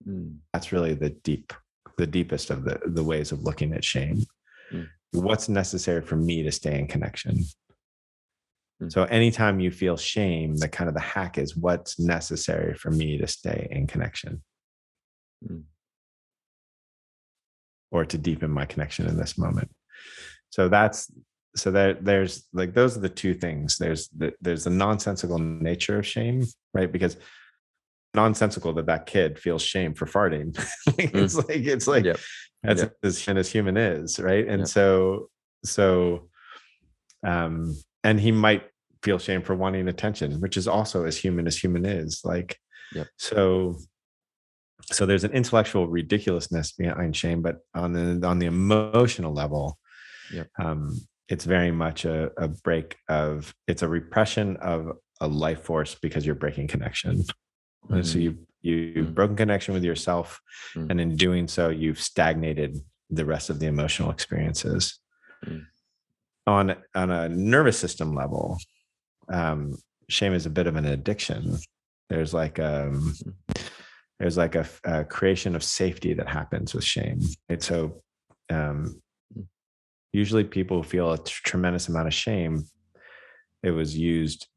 Mm. 0.08 0.38
That's 0.54 0.72
really 0.72 0.94
the 0.94 1.10
deep 1.10 1.52
the 1.98 2.08
deepest 2.08 2.50
of 2.50 2.64
the 2.64 2.80
the 2.86 3.04
ways 3.04 3.32
of 3.32 3.44
looking 3.44 3.74
at 3.74 3.84
shame. 3.84 4.24
Mm. 4.72 4.88
What's 5.12 5.50
necessary 5.50 6.02
for 6.02 6.16
me 6.16 6.44
to 6.44 6.52
stay 6.52 6.78
in 6.78 6.88
connection? 6.88 7.44
Mm. 8.82 8.92
So 8.92 9.06
anytime 9.06 9.60
you 9.60 9.72
feel 9.72 9.98
shame, 9.98 10.58
the 10.58 10.70
kind 10.70 10.90
of 10.90 10.94
the 10.94 11.02
hack 11.02 11.38
is 11.38 11.56
what's 11.56 11.98
necessary 12.00 12.76
for 12.76 12.92
me 12.92 13.18
to 13.18 13.28
stay 13.28 13.68
in 13.72 13.88
connection. 13.88 14.44
Mm. 17.96 18.02
or 18.02 18.06
to 18.06 18.18
deepen 18.18 18.52
my 18.52 18.66
connection 18.66 19.08
in 19.08 19.18
this 19.18 19.38
moment. 19.38 19.70
So 20.50 20.70
that's 20.70 21.12
so 21.56 21.72
there 21.72 21.94
there's 21.94 22.46
like 22.54 22.74
those 22.74 22.98
are 22.98 23.02
the 23.02 23.10
two 23.10 23.34
things. 23.34 23.78
There's 23.78 24.10
the, 24.10 24.34
there's 24.42 24.66
the 24.66 24.70
nonsensical 24.70 25.40
nature 25.40 26.00
of 26.00 26.06
shame, 26.06 26.44
right? 26.74 26.92
Because 26.92 27.18
nonsensical 28.14 28.74
that 28.74 28.86
that 28.86 29.06
kid 29.06 29.40
feels 29.40 29.62
shame 29.62 29.94
for 29.94 30.06
farting. 30.06 30.56
it's 30.98 31.36
like 31.36 31.50
it's 31.50 31.88
like 31.88 32.06
Yep. 32.06 32.20
that's 32.64 32.82
Yep. 32.82 32.94
as 33.04 33.20
human 33.20 33.38
as 33.40 33.52
human 33.52 33.78
is, 33.78 34.20
right? 34.20 34.48
And 34.48 34.60
Yep. 34.62 34.68
so 34.68 35.30
so 35.64 36.30
um 37.26 37.76
and 38.04 38.20
he 38.20 38.32
might 38.32 38.64
feel 39.04 39.20
shame 39.20 39.42
for 39.42 39.56
wanting 39.56 39.88
attention, 39.88 40.40
which 40.42 40.58
is 40.58 40.68
also 40.68 41.06
as 41.06 41.18
human 41.18 41.48
as 41.48 41.58
human 41.58 41.86
is. 41.86 42.22
Like 42.24 42.58
so 43.18 43.78
so 44.84 45.06
there's 45.06 45.24
an 45.24 45.32
intellectual 45.32 45.88
ridiculousness 45.88 46.72
behind 46.74 47.16
shame, 47.16 47.42
but 47.42 47.60
on 47.74 47.94
the 47.94 48.26
on 48.28 48.40
the 48.40 48.46
emotional 48.48 49.34
level, 49.34 49.78
Yep. 50.32 50.48
um, 50.60 51.00
it's 51.30 51.46
very 51.46 51.72
much 51.72 52.06
a, 52.06 52.32
a 52.38 52.48
break 52.48 52.98
of 53.10 53.54
it's 53.68 53.82
a 53.84 53.88
repression 53.88 54.58
of 54.58 54.92
a 55.22 55.28
life 55.28 55.62
force 55.64 55.96
because 55.96 56.26
you're 56.26 56.36
breaking 56.36 56.68
connection. 56.68 57.24
And 57.90 58.06
so 58.06 58.18
Mm. 58.18 58.22
you 58.22 58.48
you 58.62 58.76
you've 58.96 59.08
Mm. 59.10 59.16
broken 59.16 59.36
connection 59.36 59.74
with 59.74 59.84
yourself, 59.84 60.40
Mm. 60.76 60.90
and 60.92 61.02
in 61.02 61.16
doing 61.16 61.48
so, 61.48 61.70
you've 61.70 62.00
stagnated 62.00 62.78
the 63.10 63.26
rest 63.26 63.50
of 63.50 63.60
the 63.60 63.68
emotional 63.68 64.10
experiences. 64.12 65.00
Mm. 65.46 65.66
On 66.48 66.76
on 66.96 67.12
a 67.12 67.30
nervous 67.30 67.78
system 67.78 68.14
level, 68.16 68.58
um, 69.30 69.78
shame 70.10 70.34
is 70.34 70.46
a 70.46 70.50
bit 70.50 70.68
of 70.68 70.76
an 70.76 70.86
addiction. 70.86 71.58
There's 72.10 72.34
like 72.34 72.60
um, 72.60 73.14
there's 74.20 74.38
like 74.38 74.56
a, 74.56 74.66
a 74.86 75.04
creation 75.04 75.56
of 75.56 75.64
safety 75.64 76.14
that 76.14 76.28
happens 76.28 76.74
with 76.74 76.84
shame. 76.84 77.20
And 77.50 77.62
so 77.62 78.02
um, 78.50 79.02
Mm. 79.36 79.48
usually 80.14 80.44
people 80.44 80.84
feel 80.84 81.12
a 81.12 81.18
tremendous 81.18 81.90
amount 81.90 82.08
of 82.08 82.14
shame. 82.14 82.64
It 83.64 83.72
was 83.72 83.98
used, 83.98 84.48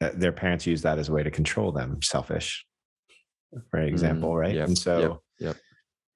uh, 0.00 0.10
their 0.14 0.32
parents 0.32 0.66
used 0.66 0.82
that 0.82 0.98
as 0.98 1.08
a 1.08 1.12
way 1.12 1.22
to 1.22 1.30
control 1.30 1.70
them, 1.72 2.02
selfish, 2.02 2.66
for 3.70 3.80
example, 3.80 4.36
right? 4.36 4.54
Mm, 4.54 4.58
Yep. 4.58 4.66
And 4.68 4.78
so, 4.78 4.98
yep. 5.00 5.18
Yep. 5.38 5.56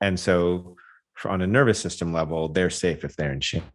and 0.00 0.18
so 0.20 0.74
for, 1.14 1.30
on 1.30 1.42
a 1.42 1.46
nervous 1.46 1.78
system 1.78 2.12
level, 2.12 2.48
they're 2.48 2.70
safe 2.70 3.04
if 3.04 3.14
they're 3.16 3.32
in 3.32 3.40
shame. 3.40 3.70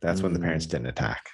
That's 0.00 0.22
when 0.22 0.32
the 0.32 0.40
parents 0.40 0.66
Mm. 0.66 0.70
didn't 0.70 0.86
attack. 0.86 1.28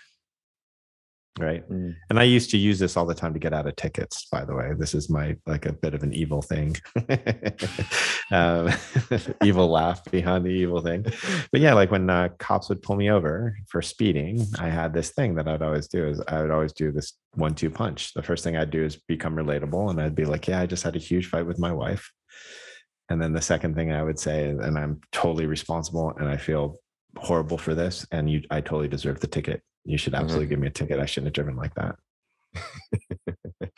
Right. 1.39 1.69
Mm. 1.71 1.95
And 2.11 2.19
I 2.19 2.25
used 2.25 2.51
to 2.51 2.59
use 2.59 2.79
this 2.79 2.97
all 2.97 3.07
the 3.07 3.15
time 3.15 3.33
to 3.35 3.39
get 3.39 3.53
out 3.53 3.67
of 3.67 3.77
tickets, 3.77 4.27
by 4.31 4.45
the 4.45 4.55
way. 4.55 4.73
This 4.77 4.95
is 4.95 5.09
my 5.09 5.37
like 5.47 5.65
a 5.65 5.73
bit 5.73 5.95
of 5.95 6.03
an 6.03 6.13
evil 6.13 6.43
thing. 6.43 6.77
um, 8.33 8.71
evil 9.45 9.69
laugh 9.69 10.05
behind 10.11 10.45
the 10.45 10.51
evil 10.51 10.81
thing. 10.81 11.07
But 11.53 11.61
yeah, 11.61 11.75
like 11.75 11.93
when 11.93 12.11
uh, 12.11 12.31
cops 12.39 12.69
would 12.69 12.83
pull 12.83 12.97
me 12.97 13.11
over 13.11 13.57
for 13.69 13.81
speeding, 13.81 14.45
I 14.59 14.69
had 14.69 14.93
this 14.93 15.11
thing 15.11 15.37
that 15.37 15.47
I'd 15.47 15.63
always 15.63 15.87
do 15.87 16.09
is 16.09 16.21
I 16.27 16.43
would 16.43 16.51
always 16.51 16.73
do 16.73 16.91
this 16.91 17.13
one 17.35 17.55
two 17.55 17.71
punch. 17.71 18.13
The 18.13 18.23
first 18.23 18.43
thing 18.43 18.57
I'd 18.57 18.71
do 18.71 18.85
is 18.85 18.97
become 18.97 19.37
relatable 19.37 19.91
and 19.91 20.01
I'd 20.01 20.17
be 20.17 20.25
like, 20.25 20.49
yeah, 20.49 20.61
I 20.61 20.67
just 20.67 20.83
had 20.83 20.97
a 20.97 21.01
huge 21.01 21.27
fight 21.27 21.47
with 21.47 21.61
my 21.61 21.73
wife. 21.73 22.11
And 23.09 23.23
then 23.23 23.33
the 23.33 23.41
second 23.41 23.77
thing 23.77 23.93
I 23.93 24.03
would 24.03 24.19
say, 24.19 24.47
is, 24.47 24.59
and 24.59 24.77
I'm 24.77 25.01
totally 25.11 25.47
responsible 25.47 26.13
and 26.19 26.29
I 26.29 26.37
feel 26.37 26.77
horrible 27.17 27.59
for 27.59 27.75
this 27.75 28.07
and 28.13 28.31
you 28.31 28.43
I 28.51 28.61
totally 28.61 28.89
deserve 28.89 29.21
the 29.21 29.27
ticket. 29.27 29.63
You 29.85 29.97
should 29.99 30.13
Mhm. 30.13 30.19
absolutely 30.21 30.47
give 30.47 30.59
me 30.59 30.69
a 30.69 30.71
ticket. 30.71 30.99
I 31.01 31.07
shouldn't 31.07 31.29
have 31.29 31.35
driven 31.45 31.57
like 31.57 31.75
that. 31.75 31.97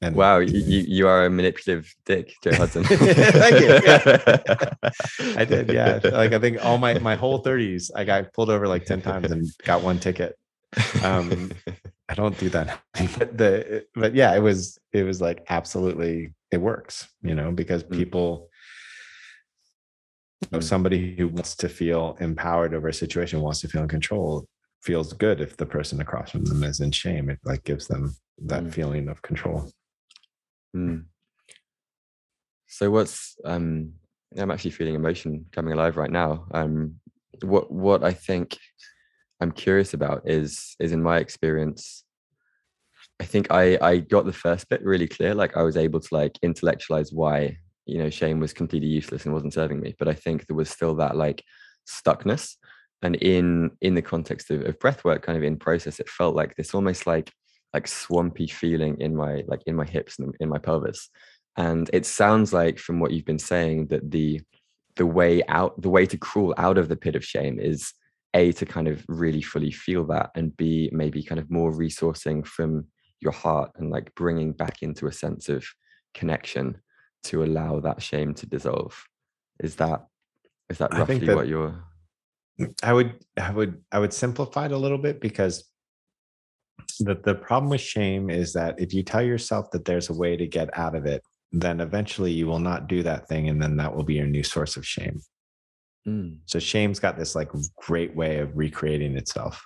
And 0.00 0.14
Wow, 0.14 0.38
you, 0.38 0.84
you 0.86 1.08
are 1.08 1.26
a 1.26 1.30
manipulative 1.30 1.92
dick, 2.06 2.32
Joe 2.44 2.52
Hudson. 2.54 2.84
Thank 2.84 3.60
you. 3.60 5.34
I 5.36 5.44
did, 5.44 5.68
yeah. 5.70 5.98
Like 6.04 6.32
I 6.32 6.38
think 6.38 6.64
all 6.64 6.78
my 6.78 7.00
my 7.00 7.16
whole 7.16 7.42
30s, 7.44 7.90
I 7.96 8.04
got 8.04 8.32
pulled 8.32 8.48
over 8.48 8.68
like 8.68 8.84
10 8.84 9.02
times 9.02 9.32
and 9.32 9.44
got 9.64 9.82
one 9.82 9.98
ticket. 9.98 10.38
Um, 11.02 11.50
I 12.08 12.14
don't 12.14 12.38
do 12.38 12.48
that. 12.50 12.80
But 13.18 13.36
the 13.36 13.86
but 13.96 14.14
yeah, 14.14 14.36
it 14.36 14.40
was 14.40 14.78
it 14.92 15.02
was 15.02 15.20
like 15.20 15.44
absolutely 15.48 16.32
it 16.52 16.58
works, 16.58 17.08
you 17.22 17.34
know, 17.34 17.50
because 17.50 17.82
Mm. 17.82 17.90
people 17.96 18.50
you 20.42 20.48
know, 20.52 20.58
Mm. 20.58 20.62
somebody 20.62 21.16
who 21.16 21.26
wants 21.26 21.56
to 21.56 21.68
feel 21.68 22.16
empowered 22.20 22.72
over 22.72 22.86
a 22.86 22.94
situation, 22.94 23.40
wants 23.40 23.60
to 23.62 23.68
feel 23.68 23.82
in 23.82 23.88
control, 23.88 24.46
feels 24.82 25.12
good 25.12 25.40
if 25.40 25.56
the 25.56 25.66
person 25.66 26.00
across 26.00 26.30
from 26.30 26.44
them 26.44 26.62
is 26.64 26.80
in 26.80 26.90
shame. 26.92 27.30
It 27.30 27.38
like 27.44 27.64
gives 27.64 27.86
them 27.88 28.16
that 28.46 28.64
Mm. 28.64 28.72
feeling 28.72 29.08
of 29.08 29.22
control. 29.22 29.70
Mm. 30.76 31.06
So 32.66 32.90
what's 32.90 33.36
um 33.44 33.94
I'm 34.36 34.50
actually 34.50 34.72
feeling 34.72 34.94
emotion 34.94 35.46
coming 35.52 35.72
alive 35.72 35.96
right 35.96 36.10
now. 36.10 36.46
Um 36.52 37.00
what 37.42 37.70
what 37.70 38.04
I 38.04 38.12
think 38.12 38.58
I'm 39.40 39.52
curious 39.52 39.94
about 39.94 40.28
is 40.28 40.76
is 40.78 40.92
in 40.92 41.02
my 41.02 41.18
experience 41.18 42.04
I 43.20 43.24
think 43.24 43.50
I 43.50 43.78
I 43.80 43.98
got 43.98 44.26
the 44.26 44.32
first 44.32 44.68
bit 44.68 44.82
really 44.82 45.08
clear 45.08 45.34
like 45.34 45.56
I 45.56 45.62
was 45.62 45.76
able 45.76 46.00
to 46.00 46.14
like 46.14 46.38
intellectualize 46.42 47.12
why 47.12 47.58
you 47.86 47.98
know 47.98 48.10
shame 48.10 48.38
was 48.38 48.52
completely 48.52 48.88
useless 48.88 49.24
and 49.24 49.34
wasn't 49.34 49.54
serving 49.54 49.80
me 49.80 49.94
but 49.98 50.08
I 50.08 50.14
think 50.14 50.46
there 50.46 50.56
was 50.56 50.70
still 50.70 50.94
that 50.96 51.16
like 51.16 51.42
stuckness 51.88 52.56
and 53.02 53.16
in 53.16 53.70
in 53.80 53.94
the 53.94 54.02
context 54.02 54.50
of, 54.50 54.62
of 54.62 54.78
breath 54.78 55.04
work 55.04 55.22
kind 55.22 55.38
of 55.38 55.44
in 55.44 55.56
process 55.56 56.00
it 56.00 56.08
felt 56.08 56.34
like 56.34 56.56
this 56.56 56.74
almost 56.74 57.06
like 57.06 57.32
like 57.74 57.86
swampy 57.86 58.46
feeling 58.46 59.00
in 59.00 59.14
my 59.14 59.42
like 59.46 59.62
in 59.66 59.76
my 59.76 59.84
hips 59.84 60.18
and 60.18 60.34
in 60.40 60.48
my 60.48 60.58
pelvis. 60.58 61.10
And 61.56 61.90
it 61.92 62.06
sounds 62.06 62.52
like 62.52 62.78
from 62.78 63.00
what 63.00 63.10
you've 63.12 63.24
been 63.24 63.38
saying 63.38 63.88
that 63.88 64.10
the 64.10 64.40
the 64.96 65.06
way 65.06 65.42
out 65.48 65.80
the 65.80 65.90
way 65.90 66.06
to 66.06 66.16
crawl 66.16 66.54
out 66.56 66.78
of 66.78 66.88
the 66.88 66.96
pit 66.96 67.16
of 67.16 67.24
shame 67.24 67.58
is 67.60 67.92
a 68.34 68.52
to 68.52 68.66
kind 68.66 68.88
of 68.88 69.04
really 69.08 69.42
fully 69.42 69.70
feel 69.70 70.04
that 70.06 70.30
and 70.34 70.56
b 70.56 70.90
maybe 70.92 71.22
kind 71.22 71.40
of 71.40 71.50
more 71.50 71.72
resourcing 71.72 72.46
from 72.46 72.86
your 73.20 73.32
heart 73.32 73.70
and 73.76 73.90
like 73.90 74.14
bringing 74.14 74.52
back 74.52 74.82
into 74.82 75.06
a 75.06 75.12
sense 75.12 75.48
of 75.48 75.64
connection 76.14 76.78
to 77.24 77.42
allow 77.42 77.80
that 77.80 78.00
shame 78.00 78.32
to 78.32 78.46
dissolve. 78.46 79.04
Is 79.60 79.76
that 79.76 80.06
is 80.70 80.78
that 80.78 80.92
roughly 80.92 81.18
that- 81.18 81.36
what 81.36 81.48
you're 81.48 81.74
I 82.82 82.92
would 82.92 83.14
I 83.40 83.50
would 83.52 83.82
I 83.92 83.98
would 83.98 84.12
simplify 84.12 84.66
it 84.66 84.72
a 84.72 84.78
little 84.78 84.98
bit 84.98 85.20
because 85.20 85.64
the 87.00 87.14
the 87.14 87.34
problem 87.34 87.70
with 87.70 87.80
shame 87.80 88.30
is 88.30 88.52
that 88.54 88.80
if 88.80 88.92
you 88.92 89.02
tell 89.02 89.22
yourself 89.22 89.70
that 89.72 89.84
there's 89.84 90.10
a 90.10 90.14
way 90.14 90.36
to 90.36 90.46
get 90.46 90.76
out 90.76 90.94
of 90.94 91.06
it, 91.06 91.22
then 91.52 91.80
eventually 91.80 92.32
you 92.32 92.46
will 92.46 92.58
not 92.58 92.88
do 92.88 93.02
that 93.02 93.28
thing 93.28 93.48
and 93.48 93.62
then 93.62 93.76
that 93.76 93.94
will 93.94 94.04
be 94.04 94.14
your 94.14 94.26
new 94.26 94.42
source 94.42 94.76
of 94.76 94.86
shame. 94.86 95.20
Mm, 96.06 96.38
So 96.46 96.58
shame's 96.58 97.00
got 97.00 97.16
this 97.18 97.34
like 97.34 97.50
great 97.76 98.14
way 98.16 98.38
of 98.38 98.56
recreating 98.56 99.16
itself. 99.16 99.64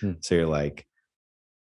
Hmm. 0.00 0.12
So 0.20 0.34
you're 0.34 0.46
like 0.46 0.86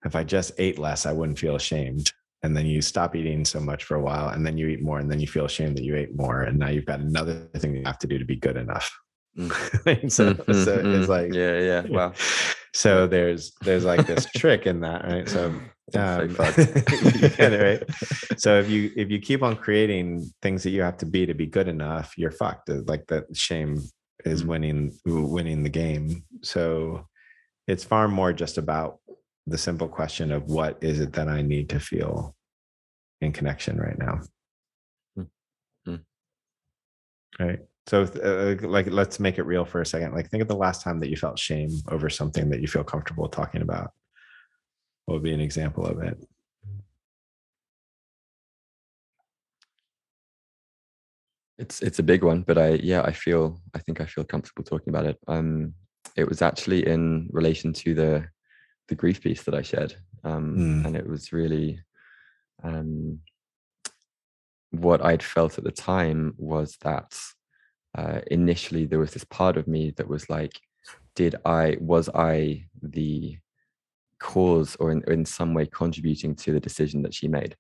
if 0.06 0.16
I 0.16 0.24
just 0.24 0.54
ate 0.58 0.80
less, 0.80 1.06
I 1.06 1.12
wouldn't 1.12 1.40
feel 1.40 1.56
ashamed. 1.56 2.12
And 2.44 2.58
then 2.58 2.66
you 2.66 2.82
stop 2.82 3.16
eating 3.16 3.46
so 3.46 3.60
much 3.60 3.84
for 3.84 3.96
a 3.96 4.02
while 4.02 4.30
and 4.30 4.44
then 4.44 4.58
you 4.58 4.68
eat 4.68 4.82
more 4.82 4.98
and 4.98 5.12
then 5.12 5.20
you 5.20 5.28
feel 5.28 5.46
ashamed 5.46 5.78
that 5.78 5.84
you 5.84 5.96
ate 5.96 6.16
more 6.16 6.42
and 6.42 6.58
now 6.58 6.70
you've 6.70 6.88
got 6.88 7.00
another 7.00 7.48
thing 7.58 7.76
you 7.76 7.84
have 7.86 8.00
to 8.00 8.08
do 8.08 8.18
to 8.18 8.26
be 8.26 8.36
good 8.36 8.58
enough. 8.58 8.92
so, 9.38 9.44
mm, 9.46 10.12
so 10.12 10.34
it's 10.34 11.08
mm. 11.08 11.08
like 11.08 11.34
yeah 11.34 11.58
yeah 11.60 11.82
wow 11.90 12.14
so 12.74 13.08
there's 13.08 13.54
there's 13.62 13.86
like 13.86 14.06
this 14.06 14.26
trick 14.36 14.68
in 14.68 14.82
that 14.82 15.06
right 15.06 15.30
so 15.30 15.48
um, 15.96 16.30
fun. 16.30 16.54
you 16.58 17.30
get 17.30 17.54
it 17.54 17.62
right 17.62 18.40
so 18.40 18.60
if 18.60 18.70
you 18.70 18.92
if 18.96 19.10
you 19.10 19.20
keep 19.20 19.42
on 19.42 19.56
creating 19.56 20.30
things 20.42 20.64
that 20.64 20.70
you 20.72 20.82
have 20.82 20.98
to 20.98 21.06
be 21.06 21.26
to 21.26 21.34
be 21.34 21.46
good 21.46 21.68
enough 21.68 22.14
you're 22.18 22.32
fucked 22.32 22.70
like 22.88 23.06
that 23.08 23.26
shame 23.36 23.82
is 24.26 24.44
Mm. 24.44 24.48
winning 24.48 25.00
winning 25.06 25.64
the 25.64 25.70
game 25.70 26.24
so 26.44 27.08
it's 27.68 27.84
far 27.84 28.08
more 28.08 28.34
just 28.34 28.58
about 28.58 29.00
the 29.48 29.58
simple 29.58 29.88
question 29.88 30.32
of 30.32 30.44
what 30.46 30.78
is 30.82 31.00
it 31.00 31.14
that 31.14 31.28
i 31.28 31.42
need 31.42 31.70
to 31.70 31.80
feel 31.80 32.36
in 33.22 33.32
connection 33.32 33.78
right 33.78 33.98
now 33.98 34.20
Mm. 35.18 35.28
Mm. 35.88 36.02
right 37.40 37.60
so 37.88 38.04
uh, 38.04 38.56
like 38.68 38.88
let's 38.88 39.20
make 39.20 39.38
it 39.38 39.44
real 39.44 39.66
for 39.66 39.82
a 39.82 39.86
second 39.86 40.14
like 40.14 40.30
think 40.30 40.42
of 40.42 40.48
the 40.48 40.56
last 40.56 40.82
time 40.84 41.00
that 41.00 41.10
you 41.10 41.16
felt 41.18 41.40
shame 41.40 41.70
over 41.90 42.10
something 42.10 42.50
that 42.50 42.62
you 42.62 42.68
feel 42.68 42.84
comfortable 42.84 43.28
talking 43.28 43.62
about 43.62 43.92
what 45.06 45.16
would 45.16 45.24
be 45.24 45.34
an 45.34 45.42
example 45.42 45.86
of 45.86 46.02
it 46.02 46.18
It's 51.58 51.82
it's 51.82 52.00
a 52.00 52.04
big 52.04 52.24
one, 52.24 52.42
but 52.42 52.58
I 52.58 52.70
yeah, 52.82 53.04
I 53.04 53.12
feel 53.12 53.62
I 53.76 53.80
think 53.80 54.02
I 54.02 54.06
feel 54.06 54.24
comfortable 54.24 54.64
talking 54.64 54.90
about 54.90 55.06
it. 55.06 55.20
Um 55.28 55.76
it 56.16 56.28
was 56.28 56.42
actually 56.42 56.88
in 56.88 57.30
relation 57.32 57.72
to 57.74 57.94
the 57.94 58.26
the 58.88 58.96
grief 58.96 59.22
piece 59.22 59.44
that 59.44 59.54
I 59.54 59.62
shared. 59.62 59.96
Um 60.24 60.56
Mm. 60.58 60.86
and 60.86 60.96
it 60.96 61.08
was 61.08 61.32
really 61.32 61.80
um 62.64 63.20
what 64.72 65.06
I'd 65.06 65.22
felt 65.22 65.58
at 65.58 65.64
the 65.64 65.72
time 65.72 66.34
was 66.38 66.78
that 66.82 67.14
uh 67.98 68.22
initially 68.28 68.86
there 68.86 69.00
was 69.00 69.14
this 69.14 69.26
part 69.26 69.58
of 69.58 69.68
me 69.68 69.92
that 69.98 70.08
was 70.08 70.30
like, 70.30 70.54
did 71.16 71.36
I 71.46 71.78
was 71.80 72.10
I 72.14 72.66
the 72.82 73.38
cause 74.20 74.76
or 74.78 74.92
in, 74.92 75.04
in 75.08 75.26
some 75.26 75.54
way 75.54 75.66
contributing 75.66 76.36
to 76.36 76.52
the 76.54 76.60
decision 76.60 77.02
that 77.04 77.14
she 77.14 77.28
made? 77.28 77.56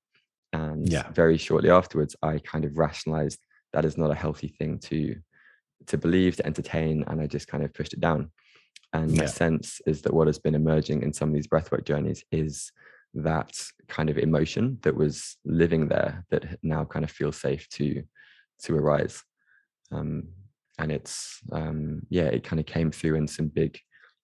And 0.53 0.91
Yeah. 0.91 1.09
very 1.11 1.37
shortly 1.37 1.69
afterwards, 1.69 2.15
I 2.21 2.39
kind 2.39 2.65
of 2.65 2.77
rationalized 2.77 3.39
that 3.73 3.85
is 3.85 3.97
not 3.97 4.11
a 4.11 4.15
healthy 4.15 4.49
thing 4.49 4.79
to 4.79 5.15
to 5.87 5.97
believe 5.97 6.35
to 6.35 6.45
entertain 6.45 7.03
and 7.07 7.21
i 7.21 7.27
just 7.27 7.47
kind 7.47 7.63
of 7.63 7.73
pushed 7.73 7.93
it 7.93 7.99
down 7.99 8.31
and 8.93 9.15
my 9.15 9.25
sense 9.25 9.81
is 9.87 10.01
that 10.01 10.13
what 10.13 10.27
has 10.27 10.37
been 10.39 10.55
emerging 10.55 11.01
in 11.01 11.13
some 11.13 11.29
of 11.29 11.35
these 11.35 11.47
breathwork 11.47 11.85
journeys 11.85 12.23
is 12.31 12.71
that 13.13 13.51
kind 13.87 14.09
of 14.09 14.17
emotion 14.17 14.77
that 14.83 14.95
was 14.95 15.37
living 15.45 15.87
there 15.87 16.23
that 16.29 16.59
now 16.63 16.85
kind 16.85 17.03
of 17.03 17.11
feels 17.11 17.37
safe 17.37 17.67
to 17.69 18.03
to 18.61 18.75
arise 18.75 19.23
um 19.91 20.27
and 20.79 20.91
it's 20.91 21.39
um 21.51 22.01
yeah 22.09 22.23
it 22.23 22.43
kind 22.43 22.59
of 22.59 22.65
came 22.65 22.91
through 22.91 23.15
in 23.15 23.27
some 23.27 23.47
big 23.47 23.77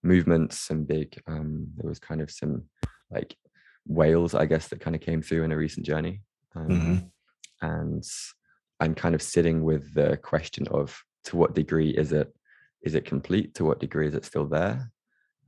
movements 0.03 0.59
some 0.59 0.83
big 0.83 1.19
um 1.27 1.67
there 1.75 1.89
was 1.89 1.99
kind 1.99 2.21
of 2.21 2.31
some 2.31 2.63
like 3.11 3.35
wails 3.87 4.33
i 4.33 4.45
guess 4.45 4.67
that 4.67 4.79
kind 4.79 4.95
of 4.95 5.01
came 5.01 5.21
through 5.21 5.43
in 5.43 5.51
a 5.51 5.57
recent 5.57 5.85
journey. 5.85 6.21
Um, 6.55 6.69
Mhm. 6.69 7.11
and 7.61 8.03
i'm 8.79 8.95
kind 8.95 9.15
of 9.15 9.21
sitting 9.21 9.63
with 9.63 9.93
the 9.93 10.17
question 10.17 10.67
of 10.69 10.97
to 11.25 11.35
what 11.37 11.55
degree 11.55 11.89
is 11.91 12.11
it 12.13 12.33
is 12.83 12.95
it 12.95 13.05
complete? 13.05 13.55
To 13.55 13.65
what 13.65 13.79
degree 13.79 14.07
is 14.07 14.13
it 14.15 14.23
still 14.23 14.45
there? 14.45 14.91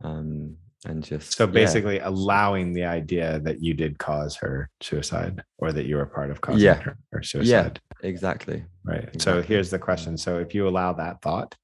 Um 0.02 0.58
and 0.86 1.04
just 1.04 1.34
so 1.36 1.46
yeah. 1.46 1.52
basically 1.52 2.00
allowing 2.00 2.74
the 2.74 2.86
idea 2.86 3.40
that 3.44 3.62
you 3.62 3.74
did 3.74 3.98
cause 3.98 4.36
her 4.38 4.70
suicide 4.82 5.44
or 5.58 5.72
that 5.74 5.86
you 5.86 5.98
were 5.98 6.06
part 6.06 6.32
of 6.32 6.40
causing 6.42 6.62
Yeah. 6.62 6.76
her, 6.76 6.98
her 7.12 7.22
suicide. 7.24 7.80
exactly. 8.02 8.64
Right. 8.86 9.22
So 9.22 9.42
here's 9.42 9.70
the 9.70 9.80
question. 9.80 10.18
So 10.18 10.40
if 10.40 10.56
you 10.56 10.68
allow 10.68 10.94
that 10.94 11.22
thought 11.22 11.56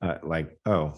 uh, 0.00 0.18
like 0.24 0.58
oh 0.66 0.94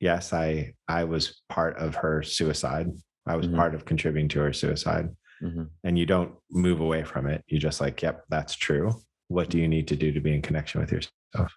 yes 0.00 0.32
i 0.32 0.72
i 0.88 1.04
was 1.04 1.42
part 1.50 1.76
of 1.76 1.94
her 1.96 2.22
suicide. 2.22 2.88
I 3.26 3.34
was 3.36 3.46
Mhm. 3.48 3.56
part 3.56 3.74
of 3.74 3.84
contributing 3.84 4.28
to 4.30 4.38
her 4.40 4.52
suicide 4.52 5.08
Mhm. 5.42 5.68
and 5.84 5.98
you 5.98 6.06
don't 6.06 6.32
move 6.50 6.80
away 6.80 7.02
from 7.02 7.26
it 7.26 7.42
you 7.48 7.58
just 7.58 7.80
like 7.80 8.00
yep 8.02 8.22
that's 8.30 8.54
true. 8.54 8.92
What 9.28 9.50
do 9.50 9.58
you 9.58 9.66
need 9.68 9.88
to 9.88 9.96
do 9.96 10.12
to 10.12 10.20
be 10.20 10.32
in 10.34 10.40
connection 10.42 10.80
with 10.80 10.92
yourself 10.92 11.52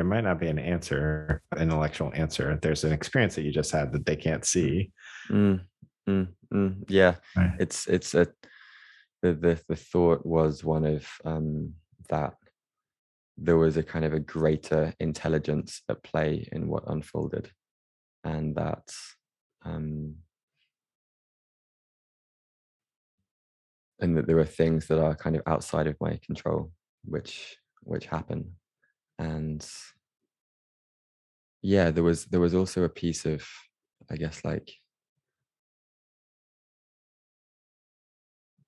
there 0.00 0.06
might 0.06 0.24
not 0.24 0.40
be 0.40 0.48
an 0.48 0.58
answer 0.58 1.42
an 1.52 1.60
intellectual 1.60 2.10
answer. 2.14 2.58
There's 2.62 2.84
an 2.84 2.92
experience 2.92 3.34
that 3.34 3.42
you 3.42 3.52
just 3.52 3.70
had 3.70 3.92
that 3.92 4.06
they 4.06 4.16
can't 4.16 4.46
see. 4.46 4.92
Mm, 5.28 5.60
mm, 6.08 6.28
mm, 6.54 6.84
yeah. 6.88 7.16
Right. 7.36 7.52
it's 7.58 7.86
it's 7.86 8.14
a 8.14 8.26
the, 9.20 9.34
the 9.34 9.60
the 9.68 9.76
thought 9.76 10.24
was 10.24 10.64
one 10.64 10.86
of 10.86 11.06
um 11.26 11.74
that 12.08 12.32
there 13.36 13.58
was 13.58 13.76
a 13.76 13.82
kind 13.82 14.06
of 14.06 14.14
a 14.14 14.20
greater 14.20 14.94
intelligence 15.00 15.82
at 15.90 16.02
play 16.02 16.48
in 16.50 16.66
what 16.66 16.84
unfolded 16.86 17.50
and 18.24 18.56
that 18.56 18.88
um 19.66 20.14
and 24.00 24.16
that 24.16 24.26
there 24.26 24.38
are 24.38 24.46
things 24.46 24.86
that 24.86 24.98
are 24.98 25.14
kind 25.14 25.36
of 25.36 25.42
outside 25.46 25.86
of 25.86 25.96
my 26.00 26.18
control 26.24 26.72
which 27.04 27.58
which 27.82 28.06
happen 28.06 28.54
and 29.20 29.68
yeah 31.62 31.90
there 31.90 32.02
was 32.02 32.24
there 32.26 32.40
was 32.40 32.54
also 32.54 32.84
a 32.84 32.88
piece 32.88 33.26
of 33.26 33.46
i 34.10 34.16
guess 34.16 34.40
like 34.44 34.72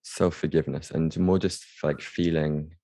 self-forgiveness 0.02 0.90
and 0.90 1.16
more 1.18 1.38
just 1.38 1.64
like 1.82 2.00
feeling 2.00 2.74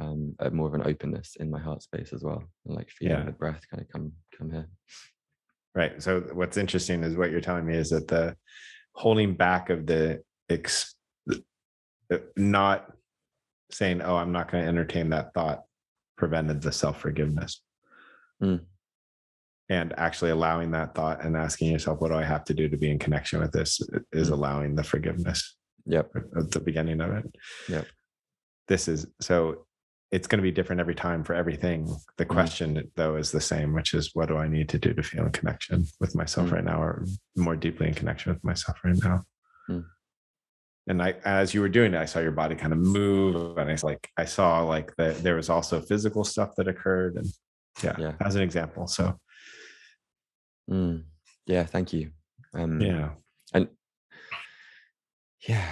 um 0.00 0.34
more 0.52 0.66
of 0.66 0.74
an 0.74 0.86
openness 0.86 1.36
in 1.38 1.48
my 1.50 1.60
heart 1.60 1.82
space 1.82 2.12
as 2.12 2.22
well 2.24 2.42
and 2.66 2.74
like 2.74 2.90
feeling 2.90 3.18
Yeah. 3.18 3.24
the 3.24 3.32
breath 3.32 3.62
kind 3.70 3.82
of 3.82 3.88
come 3.88 4.12
come 4.36 4.50
here 4.50 4.68
Right. 5.74 6.02
So 6.02 6.22
what's 6.32 6.56
interesting 6.56 7.04
is 7.04 7.14
what 7.14 7.30
you're 7.30 7.40
telling 7.42 7.64
me 7.64 7.76
is 7.76 7.90
that 7.90 8.08
the 8.08 8.34
holding 8.94 9.34
back 9.36 9.70
of 9.70 9.86
the 9.86 10.24
ex, 10.48 10.96
the- 11.26 11.44
not 12.36 12.90
saying, 13.70 14.00
"Oh, 14.02 14.16
I'm 14.16 14.32
not 14.32 14.50
going 14.50 14.64
to 14.64 14.68
entertain 14.68 15.10
that 15.10 15.34
thought," 15.34 15.62
prevented 16.18 16.60
the 16.60 16.72
self 16.72 17.00
forgiveness. 17.00 17.62
Mm. 18.42 18.64
And 19.70 19.98
actually 19.98 20.30
allowing 20.30 20.70
that 20.72 20.94
thought 20.94 21.24
and 21.24 21.36
asking 21.36 21.72
yourself, 21.72 22.00
"What 22.00 22.08
do 22.08 22.14
I 22.14 22.24
have 22.24 22.44
to 22.44 22.54
do 22.54 22.68
to 22.68 22.76
be 22.76 22.90
in 22.90 22.98
connection 22.98 23.40
with 23.40 23.52
this?" 23.52 23.80
is 24.12 24.28
Mm. 24.28 24.32
allowing 24.32 24.74
the 24.74 24.84
forgiveness 24.84 25.56
yep 25.86 26.10
at 26.36 26.50
the 26.50 26.60
beginning 26.60 27.00
of 27.00 27.12
it. 27.12 27.24
Yep. 27.68 27.86
This 28.66 28.88
is 28.88 29.06
so 29.20 29.64
it's 30.10 30.26
going 30.26 30.38
to 30.38 30.42
be 30.42 30.50
different 30.50 30.80
every 30.80 30.94
time 30.94 31.22
for 31.22 31.34
everything. 31.34 31.86
The 32.16 32.24
Mm. 32.24 32.28
question 32.30 32.90
though 32.96 33.16
is 33.16 33.30
the 33.30 33.42
same, 33.42 33.74
which 33.74 33.92
is 33.92 34.14
what 34.14 34.28
do 34.28 34.36
I 34.38 34.48
need 34.48 34.70
to 34.70 34.78
do 34.78 34.94
to 34.94 35.02
feel 35.02 35.26
in 35.26 35.32
connection 35.32 35.84
with 36.00 36.14
myself 36.14 36.48
Mm. 36.48 36.52
right 36.52 36.64
now 36.64 36.82
or 36.82 37.04
more 37.36 37.56
deeply 37.56 37.88
in 37.88 37.94
connection 37.94 38.32
with 38.32 38.42
myself 38.42 38.78
right 38.84 38.96
now? 39.02 39.24
And 40.88 41.02
I 41.02 41.14
as 41.24 41.52
you 41.54 41.60
were 41.60 41.68
doing 41.68 41.92
it, 41.94 41.98
I 41.98 42.06
saw 42.06 42.18
your 42.20 42.32
body 42.32 42.54
kind 42.54 42.72
of 42.72 42.78
move 42.78 43.58
and 43.58 43.70
I 43.70 43.76
like 43.82 44.08
I 44.16 44.24
saw 44.24 44.62
like 44.62 44.94
that 44.96 45.18
there 45.22 45.36
was 45.36 45.50
also 45.50 45.80
physical 45.80 46.24
stuff 46.24 46.54
that 46.56 46.66
occurred 46.68 47.16
and 47.16 47.26
yeah, 47.82 47.94
Yeah. 47.98 48.12
as 48.24 48.34
an 48.36 48.42
example. 48.42 48.86
So 48.86 49.18
Mm. 50.70 51.04
yeah 51.46 51.64
thank 51.64 51.94
you 51.94 52.10
um 52.52 52.78
yeah. 52.82 53.10
and 53.54 53.68
yeah 55.48 55.64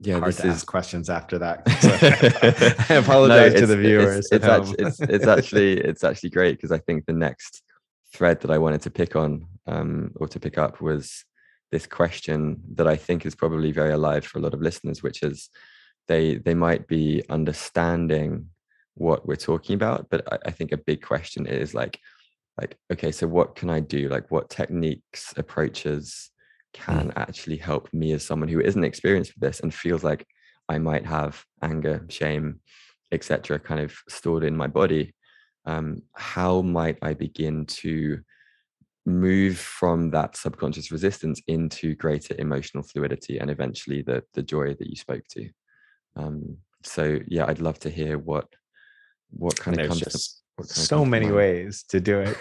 yeah 0.00 0.18
Hard 0.18 0.28
this 0.28 0.36
to 0.42 0.48
is 0.48 0.54
ask 0.56 0.66
questions 0.66 1.08
after 1.08 1.38
that. 1.38 1.62
So 2.88 2.94
I 2.94 2.98
apologize 2.98 3.54
to 3.54 3.66
the 3.66 3.76
viewers. 3.76 4.28
It's, 4.30 4.44
home. 4.44 4.60
actually, 4.62 4.84
it's, 4.86 5.00
it's 5.00 5.26
actually 5.26 5.72
it's 5.80 6.04
actually 6.04 6.30
great 6.30 6.56
because 6.56 6.72
I 6.72 6.78
think 6.78 7.06
the 7.06 7.12
next 7.12 7.62
thread 8.12 8.40
that 8.40 8.50
I 8.50 8.58
wanted 8.58 8.82
to 8.82 8.90
pick 8.90 9.16
on 9.16 9.46
um, 9.66 10.12
or 10.16 10.28
to 10.28 10.38
pick 10.40 10.58
up 10.58 10.80
was 10.80 11.24
this 11.72 11.86
question 11.86 12.60
that 12.74 12.86
I 12.86 12.96
think 12.96 13.26
is 13.26 13.34
probably 13.34 13.72
very 13.72 13.92
alive 13.92 14.24
for 14.24 14.38
a 14.38 14.42
lot 14.42 14.54
of 14.54 14.60
listeners, 14.60 15.02
which 15.02 15.22
is 15.22 15.48
they 16.06 16.36
they 16.36 16.54
might 16.54 16.86
be 16.86 17.24
understanding 17.28 18.46
what 18.94 19.26
we're 19.26 19.36
talking 19.36 19.74
about, 19.74 20.06
but 20.10 20.30
I, 20.32 20.38
I 20.46 20.50
think 20.50 20.70
a 20.70 20.76
big 20.76 21.02
question 21.02 21.46
is 21.46 21.74
like 21.74 21.98
like 22.60 22.76
okay, 22.92 23.10
so 23.10 23.26
what 23.26 23.56
can 23.56 23.70
I 23.70 23.80
do? 23.80 24.08
Like 24.08 24.30
what 24.30 24.50
techniques, 24.50 25.32
approaches 25.36 26.30
can 26.74 27.12
actually 27.16 27.56
help 27.56 27.92
me 27.92 28.12
as 28.12 28.24
someone 28.24 28.48
who 28.48 28.60
isn't 28.60 28.84
experienced 28.84 29.34
with 29.34 29.42
this 29.42 29.60
and 29.60 29.72
feels 29.72 30.04
like 30.04 30.26
I 30.68 30.78
might 30.78 31.06
have 31.06 31.44
anger, 31.62 32.04
shame, 32.08 32.60
etc., 33.10 33.58
kind 33.58 33.80
of 33.80 33.94
stored 34.08 34.44
in 34.44 34.56
my 34.56 34.66
body. 34.66 35.14
Um, 35.64 36.02
how 36.14 36.62
might 36.62 36.98
I 37.02 37.14
begin 37.14 37.66
to 37.66 38.20
move 39.04 39.58
from 39.58 40.10
that 40.10 40.36
subconscious 40.36 40.90
resistance 40.92 41.40
into 41.48 41.94
greater 41.96 42.34
emotional 42.38 42.82
fluidity 42.82 43.38
and 43.38 43.50
eventually 43.50 44.02
the 44.02 44.22
the 44.34 44.42
joy 44.42 44.74
that 44.74 44.88
you 44.88 44.96
spoke 44.96 45.24
to? 45.30 45.48
Um, 46.16 46.58
so 46.84 47.18
yeah, 47.28 47.46
I'd 47.46 47.60
love 47.60 47.78
to 47.80 47.90
hear 47.90 48.18
what 48.18 48.46
what 49.30 49.58
kind 49.58 49.78
And 49.78 49.82
of 49.84 49.88
comes 49.88 50.00
to 50.00 50.10
kind 50.10 50.68
so 50.68 51.04
to 51.04 51.10
many 51.10 51.26
mind. 51.26 51.36
ways 51.36 51.84
to 51.88 52.00
do 52.00 52.20
it. 52.20 52.36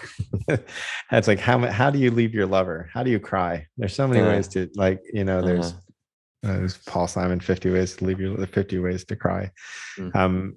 it's 1.11 1.27
like 1.27 1.39
how 1.39 1.59
how 1.71 1.89
do 1.89 1.99
you 1.99 2.11
leave 2.11 2.33
your 2.33 2.47
lover? 2.47 2.89
How 2.93 3.03
do 3.03 3.09
you 3.11 3.19
cry? 3.19 3.67
There's 3.77 3.95
so 3.95 4.07
many 4.07 4.21
Uh, 4.21 4.27
ways 4.27 4.47
to 4.49 4.69
like 4.75 5.01
you 5.13 5.23
know. 5.23 5.41
There's 5.41 5.67
uh-huh. 5.71 6.51
uh, 6.51 6.57
there's 6.57 6.77
Paul 6.79 7.07
Simon 7.07 7.39
50 7.39 7.69
ways 7.71 7.95
to 7.97 8.05
leave 8.05 8.19
your 8.19 8.35
the 8.37 8.47
50 8.47 8.79
ways 8.79 9.05
to 9.05 9.15
cry. 9.15 9.51
Mm. 9.97 10.15
Um, 10.15 10.55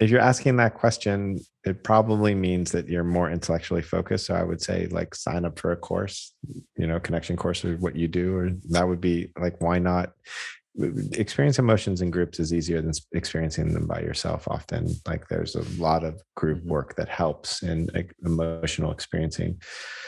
if 0.00 0.10
you're 0.10 0.20
asking 0.20 0.56
that 0.56 0.74
question, 0.74 1.38
it 1.64 1.84
probably 1.84 2.34
means 2.34 2.72
that 2.72 2.88
you're 2.88 3.04
more 3.04 3.30
intellectually 3.30 3.82
focused. 3.82 4.26
So 4.26 4.34
I 4.34 4.42
would 4.42 4.62
say 4.62 4.86
like 4.86 5.14
sign 5.14 5.44
up 5.44 5.58
for 5.58 5.72
a 5.72 5.76
course, 5.76 6.34
you 6.76 6.86
know, 6.86 6.98
connection 6.98 7.36
course 7.36 7.64
or 7.64 7.76
what 7.76 7.96
you 7.96 8.08
do, 8.08 8.34
or 8.36 8.50
that 8.70 8.88
would 8.88 9.00
be 9.00 9.30
like 9.38 9.60
why 9.60 9.78
not 9.78 10.12
experience 11.12 11.58
emotions 11.58 12.00
in 12.00 12.10
groups 12.10 12.38
is 12.38 12.54
easier 12.54 12.80
than 12.80 12.92
experiencing 13.12 13.72
them 13.74 13.86
by 13.88 14.00
yourself 14.00 14.46
often 14.48 14.88
like 15.06 15.26
there's 15.28 15.56
a 15.56 15.62
lot 15.82 16.04
of 16.04 16.22
group 16.36 16.62
Mhm. 16.62 16.68
work 16.68 16.94
that 16.94 17.08
helps 17.08 17.62
in 17.64 17.90
emotional 18.24 18.92
experiencing 18.92 19.60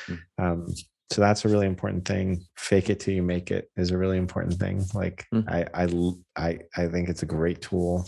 Mm. 0.06 0.19
um, 0.39 0.74
so 1.10 1.20
that's 1.20 1.44
a 1.44 1.48
really 1.48 1.66
important 1.66 2.06
thing 2.06 2.44
fake 2.56 2.89
it 2.90 3.01
till 3.01 3.12
you 3.12 3.24
make 3.24 3.51
it 3.51 3.70
is 3.77 3.90
a 3.90 3.98
really 3.98 4.19
important 4.19 4.55
thing 4.55 4.85
like 4.94 5.27
Mm. 5.35 5.44
I, 5.48 5.60
I 5.74 6.48
i 6.48 6.59
i 6.82 6.86
think 6.86 7.09
it's 7.09 7.24
a 7.24 7.27
great 7.27 7.60
tool 7.60 8.06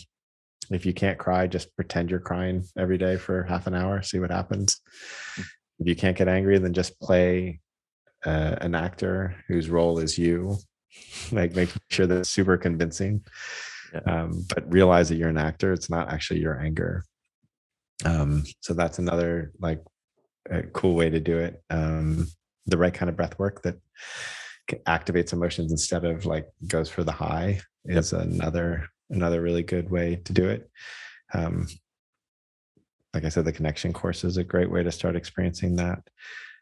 if 0.71 0.87
you 0.87 0.95
can't 0.95 1.19
cry 1.19 1.47
just 1.47 1.75
pretend 1.77 2.11
you're 2.11 2.21
crying 2.21 2.65
every 2.79 2.99
day 2.99 3.17
for 3.17 3.43
half 3.45 3.67
an 3.67 3.75
hour 3.75 4.03
see 4.03 4.19
what 4.19 4.31
happens. 4.31 4.81
If 5.79 5.89
you 5.89 5.97
can't 5.97 6.17
get 6.17 6.29
angry 6.29 6.59
then 6.59 6.73
just 6.73 6.99
play 7.01 7.61
uh, 8.25 8.57
an 8.61 8.75
actor 8.75 9.37
whose 9.49 9.69
role 9.69 9.99
is 9.99 10.19
you. 10.19 10.57
Like 11.33 11.57
make 11.57 11.71
sure 11.91 12.07
that's 12.07 12.29
super 12.29 12.57
convincing. 12.57 13.25
Yeah. 13.93 14.01
um, 14.07 14.45
but 14.55 14.73
realize 14.73 15.09
that 15.09 15.17
you're 15.17 15.29
an 15.29 15.39
actor 15.39 15.73
it's 15.73 15.91
not 15.91 16.13
actually 16.13 16.41
your 16.41 16.61
anger. 16.61 17.05
Um, 18.05 18.45
so 18.61 18.75
that's 18.75 19.01
another 19.01 19.53
like 19.59 19.83
a 20.51 20.63
cool 20.63 20.95
way 20.95 21.11
to 21.11 21.21
do 21.21 21.39
it. 21.39 21.63
Um, 21.71 22.29
the 22.67 22.79
right 22.79 22.95
kind 22.95 23.09
of 23.09 23.17
breath 23.17 23.39
work 23.39 23.63
that 23.63 23.77
activates 24.87 25.33
emotions 25.33 25.71
instead 25.71 26.05
of 26.05 26.27
like 26.27 26.47
goes 26.67 26.89
for 26.89 27.05
the 27.05 27.13
high 27.13 27.61
is 27.85 28.13
another 28.13 28.89
another 29.15 29.41
really 29.41 29.63
good 29.63 29.91
way 29.91 30.17
to 30.25 30.33
do 30.33 30.49
it. 30.49 30.69
Um, 31.33 31.67
like 33.15 33.25
i 33.25 33.29
said 33.29 33.45
the 33.45 33.53
connection 33.53 33.93
course 33.93 34.25
is 34.25 34.37
a 34.39 34.45
great 34.45 34.71
way 34.71 34.83
to 34.83 34.91
start 34.93 35.17
experiencing 35.17 35.77
that. 35.77 36.01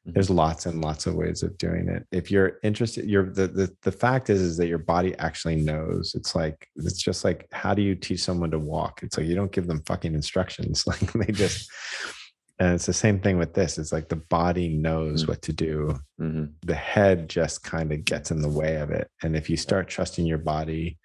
Mhm. 0.06 0.14
there's 0.14 0.30
lots 0.30 0.66
and 0.66 0.80
lots 0.82 1.06
of 1.06 1.14
ways 1.14 1.42
of 1.44 1.56
doing 1.58 1.88
it. 1.88 2.04
If 2.10 2.30
you're 2.30 2.58
interested 2.64 3.08
you're 3.08 3.30
the, 3.30 3.46
the 3.46 3.76
the 3.82 3.92
fact 3.92 4.30
is 4.30 4.40
is 4.42 4.56
that 4.58 4.66
your 4.66 4.78
body 4.94 5.16
actually 5.18 5.56
knows. 5.56 6.14
It's 6.14 6.34
like 6.34 6.68
it's 6.76 7.00
just 7.00 7.24
like 7.24 7.46
how 7.52 7.72
do 7.74 7.82
you 7.82 7.94
teach 7.94 8.20
someone 8.22 8.50
to 8.50 8.58
walk? 8.58 9.00
It's 9.02 9.16
like 9.16 9.26
you 9.28 9.34
don't 9.36 9.52
give 9.52 9.66
them 9.68 9.82
fucking 9.86 10.14
instructions. 10.14 10.84
Like 10.90 11.12
they 11.12 11.32
just 11.32 11.70
and 12.58 12.74
it's 12.74 12.86
the 12.86 12.92
same 12.92 13.18
thing 13.20 13.38
with 13.38 13.54
this. 13.54 13.78
It's 13.78 13.92
like 13.92 14.08
the 14.08 14.22
body 14.38 14.68
knows 14.68 15.24
Mm. 15.24 15.28
what 15.28 15.42
to 15.42 15.52
do. 15.52 15.98
Mhm. 16.20 16.52
the 16.66 16.74
head 16.74 17.28
just 17.30 17.62
kind 17.62 17.92
of 17.92 18.04
gets 18.04 18.30
in 18.32 18.42
the 18.42 18.48
way 18.60 18.76
of 18.76 18.90
it. 18.90 19.08
And 19.22 19.34
if 19.36 19.48
you 19.48 19.56
start 19.56 19.88
trusting 19.88 20.26
your 20.26 20.38
body 20.54 20.98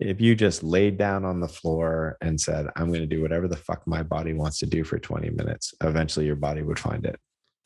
if 0.00 0.20
you 0.20 0.34
just 0.34 0.62
laid 0.62 0.96
down 0.96 1.24
on 1.24 1.40
the 1.40 1.48
floor 1.48 2.16
and 2.20 2.40
said 2.40 2.66
i'm 2.76 2.88
going 2.88 3.00
to 3.00 3.06
do 3.06 3.22
whatever 3.22 3.46
the 3.46 3.56
fuck 3.56 3.86
my 3.86 4.02
body 4.02 4.32
wants 4.32 4.58
to 4.58 4.66
do 4.66 4.82
for 4.82 4.98
20 4.98 5.30
minutes 5.30 5.74
eventually 5.82 6.26
your 6.26 6.36
body 6.36 6.62
would 6.62 6.78
find 6.78 7.04
it. 7.04 7.18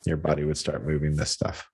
Your 0.05 0.17
body 0.17 0.43
would 0.43 0.57
start 0.57 0.85
moving 0.85 1.15
this 1.15 1.31
stuff. 1.31 1.67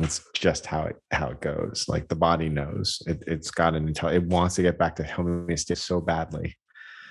It's 0.00 0.22
just 0.34 0.66
how 0.66 0.84
it 0.84 0.96
how 1.10 1.28
it 1.28 1.40
goes. 1.40 1.86
Like 1.88 2.08
the 2.08 2.16
body 2.16 2.48
knows. 2.48 3.02
It, 3.06 3.24
it's 3.26 3.50
got 3.50 3.74
an 3.74 3.92
intel 3.92 4.14
it 4.14 4.22
wants 4.22 4.54
to 4.56 4.62
get 4.62 4.78
back 4.78 4.96
to 4.96 5.02
homeostasis 5.02 5.78
so 5.78 6.00
badly. 6.00 6.56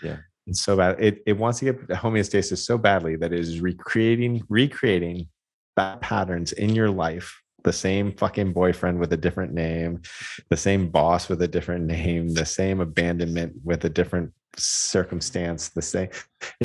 Yeah. 0.03 0.17
it's 0.47 0.63
so 0.63 0.75
bad 0.75 0.99
it, 0.99 1.21
it 1.27 1.37
wants 1.37 1.59
to 1.59 1.65
get 1.65 1.87
to 1.87 1.93
homeostasis 1.93 2.57
so 2.57 2.77
badly 2.77 3.15
that 3.17 3.31
it 3.31 3.39
is 3.39 3.61
recreating 3.61 4.41
recreating 4.49 5.27
bad 5.75 6.01
patterns 6.01 6.53
in 6.53 6.73
your 6.73 6.89
life 6.89 7.40
the 7.63 7.73
same 7.73 8.11
fucking 8.13 8.53
boyfriend 8.53 8.99
with 8.99 9.13
a 9.13 9.17
different 9.17 9.53
name 9.53 10.01
the 10.49 10.57
same 10.57 10.89
boss 10.89 11.29
with 11.29 11.41
a 11.41 11.47
different 11.47 11.85
name 11.85 12.29
the 12.29 12.45
same 12.45 12.79
abandonment 12.79 13.53
with 13.63 13.83
a 13.85 13.89
different 13.89 14.31
circumstance 14.57 15.69
the 15.69 15.81
same 15.81 16.09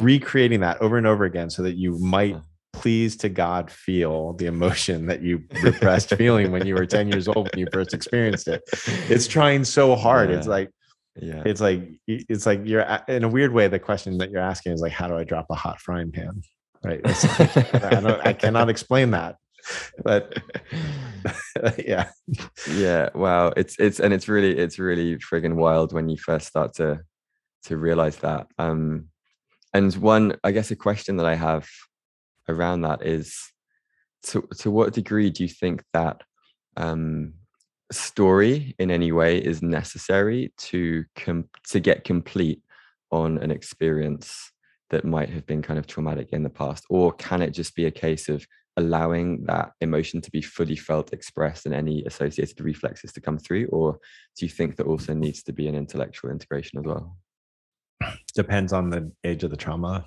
recreating 0.01 0.61
that 0.61 0.81
over 0.81 0.99
and 0.99 1.07
over 1.07 1.25
again 1.25 1.49
so 1.49 1.63
that 1.63 1.77
you 1.77 1.99
might 1.99 2.37
please 2.73 3.17
to 3.17 3.29
god 3.29 3.71
feel 3.71 4.35
the 4.35 4.47
emotion 4.47 5.07
that 5.07 5.23
you 5.23 5.43
repressed 5.63 6.15
feeling 6.15 6.53
when 6.53 6.67
you 6.67 6.75
were 6.75 6.87
10 6.87 7.09
years 7.09 7.27
old 7.27 7.49
when 7.51 7.59
you 7.59 7.67
first 7.73 7.95
experienced 7.95 8.49
it. 8.49 8.63
It's 9.09 9.27
trying 9.27 9.65
so 9.65 9.97
hard. 9.97 10.31
It's 10.31 10.47
like 10.47 10.71
yeah. 11.17 11.43
it's 11.47 11.63
like 11.63 11.89
it's 12.07 12.45
like 12.45 12.61
you're 12.65 12.83
in 13.09 13.25
a 13.25 13.29
weird 13.29 13.53
way 13.53 13.69
the 13.69 13.79
question 13.79 14.19
that 14.19 14.31
you're 14.31 14.43
asking 14.43 14.73
is 14.73 14.83
like 14.83 14.93
how 14.93 15.09
do 15.09 15.17
i 15.17 15.25
drop 15.25 15.47
a 15.51 15.55
hot 15.55 15.81
frying 15.81 16.13
pan? 16.13 16.43
Right? 16.85 17.03
Like, 17.03 17.85
I, 17.85 18.01
don't, 18.01 18.27
I 18.27 18.33
cannot 18.35 18.69
explain 18.69 19.13
that 19.13 19.37
but 20.05 20.39
yeah. 21.79 22.09
Yeah 22.71 23.09
wow 23.15 23.53
it's 23.57 23.77
it's 23.79 24.01
and 24.01 24.13
it's 24.13 24.29
really 24.29 24.57
it's 24.57 24.79
really 24.79 25.17
friggin 25.17 25.55
wild 25.55 25.93
when 25.93 26.09
you 26.09 26.17
first 26.17 26.47
start 26.47 26.75
to 26.75 27.01
to 27.65 27.77
realize 27.77 28.17
that 28.19 28.47
um 28.59 29.07
and 29.75 29.95
one 29.97 30.37
i 30.45 30.53
guess 30.53 30.71
a 30.71 30.77
question 30.77 31.17
that 31.17 31.27
i 31.27 31.35
have 31.35 31.67
around 32.49 32.83
that 32.83 33.05
is 33.05 33.37
to 34.23 34.47
to 34.59 34.71
what 34.71 34.93
degree 34.93 35.31
do 35.31 35.43
you 35.43 35.49
think 35.49 35.83
that 35.93 36.23
um 36.77 37.35
story 37.93 38.75
in 38.79 38.91
any 38.91 39.13
way 39.13 39.39
is 39.39 39.63
necessary 39.63 40.53
to 40.59 41.05
com- 41.15 41.49
to 41.69 41.81
get 41.81 42.05
complete 42.05 42.63
on 43.11 43.39
an 43.39 43.51
experience 43.51 44.53
that 44.91 45.05
might 45.05 45.31
have 45.31 45.47
been 45.47 45.63
kind 45.63 45.79
of 45.79 45.87
traumatic 45.87 46.31
in 46.33 46.43
the 46.43 46.51
past? 46.51 46.85
Or 46.89 47.13
can 47.13 47.43
it 47.43 47.51
just 47.51 47.75
be 47.75 47.87
a 47.87 47.91
case 47.91 48.29
of 48.29 48.47
allowing 48.79 49.45
that 49.47 49.73
emotion 49.81 50.21
to 50.21 50.31
be 50.31 50.43
fully 50.43 50.77
felt 50.77 51.13
expressed 51.13 51.65
and 51.67 51.75
any 51.75 52.05
associated 52.05 52.61
reflexes 52.61 53.13
to 53.13 53.21
come 53.21 53.39
through 53.39 53.67
or 53.69 53.99
do 54.37 54.45
you 54.45 54.51
think 54.51 54.77
that 54.77 54.87
also 54.87 55.15
needs 55.15 55.43
to 55.43 55.53
be 55.53 55.67
an 55.67 55.75
intellectual 55.75 56.31
integration 56.31 56.79
as 56.79 56.85
well 56.85 57.17
Depends 58.35 58.73
on 58.75 58.91
the 58.91 59.11
age 59.25 59.43
of 59.45 59.51
the 59.51 59.57
trauma. 59.57 60.05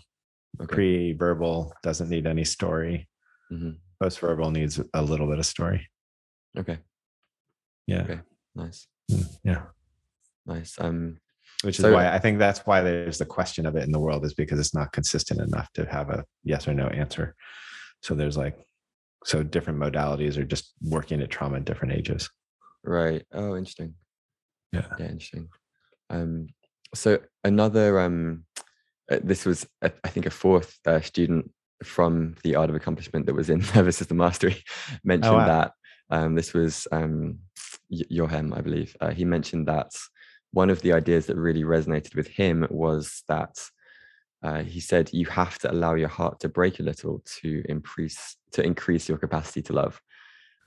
okay 0.62 0.76
Pre-verbal 0.76 1.74
doesn't 1.82 2.10
need 2.10 2.28
any 2.28 2.44
story. 2.44 3.08
Mhm. 3.52 3.78
Post-verbal 4.02 4.52
needs 4.52 4.80
a 4.94 5.02
little 5.02 5.28
bit 5.28 5.40
of 5.40 5.46
story. 5.46 5.88
okay 6.58 6.80
Yeah. 7.88 8.04
okay 8.04 8.20
nice 8.56 8.88
Mm, 9.12 9.40
Yeah. 9.44 9.64
nice 10.46 10.80
um 10.80 11.18
Which 11.64 11.80
is 11.80 11.84
So- 11.84 11.94
why 11.94 12.14
I 12.14 12.20
think 12.20 12.38
that's 12.38 12.60
why 12.68 12.82
there's 12.82 13.18
the 13.18 13.26
question 13.26 13.66
of 13.66 13.76
it 13.76 13.84
in 13.84 13.91
the 13.91 14.00
world 14.00 14.24
is 14.24 14.36
because 14.36 14.60
it's 14.60 14.76
not 14.76 14.91
consistent 14.94 15.41
enough 15.41 15.74
to 15.74 15.86
have 15.86 16.10
a 16.12 16.24
yes 16.44 16.68
or 16.68 16.74
no 16.76 16.88
answer. 16.88 17.36
So 18.01 18.15
there's 18.15 18.38
like, 18.38 18.57
so 19.26 19.43
different 19.43 19.80
modalities 19.80 20.38
are 20.38 20.45
just 20.45 20.73
working 20.81 21.21
at 21.21 21.30
trauma 21.30 21.57
at 21.57 21.65
different 21.65 21.93
ages. 21.93 22.30
right 22.84 23.23
oh 23.34 23.57
interesting 23.57 23.93
Yeah. 24.71 24.85
yeah 24.97 25.07
interesting 25.07 25.49
um 26.09 26.47
so 26.95 27.19
another 27.43 27.99
um 27.99 28.45
uh, 29.11 29.19
this 29.21 29.45
was 29.45 29.67
uh, 29.81 29.89
i 30.05 30.07
think 30.07 30.26
a 30.26 30.30
fourth 30.30 30.80
uh, 30.88 31.01
student 31.01 31.51
from 31.84 32.35
the 32.43 32.55
art 32.55 32.69
of 32.69 32.76
accomplishment 32.77 33.26
that 33.26 33.35
was 33.35 33.49
in 33.49 33.59
nervous 33.76 33.97
system 33.97 34.17
mastery 34.17 34.63
mentioned 35.03 35.35
wow. 35.35 35.45
that 35.53 35.71
um 36.09 36.35
this 36.35 36.53
was 36.53 36.88
um 36.93 37.39
Johem, 37.91 38.53
i 38.57 38.61
believe 38.61 38.95
uh, 39.01 39.11
he 39.11 39.26
mentioned 39.26 39.67
that 39.67 39.91
one 40.51 40.69
of 40.69 40.81
the 40.81 40.93
ideas 40.93 41.26
that 41.26 41.35
really 41.35 41.63
resonated 41.63 42.15
with 42.15 42.27
him 42.27 42.65
was 42.69 43.23
that 43.27 43.53
uh, 44.44 44.64
he 44.64 44.80
said 44.80 45.10
you 45.14 45.26
have 45.26 45.57
to 45.60 45.72
allow 45.72 45.95
your 45.95 46.07
heart 46.10 46.40
to 46.40 46.49
break 46.49 46.80
a 46.80 46.84
little 46.84 47.22
to 47.41 47.61
increase 47.68 48.38
to 48.52 48.64
increase 48.64 49.10
your 49.10 49.18
capacity 49.18 49.61
to 49.61 49.74
love 49.74 50.02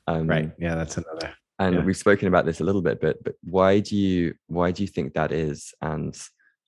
um, 0.07 0.27
Right. 0.27 0.51
Yeah. 0.59 0.75
That's 0.75 0.97
another. 0.99 1.33
and 1.59 1.75
Yeah. 1.77 1.85
we've 1.85 1.97
spoken 1.97 2.29
about 2.29 2.45
this 2.47 2.61
a 2.61 2.65
little 2.65 2.83
bit 2.83 3.01
but 3.01 3.23
but 3.25 3.35
why 3.43 3.81
do 3.81 3.97
you 3.97 4.35
why 4.47 4.71
do 4.73 4.83
you 4.83 4.89
think 4.89 5.15
that 5.15 5.33
is 5.33 5.73
and 5.81 6.15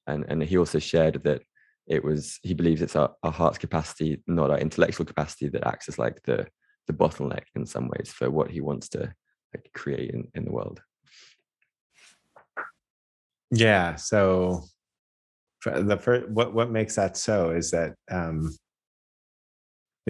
and 0.06 0.24
and 0.28 0.42
he 0.42 0.56
also 0.58 0.78
shared 0.78 1.22
that 1.24 1.42
it 1.86 2.02
was 2.02 2.38
he 2.42 2.54
believes 2.54 2.80
it's 2.80 2.96
our, 2.96 3.10
our 3.22 3.32
heart's 3.32 3.58
capacity 3.58 4.22
not 4.26 4.50
our 4.50 4.58
intellectual 4.58 5.04
capacity 5.06 5.48
that 5.48 5.66
acts 5.66 5.88
as 5.88 5.98
like 5.98 6.22
the 6.22 6.46
the 6.86 6.92
bottleneck 6.92 7.44
in 7.54 7.66
some 7.66 7.88
ways 7.88 8.10
for 8.10 8.30
what 8.30 8.50
he 8.50 8.60
wants 8.60 8.88
to 8.90 9.12
like 9.54 9.70
create 9.74 10.10
in, 10.10 10.28
in 10.34 10.44
the 10.44 10.52
world 10.52 10.80
Yeah. 13.50 13.96
So 13.96 14.64
the 15.64 15.96
first, 15.96 16.28
what, 16.28 16.54
what 16.54 16.70
makes 16.70 16.96
that 16.96 17.16
so 17.16 17.50
is 17.50 17.70
that, 17.70 17.94
um, 18.10 18.54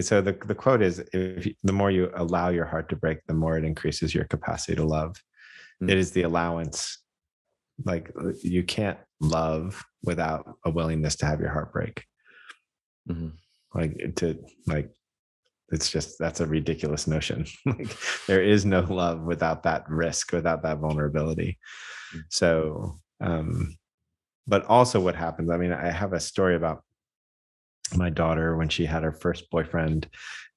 so 0.01 0.21
the, 0.21 0.33
the 0.47 0.55
quote 0.55 0.83
is 0.83 0.99
if 1.13 1.47
you, 1.47 1.55
the 1.63 1.73
more 1.73 1.91
you 1.91 2.11
allow 2.17 2.49
your 2.49 2.65
heart 2.65 2.89
to 2.89 2.97
break, 2.97 3.19
the 3.27 3.35
more 3.35 3.57
it 3.57 3.65
increases 3.65 4.15
your 4.15 4.25
capacity 4.25 4.75
to 4.75 4.85
love. 4.85 5.17
Mm. 5.83 5.91
It 5.91 5.99
is 5.99 6.11
the 6.11 6.23
allowance. 6.23 6.99
Like 7.85 8.11
uh, 8.21 8.33
you 8.43 8.65
can't 8.65 8.99
love 9.21 9.85
without 10.03 10.49
a 10.65 10.71
willingness 10.71 11.17
to 11.17 11.27
have 11.27 11.41
your 11.41 11.51
heart 11.51 11.73
break. 11.73 12.05
Mhm. 13.09 13.33
Like 13.75 14.17
to 14.17 14.39
like, 14.67 14.91
it's 15.71 15.91
just 15.91 16.19
that's 16.19 16.41
a 16.41 16.47
ridiculous 16.47 17.07
notion. 17.07 17.47
like 17.67 17.97
there 18.27 18.43
is 18.43 18.65
no 18.65 18.81
love 18.81 19.23
without 19.23 19.63
that 19.65 19.89
risk, 19.89 20.33
without 20.33 20.63
that 20.63 20.79
vulnerability. 20.79 21.59
Mm. 22.15 22.21
So, 22.31 22.99
um, 23.21 23.77
but 24.47 24.65
also 24.67 25.01
what 25.01 25.15
happens, 25.17 25.51
I 25.51 25.57
mean, 25.57 25.73
I 25.73 25.91
have 25.91 26.13
a 26.13 26.21
story 26.21 26.55
about 26.55 26.83
my 27.95 28.11
daughter 28.11 28.57
when 28.57 28.69
she 28.69 28.85
had 28.87 29.03
her 29.03 29.13
first 29.13 29.51
boyfriend 29.51 30.09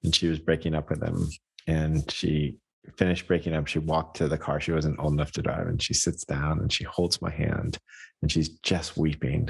and 0.04 0.16
she 0.16 0.28
was 0.28 0.40
breaking 0.40 0.76
up 0.76 0.90
with 0.90 1.04
him 1.04 1.28
and 1.68 2.10
she 2.12 2.58
finished 2.96 3.28
breaking 3.28 3.54
up 3.54 3.68
she 3.68 3.80
walked 3.80 4.16
to 4.16 4.30
the 4.30 4.38
car 4.38 4.62
she 4.62 4.72
wasn't 4.72 4.98
old 4.98 5.12
enough 5.12 5.32
to 5.34 5.42
drive 5.42 5.68
and 5.68 5.82
she 5.82 5.94
sits 5.94 6.24
down 6.24 6.60
and 6.60 6.72
she 6.72 6.86
holds 6.86 7.22
my 7.22 7.30
hand 7.30 7.78
and 8.22 8.32
she's 8.32 8.50
just 8.60 8.98
weeping. 8.98 9.50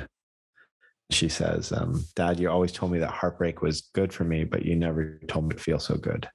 She 1.11 1.29
says 1.29 1.71
um, 1.71 2.03
dad 2.15 2.39
you 2.39 2.49
always 2.49 2.71
told 2.71 2.91
me 2.91 2.99
that 2.99 3.11
heartbreak 3.11 3.61
was 3.61 3.89
good 3.93 4.11
for 4.11 4.23
me 4.23 4.43
but 4.43 4.65
you 4.65 4.75
never 4.75 5.19
told 5.27 5.47
me 5.47 5.55
to 5.55 5.61
feel 5.61 5.79
so 5.79 5.95
good. 5.95 6.27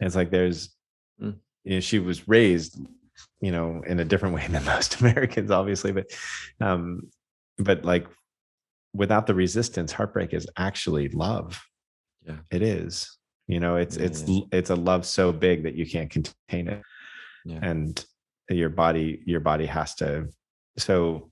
And 0.00 0.06
it's 0.06 0.16
like 0.16 0.30
there's 0.30 0.74
Mm. 1.20 1.34
you 1.64 1.74
know 1.74 1.80
she 1.80 1.98
was 1.98 2.28
raised 2.28 2.78
you 3.40 3.50
know 3.52 3.82
in 3.86 4.00
a 4.00 4.04
different 4.04 4.34
way 4.34 4.46
than 4.50 4.64
most 4.64 5.00
americans 5.00 5.50
obviously 5.50 5.92
but 5.92 6.06
um 6.60 7.02
but 7.58 7.84
like 7.84 8.06
without 8.94 9.26
the 9.26 9.34
resistance 9.34 9.92
heartbreak 9.92 10.32
is 10.34 10.46
actually 10.56 11.08
love 11.10 11.60
Yeah. 12.26 12.38
it 12.50 12.62
is 12.62 13.16
you 13.46 13.60
know 13.60 13.76
it's 13.76 13.96
Yeah, 13.96 14.04
it's 14.06 14.22
yeah. 14.28 14.40
it's 14.52 14.70
a 14.70 14.76
love 14.76 15.04
so 15.06 15.32
big 15.32 15.64
that 15.64 15.74
you 15.74 15.86
can't 15.86 16.10
contain 16.10 16.68
it 16.68 16.82
Yeah. 17.44 17.60
and 17.62 18.04
your 18.50 18.70
body 18.70 19.22
your 19.26 19.40
body 19.40 19.66
has 19.66 19.94
to 19.96 20.28
so 20.78 21.30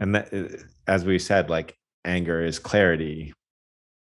and 0.00 0.14
that 0.14 0.32
uh, 0.32 0.56
as 0.86 1.04
we 1.04 1.18
said 1.18 1.48
like 1.50 1.74
anger 2.04 2.44
is 2.44 2.58
clarity 2.58 3.32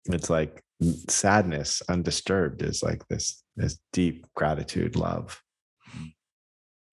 it's 0.07 0.31
like 0.31 0.63
sadness 1.09 1.83
undisturbed 1.89 2.63
is 2.63 2.83
like 2.83 3.07
this 3.09 3.43
this 3.57 3.79
deep 3.93 4.27
gratitude 4.35 4.97
love 4.97 5.41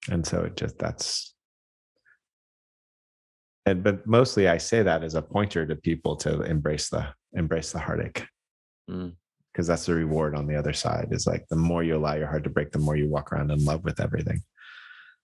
and 0.09 0.25
so 0.25 0.41
it 0.43 0.55
just 0.57 0.77
that's 0.79 1.33
and 3.65 3.83
but 3.83 4.05
mostly 4.05 4.47
i 4.47 4.57
say 4.57 4.83
that 4.83 5.03
as 5.03 5.15
a 5.15 5.21
pointer 5.21 5.65
to 5.65 5.75
people 5.75 6.15
to 6.15 6.41
embrace 6.43 6.89
the 6.89 7.05
embrace 7.33 7.71
the 7.71 7.79
heartache 7.79 8.25
Mm. 8.89 9.13
because 9.53 9.65
that's 9.65 9.85
the 9.85 9.93
reward 9.93 10.35
on 10.35 10.45
the 10.45 10.57
other 10.57 10.73
side 10.73 11.07
is 11.11 11.25
like 11.25 11.47
the 11.47 11.55
more 11.55 11.83
you 11.83 11.95
allow 11.95 12.15
your 12.15 12.27
heart 12.27 12.43
to 12.43 12.49
break 12.49 12.71
the 12.71 12.79
more 12.79 12.97
you 12.97 13.07
walk 13.09 13.31
around 13.31 13.49
in 13.49 13.63
love 13.63 13.83
with 13.83 13.99
everything 14.01 14.41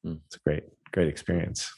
Mm. 0.05 0.21
it's 0.25 0.37
a 0.37 0.39
great 0.45 0.63
great 0.93 1.09
experience 1.09 1.69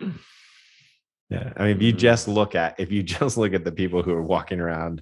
yeah 0.00 1.52
i 1.56 1.62
mean 1.62 1.76
if 1.76 1.82
you 1.82 1.92
Mhm. 1.92 1.98
just 1.98 2.26
look 2.26 2.56
at 2.56 2.74
if 2.80 2.90
you 2.90 3.02
just 3.18 3.36
look 3.36 3.54
at 3.54 3.64
the 3.64 3.70
people 3.70 4.02
who 4.02 4.12
are 4.12 4.22
walking 4.22 4.58
around 4.58 5.00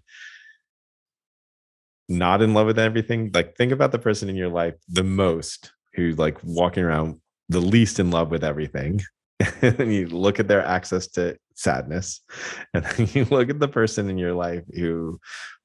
not 2.10 2.42
in 2.42 2.52
love 2.52 2.66
with 2.66 2.78
everything 2.78 3.30
like 3.32 3.56
think 3.56 3.72
about 3.72 3.92
the 3.92 3.98
person 3.98 4.28
in 4.28 4.36
your 4.36 4.48
life 4.48 4.74
the 4.88 5.04
most 5.04 5.72
who's 5.94 6.18
like 6.18 6.38
walking 6.44 6.84
around 6.84 7.20
the 7.48 7.60
least 7.60 7.98
in 7.98 8.10
love 8.10 8.30
with 8.30 8.44
everything 8.44 9.00
and 9.62 9.76
then 9.76 9.90
you 9.90 10.06
look 10.06 10.38
at 10.38 10.48
their 10.48 10.64
access 10.64 11.06
to 11.08 11.36
sadness 11.54 12.20
and 12.74 12.84
then 12.84 13.08
you 13.12 13.24
look 13.26 13.50
at 13.50 13.58
the 13.58 13.68
person 13.68 14.08
in 14.08 14.18
your 14.18 14.34
life 14.34 14.62
who 14.74 15.18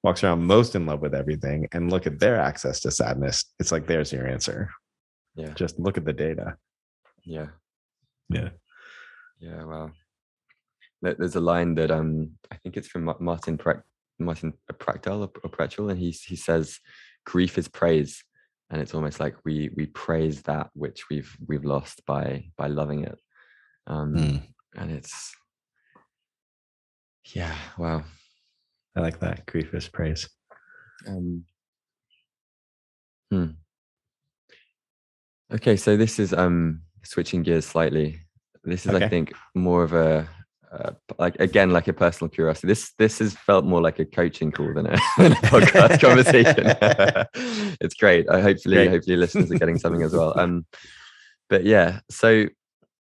walks 0.03 0.23
around 0.23 0.45
most 0.45 0.76
in 0.76 0.85
love 0.85 1.02
with 1.02 1.14
everything 1.15 1.68
and 1.72 1.91
look 1.91 2.07
at 2.07 2.19
their 2.19 2.38
access 2.38 2.80
to 2.80 2.91
sadness 2.91 3.45
it's 3.60 3.72
like 3.72 3.88
there's 3.88 4.11
your 4.11 4.27
answer. 4.27 4.69
Yeah. 5.35 5.53
Just 5.53 5.80
look 5.80 5.97
at 5.97 6.06
the 6.06 6.14
data. 6.14 6.56
Yeah. 7.23 7.47
Yeah. 8.30 8.49
Yeah, 9.39 9.64
Well, 9.65 9.91
There's 11.02 11.35
a 11.35 11.41
line 11.41 11.76
that 11.76 11.91
um 11.91 12.31
I 12.49 12.56
think 12.56 12.77
it's 12.77 12.88
from 12.88 13.14
Martin 13.19 13.57
Prac- 13.57 13.84
Martin 14.18 14.53
Practel 14.73 15.19
or, 15.19 15.31
or 15.43 15.49
Prechel, 15.49 15.91
and 15.91 15.99
he 15.99 16.11
he 16.11 16.35
says, 16.35 16.80
"Grief 17.26 17.57
is 17.57 17.68
praise," 17.68 18.23
and 18.69 18.81
it's 18.81 18.93
almost 18.93 19.19
like 19.19 19.35
we 19.45 19.69
we 19.75 19.85
praise 19.87 20.41
that 20.43 20.69
which 20.73 21.09
we've 21.09 21.35
we've 21.47 21.65
lost 21.65 22.05
by 22.05 22.45
by 22.57 22.67
loving 22.67 23.03
it, 23.03 23.19
um, 23.87 24.13
Mm. 24.13 24.41
and 24.75 24.91
it's 24.91 25.35
yeah, 27.33 27.55
wow. 27.77 28.03
i 28.95 28.99
like 29.01 29.19
that 29.19 29.45
grief 29.45 29.73
is 29.73 29.87
praise 29.89 30.29
Um, 31.07 31.43
hmm. 33.31 33.47
Okay, 35.53 35.75
so 35.77 35.95
this 35.97 36.19
is 36.19 36.33
um 36.33 36.81
switching 37.03 37.43
gears 37.43 37.65
slightly. 37.65 38.19
This 38.63 38.85
is, 38.87 38.95
I 38.95 39.07
think, 39.09 39.31
more 39.53 39.83
of 39.83 39.93
a 39.93 40.27
uh, 40.76 40.91
like 41.18 41.39
again 41.39 41.72
like 41.72 41.88
a 41.88 41.93
personal 41.93 42.30
curiosity. 42.30 42.68
This 42.68 42.93
this 42.97 43.19
has 43.19 43.34
felt 43.34 43.65
more 43.65 43.81
like 43.81 43.99
a 43.99 44.06
coaching 44.06 44.52
call 44.52 44.73
than 44.73 44.88
a, 44.88 44.97
than 45.18 45.31
a 45.31 45.35
podcast 45.35 46.02
conversation. 46.02 47.76
it's 47.81 47.95
great. 47.95 48.30
I 48.30 48.41
hopefully 48.41 48.76
Great. 48.76 48.89
hopefully 48.89 49.18
listeners 49.18 49.52
are 49.52 49.57
getting 49.57 49.80
something 49.80 50.03
as 50.03 50.14
well. 50.14 50.38
Um, 50.38 50.65
but 51.49 51.64
yeah, 51.64 51.99
so 52.10 52.47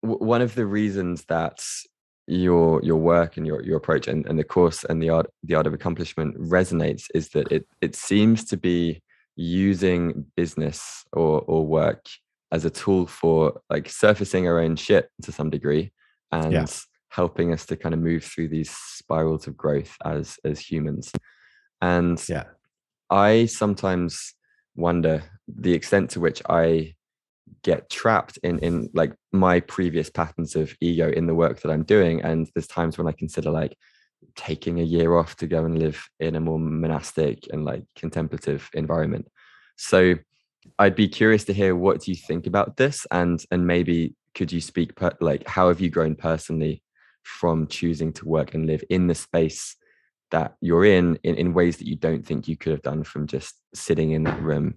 w- 0.03 0.25
one 0.25 0.41
of 0.41 0.55
the 0.55 0.67
reasons 0.67 1.25
that 1.29 1.65
your 2.27 2.83
your 2.83 2.97
work 2.97 3.37
and 3.37 3.47
your 3.47 3.63
your 3.63 3.77
approach 3.77 4.09
and, 4.09 4.27
and 4.27 4.39
the 4.39 4.45
course 4.45 4.85
and 4.85 5.03
the 5.03 5.11
art 5.11 5.27
the 5.43 5.55
art 5.55 5.67
of 5.67 5.75
accomplishment 5.75 6.39
resonates 6.39 7.05
is 7.15 7.31
that 7.31 7.51
it 7.53 7.67
it 7.81 7.95
seems 7.95 8.45
to 8.47 8.57
be 8.57 9.03
using 9.37 10.27
business 10.37 11.05
or 11.13 11.43
or 11.43 11.67
work 11.67 12.07
as 12.51 12.65
a 12.65 12.71
tool 12.71 13.07
for 13.07 13.61
like 13.69 13.89
surfacing 13.91 14.47
our 14.47 14.59
own 14.59 14.75
shit 14.75 15.11
to 15.23 15.33
some 15.33 15.51
degree 15.51 15.93
and 16.33 16.53
helping 17.09 17.53
us 17.53 17.67
to 17.67 17.77
kind 17.77 17.95
of 17.95 18.01
move 18.01 18.25
through 18.25 18.49
these 18.49 18.71
spirals 18.71 19.47
of 19.47 19.57
growth 19.57 19.97
as 20.05 20.39
as 20.45 20.61
humans 20.61 21.13
and 21.81 22.23
yeah 22.29 22.45
I 23.11 23.47
sometimes 23.47 24.35
wonder 24.77 25.23
the 25.47 25.73
extent 25.73 26.11
to 26.11 26.21
which 26.21 26.43
I 26.49 26.95
get 27.63 27.91
trapped 27.91 28.39
in 28.43 28.59
in 28.61 28.91
like 28.95 29.15
my 29.33 29.61
previous 29.61 30.11
patterns 30.11 30.55
of 30.55 30.75
ego 30.81 31.11
in 31.11 31.27
the 31.27 31.35
work 31.35 31.61
that 31.61 31.71
I'm 31.71 31.85
doing. 31.85 32.23
And 32.23 32.49
there's 32.55 32.67
times 32.67 32.99
when 32.99 33.09
I 33.09 33.13
consider 33.13 33.51
like 33.51 33.77
taking 34.37 34.81
a 34.81 34.85
year 34.85 35.17
off 35.17 35.37
to 35.37 35.47
go 35.47 35.65
and 35.65 35.79
live 35.79 36.05
in 36.21 36.37
a 36.37 36.41
more 36.41 36.59
monastic 36.59 37.47
and 37.53 37.65
like 37.65 37.85
contemplative 37.97 38.69
environment. 38.75 39.27
So 39.77 40.17
I'd 40.79 40.95
be 40.95 41.09
curious 41.09 41.45
to 41.45 41.55
hear 41.55 41.75
what 41.75 42.03
do 42.03 42.11
you 42.11 42.17
think 42.17 42.47
about 42.47 42.77
this 42.77 43.07
and 43.11 43.43
and 43.51 43.67
maybe 43.67 44.15
could 44.35 44.53
you 44.53 44.61
speak 44.61 44.95
per, 44.95 45.13
like 45.21 45.49
how 45.49 45.69
have 45.69 45.81
you 45.81 45.91
grown 45.91 46.15
personally 46.15 46.83
from 47.29 47.67
choosing 47.67 48.13
to 48.15 48.27
work 48.27 48.55
and 48.55 48.67
live 48.67 48.83
in 48.89 49.07
the 49.07 49.15
space 49.15 49.77
that 50.31 50.55
you're 50.61 50.85
in, 50.85 51.19
in 51.23 51.35
in 51.37 51.55
ways 51.55 51.77
that 51.77 51.87
you 51.87 51.97
don't 51.97 52.27
think 52.27 52.49
you 52.49 52.57
could 52.57 52.73
have 52.73 52.83
done 52.83 53.05
from 53.05 53.27
just 53.27 53.55
sitting 53.75 54.13
in 54.13 54.25
that 54.25 54.41
room 54.43 54.75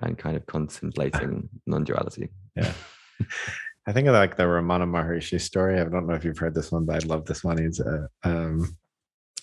and 0.00 0.18
kind 0.18 0.36
of 0.36 0.44
contemplating 0.46 1.48
non-duality. 1.66 2.28
Yeah. 2.56 2.72
I 3.86 3.92
think 3.92 4.06
of 4.06 4.14
like 4.14 4.36
the 4.36 4.44
Ramana 4.44 4.86
Maharshi 4.86 5.40
story. 5.40 5.80
I 5.80 5.84
don't 5.84 6.06
know 6.06 6.14
if 6.14 6.24
you've 6.24 6.38
heard 6.38 6.54
this 6.54 6.70
one 6.70 6.84
but 6.84 7.02
i 7.02 7.06
love 7.06 7.24
this 7.24 7.42
one. 7.42 7.58
He's 7.58 7.80
uh, 7.80 8.06
um 8.22 8.76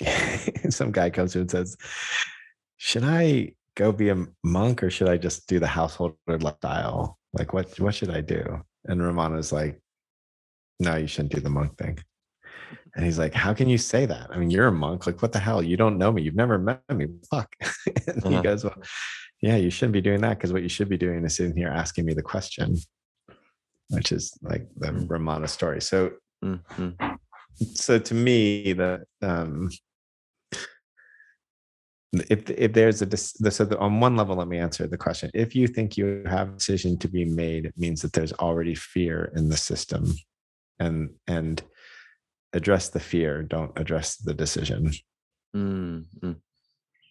some 0.69 0.91
guy 0.91 1.09
comes 1.09 1.33
to 1.33 1.41
and 1.41 1.51
says 1.51 1.75
should 2.77 3.03
i 3.03 3.51
go 3.75 3.91
be 3.91 4.07
a 4.09 4.25
monk 4.43 4.81
or 4.81 4.89
should 4.89 5.09
i 5.09 5.17
just 5.17 5.47
do 5.47 5.59
the 5.59 5.67
householder 5.67 6.15
lifestyle? 6.27 7.17
Like 7.33 7.53
what 7.53 7.79
what 7.79 7.95
should 7.95 8.11
i 8.11 8.21
do? 8.21 8.61
And 8.85 9.01
ramana's 9.01 9.51
like 9.51 9.81
no 10.79 10.95
you 10.95 11.07
shouldn't 11.07 11.33
do 11.33 11.41
the 11.41 11.49
monk 11.49 11.77
thing 11.77 11.99
and 12.95 13.05
he's 13.05 13.19
like, 13.19 13.33
How 13.33 13.53
can 13.53 13.69
you 13.69 13.77
say 13.77 14.05
that? 14.05 14.29
I 14.31 14.37
mean, 14.37 14.49
you're 14.49 14.67
a 14.67 14.71
monk. 14.71 15.05
Like, 15.05 15.21
what 15.21 15.31
the 15.31 15.39
hell? 15.39 15.61
You 15.61 15.77
don't 15.77 15.97
know 15.97 16.11
me. 16.11 16.21
You've 16.21 16.35
never 16.35 16.57
met 16.57 16.81
me. 16.89 17.07
Fuck. 17.29 17.55
and 18.07 18.25
uh-huh. 18.25 18.29
he 18.29 18.41
goes, 18.41 18.63
Well, 18.63 18.75
yeah, 19.41 19.55
you 19.55 19.69
shouldn't 19.69 19.93
be 19.93 20.01
doing 20.01 20.21
that 20.21 20.37
because 20.37 20.51
what 20.51 20.63
you 20.63 20.69
should 20.69 20.89
be 20.89 20.97
doing 20.97 21.23
is 21.25 21.35
sitting 21.35 21.55
here 21.55 21.69
asking 21.69 22.05
me 22.05 22.13
the 22.13 22.21
question, 22.21 22.75
which 23.89 24.11
is 24.11 24.37
like 24.41 24.67
the 24.77 24.87
mm. 24.87 25.07
Ramana 25.07 25.47
story. 25.47 25.81
So, 25.81 26.11
mm-hmm. 26.43 27.15
so 27.73 27.99
to 27.99 28.13
me, 28.13 28.73
the 28.73 29.05
um, 29.21 29.69
if 32.13 32.49
if 32.49 32.73
there's 32.73 33.01
a 33.01 33.17
so 33.17 33.65
the, 33.65 33.77
on 33.77 33.99
one 33.99 34.15
level, 34.15 34.35
let 34.35 34.47
me 34.47 34.57
answer 34.57 34.87
the 34.87 34.97
question. 34.97 35.29
If 35.33 35.55
you 35.55 35.67
think 35.67 35.95
you 35.95 36.23
have 36.25 36.49
a 36.49 36.53
decision 36.53 36.97
to 36.97 37.07
be 37.07 37.23
made, 37.23 37.65
it 37.65 37.73
means 37.77 38.01
that 38.01 38.13
there's 38.13 38.33
already 38.33 38.75
fear 38.75 39.31
in 39.35 39.47
the 39.47 39.57
system, 39.57 40.11
and 40.79 41.11
and 41.27 41.61
address 42.53 42.89
the 42.89 42.99
fear, 42.99 43.43
don't 43.43 43.77
address 43.77 44.17
the 44.17 44.33
decision. 44.33 44.91
Mm-hmm. 45.55 46.31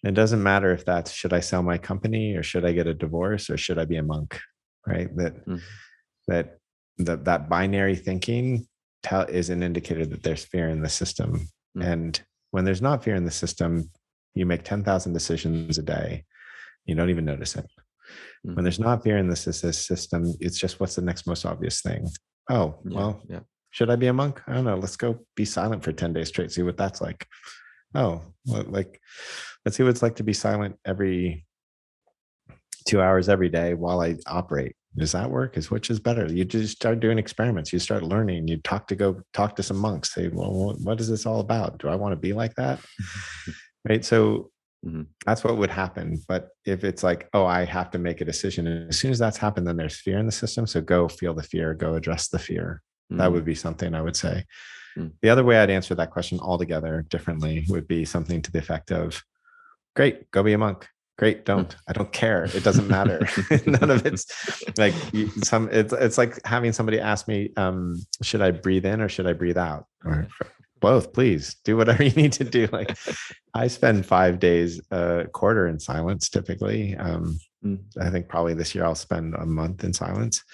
It 0.04 0.14
doesn't 0.14 0.42
matter 0.42 0.72
if 0.72 0.84
that's 0.84 1.10
should 1.10 1.32
I 1.32 1.40
sell 1.40 1.62
my 1.62 1.78
company 1.78 2.36
or 2.36 2.42
should 2.42 2.64
I 2.64 2.72
get 2.72 2.86
a 2.86 2.94
divorce 2.94 3.50
or 3.50 3.56
should 3.56 3.78
I 3.78 3.84
be 3.84 3.96
a 3.96 4.02
monk, 4.02 4.38
right? 4.86 5.14
That 5.16 5.46
mm. 5.46 5.60
that 6.28 6.58
that 6.98 7.24
that 7.24 7.48
binary 7.48 7.96
thinking 7.96 8.66
tell 9.02 9.22
is 9.22 9.50
an 9.50 9.62
indicator 9.62 10.06
that 10.06 10.22
there's 10.22 10.44
fear 10.44 10.68
in 10.68 10.82
the 10.82 10.88
system. 10.88 11.48
Mm. 11.76 11.92
And 11.92 12.22
when 12.50 12.64
there's 12.64 12.82
not 12.82 13.02
fear 13.02 13.16
in 13.16 13.24
the 13.24 13.30
system, 13.30 13.90
you 14.34 14.46
make 14.46 14.64
10,000 14.64 15.12
decisions 15.12 15.78
a 15.78 15.82
day. 15.82 16.24
You 16.86 16.94
don't 16.94 17.10
even 17.10 17.24
notice 17.24 17.56
it. 17.56 17.66
Mm. 18.46 18.54
When 18.54 18.64
there's 18.64 18.80
not 18.80 19.02
fear 19.02 19.18
in 19.18 19.28
the 19.28 19.36
system, 19.36 20.32
it's 20.40 20.58
just 20.58 20.80
what's 20.80 20.94
the 20.94 21.02
next 21.02 21.26
most 21.26 21.44
obvious 21.44 21.82
thing? 21.82 22.06
Oh, 22.50 22.78
yeah, 22.84 22.96
well, 22.96 23.22
yeah. 23.28 23.40
Should 23.70 23.90
I 23.90 23.96
be 23.96 24.06
a 24.06 24.12
monk? 24.12 24.42
I 24.46 24.54
don't 24.54 24.64
know. 24.64 24.76
Let's 24.76 24.96
go 24.96 25.20
be 25.36 25.44
silent 25.44 25.84
for 25.84 25.92
10 25.92 26.12
days 26.12 26.28
straight, 26.28 26.52
see 26.52 26.62
what 26.62 26.76
that's 26.76 27.00
like. 27.00 27.26
Oh, 27.94 28.22
like 28.46 29.00
let's 29.64 29.76
see 29.76 29.82
what 29.82 29.90
it's 29.90 30.02
like 30.02 30.16
to 30.16 30.22
be 30.22 30.32
silent 30.32 30.76
every 30.84 31.46
two 32.86 33.00
hours 33.00 33.28
every 33.28 33.48
day 33.48 33.74
while 33.74 34.00
I 34.00 34.16
operate. 34.26 34.74
Does 34.96 35.12
that 35.12 35.30
work? 35.30 35.56
Is 35.56 35.70
which 35.70 35.90
is 35.90 36.00
better? 36.00 36.26
You 36.26 36.44
just 36.44 36.74
start 36.74 37.00
doing 37.00 37.18
experiments. 37.18 37.72
You 37.72 37.78
start 37.78 38.02
learning. 38.02 38.48
You 38.48 38.56
talk 38.58 38.88
to 38.88 38.96
go 38.96 39.20
talk 39.32 39.54
to 39.56 39.62
some 39.62 39.76
monks. 39.76 40.14
Say, 40.14 40.28
well, 40.28 40.74
what 40.82 41.00
is 41.00 41.08
this 41.08 41.26
all 41.26 41.40
about? 41.40 41.78
Do 41.78 41.88
I 41.88 41.94
want 41.94 42.12
to 42.12 42.16
be 42.16 42.32
like 42.32 42.54
that? 42.56 42.80
right. 43.88 44.04
So 44.04 44.50
mm-hmm. 44.84 45.02
that's 45.24 45.44
what 45.44 45.58
would 45.58 45.70
happen. 45.70 46.20
But 46.26 46.48
if 46.64 46.82
it's 46.82 47.02
like, 47.02 47.28
oh, 47.32 47.44
I 47.44 47.64
have 47.64 47.90
to 47.92 47.98
make 47.98 48.20
a 48.20 48.24
decision, 48.24 48.66
and 48.66 48.88
as 48.88 48.98
soon 48.98 49.10
as 49.10 49.18
that's 49.18 49.36
happened, 49.36 49.66
then 49.66 49.76
there's 49.76 50.00
fear 50.00 50.18
in 50.18 50.26
the 50.26 50.32
system. 50.32 50.66
So 50.66 50.80
go 50.80 51.06
feel 51.06 51.34
the 51.34 51.42
fear. 51.42 51.74
Go 51.74 51.94
address 51.94 52.28
the 52.28 52.38
fear. 52.38 52.82
Mm-hmm. 53.10 53.18
That 53.18 53.32
would 53.32 53.44
be 53.44 53.54
something 53.54 53.94
I 53.94 54.02
would 54.02 54.16
say. 54.16 54.44
Mm-hmm. 54.96 55.08
The 55.22 55.30
other 55.30 55.44
way 55.44 55.58
I'd 55.58 55.70
answer 55.70 55.94
that 55.94 56.10
question 56.10 56.40
altogether 56.40 57.06
differently 57.08 57.64
would 57.68 57.88
be 57.88 58.04
something 58.04 58.42
to 58.42 58.52
the 58.52 58.58
effect 58.58 58.90
of 58.90 59.22
great 59.96 60.30
go 60.30 60.42
be 60.42 60.52
a 60.52 60.58
monk. 60.58 60.88
Great 61.18 61.44
don't. 61.44 61.74
I 61.88 61.92
don't 61.92 62.12
care. 62.12 62.44
It 62.44 62.62
doesn't 62.62 62.86
matter. 62.86 63.28
None 63.66 63.90
of 63.90 64.06
it's 64.06 64.32
like 64.78 64.94
some 65.42 65.68
it's 65.72 65.92
it's 65.92 66.18
like 66.18 66.38
having 66.46 66.72
somebody 66.72 67.00
ask 67.00 67.26
me 67.26 67.50
um 67.56 67.96
should 68.22 68.40
i 68.40 68.52
breathe 68.52 68.86
in 68.86 69.00
or 69.00 69.08
should 69.08 69.26
i 69.26 69.32
breathe 69.32 69.58
out? 69.58 69.86
Or 70.04 70.28
both 70.80 71.12
please. 71.12 71.56
Do 71.64 71.76
whatever 71.76 72.02
you 72.08 72.12
need 72.12 72.32
to 72.34 72.44
do. 72.44 72.68
Like 72.70 72.96
i 73.54 73.66
spend 73.66 74.06
five 74.06 74.38
days 74.38 74.80
a 74.90 75.26
quarter 75.32 75.66
in 75.66 75.80
silence 75.80 76.28
typically. 76.28 76.96
Um 76.96 77.38
mm. 77.64 77.80
i 78.00 78.10
think 78.10 78.28
probably 78.28 78.54
this 78.54 78.74
year 78.74 78.84
i'll 78.84 78.94
spend 78.94 79.34
a 79.34 79.46
month 79.46 79.82
in 79.82 79.92
silence. 79.92 80.44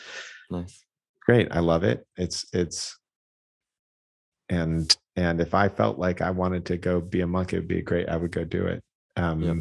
Nice 0.50 0.83
great 1.24 1.48
i 1.50 1.58
love 1.58 1.84
it 1.84 2.06
it's 2.16 2.46
it's 2.52 2.98
and 4.48 4.96
and 5.16 5.40
if 5.40 5.54
i 5.54 5.68
felt 5.68 5.98
like 5.98 6.20
i 6.20 6.30
wanted 6.30 6.64
to 6.66 6.76
go 6.76 7.00
be 7.00 7.22
a 7.22 7.26
monk 7.26 7.52
it 7.52 7.56
would 7.56 7.68
be 7.68 7.82
great 7.82 8.08
i 8.08 8.16
would 8.16 8.32
go 8.32 8.44
do 8.44 8.66
it 8.66 8.82
um, 9.16 9.40
yep. 9.40 9.56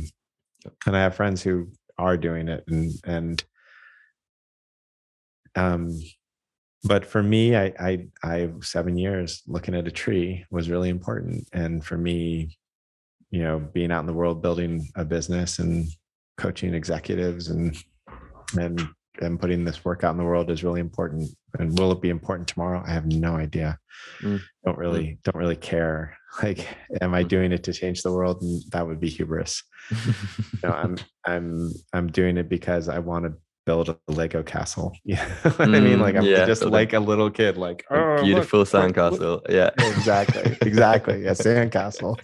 Yep. 0.65 0.73
And 0.87 0.97
I 0.97 1.01
have 1.01 1.15
friends 1.15 1.41
who 1.41 1.67
are 1.97 2.17
doing 2.17 2.47
it, 2.47 2.63
and 2.67 2.91
and 3.05 3.43
um, 5.55 5.99
but 6.83 7.05
for 7.05 7.21
me, 7.21 7.55
I 7.55 7.73
I 7.79 8.07
I 8.23 8.49
seven 8.61 8.97
years 8.97 9.43
looking 9.47 9.75
at 9.75 9.87
a 9.87 9.91
tree 9.91 10.45
was 10.49 10.69
really 10.69 10.89
important, 10.89 11.47
and 11.53 11.83
for 11.83 11.97
me, 11.97 12.57
you 13.29 13.43
know, 13.43 13.59
being 13.59 13.91
out 13.91 14.01
in 14.01 14.07
the 14.07 14.13
world 14.13 14.41
building 14.41 14.87
a 14.95 15.05
business 15.05 15.59
and 15.59 15.87
coaching 16.37 16.73
executives 16.73 17.49
and 17.49 17.77
and 18.59 18.87
and 19.21 19.39
putting 19.39 19.63
this 19.63 19.85
work 19.85 20.03
out 20.03 20.11
in 20.11 20.17
the 20.17 20.23
world 20.23 20.49
is 20.49 20.63
really 20.63 20.79
important. 20.79 21.29
And 21.59 21.77
will 21.77 21.91
it 21.91 22.01
be 22.01 22.09
important 22.09 22.47
tomorrow? 22.47 22.83
I 22.85 22.91
have 22.91 23.05
no 23.05 23.35
idea. 23.35 23.77
Mm. 24.21 24.41
Don't 24.65 24.77
really 24.77 25.03
mm. 25.03 25.23
don't 25.23 25.39
really 25.39 25.55
care. 25.55 26.17
Like, 26.41 26.67
am 26.99 27.13
I 27.13 27.23
mm. 27.23 27.27
doing 27.27 27.51
it 27.51 27.63
to 27.65 27.73
change 27.73 28.01
the 28.01 28.11
world? 28.11 28.41
And 28.41 28.59
that 28.71 28.87
would 28.87 28.99
be 28.99 29.07
hubris. 29.07 29.61
no, 30.63 30.71
I'm 30.73 30.97
I'm 31.27 31.71
I'm 31.93 32.07
doing 32.07 32.37
it 32.37 32.49
because 32.49 32.89
I 32.89 32.97
want 32.97 33.25
to 33.25 33.33
build 33.65 33.89
a 33.89 33.97
Lego 34.07 34.43
castle. 34.43 34.93
Yeah, 35.05 35.25
mm, 35.43 35.75
I 35.75 35.79
mean, 35.79 35.99
like 35.99 36.15
I'm 36.15 36.23
yeah, 36.23 36.45
just 36.45 36.63
like 36.63 36.93
a 36.93 36.99
little 36.99 37.29
kid, 37.29 37.57
like 37.57 37.85
oh, 37.91 38.23
beautiful 38.23 38.63
sandcastle. 38.63 39.41
Yeah, 39.49 39.69
exactly, 39.77 40.57
exactly. 40.61 41.25
A 41.27 41.31
sandcastle, 41.31 42.17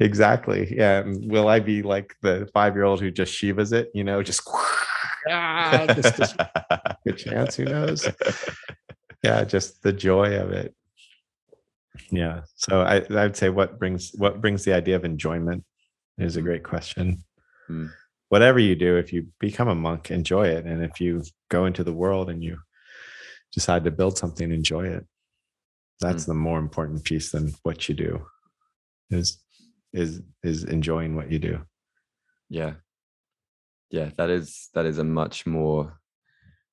exactly. 0.00 0.74
Yeah. 0.74 1.00
And 1.00 1.30
will 1.30 1.48
I 1.48 1.60
be 1.60 1.82
like 1.82 2.14
the 2.22 2.48
five 2.54 2.74
year 2.74 2.84
old 2.84 3.00
who 3.00 3.10
just 3.10 3.34
shivas 3.34 3.72
it? 3.72 3.90
You 3.94 4.04
know, 4.04 4.22
just 4.22 4.44
ah, 5.28 5.86
just, 5.94 6.16
just 6.16 6.36
good 7.06 7.18
chance. 7.18 7.56
Who 7.56 7.64
knows? 7.64 8.08
Yeah, 9.22 9.44
just 9.44 9.82
the 9.82 9.92
joy 9.92 10.40
of 10.40 10.50
it. 10.50 10.74
Yeah. 12.10 12.42
So 12.56 12.80
I 12.80 13.04
I'd 13.10 13.36
say 13.36 13.50
what 13.50 13.78
brings 13.78 14.12
what 14.16 14.40
brings 14.40 14.64
the 14.64 14.72
idea 14.72 14.96
of 14.96 15.04
enjoyment 15.04 15.64
is 16.18 16.36
a 16.36 16.42
great 16.42 16.64
question. 16.64 17.22
Mm. 17.68 17.90
Whatever 18.30 18.58
you 18.58 18.76
do, 18.76 18.96
if 18.96 19.12
you 19.12 19.26
become 19.38 19.68
a 19.68 19.74
monk, 19.74 20.10
enjoy 20.10 20.46
it, 20.46 20.64
and 20.64 20.82
if 20.82 21.00
you 21.00 21.22
go 21.50 21.66
into 21.66 21.84
the 21.84 21.92
world 21.92 22.30
and 22.30 22.42
you 22.42 22.58
decide 23.52 23.84
to 23.84 23.90
build 23.90 24.16
something, 24.16 24.50
enjoy 24.50 24.86
it. 24.86 25.04
That's 26.00 26.24
mm. 26.24 26.28
the 26.28 26.34
more 26.34 26.58
important 26.58 27.04
piece 27.04 27.30
than 27.30 27.52
what 27.62 27.88
you 27.88 27.94
do. 27.94 28.24
Is 29.10 29.38
is 29.92 30.22
is 30.42 30.64
enjoying 30.64 31.16
what 31.16 31.30
you 31.30 31.38
do. 31.38 31.60
Yeah, 32.48 32.74
yeah 33.90 34.10
that 34.16 34.30
is 34.30 34.68
that 34.74 34.86
is 34.86 34.98
a 34.98 35.04
much 35.04 35.46
more 35.46 35.98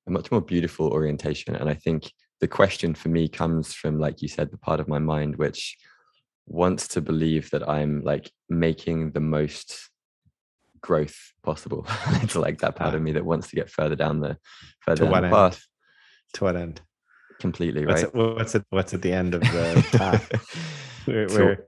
a 0.06 0.10
much 0.10 0.30
more 0.30 0.40
beautiful 0.40 0.88
orientation 0.88 1.54
and 1.54 1.68
i 1.68 1.74
think 1.74 2.12
the 2.40 2.48
question 2.48 2.94
for 2.94 3.08
me 3.08 3.28
comes 3.28 3.74
from 3.74 3.98
like 3.98 4.22
you 4.22 4.28
said 4.28 4.50
the 4.50 4.58
part 4.58 4.80
of 4.80 4.88
my 4.88 4.98
mind 4.98 5.36
which 5.36 5.76
wants 6.46 6.88
to 6.88 7.00
believe 7.00 7.50
that 7.50 7.68
i'm 7.68 8.02
like 8.02 8.30
making 8.48 9.10
the 9.12 9.20
most 9.20 9.90
growth 10.80 11.32
possible. 11.42 11.86
It's 12.22 12.36
like 12.36 12.58
that 12.60 12.76
part 12.76 12.94
of 12.94 13.02
me 13.02 13.12
that 13.12 13.24
wants 13.24 13.48
to 13.48 13.56
get 13.56 13.70
further 13.70 13.96
down 13.96 14.20
the 14.20 14.38
further 14.80 15.04
to 15.04 15.10
down 15.10 15.22
the 15.22 15.28
path. 15.28 15.66
To 16.34 16.44
what 16.44 16.56
end? 16.56 16.80
Completely 17.40 17.86
what's 17.86 18.02
right? 18.02 18.14
it, 18.14 18.36
what's 18.36 18.54
it 18.54 18.64
what's 18.70 18.94
at 18.94 19.02
the 19.02 19.12
end 19.12 19.34
of 19.34 19.40
the 19.40 19.86
path? 19.96 21.04
We're, 21.06 21.66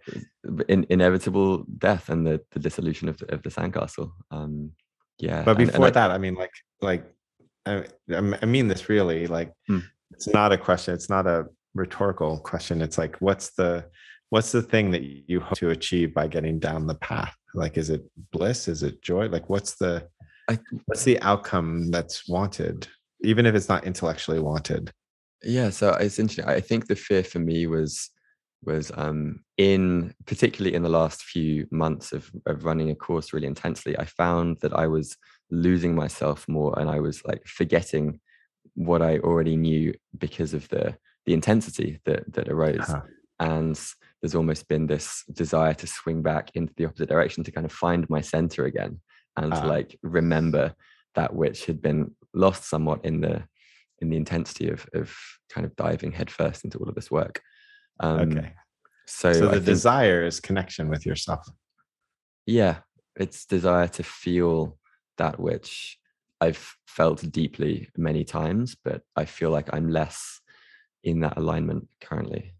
in, 0.68 0.86
inevitable 0.90 1.64
death 1.78 2.10
and 2.10 2.26
the, 2.26 2.42
the 2.50 2.58
dissolution 2.58 3.08
of 3.08 3.16
the, 3.18 3.32
of 3.32 3.42
the 3.42 3.50
sandcastle. 3.50 4.10
Um 4.30 4.72
yeah 5.20 5.42
but 5.42 5.56
before 5.56 5.74
and, 5.76 5.84
and 5.84 5.94
that 5.94 6.10
I, 6.10 6.14
I, 6.14 6.18
mean 6.18 6.34
like 6.34 6.52
like 6.80 7.04
I, 7.66 7.84
I 8.10 8.46
mean 8.46 8.68
this 8.68 8.88
really 8.88 9.26
like 9.26 9.52
hmm. 9.66 9.80
it's 10.12 10.28
not 10.28 10.52
a 10.52 10.58
question 10.58 10.94
it's 10.94 11.10
not 11.10 11.26
a 11.26 11.46
rhetorical 11.74 12.38
question 12.38 12.82
it's 12.82 12.98
like 12.98 13.16
what's 13.20 13.50
the 13.50 13.84
what's 14.30 14.52
the 14.52 14.62
thing 14.62 14.90
that 14.92 15.02
you 15.02 15.40
hope 15.40 15.58
to 15.58 15.70
achieve 15.70 16.14
by 16.14 16.26
getting 16.26 16.58
down 16.58 16.86
the 16.86 16.94
path 16.96 17.34
like 17.54 17.76
is 17.76 17.90
it 17.90 18.02
bliss 18.32 18.68
is 18.68 18.82
it 18.82 19.02
joy 19.02 19.28
like 19.28 19.48
what's 19.48 19.76
the 19.76 20.06
I- 20.50 20.58
what's 20.86 21.04
the 21.04 21.20
outcome 21.22 21.90
that's 21.90 22.28
wanted, 22.28 22.88
even 23.22 23.46
if 23.46 23.54
it's 23.54 23.68
not 23.68 23.84
intellectually 23.84 24.40
wanted? 24.40 24.92
Yeah, 25.42 25.70
so 25.70 25.90
it's 25.92 26.18
interesting. 26.18 26.46
I 26.46 26.60
think 26.60 26.86
the 26.86 26.96
fear 26.96 27.22
for 27.22 27.38
me 27.38 27.66
was 27.66 28.10
was 28.62 28.92
um 28.96 29.40
in 29.56 30.14
particularly 30.26 30.74
in 30.74 30.82
the 30.82 30.88
last 30.88 31.22
few 31.22 31.66
months 31.70 32.12
of, 32.12 32.30
of 32.46 32.64
running 32.64 32.90
a 32.90 32.94
course 32.94 33.32
really 33.32 33.46
intensely, 33.46 33.98
I 33.98 34.04
found 34.04 34.58
that 34.60 34.72
I 34.72 34.86
was 34.86 35.16
losing 35.50 35.94
myself 35.94 36.46
more 36.48 36.78
and 36.78 36.88
I 36.90 37.00
was 37.00 37.24
like 37.24 37.46
forgetting 37.46 38.20
what 38.74 39.02
I 39.02 39.18
already 39.18 39.56
knew 39.56 39.94
because 40.18 40.54
of 40.54 40.68
the 40.68 40.96
the 41.26 41.34
intensity 41.34 42.00
that 42.04 42.32
that 42.32 42.48
arose. 42.48 42.80
Uh-huh. 42.80 43.02
And 43.38 43.80
there's 44.20 44.34
almost 44.34 44.68
been 44.68 44.86
this 44.86 45.24
desire 45.32 45.72
to 45.74 45.86
swing 45.86 46.22
back 46.22 46.50
into 46.54 46.74
the 46.76 46.84
opposite 46.84 47.08
direction 47.08 47.42
to 47.44 47.50
kind 47.52 47.64
of 47.64 47.72
find 47.72 48.08
my 48.10 48.20
center 48.20 48.66
again 48.66 49.00
and 49.36 49.52
to 49.52 49.62
Ah. 49.62 49.66
like 49.66 49.98
remember 50.02 50.74
that 51.14 51.34
which 51.34 51.64
had 51.64 51.80
been 51.80 52.14
lost 52.34 52.64
somewhat 52.68 53.04
in 53.04 53.20
the 53.22 53.42
in 54.00 54.10
the 54.10 54.16
intensity 54.16 54.68
of 54.68 54.86
of 54.94 55.14
kind 55.50 55.64
of 55.66 55.74
diving 55.76 56.12
headfirst 56.12 56.64
into 56.64 56.78
all 56.78 56.88
of 56.88 56.94
this 56.94 57.10
work. 57.10 57.40
Um, 58.00 58.32
okay. 58.32 58.52
So, 59.06 59.32
So 59.32 59.46
the 59.48 59.52
think, 59.56 59.66
desire 59.66 60.24
is 60.24 60.40
connection 60.40 60.88
with 60.88 61.04
yourself. 61.06 61.46
yeah, 62.46 62.78
it's 63.16 63.44
desire 63.44 63.88
to 63.88 64.02
feel 64.02 64.78
that 65.18 65.38
which 65.38 65.98
I've 66.40 66.74
felt 66.86 67.30
deeply 67.30 67.88
many 67.96 68.24
times, 68.24 68.76
but 68.82 69.02
I 69.16 69.24
feel 69.26 69.50
like 69.50 69.68
I'm 69.74 69.90
less 69.90 70.40
in 71.04 71.20
that 71.20 71.36
alignment 71.36 71.88
currently. 72.00 72.54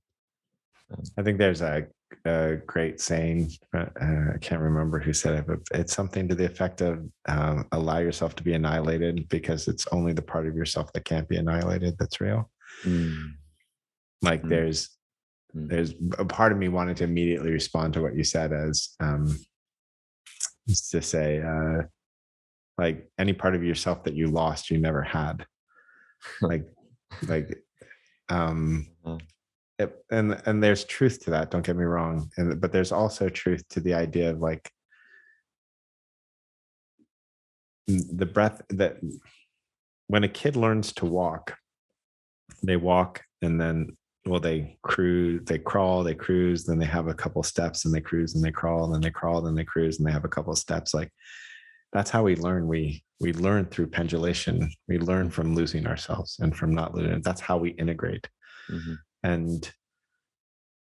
I 1.17 1.23
think 1.23 1.39
there's 1.39 1.63
a, 1.63 1.87
a 2.25 2.57
great 2.67 3.01
saying. 3.01 3.51
Uh, 3.75 3.87
I 4.35 4.39
can't 4.41 4.61
remember 4.61 4.99
who 4.99 5.13
said 5.13 5.35
it, 5.37 5.47
but 5.47 5.61
it's 5.73 5.95
something 5.95 6.29
to 6.29 6.35
the 6.35 6.45
effect 6.47 6.81
of 6.81 7.09
um, 7.29 7.67
allow 7.73 7.99
yourself 7.99 8.35
to 8.37 8.43
be 8.43 8.55
annihilated 8.55 9.29
because 9.29 9.69
it's 9.69 9.87
only 9.93 10.13
the 10.13 10.23
part 10.23 10.47
of 10.49 10.57
yourself 10.57 10.93
that 10.93 11.05
can't 11.05 11.29
be 11.29 11.37
annihilated 11.37 11.97
that's 11.99 12.21
real. 12.21 12.51
Mm, 12.85 13.35
Like 14.23 14.43
Mm. 14.43 14.49
there's. 14.51 14.91
There's 15.55 15.95
a 16.19 16.25
part 16.25 16.53
of 16.53 16.59
me 16.59 16.69
wanted 16.69 16.97
to 16.99 17.05
immediately 17.05 17.51
respond 17.51 17.95
to 17.95 18.03
what 18.03 18.15
you 18.15 18.25
said 18.25 18.53
as 18.53 18.91
um, 19.01 19.39
to 20.91 21.03
say 21.03 21.41
uh, 21.41 21.83
like 22.79 23.11
any 23.19 23.33
part 23.33 23.55
of 23.55 23.63
yourself 23.65 24.05
that 24.05 24.15
you 24.15 24.29
lost 24.29 24.71
you 24.71 24.79
never 24.79 25.03
had. 25.03 25.45
Like 26.41 26.67
like 27.27 27.59
um 28.29 28.87
it- 29.79 30.05
and 30.11 30.41
and 30.47 30.63
there's 30.63 30.85
truth 30.85 31.25
to 31.25 31.31
that 31.31 31.51
don't 31.51 31.65
get 31.65 31.77
me 31.77 31.85
wrong 31.85 32.31
and 32.37 32.61
but 32.61 32.73
there's 32.73 32.93
also 32.93 33.29
truth 33.29 33.67
to 33.71 33.81
the 33.81 33.95
idea 33.95 34.31
of 34.31 34.39
like 34.41 34.71
the 37.87 38.27
breath 38.27 38.61
that 38.69 38.99
when 40.07 40.23
a 40.25 40.29
kid 40.29 40.57
learns 40.57 40.93
to 40.93 41.07
walk 41.07 41.57
they 42.63 42.77
walk 42.77 43.23
and 43.43 43.61
then 43.61 43.97
well 44.27 44.41
they 44.41 44.77
cruise 44.83 45.41
they 45.47 45.59
crawl 45.59 46.03
they 46.05 46.15
cruise 46.15 46.65
then 46.65 46.79
they 46.79 46.85
have 46.87 47.09
a 47.09 47.15
couple 47.15 47.43
steps 47.43 47.85
and 47.85 47.95
they 47.95 48.01
cruise 48.01 48.35
and 48.35 48.45
they 48.45 48.51
crawl 48.51 48.85
and 48.85 48.95
then 48.95 49.01
they 49.01 49.11
crawl 49.11 49.41
then 49.41 49.55
they 49.55 49.65
cruise 49.65 49.99
and 49.99 50.07
they 50.07 50.13
have 50.13 50.25
a 50.27 50.29
couple 50.29 50.55
steps. 50.55 50.93
Like 50.93 51.11
that's 51.93 52.11
how 52.11 52.23
we 52.23 52.37
learn. 52.37 52.69
We 52.69 53.03
we 53.21 53.33
learn 53.33 53.67
through 53.67 53.89
pendulation. 53.89 54.71
We 54.89 54.99
learn 54.99 55.31
from 55.31 55.55
losing 55.55 55.87
ourselves 55.87 56.39
and 56.39 56.57
from 56.57 56.75
not 56.75 56.95
losing 56.95 57.23
that's 57.23 57.41
how 57.41 57.57
we 57.59 57.71
integrate. 57.71 58.29
Mhm, 58.71 58.99
and 59.23 59.73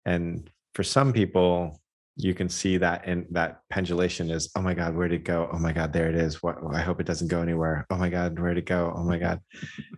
and 0.06 0.50
for 0.74 0.82
some 0.82 1.12
people 1.12 1.80
you 2.20 2.34
can 2.34 2.48
see 2.48 2.78
that 2.78 3.06
and 3.06 3.26
that 3.30 3.60
pendulation 3.70 4.28
is 4.30 4.50
oh 4.56 4.60
my 4.60 4.74
god 4.74 4.96
where'd 4.96 5.12
it 5.12 5.22
go? 5.24 5.48
Oh 5.52 5.58
my 5.58 5.72
god 5.72 5.92
there 5.92 6.08
it 6.08 6.16
is. 6.16 6.42
What 6.42 6.56
i 6.72 6.80
hope 6.80 6.98
it 7.00 7.06
doesn't 7.06 7.28
go 7.28 7.42
anywhere. 7.42 7.86
Oh 7.90 7.96
my 7.96 8.08
god 8.08 8.38
where'd 8.38 8.58
it 8.58 8.66
go? 8.66 8.92
Oh 8.96 9.04
my 9.04 9.18
god. 9.18 9.40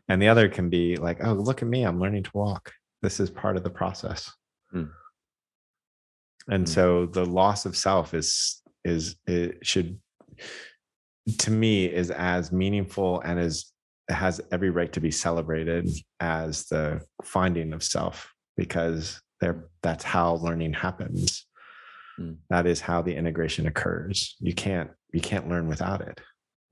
And 0.09 0.21
the 0.21 0.29
other 0.29 0.49
can 0.49 0.69
be 0.69 0.97
like 0.97 1.25
oh 1.25 1.33
look 1.35 1.63
at 1.63 1.69
me. 1.69 1.85
I'm 1.85 2.01
learning 2.01 2.25
to 2.25 2.31
walk 2.35 2.73
this 3.03 3.21
is 3.21 3.31
part 3.31 3.57
of 3.57 3.65
the 3.65 3.71
process 3.71 4.31
Mm. 4.75 4.91
and 6.49 6.65
Mm. 6.67 6.69
so 6.69 7.07
the 7.07 7.25
loss 7.25 7.67
of 7.67 7.77
self 7.77 8.15
is 8.15 8.63
is 8.85 9.17
it 9.27 9.67
should 9.67 9.99
to 11.39 11.51
me 11.51 11.87
is 11.87 12.11
as 12.11 12.51
meaningful 12.53 13.21
and 13.21 13.39
as 13.39 13.67
has 14.09 14.41
every 14.51 14.71
right 14.71 14.93
to 14.93 15.01
be 15.01 15.11
celebrated 15.11 15.89
as 16.19 16.67
the 16.67 17.01
finding 17.23 17.73
of 17.73 17.83
self 17.83 18.33
because 18.57 19.21
there 19.41 19.69
that's 19.83 20.05
how 20.05 20.35
learning 20.37 20.73
happens 20.73 21.47
Mm. 22.19 22.37
that 22.51 22.67
is 22.67 22.81
how 22.81 23.01
the 23.03 23.15
integration 23.15 23.67
occurs 23.67 24.37
you 24.41 24.53
can't 24.55 24.91
you 25.13 25.21
can't 25.21 25.49
learn 25.49 25.69
without 25.69 26.01
it 26.01 26.21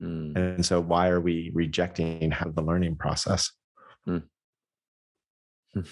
mm. 0.01 0.35
and 0.37 0.65
so 0.65 0.79
why 0.81 1.09
are 1.09 1.21
we 1.21 1.51
rejecting 1.53 2.29
how 2.31 2.49
the 2.51 2.61
learning 2.61 2.95
process 2.95 3.51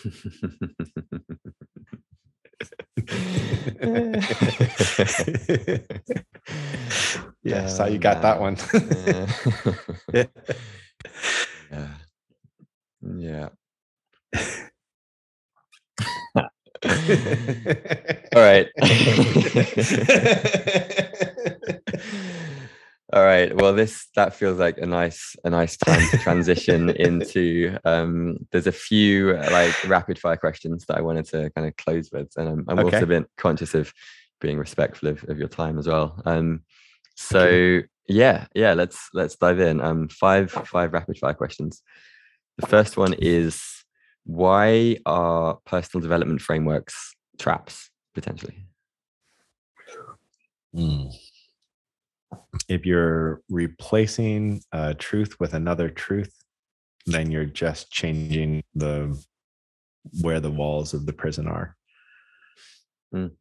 yeah 7.44 7.68
so 7.68 7.86
you 7.86 7.96
Oh, 7.96 8.00
got 8.00 8.22
that 8.22 8.40
one 8.40 8.58
yeah. 10.12 10.26
Yeah. 13.16 13.50
All 18.36 18.42
right. 18.42 18.68
All 23.14 23.24
right. 23.24 23.56
Well, 23.56 23.74
this 23.74 24.08
that 24.16 24.36
feels 24.36 24.60
like 24.60 24.78
a 24.80 24.86
nice 24.86 25.36
a 25.46 25.50
nice 25.50 25.78
time 25.78 26.06
to 26.10 26.18
transition 26.22 26.90
into. 26.90 27.78
Um, 27.86 28.46
there's 28.52 28.68
a 28.68 28.72
few 28.74 29.32
uh, 29.32 29.48
like 29.52 29.88
rapid 29.88 30.20
fire 30.20 30.36
questions 30.36 30.86
that 30.88 30.98
I 30.98 31.02
wanted 31.02 31.26
to 31.28 31.50
kind 31.52 31.68
of 31.68 31.78
close 31.78 32.12
with, 32.12 32.30
and 32.36 32.50
I'm, 32.50 32.66
I'm 32.68 32.80
also 32.80 32.98
Okay. 32.98 33.04
a 33.04 33.22
bit 33.22 33.30
conscious 33.38 33.74
of 33.76 33.94
being 34.42 34.58
respectful 34.58 35.08
of, 35.10 35.24
of 35.30 35.40
your 35.40 35.48
time 35.48 35.80
as 35.80 35.88
well. 35.88 36.22
Um, 36.26 36.64
so 37.16 37.80
yeah, 38.10 38.48
yeah. 38.54 38.74
Let's 38.74 39.08
let's 39.14 39.38
dive 39.38 39.62
in. 39.62 39.80
Um, 39.80 40.10
five 40.10 40.52
five 40.52 40.92
rapid 40.92 41.18
fire 41.18 41.34
questions. 41.34 41.82
The 42.58 42.68
first 42.68 42.98
one 42.98 43.14
is 43.14 43.64
why 44.26 44.98
are 45.06 45.60
personal 45.66 46.02
development 46.02 46.42
frameworks 46.42 47.16
traps 47.40 47.90
potentially? 48.14 48.66
Mm. 50.76 51.14
If 52.68 52.86
you're 52.86 53.42
replacing 53.50 54.62
a 54.72 54.94
truth 54.94 55.40
with 55.40 55.54
another 55.54 55.90
truth, 55.90 56.34
then 57.06 57.32
you're 57.32 57.46
just 57.46 57.92
changing 57.92 58.64
the 58.76 59.18
where 60.22 60.40
the 60.40 60.52
walls 60.52 60.94
of 60.94 61.06
the 61.06 61.14
prison 61.14 61.48
are. 61.48 61.76
Mm. 63.14 63.32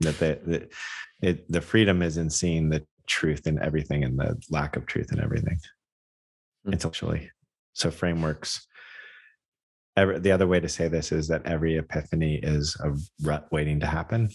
That 0.00 0.18
the, 0.18 0.40
the 0.46 0.68
it 1.20 1.52
the 1.52 1.60
freedom 1.60 2.00
is 2.00 2.16
in 2.16 2.30
seeing 2.30 2.70
the 2.70 2.82
truth 3.06 3.46
in 3.46 3.62
everything 3.62 4.04
and 4.04 4.18
the 4.18 4.40
lack 4.50 4.76
of 4.76 4.86
truth 4.86 5.12
in 5.12 5.20
everything 5.20 5.58
Hmm. 6.64 6.72
intellectually. 6.72 7.30
So 7.72 7.90
frameworks. 7.90 8.66
Every, 9.96 10.18
the 10.18 10.32
other 10.32 10.46
way 10.46 10.60
to 10.60 10.68
say 10.68 10.88
this 10.88 11.10
is 11.12 11.28
that 11.28 11.46
every 11.46 11.76
epiphany 11.76 12.36
is 12.42 12.76
a 12.82 12.92
rut 13.22 13.48
waiting 13.50 13.80
to 13.80 13.86
happen. 13.86 14.30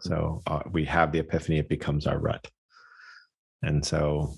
So 0.00 0.42
uh, 0.46 0.62
we 0.72 0.84
have 0.86 1.12
the 1.12 1.18
epiphany, 1.20 1.58
it 1.58 1.68
becomes 1.68 2.06
our 2.06 2.18
rut. 2.18 2.48
And 3.62 3.84
so 3.84 4.34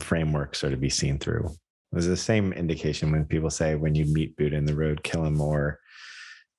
frameworks 0.00 0.64
are 0.64 0.70
to 0.70 0.76
be 0.76 0.88
seen 0.88 1.18
through. 1.18 1.50
There's 1.92 2.06
the 2.06 2.16
same 2.16 2.52
indication 2.52 3.12
when 3.12 3.24
people 3.24 3.50
say 3.50 3.74
when 3.74 3.94
you 3.94 4.04
meet 4.06 4.36
Buddha 4.36 4.56
in 4.56 4.64
the 4.66 4.74
road, 4.76 5.02
kill 5.02 5.24
him, 5.24 5.40
or 5.40 5.78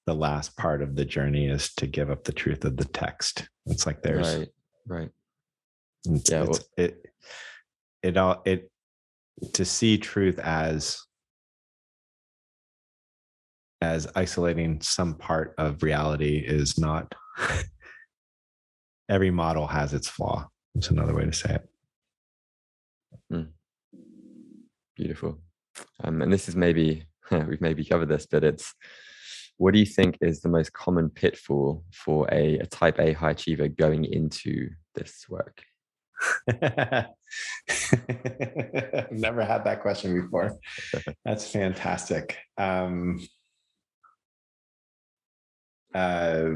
the 0.05 0.13
last 0.15 0.57
part 0.57 0.81
of 0.81 0.95
the 0.95 1.05
journey 1.05 1.47
is 1.47 1.73
to 1.75 1.85
give 1.87 2.09
up 2.09 2.23
the 2.23 2.31
truth 2.31 2.65
of 2.65 2.77
the 2.77 2.85
text. 2.85 3.47
It's 3.67 3.85
like 3.85 4.01
there's 4.01 4.37
right, 4.37 4.47
right. 4.87 5.09
it's, 6.05 6.31
Yeah, 6.31 6.43
it's- 6.43 6.69
it 6.77 7.05
it 8.01 8.17
all 8.17 8.41
it 8.45 8.71
to 9.53 9.65
see 9.65 9.97
truth 9.97 10.39
as 10.39 10.99
as 13.81 14.07
isolating 14.15 14.81
some 14.81 15.13
part 15.15 15.53
of 15.57 15.83
reality 15.83 16.37
is 16.39 16.77
not 16.79 17.13
every 19.09 19.31
model 19.31 19.67
has 19.67 19.93
its 19.93 20.07
flaw 20.07 20.47
it's 20.75 20.89
another 20.89 21.15
way 21.15 21.25
to 21.25 21.33
say 21.33 21.55
it 21.55 21.69
Beautiful. 24.99 25.39
Um, 26.03 26.21
and 26.21 26.31
this 26.31 26.49
is 26.49 26.57
maybe 26.57 27.05
we've 27.31 27.61
maybe 27.61 27.85
covered 27.85 28.09
this, 28.09 28.27
but 28.29 28.43
it's 28.43 28.75
what 29.55 29.73
do 29.73 29.79
you 29.79 29.85
think 29.85 30.17
is 30.19 30.41
the 30.41 30.49
most 30.49 30.73
common 30.73 31.09
pitfall 31.09 31.85
for 31.93 32.27
a, 32.33 32.59
a 32.59 32.65
type 32.65 32.99
A 32.99 33.13
high 33.13 33.31
achiever 33.31 33.69
going 33.69 34.03
into 34.03 34.71
this 34.95 35.25
work? 35.29 35.63
I've 36.49 37.07
never 39.11 39.45
had 39.45 39.63
that 39.63 39.79
question 39.81 40.21
before. 40.21 40.59
That's 41.25 41.49
fantastic. 41.49 42.37
Um, 42.57 43.25
uh, 45.95 46.55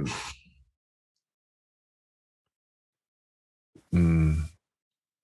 mm, 3.94 4.44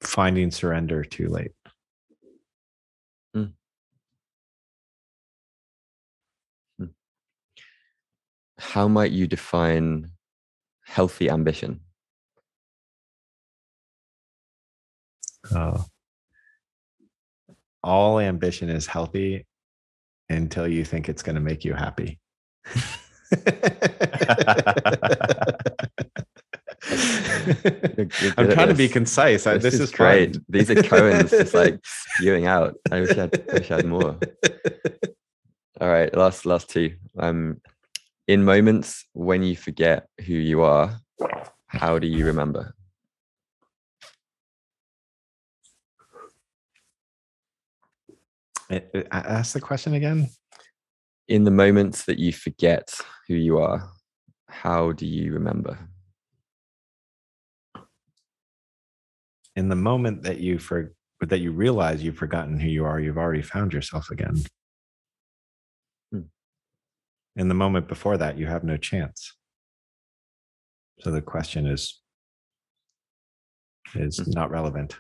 finding 0.02 0.52
surrender 0.52 1.04
too 1.04 1.28
late. 1.30 1.52
How 8.60 8.88
might 8.88 9.12
you 9.12 9.26
define 9.26 10.12
healthy 10.86 11.30
ambition? 11.30 11.82
Uh, 15.54 15.84
all 17.84 18.20
ambition 18.20 18.70
is 18.70 18.88
healthy 18.88 19.46
until 20.30 20.68
you 20.68 20.86
think 20.86 21.10
it's 21.10 21.24
going 21.24 21.36
to 21.36 21.42
make 21.42 21.66
you 21.66 21.74
happy. 21.74 22.20
You're- 26.90 28.10
you're 28.22 28.34
I'm 28.38 28.50
trying 28.52 28.68
to 28.70 28.74
be 28.76 28.86
this. 28.88 28.94
concise. 28.94 29.48
I, 29.48 29.54
This, 29.56 29.64
this, 29.64 29.74
is, 29.76 29.80
is, 29.82 29.92
great. 29.92 30.34
fun. 30.36 30.46
These 30.50 30.70
are 30.72 30.76
koans 30.76 31.30
just 31.30 31.54
like 31.62 31.80
spewing 31.84 32.46
out. 32.48 32.76
I 32.92 33.02
wish 33.02 33.12
I 33.12 33.22
had, 33.22 33.44
I 33.50 33.54
wish 33.54 33.72
I 33.72 33.76
had 33.78 33.86
more. 33.86 34.18
All 35.82 35.88
right, 35.90 36.14
last 36.16 36.46
last 36.46 36.70
two. 36.70 36.96
Um, 37.18 37.62
in 38.28 38.44
moments 38.44 39.06
when 39.14 39.44
you 39.44 39.56
forget 39.56 40.08
who 40.26 40.34
you 40.34 40.62
are, 40.62 41.00
how 41.68 42.00
do 42.00 42.08
you 42.08 42.26
remember? 42.26 42.74
Uh, 48.72 48.80
uh, 48.96 49.02
Ask 49.12 49.54
the 49.54 49.62
question 49.62 49.94
again. 49.94 50.30
In 51.28 51.44
the 51.44 51.52
moments 51.52 52.06
that 52.06 52.20
you 52.20 52.34
forget 52.34 52.94
who 53.28 53.36
you 53.36 53.60
are, 53.60 53.90
how 54.48 54.92
do 54.92 55.06
you 55.06 55.34
remember? 55.34 55.78
In 59.56 59.70
the 59.70 59.76
moment 59.76 60.24
that 60.24 60.40
you 60.40 60.60
for 60.60 60.94
that 61.22 61.40
you 61.40 61.52
realize 61.52 62.02
you've 62.02 62.18
forgotten 62.18 62.60
who 62.60 62.68
you 62.68 62.86
are, 62.86 63.00
you've 63.00 63.18
already 63.18 63.42
found 63.42 63.74
yourself 63.74 64.10
again. 64.10 64.36
Hmm. 66.12 66.22
In 67.36 67.50
the 67.50 67.54
moment 67.56 67.88
before 67.88 68.18
that, 68.18 68.38
you 68.38 68.48
have 68.48 68.64
no 68.64 68.78
chance. 68.78 69.36
So 71.00 71.12
the 71.12 71.22
question 71.22 71.66
is 71.68 72.02
is 73.96 74.18
Hmm. 74.18 74.32
not 74.32 74.52
relevant. 74.52 74.98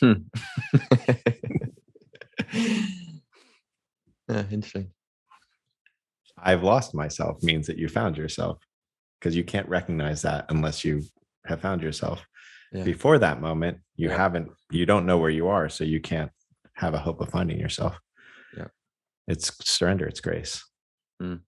Hmm. 0.00 0.12
yeah, 4.28 4.44
interesting. 4.50 4.90
I've 6.38 6.62
lost 6.62 6.94
myself 6.94 7.42
means 7.42 7.66
that 7.68 7.78
you 7.78 7.88
found 7.88 8.16
yourself 8.16 8.58
because 9.20 9.36
you 9.36 9.44
can't 9.44 9.68
recognize 9.68 10.22
that 10.22 10.46
unless 10.48 10.84
you 10.84 11.02
have 11.46 11.60
found 11.60 11.82
yourself. 11.82 12.26
Yeah. 12.72 12.84
Before 12.84 13.18
that 13.18 13.40
moment, 13.40 13.78
you 13.96 14.08
Yeah. 14.08 14.16
haven't, 14.16 14.50
you 14.70 14.86
don't 14.86 15.06
know 15.06 15.18
where 15.18 15.30
you 15.30 15.48
are. 15.48 15.68
So 15.68 15.84
you 15.84 16.00
can't 16.00 16.30
have 16.74 16.94
a 16.94 16.98
hope 16.98 17.20
of 17.20 17.28
finding 17.28 17.58
yourself. 17.58 17.98
Yeah. 18.56 18.68
It's 19.28 19.52
surrender, 19.68 20.06
it's 20.06 20.20
grace. 20.20 20.64
Mm. 21.22 21.40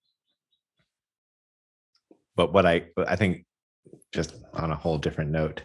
But 2.35 2.53
what 2.53 2.65
I, 2.65 2.87
I 3.07 3.15
think, 3.15 3.45
just 4.13 4.35
on 4.53 4.71
a 4.71 4.75
whole 4.75 4.97
different 4.97 5.31
note, 5.31 5.63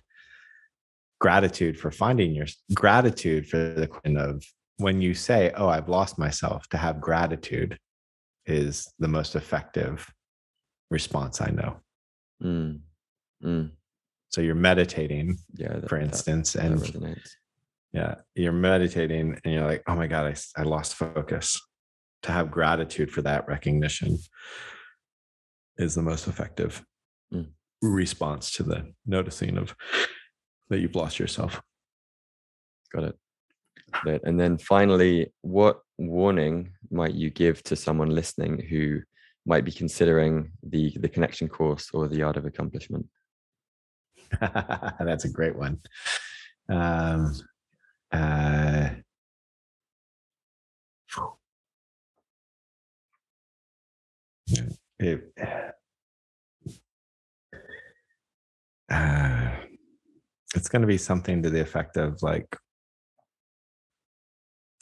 gratitude 1.20 1.78
for 1.78 1.90
finding 1.90 2.34
your 2.34 2.46
gratitude 2.74 3.46
for 3.48 3.58
the 3.58 3.86
question 3.86 4.16
of 4.16 4.42
when 4.78 5.00
you 5.02 5.12
say, 5.14 5.52
Oh, 5.56 5.68
I've 5.68 5.88
lost 5.88 6.18
myself, 6.18 6.66
to 6.70 6.78
have 6.78 7.00
gratitude 7.00 7.78
is 8.46 8.90
the 8.98 9.08
most 9.08 9.36
effective 9.36 10.08
response 10.90 11.40
I 11.40 11.50
know. 11.50 11.76
Mm. 12.42 12.80
Mm. 13.44 13.70
So 14.30 14.40
you're 14.40 14.54
meditating, 14.54 15.38
Yeah. 15.54 15.74
that- 15.78 15.88
for 15.88 15.98
instance, 15.98 16.52
that 16.54 16.64
and 16.64 17.20
yeah, 17.92 18.14
you're 18.36 18.52
meditating 18.52 19.38
and 19.44 19.54
you're 19.54 19.66
like, 19.66 19.82
oh 19.88 19.96
my 19.96 20.06
God, 20.06 20.26
I, 20.56 20.60
I 20.60 20.64
lost 20.64 20.94
focus. 20.94 21.60
To 22.24 22.32
have 22.32 22.50
gratitude 22.50 23.10
for 23.10 23.22
that 23.22 23.48
recognition 23.48 24.18
is 25.78 25.94
the 25.94 26.02
most 26.02 26.28
effective 26.28 26.84
Mm. 27.32 27.52
response 27.80 28.50
to 28.52 28.62
the 28.64 28.92
noticing 29.06 29.56
of 29.56 29.74
that 30.68 30.80
you've 30.80 30.94
lost 30.96 31.18
yourself. 31.18 31.62
Got 32.92 33.04
it. 33.04 33.18
Got 33.92 34.06
it. 34.14 34.22
And 34.24 34.38
then 34.38 34.58
finally, 34.58 35.32
what 35.42 35.80
warning 35.96 36.72
might 36.90 37.14
you 37.14 37.30
give 37.30 37.62
to 37.64 37.76
someone 37.76 38.10
listening 38.10 38.58
who 38.68 39.00
might 39.46 39.64
be 39.64 39.72
considering 39.72 40.52
the 40.62 40.92
the 40.98 41.08
connection 41.08 41.48
course 41.48 41.88
or 41.94 42.06
the 42.08 42.22
art 42.22 42.36
of 42.36 42.44
accomplishment? 42.46 43.06
That's 44.40 45.24
a 45.24 45.28
great 45.28 45.56
one. 45.56 45.80
Um, 46.68 47.34
uh, 48.12 48.90
it, 54.98 55.32
uh, 58.90 59.50
it's 60.54 60.68
going 60.68 60.82
to 60.82 60.88
be 60.88 60.98
something 60.98 61.42
to 61.42 61.50
the 61.50 61.60
effect 61.60 61.96
of 61.96 62.22
like, 62.22 62.56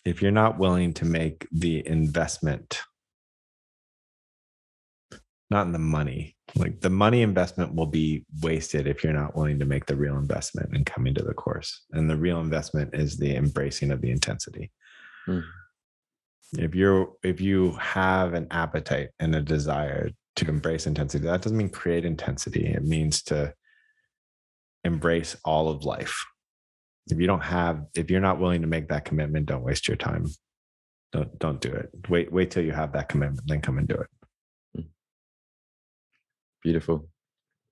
if 0.05 0.23
you're 0.23 0.31
not 0.31 0.59
willing 0.59 0.95
to 0.95 1.05
make 1.05 1.47
the 1.53 1.87
investment, 1.87 2.81
not 5.51 5.67
in 5.67 5.73
the 5.73 5.79
money, 5.79 6.37
like 6.57 6.81
the 6.81 6.91
money 6.91 7.23
investment 7.23 7.75
will 7.75 7.87
be 7.87 8.25
wasted 8.43 8.87
if 8.87 9.03
you're 9.03 9.13
not 9.13 9.35
willing 9.35 9.59
to 9.59 9.65
make 9.65 9.87
the 9.87 9.97
real 9.97 10.17
investment 10.17 10.71
and 10.75 10.85
coming 10.85 11.15
to 11.15 11.23
the 11.23 11.35
course. 11.35 11.85
And 11.93 12.09
the 12.09 12.17
real 12.17 12.41
investment 12.41 12.95
is 12.95 13.17
the 13.17 13.35
embracing 13.35 13.91
of 13.91 14.01
the 14.03 14.11
intensity. 14.11 14.71
Mm. 15.27 15.45
If 16.53 16.75
you're 16.75 17.13
if 17.23 17.41
you 17.41 17.73
have 17.73 18.35
an 18.35 18.47
appetite 18.51 19.11
and 19.21 19.35
a 19.35 19.41
desire 19.41 20.11
to 20.37 20.49
embrace 20.49 20.87
intensity, 20.87 21.25
that 21.25 21.43
doesn't 21.43 21.57
mean 21.57 21.69
create 21.71 22.05
intensity. 22.05 22.67
It 22.67 22.85
means 22.85 23.23
to 23.25 23.55
embrace 24.85 25.37
all 25.45 25.69
of 25.69 25.85
life. 25.85 26.25
If 27.11 27.19
you 27.19 27.27
don't 27.27 27.45
have, 27.45 27.85
if 27.95 28.11
you're 28.11 28.21
not 28.21 28.39
willing 28.39 28.61
to 28.63 28.67
make 28.67 28.89
that 28.89 29.05
commitment, 29.05 29.47
don't 29.47 29.65
waste 29.65 29.89
your 29.89 29.97
time. 29.97 30.27
Don't 31.13 31.39
don't 31.39 31.61
do 31.61 31.73
it. 31.73 31.91
Wait, 32.09 32.31
wait 32.33 32.51
till 32.51 32.65
you 32.65 32.73
have 32.73 32.93
that 32.93 33.09
commitment, 33.09 33.47
then 33.47 33.63
come 33.63 33.79
and 33.79 33.89
do 33.89 33.95
it. 33.95 34.09
Beautiful. 36.63 37.09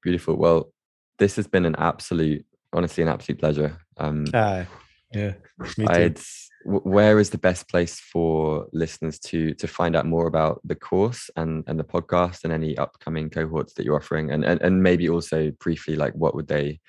Beautiful. 0.02 0.36
Well, 0.36 0.72
this 1.18 1.36
has 1.36 1.46
been 1.46 1.64
an 1.64 1.76
absolute, 1.78 2.44
honestly, 2.72 3.02
an 3.02 3.08
absolute 3.08 3.40
pleasure. 3.40 3.78
Um, 3.96 4.26
Uh, 4.32 4.64
yeah. 5.12 5.34
Me 5.78 5.86
I'd, 5.86 6.20
where 6.64 7.18
is 7.18 7.30
the 7.30 7.38
best 7.38 7.68
place 7.68 8.00
for 8.00 8.66
listeners 8.72 9.18
to 9.20 9.54
to 9.54 9.66
find 9.68 9.94
out 9.94 10.04
more 10.04 10.26
about 10.26 10.60
the 10.64 10.74
course 10.74 11.30
and 11.36 11.62
and 11.68 11.78
the 11.78 11.84
podcast 11.84 12.42
and 12.44 12.52
any 12.52 12.76
upcoming 12.76 13.30
cohorts 13.30 13.74
that 13.74 13.84
you're 13.84 13.96
offering 13.96 14.32
and 14.32 14.44
and, 14.44 14.60
and 14.60 14.82
maybe 14.82 15.08
also 15.08 15.52
briefly 15.60 15.94
like 15.94 16.12
what 16.14 16.34
would 16.34 16.48
they 16.48 16.80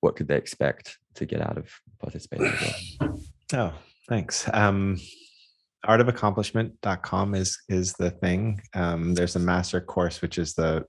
what 0.00 0.16
could 0.16 0.26
they 0.28 0.36
expect 0.36 0.98
to 1.14 1.26
get 1.26 1.40
out 1.40 1.58
of 1.58 1.70
participating 2.00 2.52
well? 3.00 3.18
Oh, 3.52 3.72
thanks. 4.08 4.48
Um, 4.52 5.00
artofaccomplishment.com 5.84 7.34
is 7.34 7.58
is 7.68 7.94
the 7.94 8.12
thing. 8.12 8.60
Um, 8.74 9.14
there's 9.14 9.34
a 9.34 9.40
master 9.40 9.80
course, 9.80 10.22
which 10.22 10.38
is 10.38 10.54
the 10.54 10.84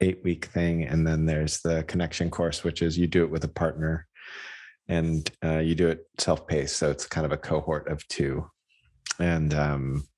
eight 0.00 0.22
week 0.24 0.46
thing. 0.46 0.84
And 0.84 1.06
then 1.06 1.26
there's 1.26 1.60
the 1.60 1.84
connection 1.84 2.30
course, 2.30 2.64
which 2.64 2.82
is 2.82 2.98
you 2.98 3.06
do 3.06 3.24
it 3.24 3.30
with 3.30 3.44
a 3.44 3.48
partner 3.48 4.06
and 4.88 5.30
uh, 5.44 5.58
you 5.58 5.74
do 5.74 5.88
it 5.88 6.06
self 6.18 6.46
paced. 6.46 6.76
So 6.76 6.90
it's 6.90 7.06
kind 7.06 7.26
of 7.26 7.32
a 7.32 7.36
cohort 7.36 7.88
of 7.88 8.06
two. 8.08 8.48
And 9.18 9.52
um, 9.54 10.08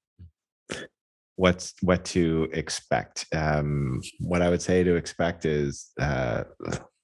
what's 1.37 1.75
what 1.81 2.05
to 2.07 2.49
expect? 2.53 3.27
Um, 3.35 4.03
what 4.21 4.43
I 4.43 4.51
would 4.51 4.63
say 4.63 4.85
to 4.85 4.95
expect 4.95 5.45
is 5.45 5.91
uh, 5.99 6.45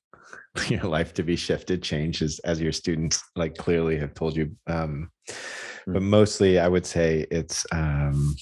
your 0.69 0.85
life 0.85 1.15
to 1.15 1.23
be 1.23 1.37
shifted, 1.37 1.83
changes 1.83 2.39
as 2.41 2.61
your 2.61 2.73
students 2.73 3.23
like 3.35 3.57
clearly 3.57 3.99
have 3.99 4.15
told 4.15 4.37
you. 4.37 4.55
Um, 4.67 5.11
but 5.87 6.03
mostly, 6.03 6.59
I 6.59 6.69
would 6.69 6.87
say 6.87 7.27
it's 7.31 7.65
um, 7.73 8.35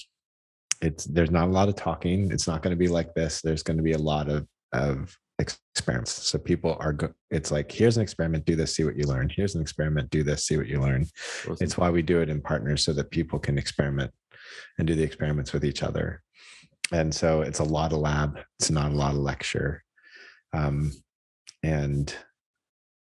it's 0.85 1.05
there's 1.05 1.31
not 1.31 1.47
a 1.47 1.51
lot 1.51 1.67
of 1.67 1.75
talking. 1.75 2.31
It's 2.31 2.47
not 2.47 2.61
going 2.61 2.71
to 2.71 2.77
be 2.77 2.87
like 2.87 3.13
this. 3.13 3.41
There's 3.41 3.63
going 3.63 3.77
to 3.77 3.83
be 3.83 3.93
a 3.93 3.97
lot 3.97 4.29
of 4.29 4.47
of 4.71 5.17
experiments. 5.39 6.11
So 6.27 6.37
people 6.37 6.77
are. 6.79 6.93
Go- 6.93 7.13
it's 7.31 7.51
like 7.51 7.71
here's 7.71 7.97
an 7.97 8.03
experiment. 8.03 8.45
Do 8.45 8.55
this. 8.55 8.75
See 8.75 8.83
what 8.83 8.95
you 8.95 9.05
learn. 9.05 9.31
Here's 9.35 9.55
an 9.55 9.61
experiment. 9.61 10.09
Do 10.11 10.23
this. 10.23 10.45
See 10.45 10.57
what 10.57 10.67
you 10.67 10.79
learn. 10.79 11.05
Awesome. 11.41 11.57
It's 11.59 11.77
why 11.77 11.89
we 11.89 12.01
do 12.01 12.21
it 12.21 12.29
in 12.29 12.41
partners 12.41 12.83
so 12.83 12.93
that 12.93 13.11
people 13.11 13.39
can 13.39 13.57
experiment 13.57 14.11
and 14.77 14.87
do 14.87 14.95
the 14.95 15.03
experiments 15.03 15.53
with 15.53 15.65
each 15.65 15.81
other. 15.81 16.21
And 16.91 17.13
so 17.13 17.41
it's 17.41 17.59
a 17.59 17.63
lot 17.63 17.93
of 17.93 17.99
lab. 17.99 18.39
It's 18.59 18.69
not 18.69 18.91
a 18.91 18.95
lot 18.95 19.15
of 19.15 19.19
lecture. 19.19 19.83
Um, 20.53 20.91
and 21.63 22.15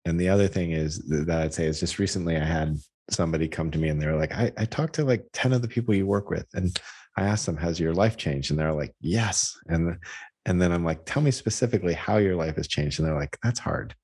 and 0.04 0.20
the 0.20 0.28
other 0.28 0.48
thing 0.48 0.72
is 0.72 0.98
that 1.08 1.40
I'd 1.40 1.54
say 1.54 1.66
is 1.66 1.80
just 1.80 1.98
recently 1.98 2.36
I 2.36 2.44
had 2.44 2.76
somebody 3.10 3.48
come 3.48 3.70
to 3.70 3.78
me 3.78 3.88
and 3.88 4.00
they 4.00 4.06
were 4.06 4.16
like, 4.16 4.32
I, 4.32 4.52
I 4.56 4.64
talked 4.64 4.94
to 4.94 5.04
like 5.04 5.24
10 5.32 5.52
of 5.52 5.62
the 5.62 5.68
people 5.68 5.94
you 5.94 6.06
work 6.06 6.30
with. 6.30 6.46
And 6.54 6.78
I 7.20 7.24
asked 7.24 7.46
them, 7.46 7.56
has 7.58 7.78
your 7.78 7.92
life 7.92 8.16
changed? 8.16 8.50
And 8.50 8.58
they're 8.58 8.72
like, 8.72 8.94
yes. 9.00 9.56
And 9.68 9.98
and 10.46 10.60
then 10.60 10.72
i'm 10.72 10.84
like 10.84 11.04
tell 11.04 11.22
me 11.22 11.30
specifically 11.30 11.94
how 11.94 12.16
your 12.16 12.36
life 12.36 12.56
has 12.56 12.66
changed 12.66 12.98
and 12.98 13.06
they're 13.06 13.14
like 13.14 13.38
that's 13.42 13.60
hard 13.60 13.94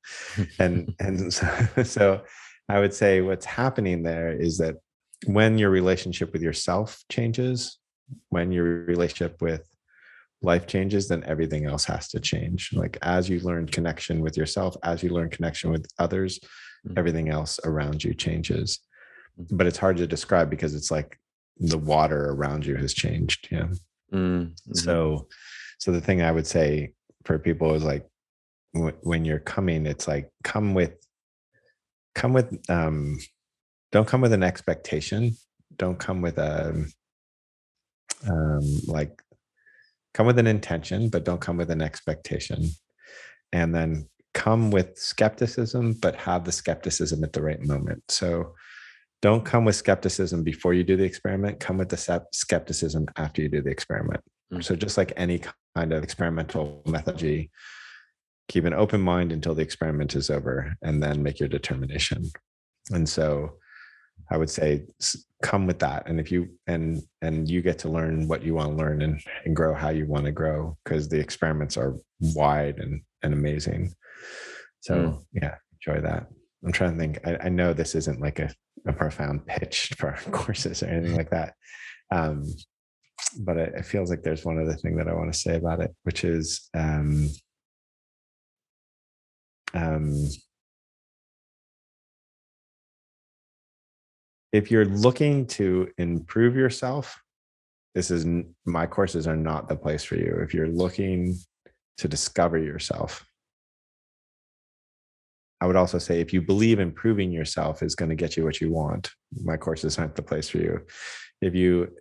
and 0.58 0.94
and 1.00 1.32
so, 1.38 1.48
so 1.82 2.22
i 2.68 2.78
would 2.78 2.94
say 2.94 3.20
what's 3.20 3.46
happening 3.46 4.02
there 4.02 4.30
is 4.38 4.58
that 4.58 4.74
when 5.26 5.58
your 5.58 5.70
relationship 5.70 6.32
with 6.32 6.42
yourself 6.42 7.02
changes 7.10 7.78
when 8.28 8.52
your 8.52 8.84
relationship 8.84 9.40
with 9.40 9.66
life 10.42 10.66
changes 10.66 11.08
then 11.08 11.24
everything 11.24 11.64
else 11.64 11.84
has 11.84 12.08
to 12.08 12.20
change 12.20 12.70
like 12.74 12.98
as 13.02 13.28
you 13.28 13.40
learn 13.40 13.66
connection 13.66 14.20
with 14.20 14.36
yourself 14.36 14.76
as 14.82 15.02
you 15.02 15.10
learn 15.10 15.30
connection 15.30 15.70
with 15.70 15.86
others 15.98 16.38
Mhm. 16.86 16.98
everything 16.98 17.30
else 17.30 17.58
around 17.64 18.04
you 18.04 18.12
changes 18.14 18.80
Mhm. 19.40 19.56
but 19.56 19.66
it's 19.66 19.78
hard 19.78 19.96
to 19.96 20.06
describe 20.06 20.50
because 20.50 20.74
it's 20.74 20.90
like 20.90 21.18
the 21.58 21.78
water 21.78 22.30
around 22.30 22.66
you 22.66 22.76
has 22.76 22.92
changed 22.92 23.48
yeah. 23.50 23.68
Mm, 24.12 24.52
mhm. 24.52 24.76
so 24.76 25.26
so 25.78 25.92
the 25.92 26.00
thing 26.00 26.22
i 26.22 26.30
would 26.30 26.46
say 26.46 26.92
for 27.24 27.38
people 27.38 27.74
is 27.74 27.84
like 27.84 28.06
wh- 28.74 29.02
when 29.02 29.24
you're 29.24 29.38
coming 29.40 29.86
it's 29.86 30.06
like 30.06 30.30
come 30.44 30.74
with 30.74 30.94
come 32.14 32.32
with 32.32 32.58
um 32.70 33.18
don't 33.92 34.08
come 34.08 34.20
with 34.20 34.32
an 34.32 34.42
expectation. 34.42 35.36
Don't 35.76 35.98
come 35.98 36.20
with 36.20 36.38
a 36.38 36.84
um 38.28 38.80
like 38.86 39.22
come 40.14 40.26
with 40.26 40.38
an 40.38 40.46
intention 40.46 41.08
but 41.08 41.24
don't 41.24 41.40
come 41.40 41.56
with 41.56 41.70
an 41.70 41.82
expectation. 41.82 42.68
And 43.52 43.74
then 43.74 44.08
come 44.34 44.70
with 44.70 44.98
skepticism 44.98 45.94
but 45.94 46.16
have 46.16 46.44
the 46.44 46.52
skepticism 46.52 47.22
at 47.24 47.32
the 47.32 47.42
right 47.42 47.62
moment. 47.62 48.02
So 48.08 48.54
don't 49.22 49.44
come 49.44 49.64
with 49.64 49.76
skepticism 49.76 50.42
before 50.42 50.74
you 50.74 50.84
do 50.84 50.96
the 50.96 51.04
experiment. 51.04 51.58
Come 51.60 51.78
with 51.78 51.88
the 51.88 52.22
skepticism 52.32 53.06
after 53.16 53.42
you 53.42 53.48
do 53.48 53.62
the 53.62 53.70
experiment. 53.70 54.20
Mm. 54.52 54.62
so 54.62 54.76
just 54.76 54.96
like 54.96 55.12
any 55.16 55.40
kind 55.74 55.92
of 55.92 56.04
experimental 56.04 56.80
methodology 56.86 57.50
keep 58.48 58.64
an 58.64 58.72
open 58.72 59.00
mind 59.00 59.32
until 59.32 59.56
the 59.56 59.62
experiment 59.62 60.14
is 60.14 60.30
over 60.30 60.76
and 60.82 61.02
then 61.02 61.20
make 61.20 61.40
your 61.40 61.48
determination. 61.48 62.30
And 62.92 63.08
so 63.08 63.54
i 64.30 64.36
would 64.36 64.50
say 64.50 64.84
come 65.42 65.66
with 65.66 65.78
that. 65.80 66.08
And 66.08 66.18
if 66.20 66.30
you 66.32 66.48
and 66.66 67.02
and 67.22 67.48
you 67.48 67.60
get 67.62 67.78
to 67.80 67.88
learn 67.88 68.28
what 68.28 68.42
you 68.42 68.54
want 68.54 68.70
to 68.70 68.76
learn 68.76 69.02
and, 69.02 69.20
and 69.44 69.54
grow 69.56 69.74
how 69.74 69.90
you 69.90 70.06
want 70.06 70.24
to 70.26 70.32
grow 70.32 70.76
because 70.84 71.08
the 71.08 71.18
experiments 71.20 71.76
are 71.76 71.94
wide 72.20 72.78
and 72.78 73.00
and 73.22 73.34
amazing. 73.34 73.92
So 74.80 74.94
Mm. 74.94 75.24
yeah 75.32 75.54
enjoy 75.74 76.00
that 76.02 76.28
i'm 76.66 76.72
trying 76.72 76.92
to 76.92 76.98
think. 76.98 77.20
I, 77.26 77.46
I 77.46 77.48
know 77.48 77.72
this 77.72 77.94
isn't 77.94 78.20
like 78.20 78.38
a, 78.40 78.52
a 78.86 78.92
profound 78.92 79.46
pitch 79.46 79.92
for 79.96 80.10
our 80.10 80.16
courses 80.30 80.82
or 80.82 80.86
anything 80.86 81.16
like 81.16 81.30
that. 81.30 81.54
Um 82.10 82.44
but 83.40 83.56
it, 83.56 83.72
it 83.74 83.84
feels 83.84 84.10
like 84.10 84.22
there's 84.22 84.44
one 84.44 84.60
other 84.60 84.74
thing 84.74 84.94
that 84.94 85.08
i 85.08 85.14
want 85.14 85.32
to 85.32 85.38
say 85.38 85.56
about 85.56 85.80
it 85.80 85.90
which 86.04 86.22
is 86.22 86.68
um 86.74 87.30
um 89.72 90.28
if 94.52 94.70
you're 94.70 94.84
looking 94.84 95.46
to 95.46 95.88
improve 95.96 96.54
yourself 96.54 97.20
this 97.96 98.10
is 98.10 98.26
my 98.66 98.86
courses 98.86 99.26
are 99.26 99.38
not 99.38 99.70
the 99.70 99.74
place 99.74 100.04
for 100.04 100.16
you. 100.16 100.38
If 100.42 100.52
you're 100.52 100.68
looking 100.68 101.34
to 101.96 102.06
discover 102.06 102.58
yourself 102.58 103.24
i 105.60 105.66
would 105.66 105.76
also 105.76 105.98
say 105.98 106.20
if 106.20 106.32
you 106.32 106.40
believe 106.40 106.80
improving 106.80 107.30
yourself 107.30 107.82
is 107.82 107.94
going 107.94 108.08
to 108.08 108.14
get 108.14 108.36
you 108.36 108.44
what 108.44 108.60
you 108.60 108.70
want 108.70 109.10
my 109.42 109.56
courses 109.56 109.98
aren't 109.98 110.14
the 110.14 110.22
place 110.22 110.48
for 110.48 110.58
you. 110.58 110.80
If 111.40 111.54
you 111.54 111.94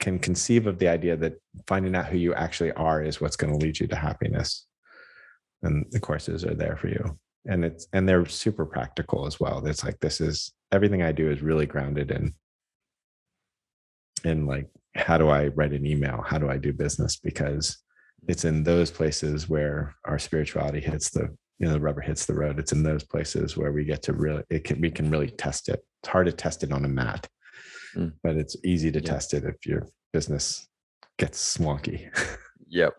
can 0.00 0.18
conceive 0.18 0.66
of 0.66 0.78
the 0.78 0.88
idea 0.88 1.16
that 1.16 1.34
finding 1.66 1.96
out 1.96 2.06
who 2.06 2.18
you 2.18 2.34
actually 2.34 2.72
are 2.72 3.02
is 3.02 3.20
what's 3.20 3.36
going 3.36 3.52
to 3.52 3.64
lead 3.64 3.78
you 3.80 3.86
to 3.88 3.96
happiness 3.96 4.66
and 5.62 5.84
the 5.90 5.98
courses 5.98 6.44
are 6.44 6.54
there 6.54 6.76
for 6.76 6.88
you. 6.88 7.18
And 7.46 7.64
it's 7.64 7.88
and 7.92 8.08
they're 8.08 8.26
super 8.26 8.66
practical 8.66 9.26
as 9.26 9.40
well. 9.40 9.66
It's 9.66 9.84
like 9.84 9.98
this 10.00 10.20
is 10.20 10.52
everything 10.70 11.02
i 11.02 11.12
do 11.12 11.30
is 11.30 11.40
really 11.40 11.64
grounded 11.64 12.10
in 12.10 12.34
in 14.22 14.46
like 14.46 14.68
how 14.94 15.16
do 15.16 15.28
i 15.28 15.46
write 15.48 15.72
an 15.72 15.86
email? 15.86 16.22
How 16.26 16.38
do 16.38 16.48
i 16.50 16.58
do 16.58 16.72
business? 16.72 17.16
Because 17.16 17.78
it's 18.28 18.44
in 18.44 18.62
those 18.62 18.90
places 18.90 19.48
where 19.48 19.94
our 20.04 20.18
spirituality 20.18 20.80
hits 20.80 21.10
the 21.10 21.34
you 21.58 21.66
know 21.66 21.72
the 21.72 21.80
rubber 21.80 22.00
hits 22.00 22.26
the 22.26 22.34
road 22.34 22.58
it's 22.58 22.72
in 22.72 22.82
those 22.82 23.02
places 23.04 23.56
where 23.56 23.72
we 23.72 23.84
get 23.84 24.02
to 24.02 24.12
really 24.12 24.42
it 24.50 24.64
can 24.64 24.80
we 24.80 24.90
can 24.90 25.10
really 25.10 25.30
test 25.30 25.68
it 25.68 25.80
it's 26.02 26.08
hard 26.08 26.26
to 26.26 26.32
test 26.32 26.62
it 26.62 26.72
on 26.72 26.84
a 26.84 26.88
mat 26.88 27.28
Mm. 27.96 28.12
but 28.22 28.36
it's 28.36 28.54
easy 28.64 28.92
to 28.92 29.00
Yeah. 29.00 29.10
test 29.12 29.32
it 29.34 29.44
if 29.44 29.64
your 29.64 29.88
business 30.12 30.68
gets 31.18 31.56
wonky 31.56 32.10
Yep. 32.68 32.94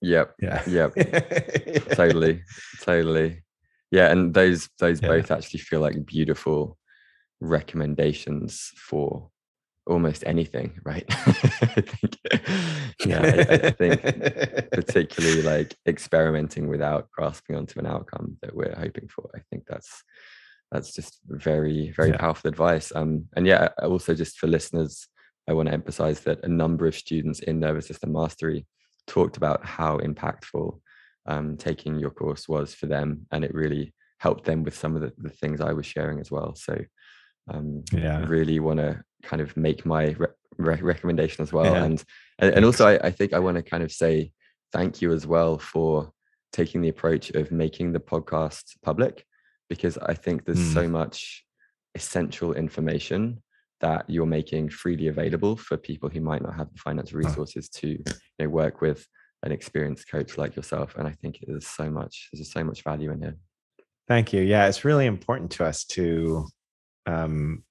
Yep. 0.00 0.34
yeah 0.40 0.62
Yep. 0.66 0.94
totally 1.92 2.42
totally 2.80 3.42
yeah 3.90 4.10
and 4.10 4.32
those 4.32 4.68
those 4.78 5.02
Yeah. 5.02 5.08
both 5.08 5.30
actually 5.30 5.60
feel 5.60 5.80
like 5.80 6.06
beautiful 6.06 6.78
recommendations 7.40 8.70
for 8.76 9.29
almost 9.90 10.22
anything 10.26 10.80
right? 10.84 11.04
I 11.10 11.82
think 11.82 12.16
yeah 13.04 13.22
I, 13.22 13.66
I 13.68 13.70
think 13.70 14.02
particularly 14.72 15.42
like 15.42 15.74
experimenting 15.86 16.68
without 16.68 17.10
grasping 17.10 17.56
onto 17.56 17.78
an 17.80 17.86
outcome 17.86 18.36
that 18.42 18.54
we're 18.54 18.74
hoping 18.74 19.08
for 19.08 19.28
i 19.34 19.40
think 19.50 19.64
that's 19.66 20.02
that's 20.72 20.94
just 20.94 21.18
very 21.26 21.92
very 21.96 22.10
Yeah. 22.10 22.18
powerful 22.18 22.48
advice. 22.48 22.92
Um 22.94 23.26
and 23.36 23.46
yeah 23.46 23.68
also 23.82 24.14
just 24.14 24.38
for 24.38 24.46
listeners 24.46 25.08
i 25.48 25.52
want 25.52 25.68
to 25.68 25.74
emphasize 25.74 26.20
that 26.20 26.44
a 26.44 26.48
number 26.48 26.86
of 26.86 26.94
students 26.94 27.40
in 27.40 27.58
nervous 27.60 27.86
system 27.88 28.12
mastery 28.12 28.66
talked 29.06 29.36
about 29.36 29.64
how 29.64 29.98
impactful 29.98 30.78
um, 31.26 31.56
taking 31.56 31.98
your 31.98 32.10
course 32.10 32.48
was 32.48 32.74
for 32.74 32.86
them 32.86 33.26
and 33.32 33.44
it 33.44 33.54
really 33.54 33.92
helped 34.18 34.44
them 34.44 34.62
with 34.62 34.76
some 34.76 34.94
of 34.96 35.02
the, 35.02 35.12
the 35.18 35.30
things 35.30 35.60
i 35.60 35.72
was 35.72 35.86
sharing 35.86 36.20
as 36.20 36.30
well. 36.30 36.54
So 36.54 36.74
um, 37.52 37.82
yeah. 37.92 38.24
really 38.26 38.60
want 38.60 38.78
to 38.78 39.02
kind 39.22 39.40
of 39.42 39.56
make 39.56 39.84
my 39.86 40.14
re- 40.18 40.26
re- 40.58 40.80
recommendation 40.82 41.42
as 41.42 41.52
well 41.52 41.72
Yeah. 41.74 41.84
and 41.84 42.04
and, 42.38 42.54
and 42.54 42.64
also 42.64 42.86
I, 42.86 43.08
I 43.08 43.10
think 43.10 43.32
i 43.32 43.38
want 43.38 43.56
to 43.56 43.62
kind 43.62 43.82
of 43.82 43.92
say 43.92 44.32
thank 44.72 45.00
you 45.02 45.12
as 45.12 45.26
well 45.26 45.58
for 45.58 46.10
taking 46.52 46.80
the 46.82 46.88
approach 46.88 47.30
of 47.30 47.52
making 47.52 47.92
the 47.92 48.00
podcast 48.00 48.64
public 48.82 49.24
because 49.68 49.98
i 49.98 50.14
think 50.14 50.44
there's 50.44 50.58
Mm. 50.58 50.74
so 50.74 50.88
much 50.88 51.44
essential 51.94 52.54
information 52.54 53.42
that 53.80 54.04
you're 54.08 54.26
making 54.26 54.68
freely 54.68 55.06
available 55.08 55.56
for 55.56 55.76
people 55.76 56.08
who 56.10 56.20
might 56.20 56.42
not 56.42 56.54
have 56.54 56.70
the 56.72 56.78
financial 56.78 57.18
resources 57.18 57.68
to 57.70 57.88
you 57.88 58.04
know, 58.38 58.48
work 58.48 58.80
with 58.82 59.06
an 59.42 59.52
experienced 59.52 60.08
coach 60.10 60.36
like 60.38 60.54
yourself 60.54 60.94
and 60.96 61.08
i 61.08 61.12
think 61.12 61.38
there's 61.46 61.66
so 61.66 61.90
much 61.90 62.28
there's 62.32 62.52
so 62.52 62.62
much 62.62 62.82
value 62.84 63.10
in 63.10 63.20
here 63.22 63.36
Thank 64.08 64.32
you. 64.32 64.40
Yeah, 64.42 64.66
it's 64.66 64.84
really 64.84 65.06
important 65.06 65.52
to 65.52 65.64
us 65.64 65.84
to, 65.84 66.44
um, 67.06 67.62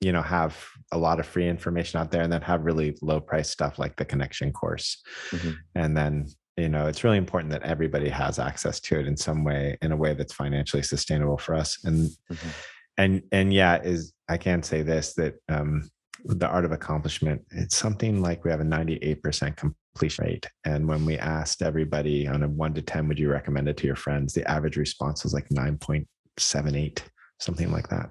you 0.00 0.12
know, 0.12 0.22
have 0.22 0.56
a 0.92 0.98
lot 0.98 1.20
of 1.20 1.26
free 1.26 1.48
information 1.48 2.00
out 2.00 2.10
there, 2.10 2.22
and 2.22 2.32
then 2.32 2.42
have 2.42 2.64
really 2.64 2.96
low 3.02 3.20
price 3.20 3.50
stuff 3.50 3.78
like 3.78 3.96
the 3.96 4.04
connection 4.04 4.52
course, 4.52 5.02
Mhm. 5.32 5.56
and 5.74 5.96
then 5.96 6.26
you 6.56 6.68
know, 6.68 6.88
it's 6.88 7.04
really 7.04 7.18
important 7.18 7.52
that 7.52 7.62
everybody 7.62 8.08
has 8.08 8.40
access 8.40 8.80
to 8.80 8.98
it 8.98 9.06
in 9.06 9.16
some 9.16 9.44
way, 9.44 9.78
in 9.80 9.92
a 9.92 9.96
way 9.96 10.12
that's 10.14 10.34
financially 10.34 10.82
sustainable 10.82 11.38
for 11.38 11.54
us. 11.54 11.78
And 11.84 12.08
Mhm. 12.32 12.54
and 12.96 13.22
and 13.30 13.54
yeah, 13.54 13.80
is 13.80 14.12
I 14.28 14.38
can 14.38 14.64
say 14.64 14.82
this 14.82 15.14
that 15.14 15.36
um, 15.48 15.88
the 16.24 16.48
art 16.48 16.64
of 16.64 16.72
accomplishment, 16.72 17.42
it's 17.52 17.76
something 17.76 18.20
like 18.20 18.44
we 18.44 18.50
have 18.50 18.58
a 18.58 18.64
ninety 18.64 18.96
eight 19.02 19.22
percent 19.22 19.56
completion 19.56 20.24
rate, 20.24 20.46
and 20.64 20.88
when 20.88 21.04
we 21.04 21.16
asked 21.16 21.62
everybody 21.62 22.26
on 22.26 22.42
a 22.42 22.48
one 22.48 22.74
to 22.74 22.82
ten, 22.82 23.06
would 23.06 23.20
you 23.20 23.30
recommend 23.30 23.68
it 23.68 23.76
to 23.76 23.86
your 23.86 23.94
friends? 23.94 24.34
The 24.34 24.50
average 24.50 24.76
response 24.76 25.22
was 25.22 25.32
like 25.32 25.48
nine 25.52 25.78
point 25.78 26.08
seven 26.38 26.74
eight, 26.74 27.04
something 27.40 27.70
like 27.70 27.88
that. 27.88 28.10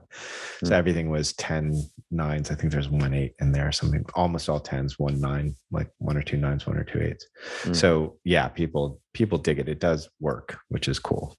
So 0.64 0.72
Mm. 0.72 0.78
everything 0.78 1.10
was 1.10 1.34
10 1.34 1.76
nines. 2.12 2.50
I 2.50 2.56
think 2.56 2.72
there's 2.72 2.90
one 2.90 3.14
eight 3.14 3.34
in 3.40 3.52
there, 3.52 3.72
something 3.72 4.06
almost 4.16 4.48
all 4.50 4.60
tens, 4.60 4.98
one 4.98 5.20
nine, 5.20 5.56
like 5.72 5.90
one 5.98 6.18
or 6.18 6.24
two 6.24 6.38
nines, 6.38 6.66
one 6.66 6.78
or 6.78 6.84
two 6.84 7.02
eights. 7.02 7.28
Mm. 7.64 7.76
So 7.76 8.18
yeah, 8.24 8.48
people 8.48 9.02
people 9.14 9.38
dig 9.38 9.60
it. 9.60 9.68
It 9.70 9.80
does 9.80 10.10
work, 10.20 10.58
which 10.70 10.88
is 10.88 11.00
cool. 11.00 11.36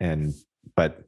And 0.00 0.34
but 0.76 1.02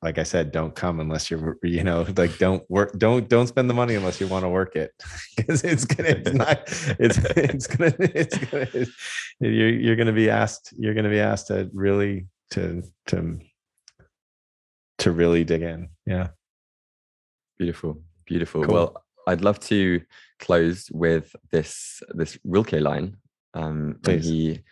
like 0.00 0.18
I 0.18 0.22
said, 0.22 0.52
don't 0.52 0.74
come 0.74 1.00
unless 1.00 1.30
you're 1.30 1.58
you 1.62 1.84
know 1.84 2.06
like 2.16 2.38
don't 2.38 2.62
work 2.70 2.96
don't 2.98 3.28
don't 3.28 3.48
spend 3.48 3.68
the 3.68 3.74
money 3.74 3.94
unless 3.96 4.20
you 4.20 4.28
want 4.28 4.44
to 4.44 4.48
work 4.48 4.76
it 4.76 4.92
because 5.36 5.62
it's 5.64 5.84
gonna 5.84 6.10
it's 6.10 6.32
not 6.44 6.58
it's 6.98 7.18
it's 7.36 7.66
gonna 7.66 7.94
it's 7.98 8.38
gonna 8.38 8.68
it's, 8.72 8.90
you're 9.40 9.68
you're 9.68 9.96
gonna 9.96 10.12
be 10.12 10.30
asked 10.30 10.72
you're 10.78 10.94
gonna 10.94 11.10
be 11.10 11.20
asked 11.20 11.48
to 11.48 11.68
really 11.74 12.26
to 12.52 12.82
to 13.08 13.38
to 15.02 15.10
really 15.12 15.44
dig 15.44 15.62
in. 15.62 15.88
Yeah. 16.06 16.28
Beautiful, 17.58 18.02
beautiful. 18.26 18.64
Cool. 18.64 18.74
Well, 18.74 19.04
I'd 19.26 19.40
love 19.42 19.60
to 19.60 20.00
close 20.40 20.88
with 20.90 21.34
this 21.50 22.02
this 22.10 22.38
Rilke 22.44 22.80
line. 22.80 23.16
Um, 23.54 23.98
he 24.22 24.62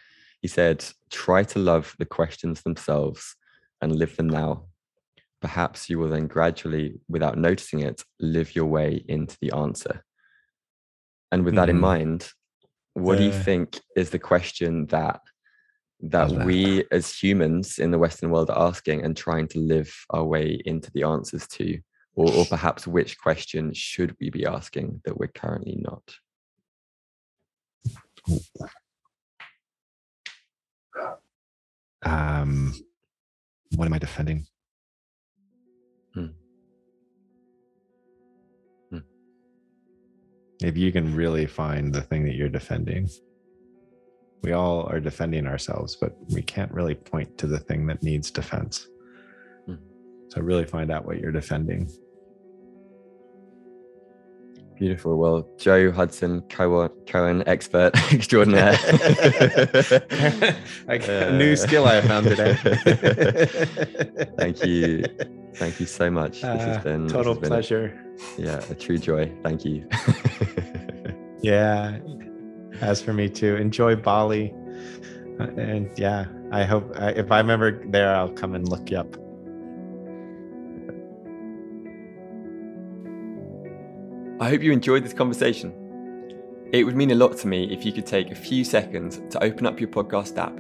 he 0.42 0.48
said, 0.48 0.84
"Try 1.10 1.44
to 1.44 1.58
love 1.58 1.94
the 1.98 2.06
questions 2.06 2.62
themselves 2.62 3.36
and 3.80 3.94
live 3.94 4.16
them 4.16 4.28
now. 4.28 4.66
Perhaps 5.40 5.88
you 5.88 5.98
will 5.98 6.08
then 6.08 6.26
gradually, 6.26 7.00
without 7.08 7.38
noticing 7.38 7.80
it, 7.80 8.02
live 8.18 8.56
your 8.56 8.66
way 8.66 9.04
into 9.08 9.36
the 9.40 9.52
answer." 9.54 10.04
And 11.30 11.44
with 11.44 11.54
that 11.54 11.68
in 11.68 11.76
Mhm. 11.76 11.80
mind, 11.80 12.32
what 12.94 13.18
do 13.18 13.24
you 13.24 13.32
think 13.32 13.80
is 13.94 14.10
the 14.10 14.18
question 14.18 14.86
that 14.86 15.20
that 16.02 16.30
Hello. 16.30 16.44
we 16.44 16.84
as 16.90 17.12
humans 17.12 17.78
in 17.78 17.90
the 17.90 17.98
Western 17.98 18.30
world 18.30 18.50
are 18.50 18.68
asking 18.68 19.04
and 19.04 19.16
trying 19.16 19.48
to 19.48 19.58
live 19.58 19.92
our 20.10 20.24
way 20.24 20.60
into 20.64 20.90
the 20.92 21.02
answers 21.02 21.46
to? 21.48 21.78
Or, 22.14 22.30
or 22.32 22.44
perhaps 22.46 22.86
which 22.86 23.18
question 23.18 23.72
should 23.72 24.16
we 24.20 24.30
be 24.30 24.44
asking 24.44 25.00
that 25.04 25.16
we're 25.16 25.28
currently 25.28 25.80
not? 25.80 26.02
Um, 32.02 32.74
what 33.76 33.86
am 33.86 33.94
I 33.94 33.98
defending? 33.98 34.46
Hmm. 36.14 36.26
Hmm. 38.90 38.98
If 40.62 40.76
you 40.76 40.90
can 40.92 41.14
really 41.14 41.46
find 41.46 41.92
the 41.92 42.02
thing 42.02 42.24
that 42.24 42.34
you're 42.34 42.48
defending, 42.48 43.08
we 44.42 44.52
all 44.52 44.86
are 44.90 45.00
defending 45.00 45.46
ourselves, 45.46 45.96
but 45.96 46.16
we 46.30 46.42
can't 46.42 46.72
really 46.72 46.94
point 46.94 47.36
to 47.38 47.46
the 47.46 47.58
thing 47.58 47.86
that 47.88 48.02
needs 48.02 48.30
defense. 48.30 48.86
Hmm. 49.66 49.74
So, 50.28 50.40
really 50.40 50.64
find 50.64 50.90
out 50.90 51.04
what 51.04 51.18
you're 51.20 51.32
defending. 51.32 51.90
Beautiful. 54.78 55.18
Well, 55.18 55.46
Joe 55.58 55.92
Hudson, 55.92 56.40
koan, 56.48 56.88
koan 57.04 57.42
expert 57.46 57.92
extraordinaire. 58.14 58.72
like 60.88 61.06
a 61.06 61.32
new 61.36 61.54
skill 61.54 61.84
I 61.86 62.00
found 62.00 62.24
today. 62.26 62.54
Thank 64.38 64.64
you. 64.64 65.04
Thank 65.56 65.80
you 65.80 65.86
so 65.86 66.10
much. 66.10 66.40
This 66.40 66.44
Uh, 66.44 66.56
has 66.58 66.82
been 66.82 67.08
total 67.08 67.34
has 67.34 67.40
been 67.40 67.46
a- 67.46 67.54
pleasure. 67.56 68.14
yeah, 68.38 68.64
a 68.70 68.74
true 68.74 68.96
joy. 68.96 69.30
Thank 69.42 69.66
you. 69.66 69.86
Yeah. 71.42 71.98
As 72.80 73.02
for 73.02 73.12
me 73.12 73.28
too, 73.28 73.56
enjoy 73.56 73.96
Bali. 73.96 74.54
Uh, 75.38 75.44
And 75.56 75.90
yeah, 75.98 76.26
I 76.50 76.64
hope 76.64 76.92
I, 76.96 77.10
if 77.10 77.30
I'm 77.30 77.50
ever 77.50 77.82
there, 77.86 78.14
I'll 78.14 78.32
come 78.32 78.54
and 78.54 78.68
look 78.68 78.90
you 78.90 78.98
up. 78.98 79.16
I 84.40 84.48
hope 84.48 84.62
you 84.62 84.72
enjoyed 84.72 85.04
this 85.04 85.12
conversation. 85.12 85.74
It 86.72 86.84
would 86.84 86.96
mean 86.96 87.10
a 87.10 87.14
lot 87.14 87.36
to 87.38 87.48
me 87.48 87.64
if 87.72 87.84
you 87.84 87.92
could 87.92 88.06
take 88.06 88.30
a 88.30 88.34
few 88.34 88.64
seconds 88.64 89.20
to 89.30 89.42
open 89.44 89.66
up 89.66 89.80
your 89.80 89.90
podcast 89.90 90.38
app 90.38 90.56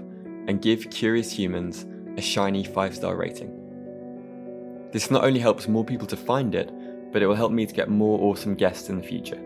and 0.48 0.60
give 0.60 0.90
Curious 0.90 1.30
Humans 1.32 1.86
a 2.18 2.20
shiny 2.20 2.64
five 2.64 2.94
star 2.94 3.16
rating. 3.16 3.56
This 4.92 5.10
not 5.10 5.24
only 5.24 5.40
helps 5.40 5.68
more 5.68 5.84
people 5.84 6.06
to 6.08 6.16
find 6.16 6.54
it, 6.54 6.70
but 7.12 7.22
it 7.22 7.26
will 7.26 7.36
help 7.36 7.52
me 7.52 7.64
to 7.64 7.72
get 7.72 7.88
more 7.88 8.18
awesome 8.20 8.54
guests 8.54 8.88
in 8.88 9.00
the 9.00 9.06
future. 9.06 9.40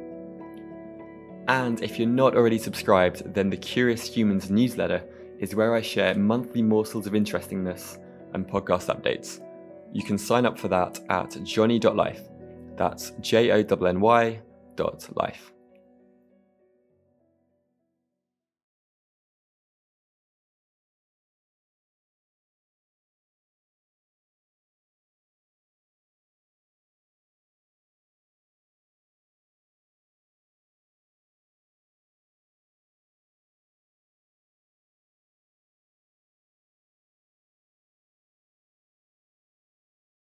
And 1.49 1.83
if 1.83 1.99
you're 1.99 2.09
not 2.09 2.37
already 2.37 2.59
subscribed, 2.59 3.35
then 3.35 3.51
the 3.51 3.57
Curious 3.57 4.07
Humans 4.07 4.51
newsletter 4.51 5.05
is 5.39 5.55
where 5.55 5.75
I 5.75 5.83
share 5.83 6.15
monthly 6.15 6.63
morsels 6.63 7.07
of 7.07 7.15
interestingness 7.15 7.99
and 8.33 8.49
podcast 8.49 8.95
updates. 8.95 9.41
You 9.93 10.03
can 10.03 10.19
sign 10.19 10.47
up 10.47 10.59
for 10.59 10.69
that 10.69 11.01
at 11.11 11.43
jonny.life. 11.45 12.23
That's 12.77 13.13
J 13.21 13.53
O 13.53 13.59
N 13.59 13.87
N 13.87 14.01
Y 14.01 14.41
dot 14.77 15.09
life. 15.17 15.54